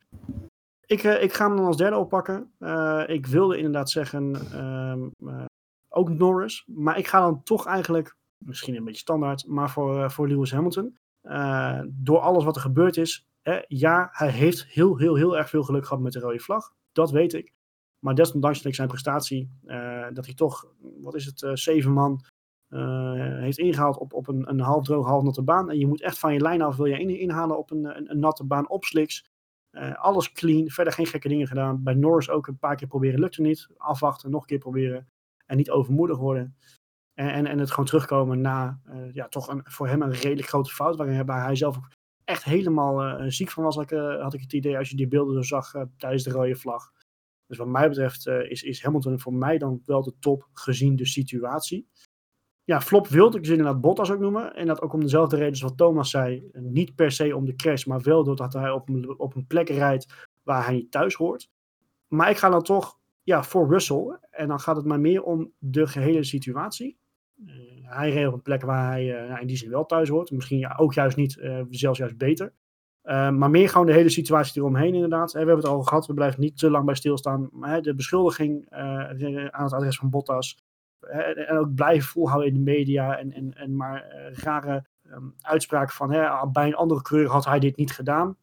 Ik, 0.86 1.02
eh, 1.02 1.22
ik 1.22 1.32
ga 1.32 1.46
hem 1.46 1.56
dan 1.56 1.66
als 1.66 1.76
derde 1.76 1.96
oppakken. 1.96 2.52
Eh, 2.58 3.02
ik 3.06 3.26
wilde 3.26 3.56
inderdaad 3.56 3.90
zeggen, 3.90 4.34
ehm, 4.52 5.08
eh, 5.28 5.44
ook 5.88 6.08
Norris. 6.08 6.64
Maar 6.66 6.98
ik 6.98 7.06
ga 7.06 7.20
dan 7.20 7.42
toch 7.42 7.66
eigenlijk, 7.66 8.16
misschien 8.44 8.76
een 8.76 8.84
beetje 8.84 9.00
standaard, 9.00 9.46
maar 9.46 9.70
voor, 9.70 10.10
voor 10.10 10.28
Lewis 10.28 10.52
Hamilton. 10.52 10.98
Door 11.88 12.18
alles 12.18 12.44
wat 12.44 12.56
er 12.56 12.62
gebeurd 12.62 12.96
is. 12.96 13.28
Hè, 13.42 13.60
ja, 13.68 14.08
hij 14.12 14.30
heeft 14.30 14.66
heel, 14.66 14.96
heel, 14.96 15.14
heel 15.14 15.36
erg 15.36 15.48
veel 15.48 15.62
geluk 15.62 15.86
gehad 15.86 16.02
met 16.02 16.12
de 16.12 16.20
rode 16.20 16.38
vlag. 16.38 16.72
Dat 16.92 17.10
weet 17.10 17.32
ik. 17.34 17.54
Maar 17.98 18.14
desondanks 18.14 18.60
zijn 18.60 18.88
prestatie, 18.88 19.50
dat 20.12 20.24
hij 20.24 20.34
toch, 20.34 20.72
wat 21.02 21.14
is 21.14 21.24
het, 21.24 21.42
uh, 21.42 21.50
zeven 21.54 21.92
man 21.92 22.24
heeft 23.40 23.58
ingehaald 23.58 23.98
op, 23.98 24.12
op 24.12 24.28
een, 24.28 24.48
een 24.50 24.60
half 24.60 24.84
droog, 24.84 25.06
half 25.06 25.22
natte 25.22 25.42
baan. 25.42 25.70
En 25.70 25.78
je 25.78 25.86
moet 25.86 26.02
echt 26.02 26.18
van 26.18 26.32
je 26.32 26.40
lijn 26.40 26.62
af, 26.62 26.76
wil 26.76 26.86
je 26.86 26.98
in, 26.98 27.18
inhalen 27.18 27.58
op 27.58 27.70
een, 27.70 27.96
een, 27.96 28.10
een, 28.10 28.18
natte 28.18 28.44
baan 28.44 28.68
op 28.68 28.84
slicks. 28.84 29.24
Uh, 29.76 29.94
alles 29.94 30.32
clean, 30.32 30.70
verder 30.70 30.92
geen 30.92 31.06
gekke 31.06 31.28
dingen 31.28 31.46
gedaan. 31.46 31.82
Bij 31.82 31.94
Norris 31.94 32.30
ook 32.30 32.46
een 32.46 32.58
paar 32.58 32.76
keer 32.76 32.88
proberen, 32.88 33.20
lukte 33.20 33.42
niet. 33.42 33.68
Afwachten, 33.76 34.30
nog 34.30 34.40
een 34.40 34.46
keer 34.46 34.58
proberen. 34.58 35.08
En 35.46 35.56
niet 35.56 35.70
overmoedig 35.70 36.18
worden. 36.18 36.56
En, 37.14 37.32
en, 37.32 37.46
en 37.46 37.58
het 37.58 37.70
gewoon 37.70 37.84
terugkomen 37.84 38.40
na 38.40 38.80
uh, 38.86 39.12
ja, 39.12 39.28
toch 39.28 39.48
een, 39.48 39.60
voor 39.64 39.88
hem 39.88 40.02
een 40.02 40.12
redelijk 40.12 40.48
grote 40.48 40.70
fout. 40.70 40.96
Waarin 40.96 41.30
hij 41.30 41.56
zelf 41.56 41.76
ook 41.76 41.90
echt 42.24 42.44
helemaal 42.44 43.20
uh, 43.20 43.30
ziek 43.30 43.50
van 43.50 43.64
was, 43.64 43.74
had 43.74 43.84
ik, 43.84 43.90
uh, 43.90 44.22
had 44.22 44.34
ik 44.34 44.40
het 44.40 44.52
idee, 44.52 44.78
als 44.78 44.90
je 44.90 44.96
die 44.96 45.08
beelden 45.08 45.44
zag 45.44 45.72
tijdens 45.96 46.22
de 46.22 46.30
rode 46.30 46.56
vlag. 46.56 46.92
Dus 47.46 47.58
wat 47.58 47.66
mij 47.66 47.88
betreft 47.88 48.26
is, 48.26 48.62
is 48.62 48.82
Hamilton 48.82 49.20
voor 49.20 49.34
mij 49.34 49.58
dan 49.58 49.82
wel 49.84 50.02
de 50.02 50.18
top 50.18 50.48
gezien 50.52 50.96
de 50.96 51.06
situatie. 51.06 51.88
Ja, 52.66 52.80
flop 52.80 53.08
wilde 53.08 53.38
ik 53.38 53.44
ze 53.44 53.50
inderdaad 53.50 53.80
Bottas 53.80 54.10
ook 54.10 54.18
noemen. 54.18 54.54
En 54.54 54.66
dat 54.66 54.82
ook 54.82 54.92
om 54.92 55.00
dezelfde 55.00 55.36
reden 55.36 55.56
zoals 55.56 55.74
Thomas 55.76 56.10
zei. 56.10 56.50
Niet 56.52 56.94
per 56.94 57.12
se 57.12 57.36
om 57.36 57.44
de 57.44 57.54
crash, 57.54 57.84
maar 57.84 58.00
wel 58.00 58.24
doordat 58.24 58.52
hij 58.52 58.70
op 58.70 58.88
een, 58.88 59.18
op 59.18 59.34
een 59.34 59.46
plek 59.46 59.68
rijdt 59.68 60.28
waar 60.42 60.64
hij 60.64 60.74
niet 60.74 60.90
thuis 60.90 61.14
hoort. 61.14 61.50
Maar 62.08 62.30
ik 62.30 62.36
ga 62.36 62.48
dan 62.48 62.62
toch 62.62 62.98
ja, 63.22 63.44
voor 63.44 63.68
Russell. 63.68 64.18
En 64.30 64.48
dan 64.48 64.60
gaat 64.60 64.76
het 64.76 64.84
maar 64.84 65.00
meer 65.00 65.22
om 65.22 65.52
de 65.58 65.86
gehele 65.86 66.24
situatie. 66.24 66.98
Uh, 67.44 67.52
hij 67.82 68.10
reed 68.10 68.26
op 68.26 68.32
een 68.32 68.42
plek 68.42 68.62
waar 68.62 68.90
hij 68.90 69.22
uh, 69.22 69.28
nou, 69.28 69.40
in 69.40 69.46
die 69.46 69.56
zin 69.56 69.70
wel 69.70 69.86
thuis 69.86 70.08
hoort. 70.08 70.30
Misschien 70.30 70.78
ook 70.78 70.94
juist 70.94 71.16
niet, 71.16 71.36
uh, 71.36 71.60
zelfs 71.70 71.98
juist 71.98 72.16
beter. 72.16 72.52
Maar 73.02 73.50
meer 73.50 73.68
gewoon 73.68 73.86
de 73.86 73.92
hele 73.92 74.08
situatie 74.08 74.60
eromheen 74.60 74.94
inderdaad. 74.94 75.32
we 75.32 75.38
hebben 75.38 75.56
het 75.56 75.66
al 75.66 75.82
gehad, 75.82 76.06
we 76.06 76.14
blijven 76.14 76.40
niet 76.40 76.58
te 76.58 76.70
lang 76.70 76.84
bij 76.84 76.94
stilstaan. 76.94 77.50
De 77.80 77.94
beschuldiging 77.94 78.66
aan 78.70 79.64
het 79.64 79.72
adres 79.72 79.96
van 79.96 80.10
Bottas. 80.10 80.65
En 81.00 81.58
ook 81.58 81.74
blijven 81.74 82.08
volhouden 82.08 82.48
in 82.48 82.54
de 82.54 82.70
media. 82.70 83.18
En, 83.18 83.32
en, 83.32 83.54
en 83.54 83.76
maar 83.76 84.14
uh, 84.14 84.34
rare 84.34 84.84
um, 85.02 85.34
uitspraken 85.40 85.94
van 85.94 86.12
hè, 86.12 86.50
bij 86.50 86.66
een 86.66 86.74
andere 86.74 87.02
kleur 87.02 87.28
had 87.28 87.44
hij 87.44 87.58
dit 87.58 87.76
niet 87.76 87.92
gedaan. 87.92 88.36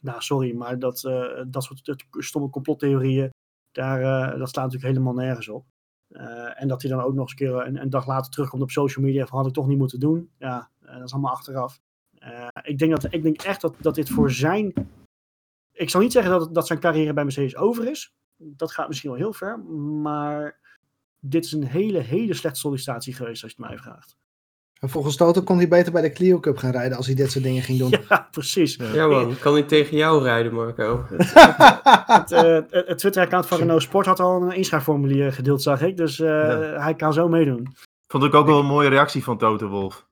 Nou, 0.00 0.20
sorry, 0.20 0.54
maar 0.54 0.78
dat, 0.78 1.02
uh, 1.02 1.42
dat 1.48 1.64
soort 1.64 2.04
stomme 2.10 2.50
complottheorieën, 2.50 3.30
daar, 3.72 4.00
uh, 4.00 4.38
dat 4.38 4.48
slaat 4.48 4.64
natuurlijk 4.64 4.92
helemaal 4.92 5.24
nergens 5.24 5.48
op. 5.48 5.66
En 6.54 6.68
dat 6.68 6.82
hij 6.82 6.90
dan 6.90 7.00
ook 7.00 7.14
nog 7.14 7.22
eens 7.22 7.30
een 7.30 7.36
keer 7.36 7.66
een, 7.66 7.80
een, 7.80 7.90
dag 7.90 8.06
later 8.06 8.30
terugkomt 8.30 8.62
op 8.62 8.70
social 8.70 9.04
media 9.04 9.26
van 9.26 9.38
had 9.38 9.46
ik 9.46 9.52
toch 9.52 9.66
niet 9.66 9.78
moeten 9.78 10.00
doen. 10.00 10.30
Ja, 10.38 10.70
dat 10.80 11.02
is 11.02 11.12
allemaal 11.12 11.32
achteraf. 11.32 11.80
Ik, 12.62 12.78
denk 12.78 12.90
dat, 12.90 13.12
ik 13.12 13.22
denk 13.22 13.42
echt 13.42 13.60
dat, 13.60 13.74
dat 13.80 13.94
dit 13.94 14.10
voor 14.10 14.30
zijn. 14.30 14.72
Ik 15.72 15.90
zal 15.90 16.00
niet 16.00 16.12
zeggen 16.12 16.32
dat, 16.32 16.54
dat 16.54 16.66
zijn 16.66 16.78
carrière 16.78 17.12
bij 17.12 17.24
Mercedes 17.24 17.56
over 17.56 17.90
is. 17.90 18.14
Dat 18.36 18.72
gaat 18.72 18.88
misschien 18.88 19.10
wel 19.10 19.18
heel 19.18 19.32
ver. 19.32 19.58
Maar 20.02 20.60
dit 21.28 21.44
is 21.44 21.52
een 21.52 21.64
hele, 21.66 21.98
hele 21.98 22.34
slechte 22.34 22.58
sollicitatie 22.60 23.14
geweest 23.14 23.42
als 23.42 23.52
je 23.56 23.62
het 23.62 23.70
mij 23.70 23.78
vraagt. 23.78 24.16
En 24.80 24.88
volgens 24.88 25.16
Toto 25.16 25.42
kon 25.42 25.56
hij 25.56 25.68
beter 25.68 25.92
bij 25.92 26.02
de 26.02 26.12
Clio 26.12 26.40
Cup 26.40 26.56
gaan 26.56 26.70
rijden 26.70 26.96
als 26.96 27.06
hij 27.06 27.14
dit 27.14 27.30
soort 27.30 27.44
dingen 27.44 27.62
ging 27.62 27.78
doen. 27.78 27.90
Ja, 28.08 28.28
precies. 28.30 28.78
Ja 28.92 29.06
man, 29.06 29.38
kan 29.38 29.52
hij 29.52 29.62
tegen 29.62 29.96
jou 29.96 30.22
rijden 30.22 30.54
Marco? 30.54 31.04
het, 31.08 32.32
uh, 32.32 32.58
het 32.68 32.98
Twitter-account 32.98 33.46
van 33.46 33.58
Renault 33.58 33.82
Sport 33.82 34.06
had 34.06 34.20
al 34.20 34.42
een 34.42 34.52
inschrijfformulier 34.56 35.32
gedeeld, 35.32 35.62
zag 35.62 35.82
ik. 35.82 35.96
Dus 35.96 36.18
uh, 36.18 36.26
ja. 36.28 36.58
hij 36.58 36.94
kan 36.94 37.12
zo 37.12 37.28
meedoen. 37.28 37.68
Vond 38.06 38.24
ik 38.24 38.34
ook 38.34 38.46
wel 38.46 38.58
een 38.58 38.66
mooie 38.66 38.88
reactie 38.88 39.24
van 39.24 39.38
Toto 39.38 39.68
Wolf. 39.68 40.06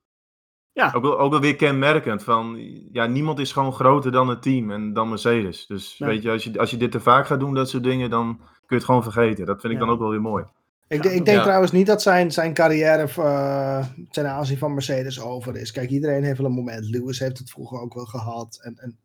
Ja. 0.71 0.91
Ook 0.95 1.01
wel, 1.03 1.19
ook 1.19 1.31
wel 1.31 1.39
weer 1.41 1.55
kenmerkend 1.55 2.23
van, 2.23 2.57
ja, 2.91 3.05
niemand 3.05 3.39
is 3.39 3.51
gewoon 3.51 3.73
groter 3.73 4.11
dan 4.11 4.27
het 4.27 4.41
team 4.41 4.71
en 4.71 4.93
dan 4.93 5.09
Mercedes. 5.09 5.65
Dus 5.67 5.99
Nee. 5.99 6.09
weet 6.09 6.23
je 6.23 6.31
als, 6.31 6.43
je, 6.43 6.59
als 6.59 6.71
je 6.71 6.77
dit 6.77 6.91
te 6.91 6.99
vaak 6.99 7.27
gaat 7.27 7.39
doen, 7.39 7.53
dat 7.53 7.69
soort 7.69 7.83
dingen, 7.83 8.09
dan 8.09 8.37
kun 8.37 8.47
je 8.67 8.75
het 8.75 8.85
gewoon 8.85 9.03
vergeten. 9.03 9.45
Dat 9.45 9.61
vind 9.61 9.73
ik 9.73 9.79
Ja. 9.79 9.85
dan 9.85 9.93
ook 9.93 9.99
wel 10.01 10.09
weer 10.09 10.21
mooi. 10.21 10.43
Ik, 10.87 11.03
Ja, 11.03 11.09
ik 11.09 11.25
denk 11.25 11.37
ja. 11.37 11.43
trouwens 11.43 11.71
niet 11.71 11.87
dat 11.87 12.01
zijn, 12.01 12.31
zijn 12.31 12.53
carrière 12.53 13.07
uh, 13.19 13.85
ten 14.11 14.29
aanzien 14.29 14.57
van 14.57 14.73
Mercedes 14.73 15.21
over 15.21 15.57
is. 15.57 15.71
Kijk, 15.71 15.89
iedereen 15.89 16.23
heeft 16.23 16.37
wel 16.37 16.47
een 16.47 16.55
moment. 16.55 16.89
Lewis 16.89 17.19
heeft 17.19 17.37
het 17.37 17.49
vroeger 17.49 17.79
ook 17.79 17.93
wel 17.93 18.05
gehad. 18.05 18.59
En, 18.61 18.77
en 18.77 18.97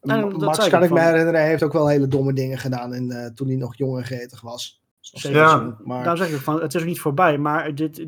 Max 0.00 0.68
kan 0.68 0.82
ik 0.82 0.90
me 0.90 1.00
herinneren, 1.00 1.40
hij 1.40 1.48
heeft 1.48 1.62
ook 1.62 1.72
wel 1.72 1.88
hele 1.88 2.08
domme 2.08 2.32
dingen 2.32 2.58
gedaan 2.58 2.94
in, 2.94 3.10
uh, 3.10 3.26
toen 3.26 3.46
hij 3.46 3.56
nog 3.56 3.76
jong 3.76 3.96
en 3.96 4.04
gretig 4.04 4.40
was. 4.40 4.82
Zeker. 5.00 5.38
Ja. 5.38 5.76
Maar 5.84 6.04
Daarom 6.04 6.16
zeg 6.16 6.28
ik 6.28 6.34
ook 6.34 6.40
van, 6.40 6.60
het 6.60 6.74
is 6.74 6.80
ook 6.80 6.86
niet 6.86 7.00
voorbij. 7.00 7.38
Maar 7.38 7.74
dit, 7.74 7.98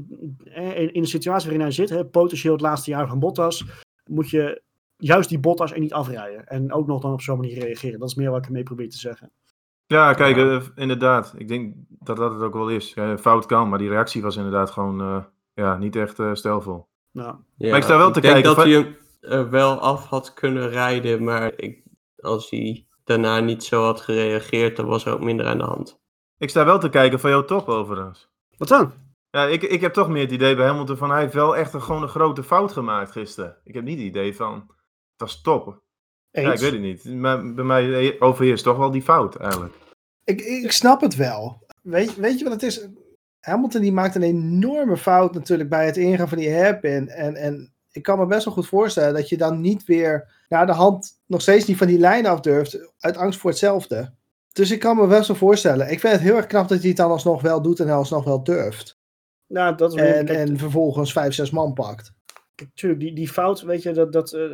eh, 0.45 0.81
in, 0.81 0.93
in 0.93 1.03
de 1.03 1.09
situatie 1.09 1.49
waarin 1.49 1.65
hij 1.65 1.75
zit, 1.75 1.91
hè, 1.91 2.05
potentieel 2.05 2.53
het 2.53 2.63
laatste 2.63 2.91
jaar 2.91 3.09
van 3.09 3.19
Bottas, 3.19 3.65
moet 4.07 4.31
je 4.31 4.63
juist 4.97 5.29
die 5.29 5.39
Bottas 5.39 5.73
er 5.73 5.81
niet 5.81 5.93
afrijden. 5.93 6.47
En 6.47 6.73
ook 6.73 6.87
nog 6.87 7.01
dan 7.01 7.13
op 7.13 7.21
zo'n 7.21 7.39
manier 7.39 7.59
reageren. 7.59 7.99
Dat 7.99 8.09
is 8.09 8.15
meer 8.15 8.31
wat 8.31 8.39
ik 8.39 8.47
ermee 8.47 8.63
probeer 8.63 8.91
te 8.91 8.99
zeggen. 8.99 9.31
Ja, 9.91 10.13
kijk, 10.13 10.37
Ja. 10.37 10.51
eh, 10.51 10.61
inderdaad. 10.75 11.35
Ik 11.37 11.49
denk 11.49 11.75
dat 11.89 12.17
dat 12.17 12.33
het 12.33 12.43
ook 12.43 12.55
wel 12.55 12.69
is. 12.69 12.93
Ja, 12.95 13.19
fout 13.19 13.47
kan, 13.47 13.69
maar 13.69 13.79
die 13.79 13.89
reactie 13.89 14.23
was 14.23 14.37
inderdaad 14.37 14.71
gewoon 14.71 15.01
eh, 15.01 15.25
ja, 15.55 15.77
niet 15.77 15.97
echt 15.97 16.19
eh 16.19 16.31
stijlvol. 16.35 16.89
Nou, 17.13 17.35
Ja, 17.57 17.69
Maar 17.69 17.79
ik 17.79 17.85
sta 17.85 17.97
wel 17.97 18.11
te 18.11 18.21
denk 18.21 18.35
kijken 18.35 18.55
dat 18.55 18.61
van- 18.63 18.71
hij 18.73 18.81
hem 18.81 18.97
er 19.21 19.51
wel 19.51 19.79
af 19.79 20.07
had 20.07 20.35
kunnen 20.35 20.69
rijden, 20.69 21.25
maar 21.25 21.53
ik, 21.57 21.83
als 22.17 22.51
hij 22.51 22.87
daarna 23.05 23.41
niet 23.41 23.65
zo 23.65 23.83
had 23.85 24.01
gereageerd, 24.01 24.77
dan 24.77 24.87
was 24.87 25.05
er 25.05 25.13
ook 25.13 25.21
minder 25.21 25.47
aan 25.47 25.59
de 25.59 25.65
hand. 25.65 26.01
Ik 26.39 26.51
sta 26.51 26.65
wel 26.65 26.79
te 26.79 26.89
kijken 26.89 27.21
van 27.21 27.31
jouw 27.31 27.45
top 27.45 27.69
overigens. 27.69 28.31
wat 28.57 28.69
dan? 28.69 28.93
Ja, 29.31 29.45
ik, 29.45 29.63
ik 29.63 29.81
heb 29.81 29.93
toch 29.93 30.09
meer 30.09 30.23
het 30.23 30.33
idee 30.33 30.57
bij 30.57 30.67
Hamilton 30.67 30.97
van 30.97 31.11
hij 31.11 31.21
heeft 31.21 31.35
wel 31.35 31.57
echt 31.57 31.75
een, 31.75 31.83
gewoon 31.83 32.03
een 32.03 32.09
grote 32.09 32.43
fout 32.43 32.73
gemaakt 32.73 33.11
gisteren. 33.13 33.57
Ik 33.65 33.75
heb 33.75 33.85
niet 33.85 33.99
het 33.99 34.07
idee 34.07 34.37
van, 34.37 34.55
het 35.11 35.21
was 35.21 35.41
top. 35.43 35.83
Eens. 36.31 36.47
Ja, 36.47 36.53
ik 36.53 36.59
weet 36.59 36.73
het 36.73 36.81
niet. 36.81 37.05
Maar 37.21 37.55
bij 37.55 37.65
mij 37.65 38.21
overheerst 38.21 38.65
toch 38.65 38.77
wel 38.77 38.91
die 38.91 39.03
fout 39.03 39.37
eigenlijk. 39.37 39.75
ik, 40.25 40.41
ik 40.41 40.73
snap 40.73 41.01
het 41.01 41.17
wel. 41.17 41.67
Weet, 41.83 42.17
weet 42.17 42.39
je 42.39 42.45
wat 42.45 42.53
het 42.53 42.63
is? 42.63 42.89
Hamilton 43.41 43.81
die 43.81 43.93
maakt 43.93 44.15
een 44.15 44.23
enorme 44.23 44.97
fout 44.97 45.35
natuurlijk 45.35 45.69
bij 45.69 45.87
het 45.87 45.97
ingaan 45.97 46.29
van 46.29 46.39
die 46.39 46.55
hairpin. 46.55 47.09
En, 47.09 47.35
en 47.35 47.73
ik 47.93 48.03
kan 48.03 48.19
me 48.19 48.27
best 48.27 48.45
wel 48.45 48.55
goed 48.55 48.67
voorstellen 48.67 49.15
dat 49.15 49.29
je 49.29 49.37
dan 49.37 49.61
niet 49.61 49.85
weer 49.85 50.45
naar 50.49 50.67
de 50.67 50.73
hand 50.73 51.21
nog 51.27 51.41
steeds 51.41 51.67
niet 51.67 51.77
van 51.77 51.87
die 51.87 51.99
lijn 51.99 52.27
af 52.27 52.41
durft. 52.41 52.93
Uit 52.99 53.17
angst 53.17 53.41
voor 53.41 53.51
hetzelfde. 53.51 54.13
Dus 54.53 54.71
ik 54.71 54.79
kan 54.79 54.97
me 54.97 55.07
best 55.07 55.29
wel 55.29 55.37
voorstellen. 55.37 55.91
Ik 55.91 56.01
vind 56.01 56.13
het 56.13 56.23
heel 56.23 56.37
erg 56.37 56.47
knap 56.47 56.69
dat 56.69 56.79
hij 56.79 56.89
het 56.89 56.97
dan 56.97 57.11
alsnog 57.11 57.43
wel 57.43 57.63
doet 57.63 57.81
en 57.81 57.91
alsnog 57.91 58.25
wel 58.25 58.45
durft. 58.45 58.99
Nou, 59.47 59.77
dat 59.77 59.95
is 59.95 60.01
En, 60.01 60.29
en 60.29 60.59
vervolgens 60.59 61.13
vijf, 61.13 61.35
zes 61.35 61.51
man 61.51 61.73
pakt. 61.73 62.13
Kijk, 62.61 62.75
tuurlijk, 62.75 63.01
die, 63.01 63.13
die 63.13 63.29
fout, 63.29 63.63
weet 63.63 63.83
je, 63.83 63.93
dat, 63.93 64.13
dat, 64.13 64.33
eh, 64.33 64.49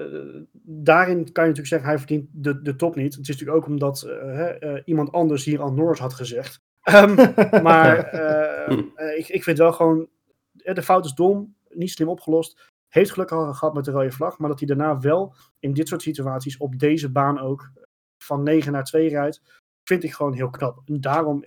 daarin 0.63 1.33
kan 1.33 1.45
je 1.45 1.51
natuurlijk 1.51 1.67
zeggen, 1.67 1.89
hij 1.89 1.99
verdient 1.99 2.29
de, 2.33 2.63
de 2.63 2.77
top 2.77 2.97
niet. 2.97 3.15
Het 3.15 3.23
is 3.23 3.29
natuurlijk 3.29 3.59
ook 3.59 3.67
omdat 3.67 4.03
eh, 4.03 4.17
hè, 4.17 4.47
eh, 4.47 4.83
iemand 4.85 5.13
anders 5.13 5.45
hier 5.45 5.61
al 5.61 5.73
Norris 5.73 5.99
had 5.99 6.15
gezegd. 6.15 6.65
Ehm, 6.83 7.15
maar 7.63 7.99
eh, 7.99 8.79
eh, 8.95 9.19
ik, 9.19 9.29
ik 9.29 9.43
vind 9.43 9.59
wel 9.59 9.73
gewoon, 9.73 10.09
de 10.53 10.83
fout 10.83 11.05
is 11.05 11.13
dom, 11.13 11.55
niet 11.69 11.91
slim 11.91 12.09
opgelost. 12.09 12.73
Heeft 12.89 13.11
geluk 13.11 13.33
al 13.33 13.55
gehad 13.55 13.75
met 13.75 13.85
de 13.85 13.91
rode 13.91 14.11
vlag, 14.11 14.39
maar 14.39 14.49
dat 14.49 14.59
hij 14.59 14.69
daarna 14.69 14.99
wel 14.99 15.35
in 15.59 15.73
dit 15.73 15.89
soort 15.89 16.03
situaties 16.03 16.57
op 16.57 16.79
deze 16.79 17.11
baan 17.11 17.39
ook 17.39 17.71
van 18.19 18.43
9 18.43 18.73
naar 18.73 18.85
2 18.85 19.09
rijdt. 19.09 19.43
vind 19.85 20.03
ik 20.03 20.13
gewoon 20.13 20.33
heel 20.33 20.51
knap. 20.51 20.83
En 20.85 21.01
daarom 21.01 21.45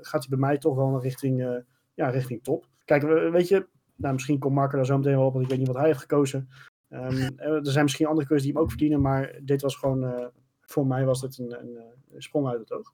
gaat 0.00 0.20
hij 0.20 0.28
bij 0.28 0.38
mij 0.38 0.58
toch 0.58 0.76
wel 0.76 0.88
naar 0.88 1.00
richting, 1.00 1.64
ja, 1.94 2.08
richting 2.08 2.42
top. 2.42 2.66
Kijk, 2.84 3.02
weet 3.32 3.48
je, 3.48 3.66
nou, 4.00 4.12
misschien 4.12 4.38
komt 4.38 4.54
Marco 4.54 4.76
daar 4.76 4.86
zo 4.86 4.96
meteen 4.96 5.16
wel 5.16 5.26
op, 5.26 5.32
want 5.32 5.44
ik 5.44 5.50
weet 5.50 5.58
niet 5.58 5.68
wat 5.68 5.76
hij 5.76 5.86
heeft 5.86 6.00
gekozen. 6.00 6.48
Ehm, 6.88 7.30
er 7.36 7.60
zijn 7.62 7.84
misschien 7.84 8.06
andere 8.06 8.26
keuzes 8.26 8.46
die 8.46 8.54
hem 8.54 8.62
ook 8.62 8.70
verdienen, 8.70 9.00
maar 9.00 9.38
dit 9.42 9.62
was 9.62 9.76
gewoon, 9.76 10.30
voor 10.60 10.86
mij 10.86 11.04
was 11.04 11.20
dit 11.20 11.38
een, 11.38 11.60
een, 11.60 11.76
een, 12.12 12.22
sprong 12.22 12.48
uit 12.48 12.60
het 12.60 12.72
oog. 12.72 12.92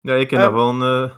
Ja, 0.00 0.14
ik 0.14 0.28
ken 0.28 0.40
uh, 0.40 0.52
wel 0.52 0.82
een, 0.82 1.12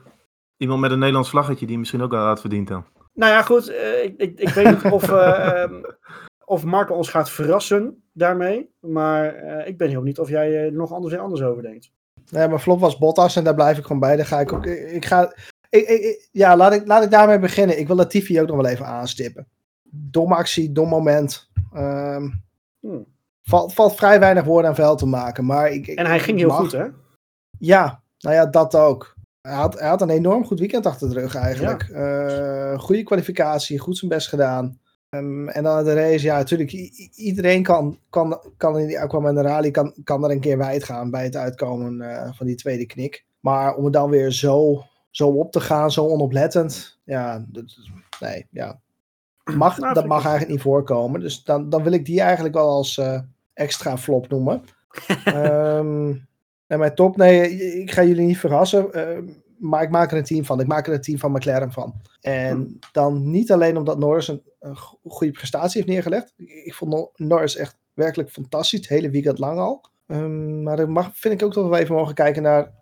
iemand 0.57 0.80
met 0.80 0.91
een 0.91 0.99
Nederlands 0.99 1.30
vlaggetje 1.30 1.66
die 1.66 1.78
misschien 1.78 2.03
ook 2.03 2.11
wel 2.11 2.26
had 2.26 2.41
verdiend 2.41 2.68
dan. 2.68 2.84
Nou 3.14 3.32
ja, 3.32 3.43
goed. 3.43 3.70
Uh, 3.70 4.05
ik, 4.05 4.14
ik, 4.16 4.41
ik, 4.41 4.49
weet 4.49 4.66
niet 4.66 4.93
of, 4.93 5.11
uh, 5.11 5.64
of 6.45 6.64
Marco 6.64 6.95
ons 6.95 7.09
gaat 7.09 7.30
verrassen 7.30 8.03
daarmee. 8.12 8.70
Maar 8.80 9.45
uh, 9.45 9.66
ik 9.66 9.78
ben 9.78 9.88
heel 9.88 10.03
niet 10.03 10.18
of 10.18 10.28
jij 10.28 10.70
nog 10.70 10.93
anders, 10.93 11.16
anders 11.16 11.43
over 11.43 11.62
denkt. 11.62 11.93
Nee, 12.30 12.49
maar 12.49 12.59
flop 12.59 12.80
was 12.80 12.99
Bottas 12.99 13.36
en 13.36 13.45
daar 13.45 13.55
blijf 13.55 13.78
ik 13.78 13.82
gewoon 13.82 14.01
bij. 14.01 14.16
Daar 14.16 14.26
ga 14.26 14.41
ik 14.41 14.53
ook. 14.53 14.66
Ik 14.66 15.05
ga, 15.05 15.32
ik, 15.71 15.89
ik, 15.89 16.29
ja, 16.33 16.57
laat 16.57 16.73
ik, 16.73 16.87
laat 16.87 17.03
ik 17.03 17.11
daarmee 17.11 17.39
beginnen. 17.39 17.79
Ik 17.79 17.87
wil 17.87 17.97
Latifi 17.97 18.41
ook 18.41 18.47
nog 18.47 18.57
wel 18.57 18.66
even 18.66 18.87
aanstippen. 18.87 19.47
Dom 19.83 20.33
actie, 20.33 20.73
dom 20.73 20.89
moment. 20.89 21.51
Um, 21.77 22.43
hmm. 22.81 23.07
valt, 23.43 23.75
valt 23.75 23.97
vrij 23.97 24.21
weinig 24.21 24.45
woorden 24.45 24.71
aan 24.71 24.77
vuil 24.77 24.97
te 24.97 25.07
maken. 25.07 25.47
Maar 25.47 25.71
ik, 25.71 25.87
en 25.87 26.07
hij 26.07 26.21
ging 26.21 26.39
heel 26.39 26.51
goed, 26.51 26.73
hè? 26.73 26.87
Ja, 27.59 28.03
nou 28.18 28.35
ja, 28.35 28.47
dat 28.47 28.75
ook. 28.75 29.14
Hij 29.41 29.55
had, 29.55 29.79
hij 29.79 29.89
had 29.89 30.03
een 30.03 30.11
enorm 30.11 30.45
goed 30.45 30.59
weekend 30.59 30.87
achter 30.87 31.09
de 31.09 31.21
rug 31.21 31.35
eigenlijk. 31.35 31.89
Ja. 31.93 32.73
Uh, 32.73 32.79
goede 32.79 33.03
kwalificatie, 33.03 33.79
goed 33.79 33.99
zijn 33.99 34.11
best 34.11 34.29
gedaan. 34.29 34.79
Um, 35.16 35.49
en 35.49 35.62
dan 35.62 35.85
de 35.85 35.95
race, 35.95 36.25
ja, 36.25 36.37
natuurlijk, 36.37 36.73
iedereen 37.14 37.62
kan, 37.62 37.99
kan, 38.11 38.41
kan 38.57 38.79
in 38.79 38.87
die 38.87 39.01
Aquaman 39.01 39.35
de 39.35 39.43
Rally 39.43 39.71
kan, 39.71 39.95
kan 40.05 40.25
er 40.25 40.31
een 40.31 40.41
keer 40.41 40.59
wijd 40.59 40.85
gaan 40.85 41.11
bij 41.11 41.25
het 41.25 41.37
uitkomen 41.37 42.01
uh, 42.01 42.33
van 42.33 42.47
die 42.47 42.57
tweede 42.57 42.87
knik. 42.87 43.25
Maar 43.41 43.75
om 43.75 43.85
het 43.85 43.93
dan 43.93 44.11
weer 44.11 44.31
zo, 44.31 44.83
zo 45.11 45.29
op 45.29 45.53
te 45.53 45.61
gaan, 45.61 45.91
zo 45.91 46.07
onoplettend, 46.07 47.01
ja, 47.05 47.45
dat, 47.49 47.65
nee, 48.21 48.47
ja. 48.51 48.81
Mag, 49.45 49.79
nou, 49.79 49.95
dat 49.95 50.07
mag 50.07 50.23
eigenlijk 50.23 50.53
niet 50.53 50.63
voorkomen. 50.63 51.21
Dus 51.21 51.45
dan, 51.45 51.71
dan 51.71 51.83
wil 51.83 51.93
ik 51.93 52.05
die 52.05 52.21
eigenlijk 52.21 52.55
wel 52.55 52.69
als 52.69 52.97
uh, 52.97 53.21
extra 53.55 53.99
flop 53.99 54.29
noemen. 54.29 54.63
um, 55.27 56.29
En 56.71 56.79
mijn 56.79 56.95
top, 56.95 57.17
nee, 57.17 57.51
ik 57.81 57.91
ga 57.91 58.05
jullie 58.05 58.27
niet 58.27 58.39
verrassen. 58.39 58.89
Uh, 58.93 59.33
maar 59.59 59.83
ik 59.83 59.91
maak 59.91 60.11
er 60.11 60.19
een 60.19 60.25
team 60.25 60.45
van. 60.45 60.61
Ik 60.61 60.67
maak 60.67 60.87
er 60.87 60.93
een 60.93 61.01
team 61.01 61.19
van 61.19 61.33
McLaren 61.33 61.73
van. 61.73 61.95
En 62.21 62.57
hm. 62.57 62.93
dan 62.93 63.31
niet 63.31 63.53
alleen 63.53 63.77
omdat 63.77 63.99
Norris 63.99 64.29
een, 64.29 64.43
een 64.61 64.77
goede 65.03 65.33
prestatie 65.33 65.81
heeft 65.81 65.93
neergelegd. 65.93 66.35
Ik 66.65 66.75
vond 66.75 67.11
Norris 67.15 67.57
echt 67.57 67.79
werkelijk 67.95 68.31
fantastisch. 68.31 68.79
Het 68.79 68.89
hele 68.89 69.11
weekend 69.11 69.39
lang 69.39 69.59
al. 69.59 69.85
Um, 70.07 70.63
maar 70.63 70.77
dan 70.77 70.91
mag, 70.91 71.11
vind 71.15 71.35
ik 71.35 71.43
ook 71.43 71.55
dat 71.55 71.69
we 71.69 71.79
even 71.79 71.95
mogen 71.95 72.15
kijken 72.15 72.43
naar 72.43 72.73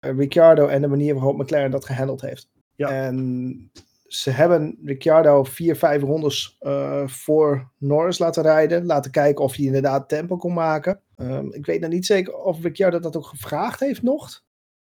Ricciardo 0.00 0.66
en 0.66 0.80
de 0.80 0.88
manier 0.88 1.14
waarop 1.14 1.36
McLaren 1.36 1.70
dat 1.70 1.84
gehandeld 1.84 2.20
heeft. 2.20 2.48
Ja. 2.74 2.88
En 2.88 3.70
ze 4.06 4.30
hebben 4.30 4.78
Ricciardo 4.84 5.44
vier, 5.44 5.76
vijf 5.76 6.02
rondes 6.02 6.56
uh, 6.60 7.06
voor 7.06 7.70
Norris 7.78 8.18
laten 8.18 8.42
rijden. 8.42 8.86
Laten 8.86 9.10
kijken 9.10 9.44
of 9.44 9.56
hij 9.56 9.64
inderdaad 9.64 10.08
tempo 10.08 10.36
kon 10.36 10.52
maken. 10.52 11.00
Um, 11.16 11.52
ik 11.52 11.66
weet 11.66 11.80
nog 11.80 11.90
niet 11.90 12.06
zeker 12.06 12.34
of 12.34 12.62
Ricciardo 12.62 12.98
dat 12.98 13.16
ook 13.16 13.26
gevraagd 13.26 13.80
heeft 13.80 14.02
nog. 14.02 14.42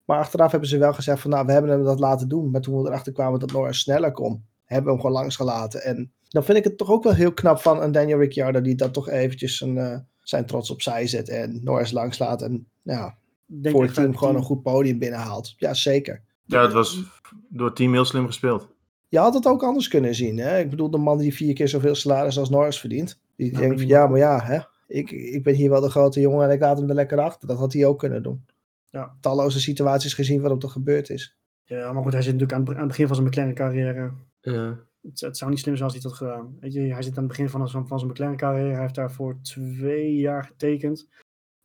Maar 0.05 0.19
achteraf 0.19 0.51
hebben 0.51 0.69
ze 0.69 0.77
wel 0.77 0.93
gezegd 0.93 1.21
van 1.21 1.31
nou, 1.31 1.45
we 1.45 1.51
hebben 1.51 1.71
hem 1.71 1.83
dat 1.83 1.99
laten 1.99 2.27
doen. 2.27 2.51
Maar 2.51 2.61
toen 2.61 2.81
we 2.81 2.87
erachter 2.87 3.13
kwamen 3.13 3.39
dat 3.39 3.51
Norris 3.51 3.79
sneller 3.79 4.11
kon, 4.11 4.45
hebben 4.65 4.85
we 4.85 4.91
hem 4.91 5.01
gewoon 5.01 5.15
langs 5.15 5.35
gelaten. 5.35 5.83
En 5.83 6.11
dan 6.29 6.43
vind 6.43 6.57
ik 6.57 6.63
het 6.63 6.77
toch 6.77 6.89
ook 6.89 7.03
wel 7.03 7.13
heel 7.13 7.33
knap 7.33 7.59
van 7.59 7.81
een 7.81 7.91
Daniel 7.91 8.19
Ricciardo 8.19 8.61
die 8.61 8.75
dat 8.75 8.93
toch 8.93 9.09
eventjes 9.09 9.61
een, 9.61 9.75
uh, 9.75 9.97
zijn 10.21 10.45
trots 10.45 10.71
opzij 10.71 11.07
zet 11.07 11.29
en 11.29 11.59
Norris 11.63 11.91
langs 11.91 12.19
laat. 12.19 12.41
En 12.41 12.67
ja, 12.81 13.17
voor 13.61 13.83
het 13.83 13.93
team 13.93 14.17
gewoon 14.17 14.35
een 14.35 14.43
goed 14.43 14.61
podium 14.61 14.99
binnenhaalt. 14.99 15.53
Ja, 15.57 15.73
zeker. 15.73 16.21
Ja, 16.45 16.61
het 16.61 16.73
was 16.73 17.03
door 17.49 17.65
het 17.65 17.75
team 17.75 17.93
heel 17.93 18.05
slim 18.05 18.25
gespeeld. 18.25 18.69
Je 19.07 19.17
had 19.17 19.33
het 19.33 19.47
ook 19.47 19.63
anders 19.63 19.87
kunnen 19.87 20.15
zien. 20.15 20.37
Hè? 20.37 20.59
Ik 20.59 20.69
bedoel, 20.69 20.89
de 20.89 20.97
man 20.97 21.17
die 21.17 21.33
vier 21.33 21.53
keer 21.53 21.67
zoveel 21.67 21.95
salaris 21.95 22.39
als 22.39 22.49
Norris 22.49 22.79
verdient. 22.79 23.19
Die 23.35 23.51
nou, 23.51 23.63
denkt 23.63 23.79
van 23.79 23.89
ja, 23.89 24.07
maar 24.07 24.19
ja, 24.19 24.43
hè? 24.43 24.59
Ik, 24.87 25.11
ik 25.11 25.43
ben 25.43 25.53
hier 25.53 25.69
wel 25.69 25.81
de 25.81 25.89
grote 25.89 26.19
jongen 26.19 26.47
en 26.47 26.53
ik 26.53 26.61
laat 26.61 26.77
hem 26.77 26.89
er 26.89 26.95
lekker 26.95 27.19
achter. 27.19 27.47
Dat 27.47 27.57
had 27.57 27.73
hij 27.73 27.85
ook 27.85 27.99
kunnen 27.99 28.23
doen. 28.23 28.45
Ja. 28.89 29.15
Talloze 29.21 29.59
situaties 29.59 30.13
gezien 30.13 30.41
waarop 30.41 30.61
dat 30.61 30.71
gebeurd 30.71 31.09
is. 31.09 31.37
Ja, 31.63 31.93
maar 31.93 32.03
goed, 32.03 32.13
hij 32.13 32.21
zit 32.21 32.33
natuurlijk 32.33 32.59
aan 32.59 32.65
het, 32.65 32.75
aan 32.75 32.79
het 32.79 32.87
begin 32.87 33.07
van 33.07 33.15
zijn 33.15 33.27
McLaren 33.27 33.53
carrière. 33.53 34.11
Ja. 34.41 34.79
Het, 35.01 35.19
het, 35.19 35.37
zou 35.37 35.51
niet 35.51 35.59
slim 35.59 35.75
zijn 35.75 35.89
als 35.89 35.93
hij 35.93 36.09
dat 36.09 36.17
gedaan. 36.17 36.57
Weet 36.59 36.73
je, 36.73 36.79
hij 36.79 37.01
zit 37.01 37.17
aan 37.17 37.23
het 37.23 37.27
begin 37.27 37.49
van, 37.49 37.69
van 37.87 37.99
zijn 37.99 38.11
McLaren 38.11 38.37
carrière. 38.37 38.71
Hij 38.71 38.81
heeft 38.81 38.95
daarvoor 38.95 39.37
twee 39.41 40.15
jaar 40.15 40.43
getekend. 40.43 41.07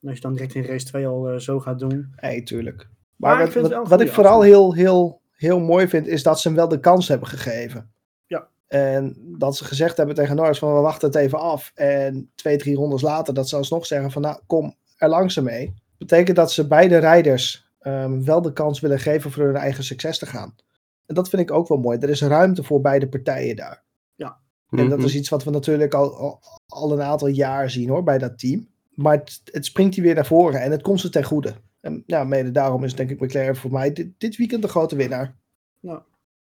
En 0.02 0.08
als 0.08 0.16
je 0.16 0.22
dan 0.22 0.32
direct 0.32 0.54
in 0.54 0.64
race 0.64 0.84
2 0.84 1.06
al 1.06 1.32
uh, 1.32 1.38
zo 1.38 1.60
gaat 1.60 1.78
doen. 1.78 2.14
Nee, 2.20 2.42
tuurlijk. 2.42 2.88
Maar, 3.16 3.36
maar 3.36 3.52
wat, 3.52 3.70
wat, 3.70 3.88
wat 3.88 4.00
ik 4.00 4.12
vooral 4.12 4.42
heel, 4.42 4.74
heel 4.74 5.20
heel 5.40 5.60
mooi 5.60 5.88
vind, 5.88 6.06
is 6.06 6.22
dat 6.22 6.40
ze 6.40 6.48
hem 6.48 6.56
wel 6.56 6.68
de 6.68 6.80
kans 6.80 7.08
hebben 7.08 7.28
gegeven. 7.28 7.90
Ja. 8.26 8.48
En 8.66 9.16
dat 9.38 9.56
ze 9.56 9.64
gezegd 9.64 9.96
hebben 9.96 10.14
tegen 10.14 10.36
Norris 10.36 10.58
van 10.58 10.74
we 10.74 10.80
wachten 10.80 11.08
het 11.08 11.16
even 11.16 11.38
af. 11.38 11.72
En 11.74 12.30
twee, 12.34 12.56
drie 12.56 12.76
rondes 12.76 13.02
later 13.02 13.34
dat 13.34 13.48
ze 13.48 13.56
alsnog 13.56 13.86
zeggen 13.86 14.10
van 14.10 14.22
nou 14.22 14.40
kom 14.46 14.74
er 14.96 15.08
langzaam 15.08 15.44
mee. 15.44 15.74
Betekent 15.98 16.36
dat 16.36 16.52
ze 16.52 16.66
beide 16.66 16.98
rijders 16.98 17.70
um, 17.82 18.24
wel 18.24 18.42
de 18.42 18.52
kans 18.52 18.80
willen 18.80 18.98
geven 18.98 19.30
voor 19.30 19.44
hun 19.44 19.56
eigen 19.56 19.84
succes 19.84 20.18
te 20.18 20.26
gaan. 20.26 20.54
En 21.06 21.14
dat 21.14 21.28
vind 21.28 21.42
ik 21.42 21.50
ook 21.50 21.68
wel 21.68 21.78
mooi. 21.78 21.98
Er 21.98 22.08
is 22.08 22.22
ruimte 22.22 22.62
voor 22.62 22.80
beide 22.80 23.08
partijen 23.08 23.56
daar. 23.56 23.84
Ja. 24.14 24.38
En 24.70 24.88
dat 24.88 24.98
is 24.98 25.04
mhm. 25.04 25.16
iets 25.16 25.28
wat 25.28 25.44
we 25.44 25.50
natuurlijk 25.50 25.94
al, 25.94 26.16
al, 26.16 26.40
al, 26.66 26.92
een 26.92 27.02
aantal 27.02 27.28
jaar 27.28 27.70
zien 27.70 27.88
hoor, 27.88 28.02
bij 28.02 28.18
dat 28.18 28.38
team. 28.38 28.68
Maar 29.00 29.16
het, 29.18 29.40
het 29.44 29.64
springt 29.64 29.94
hier 29.94 30.04
weer 30.04 30.14
naar 30.14 30.26
voren 30.26 30.60
en 30.60 30.70
het 30.70 30.82
komt 30.82 31.00
ze 31.00 31.08
ten 31.08 31.24
goede. 31.24 31.54
En 31.80 32.02
ja, 32.06 32.24
mede 32.24 32.50
daarom 32.50 32.84
is 32.84 32.94
denk 32.94 33.10
ik 33.10 33.20
McLaren 33.20 33.56
voor 33.56 33.72
mij 33.72 33.92
dit, 33.92 34.12
dit 34.18 34.36
weekend 34.36 34.62
de 34.62 34.68
grote 34.68 34.96
winnaar. 34.96 35.36
Nou, 35.80 36.02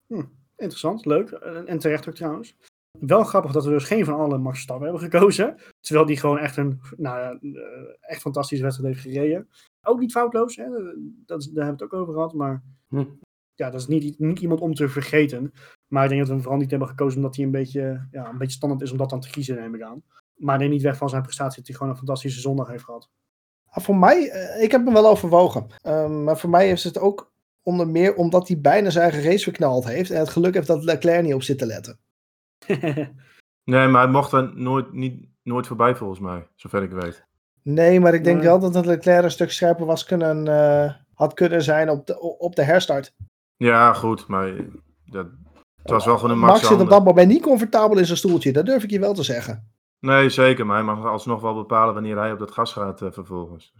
hm, 0.06 0.24
interessant, 0.56 1.06
leuk. 1.06 1.30
En 1.30 1.78
terecht 1.78 2.08
ook 2.08 2.14
trouwens. 2.14 2.56
Wel 2.98 3.24
grappig 3.24 3.52
dat 3.52 3.64
we 3.64 3.70
dus 3.70 3.84
geen 3.84 4.04
van 4.04 4.14
alle 4.14 4.38
Max 4.38 4.54
Verstappen 4.54 4.86
hebben 4.88 5.10
gekozen. 5.10 5.56
Terwijl 5.80 6.06
die 6.06 6.16
gewoon 6.16 6.38
echt 6.38 6.56
een 6.56 6.80
nou 6.96 7.38
eh, 7.40 7.60
echt 8.00 8.20
fantastische 8.20 8.64
wedstrijd 8.64 8.94
heeft 8.94 9.06
gereden. 9.06 9.48
Ook 9.82 10.00
niet 10.00 10.12
foutloos, 10.12 10.56
hè? 10.56 10.64
Dat, 10.70 10.78
daar 11.26 11.64
hebben 11.64 11.64
we 11.64 11.64
het 11.64 11.82
ook 11.82 11.92
over 11.92 12.14
gehad. 12.14 12.32
Maar 12.32 12.62
hm. 12.88 13.04
ja, 13.54 13.70
dat 13.70 13.80
is 13.80 13.86
niet, 13.86 14.18
niet 14.18 14.40
iemand 14.40 14.60
om 14.60 14.74
te 14.74 14.88
vergeten. 14.88 15.52
Maar 15.86 16.02
ik 16.02 16.08
denk 16.08 16.20
dat 16.20 16.28
we 16.28 16.34
hem 16.34 16.42
vooral 16.42 16.60
niet 16.60 16.70
hebben 16.70 16.88
gekozen 16.88 17.16
omdat 17.16 17.36
hij 17.36 17.44
een 17.44 17.50
beetje, 17.50 18.08
ja, 18.10 18.28
een 18.28 18.38
beetje 18.38 18.56
standaard 18.56 18.82
is 18.82 18.90
om 18.90 18.98
dat 18.98 19.10
dan 19.10 19.20
te 19.20 19.30
kiezen, 19.30 19.56
neem 19.56 19.74
ik 19.74 19.82
aan. 19.82 20.02
Maar 20.38 20.58
neem 20.58 20.70
niet 20.70 20.82
weg 20.82 20.96
van 20.96 21.08
zijn 21.08 21.22
prestatie 21.22 21.56
dat 21.56 21.66
hij 21.66 21.76
gewoon 21.76 21.92
een 21.92 21.98
fantastische 21.98 22.40
zondag 22.40 22.68
heeft 22.68 22.84
gehad. 22.84 23.10
Ah, 23.68 23.84
voor 23.84 23.96
mij, 23.96 24.22
uh, 24.22 24.62
ik 24.62 24.70
heb 24.70 24.84
hem 24.84 24.94
wel 24.94 25.08
overwogen. 25.08 25.66
Um, 25.82 26.24
maar 26.24 26.38
voor 26.38 26.50
mij 26.50 26.70
is 26.70 26.84
het 26.84 26.98
ook 26.98 27.32
onder 27.62 27.88
meer 27.88 28.14
omdat 28.14 28.48
hij 28.48 28.60
bijna 28.60 28.90
zijn 28.90 29.10
eigen 29.10 29.30
race 29.30 29.42
verknald 29.42 29.84
heeft. 29.84 30.10
En 30.10 30.18
het 30.18 30.28
geluk 30.28 30.54
heeft 30.54 30.66
dat 30.66 30.84
Leclerc 30.84 31.22
niet 31.22 31.34
op 31.34 31.42
zit 31.42 31.58
te 31.58 31.66
letten. 31.66 31.98
nee, 33.64 33.88
maar 33.88 34.02
hij 34.02 34.10
mocht 34.10 34.32
er 34.32 34.52
nooit, 34.54 34.92
niet, 34.92 35.26
nooit 35.42 35.66
voorbij 35.66 35.96
volgens 35.96 36.20
mij, 36.20 36.46
zover 36.54 36.82
ik 36.82 36.90
weet. 36.90 37.26
Nee, 37.62 38.00
maar 38.00 38.14
ik 38.14 38.24
denk 38.24 38.42
wel 38.42 38.58
dat 38.58 38.86
Leclerc 38.86 39.24
een 39.24 39.30
stuk 39.30 39.50
scherper 39.50 39.86
was 39.86 40.04
kunnen, 40.04 40.46
uh, 40.46 40.92
had 41.14 41.34
kunnen 41.34 41.62
zijn 41.62 41.90
op 41.90 42.06
de, 42.06 42.20
op 42.20 42.56
de 42.56 42.62
herstart. 42.62 43.14
Ja, 43.56 43.92
goed, 43.92 44.26
maar 44.26 44.52
dat, 45.04 45.26
het 45.82 45.90
was 45.90 46.04
wel 46.04 46.16
gewoon 46.16 46.30
een 46.30 46.38
Max 46.38 46.66
zit 46.66 46.80
op 46.80 46.88
dat 46.88 47.04
moment 47.04 47.28
niet 47.28 47.42
comfortabel 47.42 47.98
in 47.98 48.04
zijn 48.04 48.18
stoeltje, 48.18 48.52
dat 48.52 48.66
durf 48.66 48.82
ik 48.82 48.90
je 48.90 48.98
wel 48.98 49.14
te 49.14 49.22
zeggen. 49.22 49.72
Nee, 50.00 50.28
zeker. 50.28 50.66
Maar 50.66 50.76
hij 50.76 50.84
mag 50.84 51.04
alsnog 51.04 51.40
wel 51.40 51.54
bepalen 51.54 51.94
wanneer 51.94 52.16
hij 52.18 52.32
op 52.32 52.38
dat 52.38 52.50
gas 52.50 52.72
gaat 52.72 53.02
uh, 53.02 53.10
vervolgens. 53.10 53.72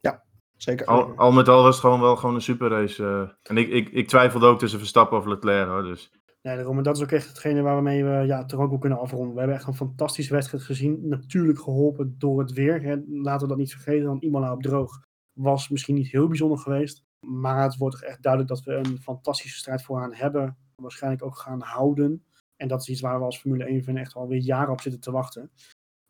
Ja, 0.00 0.24
zeker. 0.56 0.86
Al, 0.86 1.16
al, 1.16 1.32
met 1.32 1.48
al 1.48 1.62
was 1.62 1.74
het 1.74 1.84
gewoon 1.84 2.00
wel 2.00 2.16
gewoon 2.16 2.34
een 2.34 2.40
superrace. 2.40 3.02
Uh, 3.02 3.30
en 3.42 3.56
ik, 3.56 3.68
ik, 3.68 3.88
ik 3.88 4.08
twijfelde 4.08 4.46
ook 4.46 4.58
tussen 4.58 4.78
Verstappen 4.78 5.18
of 5.18 5.26
Leclerc 5.26 5.68
hoor. 5.68 5.82
Dus. 5.82 6.10
Nee, 6.42 6.56
daarom, 6.56 6.82
dat 6.82 6.96
is 6.96 7.02
ook 7.02 7.10
echt 7.10 7.28
hetgene 7.28 7.62
waarmee 7.62 8.04
we 8.04 8.10
ja, 8.10 8.44
toch 8.44 8.60
ook 8.60 8.70
wel 8.70 8.78
kunnen 8.78 8.98
afronden. 8.98 9.32
We 9.32 9.38
hebben 9.38 9.56
echt 9.56 9.66
een 9.66 9.74
fantastische 9.74 10.32
wedstrijd 10.34 10.64
gezien. 10.64 11.08
Natuurlijk 11.08 11.58
geholpen 11.60 12.14
door 12.18 12.38
het 12.40 12.52
weer. 12.52 12.82
Hè. 12.82 12.96
Laten 13.08 13.42
we 13.42 13.48
dat 13.48 13.56
niet 13.56 13.72
vergeten, 13.72 14.06
want 14.06 14.22
Imola 14.22 14.52
op 14.52 14.62
droog 14.62 15.00
was 15.32 15.68
misschien 15.68 15.94
niet 15.94 16.10
heel 16.10 16.28
bijzonder 16.28 16.58
geweest. 16.58 17.04
Maar 17.20 17.62
het 17.62 17.76
wordt 17.76 18.04
echt 18.04 18.22
duidelijk 18.22 18.52
dat 18.54 18.64
we 18.64 18.72
een 18.72 18.98
fantastische 18.98 19.58
strijd 19.58 19.82
vooraan 19.82 20.14
hebben. 20.14 20.56
Waarschijnlijk 20.76 21.24
ook 21.24 21.36
gaan 21.36 21.60
houden. 21.60 22.24
En 22.62 22.68
dat 22.68 22.80
is 22.80 22.88
iets 22.88 23.00
waar 23.00 23.18
we 23.18 23.24
als 23.24 23.38
Formule 23.38 23.64
1 23.64 23.82
fan 23.82 23.96
echt 23.96 24.14
alweer 24.14 24.40
jaren 24.40 24.72
op 24.72 24.80
zitten 24.80 25.00
te 25.00 25.10
wachten. 25.10 25.50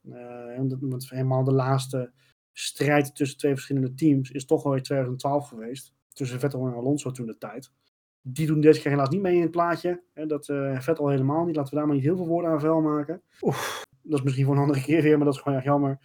Uh, 0.03 0.79
want 0.81 1.11
helemaal 1.11 1.45
de 1.45 1.53
laatste 1.53 2.13
strijd 2.53 3.15
tussen 3.15 3.39
twee 3.39 3.53
verschillende 3.53 3.95
teams 3.95 4.31
is 4.31 4.45
toch 4.45 4.65
alweer 4.65 4.83
2012 4.83 5.49
geweest. 5.49 5.95
Tussen 6.09 6.41
Vettel 6.41 6.67
en 6.67 6.75
Alonso 6.75 7.11
toen 7.11 7.27
de 7.27 7.39
tijd. 7.39 7.73
Die 8.21 8.47
doen 8.47 8.61
deze 8.61 8.81
keer 8.81 8.91
helaas 8.91 9.09
niet 9.09 9.21
mee 9.21 9.35
in 9.35 9.43
het 9.43 9.51
plaatje. 9.51 10.03
Hè, 10.13 10.27
dat 10.27 10.49
uh, 10.49 10.81
Vettel 10.81 11.09
helemaal 11.09 11.45
niet. 11.45 11.57
Laten 11.57 11.73
we 11.73 11.79
daar 11.79 11.87
maar 11.87 11.97
niet 11.97 12.05
heel 12.05 12.17
veel 12.17 12.27
woorden 12.27 12.51
aan 12.51 12.61
vuil 12.61 12.81
maken. 12.81 13.23
Oef, 13.41 13.83
dat 14.03 14.19
is 14.19 14.25
misschien 14.25 14.45
voor 14.45 14.55
een 14.55 14.61
andere 14.61 14.83
keer 14.83 15.03
weer, 15.03 15.17
maar 15.17 15.27
dat 15.27 15.35
is 15.35 15.41
gewoon 15.41 15.59
erg 15.59 15.67
jammer. 15.67 15.99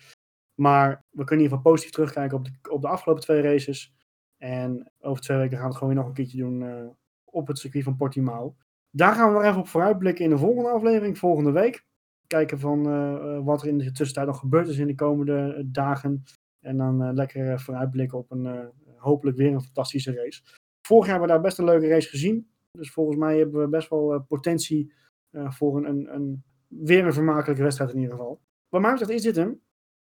Maar 0.54 0.90
we 0.90 1.24
kunnen 1.24 1.46
in 1.46 1.52
ieder 1.52 1.58
geval 1.58 1.72
positief 1.72 1.92
terugkijken 1.92 2.38
op 2.38 2.46
de, 2.46 2.72
op 2.72 2.82
de 2.82 2.88
afgelopen 2.88 3.24
twee 3.24 3.42
races. 3.42 3.94
En 4.38 4.92
over 5.00 5.22
twee 5.22 5.38
weken 5.38 5.58
gaan 5.58 5.62
we 5.66 5.70
het 5.70 5.78
gewoon 5.78 5.94
weer 5.94 6.04
nog 6.04 6.08
een 6.10 6.18
keertje 6.18 6.38
doen 6.38 6.62
uh, 6.62 6.90
op 7.24 7.48
het 7.48 7.58
circuit 7.58 7.84
van 7.84 7.96
Portimao. 7.96 8.56
Daar 8.92 9.14
gaan 9.14 9.28
we 9.28 9.34
nog 9.34 9.44
even 9.44 9.60
op 9.60 9.68
vooruitblikken 9.68 10.24
in 10.24 10.30
de 10.30 10.38
volgende 10.38 10.70
aflevering, 10.70 11.18
volgende 11.18 11.52
week. 11.52 11.86
Kijken 12.28 12.60
van 12.60 12.88
uh, 12.88 13.46
wat 13.46 13.62
er 13.62 13.68
in 13.68 13.78
de 13.78 13.92
tussentijd 13.92 14.28
nog 14.28 14.40
gebeurd 14.40 14.68
is 14.68 14.78
in 14.78 14.88
de 14.88 14.96
komende 14.96 15.68
dagen. 15.72 16.24
En 16.60 16.78
dan 16.78 17.04
uh, 17.04 17.10
lekker 17.14 17.60
vooruitblikken 17.60 18.18
op 18.18 18.32
een 18.32 18.72
hopelijk 18.98 19.38
weer 19.38 19.54
een 19.54 19.62
fantastische 19.62 20.14
race. 20.14 20.42
Vorig 20.82 21.08
jaar 21.08 21.20
hebben 21.20 21.28
we 21.28 21.34
daar 21.34 21.42
best 21.42 21.58
een 21.58 21.66
leuke 21.66 21.88
race 21.88 22.10
gezien. 22.10 22.50
Dus 22.72 22.92
volgens 22.92 23.18
mij 23.18 23.38
hebben 23.38 23.62
we 23.62 23.68
best 23.68 23.90
wel 23.90 24.26
potentie 24.28 24.94
voor 25.32 25.78
een, 25.78 25.86
een, 25.90 26.14
een, 26.14 26.44
weer 26.68 27.06
een 27.06 27.14
vermakelijke 27.14 27.64
wedstrijd 27.64 27.92
in 27.92 28.00
ieder 28.00 28.16
geval. 28.16 28.42
Wat 28.70 28.82
mij 28.82 28.92
betreft 28.92 29.12
is 29.12 29.22
dit 29.22 29.36
hem. 29.36 29.62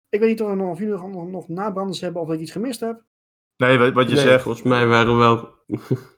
Ik 0.08 0.20
weet 0.20 0.28
niet 0.28 0.42
of, 0.42 0.50
we 0.50 0.56
nog, 0.56 0.70
of 0.70 0.78
jullie 0.78 0.98
nog, 0.98 1.28
nog 1.28 1.48
nabranders 1.48 2.00
hebben 2.00 2.22
of 2.22 2.32
ik 2.32 2.40
iets 2.40 2.52
gemist 2.52 2.80
heb. 2.80 3.04
Nee, 3.56 3.78
wat 3.78 4.08
je 4.08 4.14
Nee, 4.14 4.24
zegt. 4.24 4.42
Volgens 4.42 4.64
mij 4.64 4.86
waren 4.86 5.12
we 5.12 5.18
wel. 5.18 5.54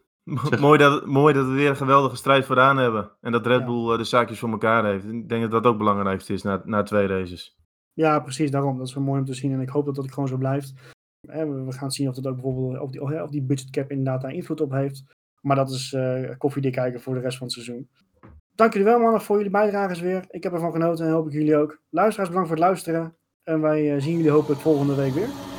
mooi, 0.60 0.78
dat, 0.78 1.06
mooi 1.06 1.34
dat 1.34 1.46
we 1.46 1.52
weer 1.52 1.68
een 1.68 1.76
geweldige 1.76 2.16
strijd 2.16 2.44
vooraan 2.44 2.76
hebben. 2.76 3.10
En 3.20 3.32
dat 3.32 3.46
Red. 3.46 3.64
Bull 3.64 3.90
eh, 3.92 3.98
de 3.98 4.04
zaakjes 4.04 4.38
voor 4.38 4.50
elkaar 4.50 4.84
heeft. 4.84 5.04
Ik 5.04 5.28
denk 5.28 5.42
dat 5.42 5.50
dat 5.50 5.64
ook 5.64 5.68
het 5.68 5.78
belangrijkste 5.78 6.32
is 6.32 6.42
na, 6.42 6.62
na 6.64 6.82
twee 6.82 7.06
races. 7.06 7.56
Ja, 7.92 8.20
precies 8.20 8.50
daarom. 8.50 8.78
Dat 8.78 8.86
is 8.86 8.94
wel 8.94 9.04
mooi 9.04 9.20
om 9.20 9.26
te 9.26 9.34
zien 9.34 9.52
en 9.52 9.60
ik 9.60 9.68
hoop 9.68 9.86
dat 9.86 9.94
dat 9.94 10.12
gewoon 10.12 10.28
zo 10.28 10.36
blijft. 10.36 10.72
Eh, 11.28 11.42
we 11.42 11.72
gaan 11.72 11.90
zien 11.90 12.08
of 12.08 12.14
dat 12.14 12.26
ook 12.26 12.34
bijvoorbeeld 12.34 12.80
of 12.80 12.90
die, 12.90 13.22
of 13.22 13.30
die 13.30 13.42
budgetcap 13.42 13.90
inderdaad 13.90 14.20
daar 14.20 14.32
invloed 14.32 14.60
op 14.60 14.70
heeft. 14.70 15.04
Maar 15.40 15.56
dat 15.56 15.70
is 15.70 15.92
eh 15.92 16.30
koffiedik 16.38 16.72
kijken 16.72 17.00
voor 17.00 17.14
de 17.14 17.20
rest 17.20 17.38
van 17.38 17.46
het 17.46 17.56
seizoen. 17.56 17.88
Dank 18.54 18.72
jullie 18.72 18.88
wel 18.88 18.98
mannen 18.98 19.20
voor 19.20 19.36
jullie 19.36 19.50
bijdrages 19.50 20.00
weer. 20.00 20.24
Ik 20.30 20.42
heb 20.42 20.52
ervan 20.52 20.72
genoten 20.72 21.06
en 21.06 21.12
hoop 21.12 21.26
ik 21.26 21.32
jullie 21.32 21.56
ook. 21.56 21.80
Luisteraars 21.90 22.28
bedankt 22.28 22.48
voor 22.48 22.58
het 22.58 22.66
luisteren. 22.66 23.16
En 23.42 23.60
wij 23.60 23.94
eh, 23.94 24.02
zien 24.02 24.16
jullie 24.16 24.30
hopelijk 24.30 24.60
volgende 24.60 24.94
week 24.94 25.12
weer. 25.12 25.57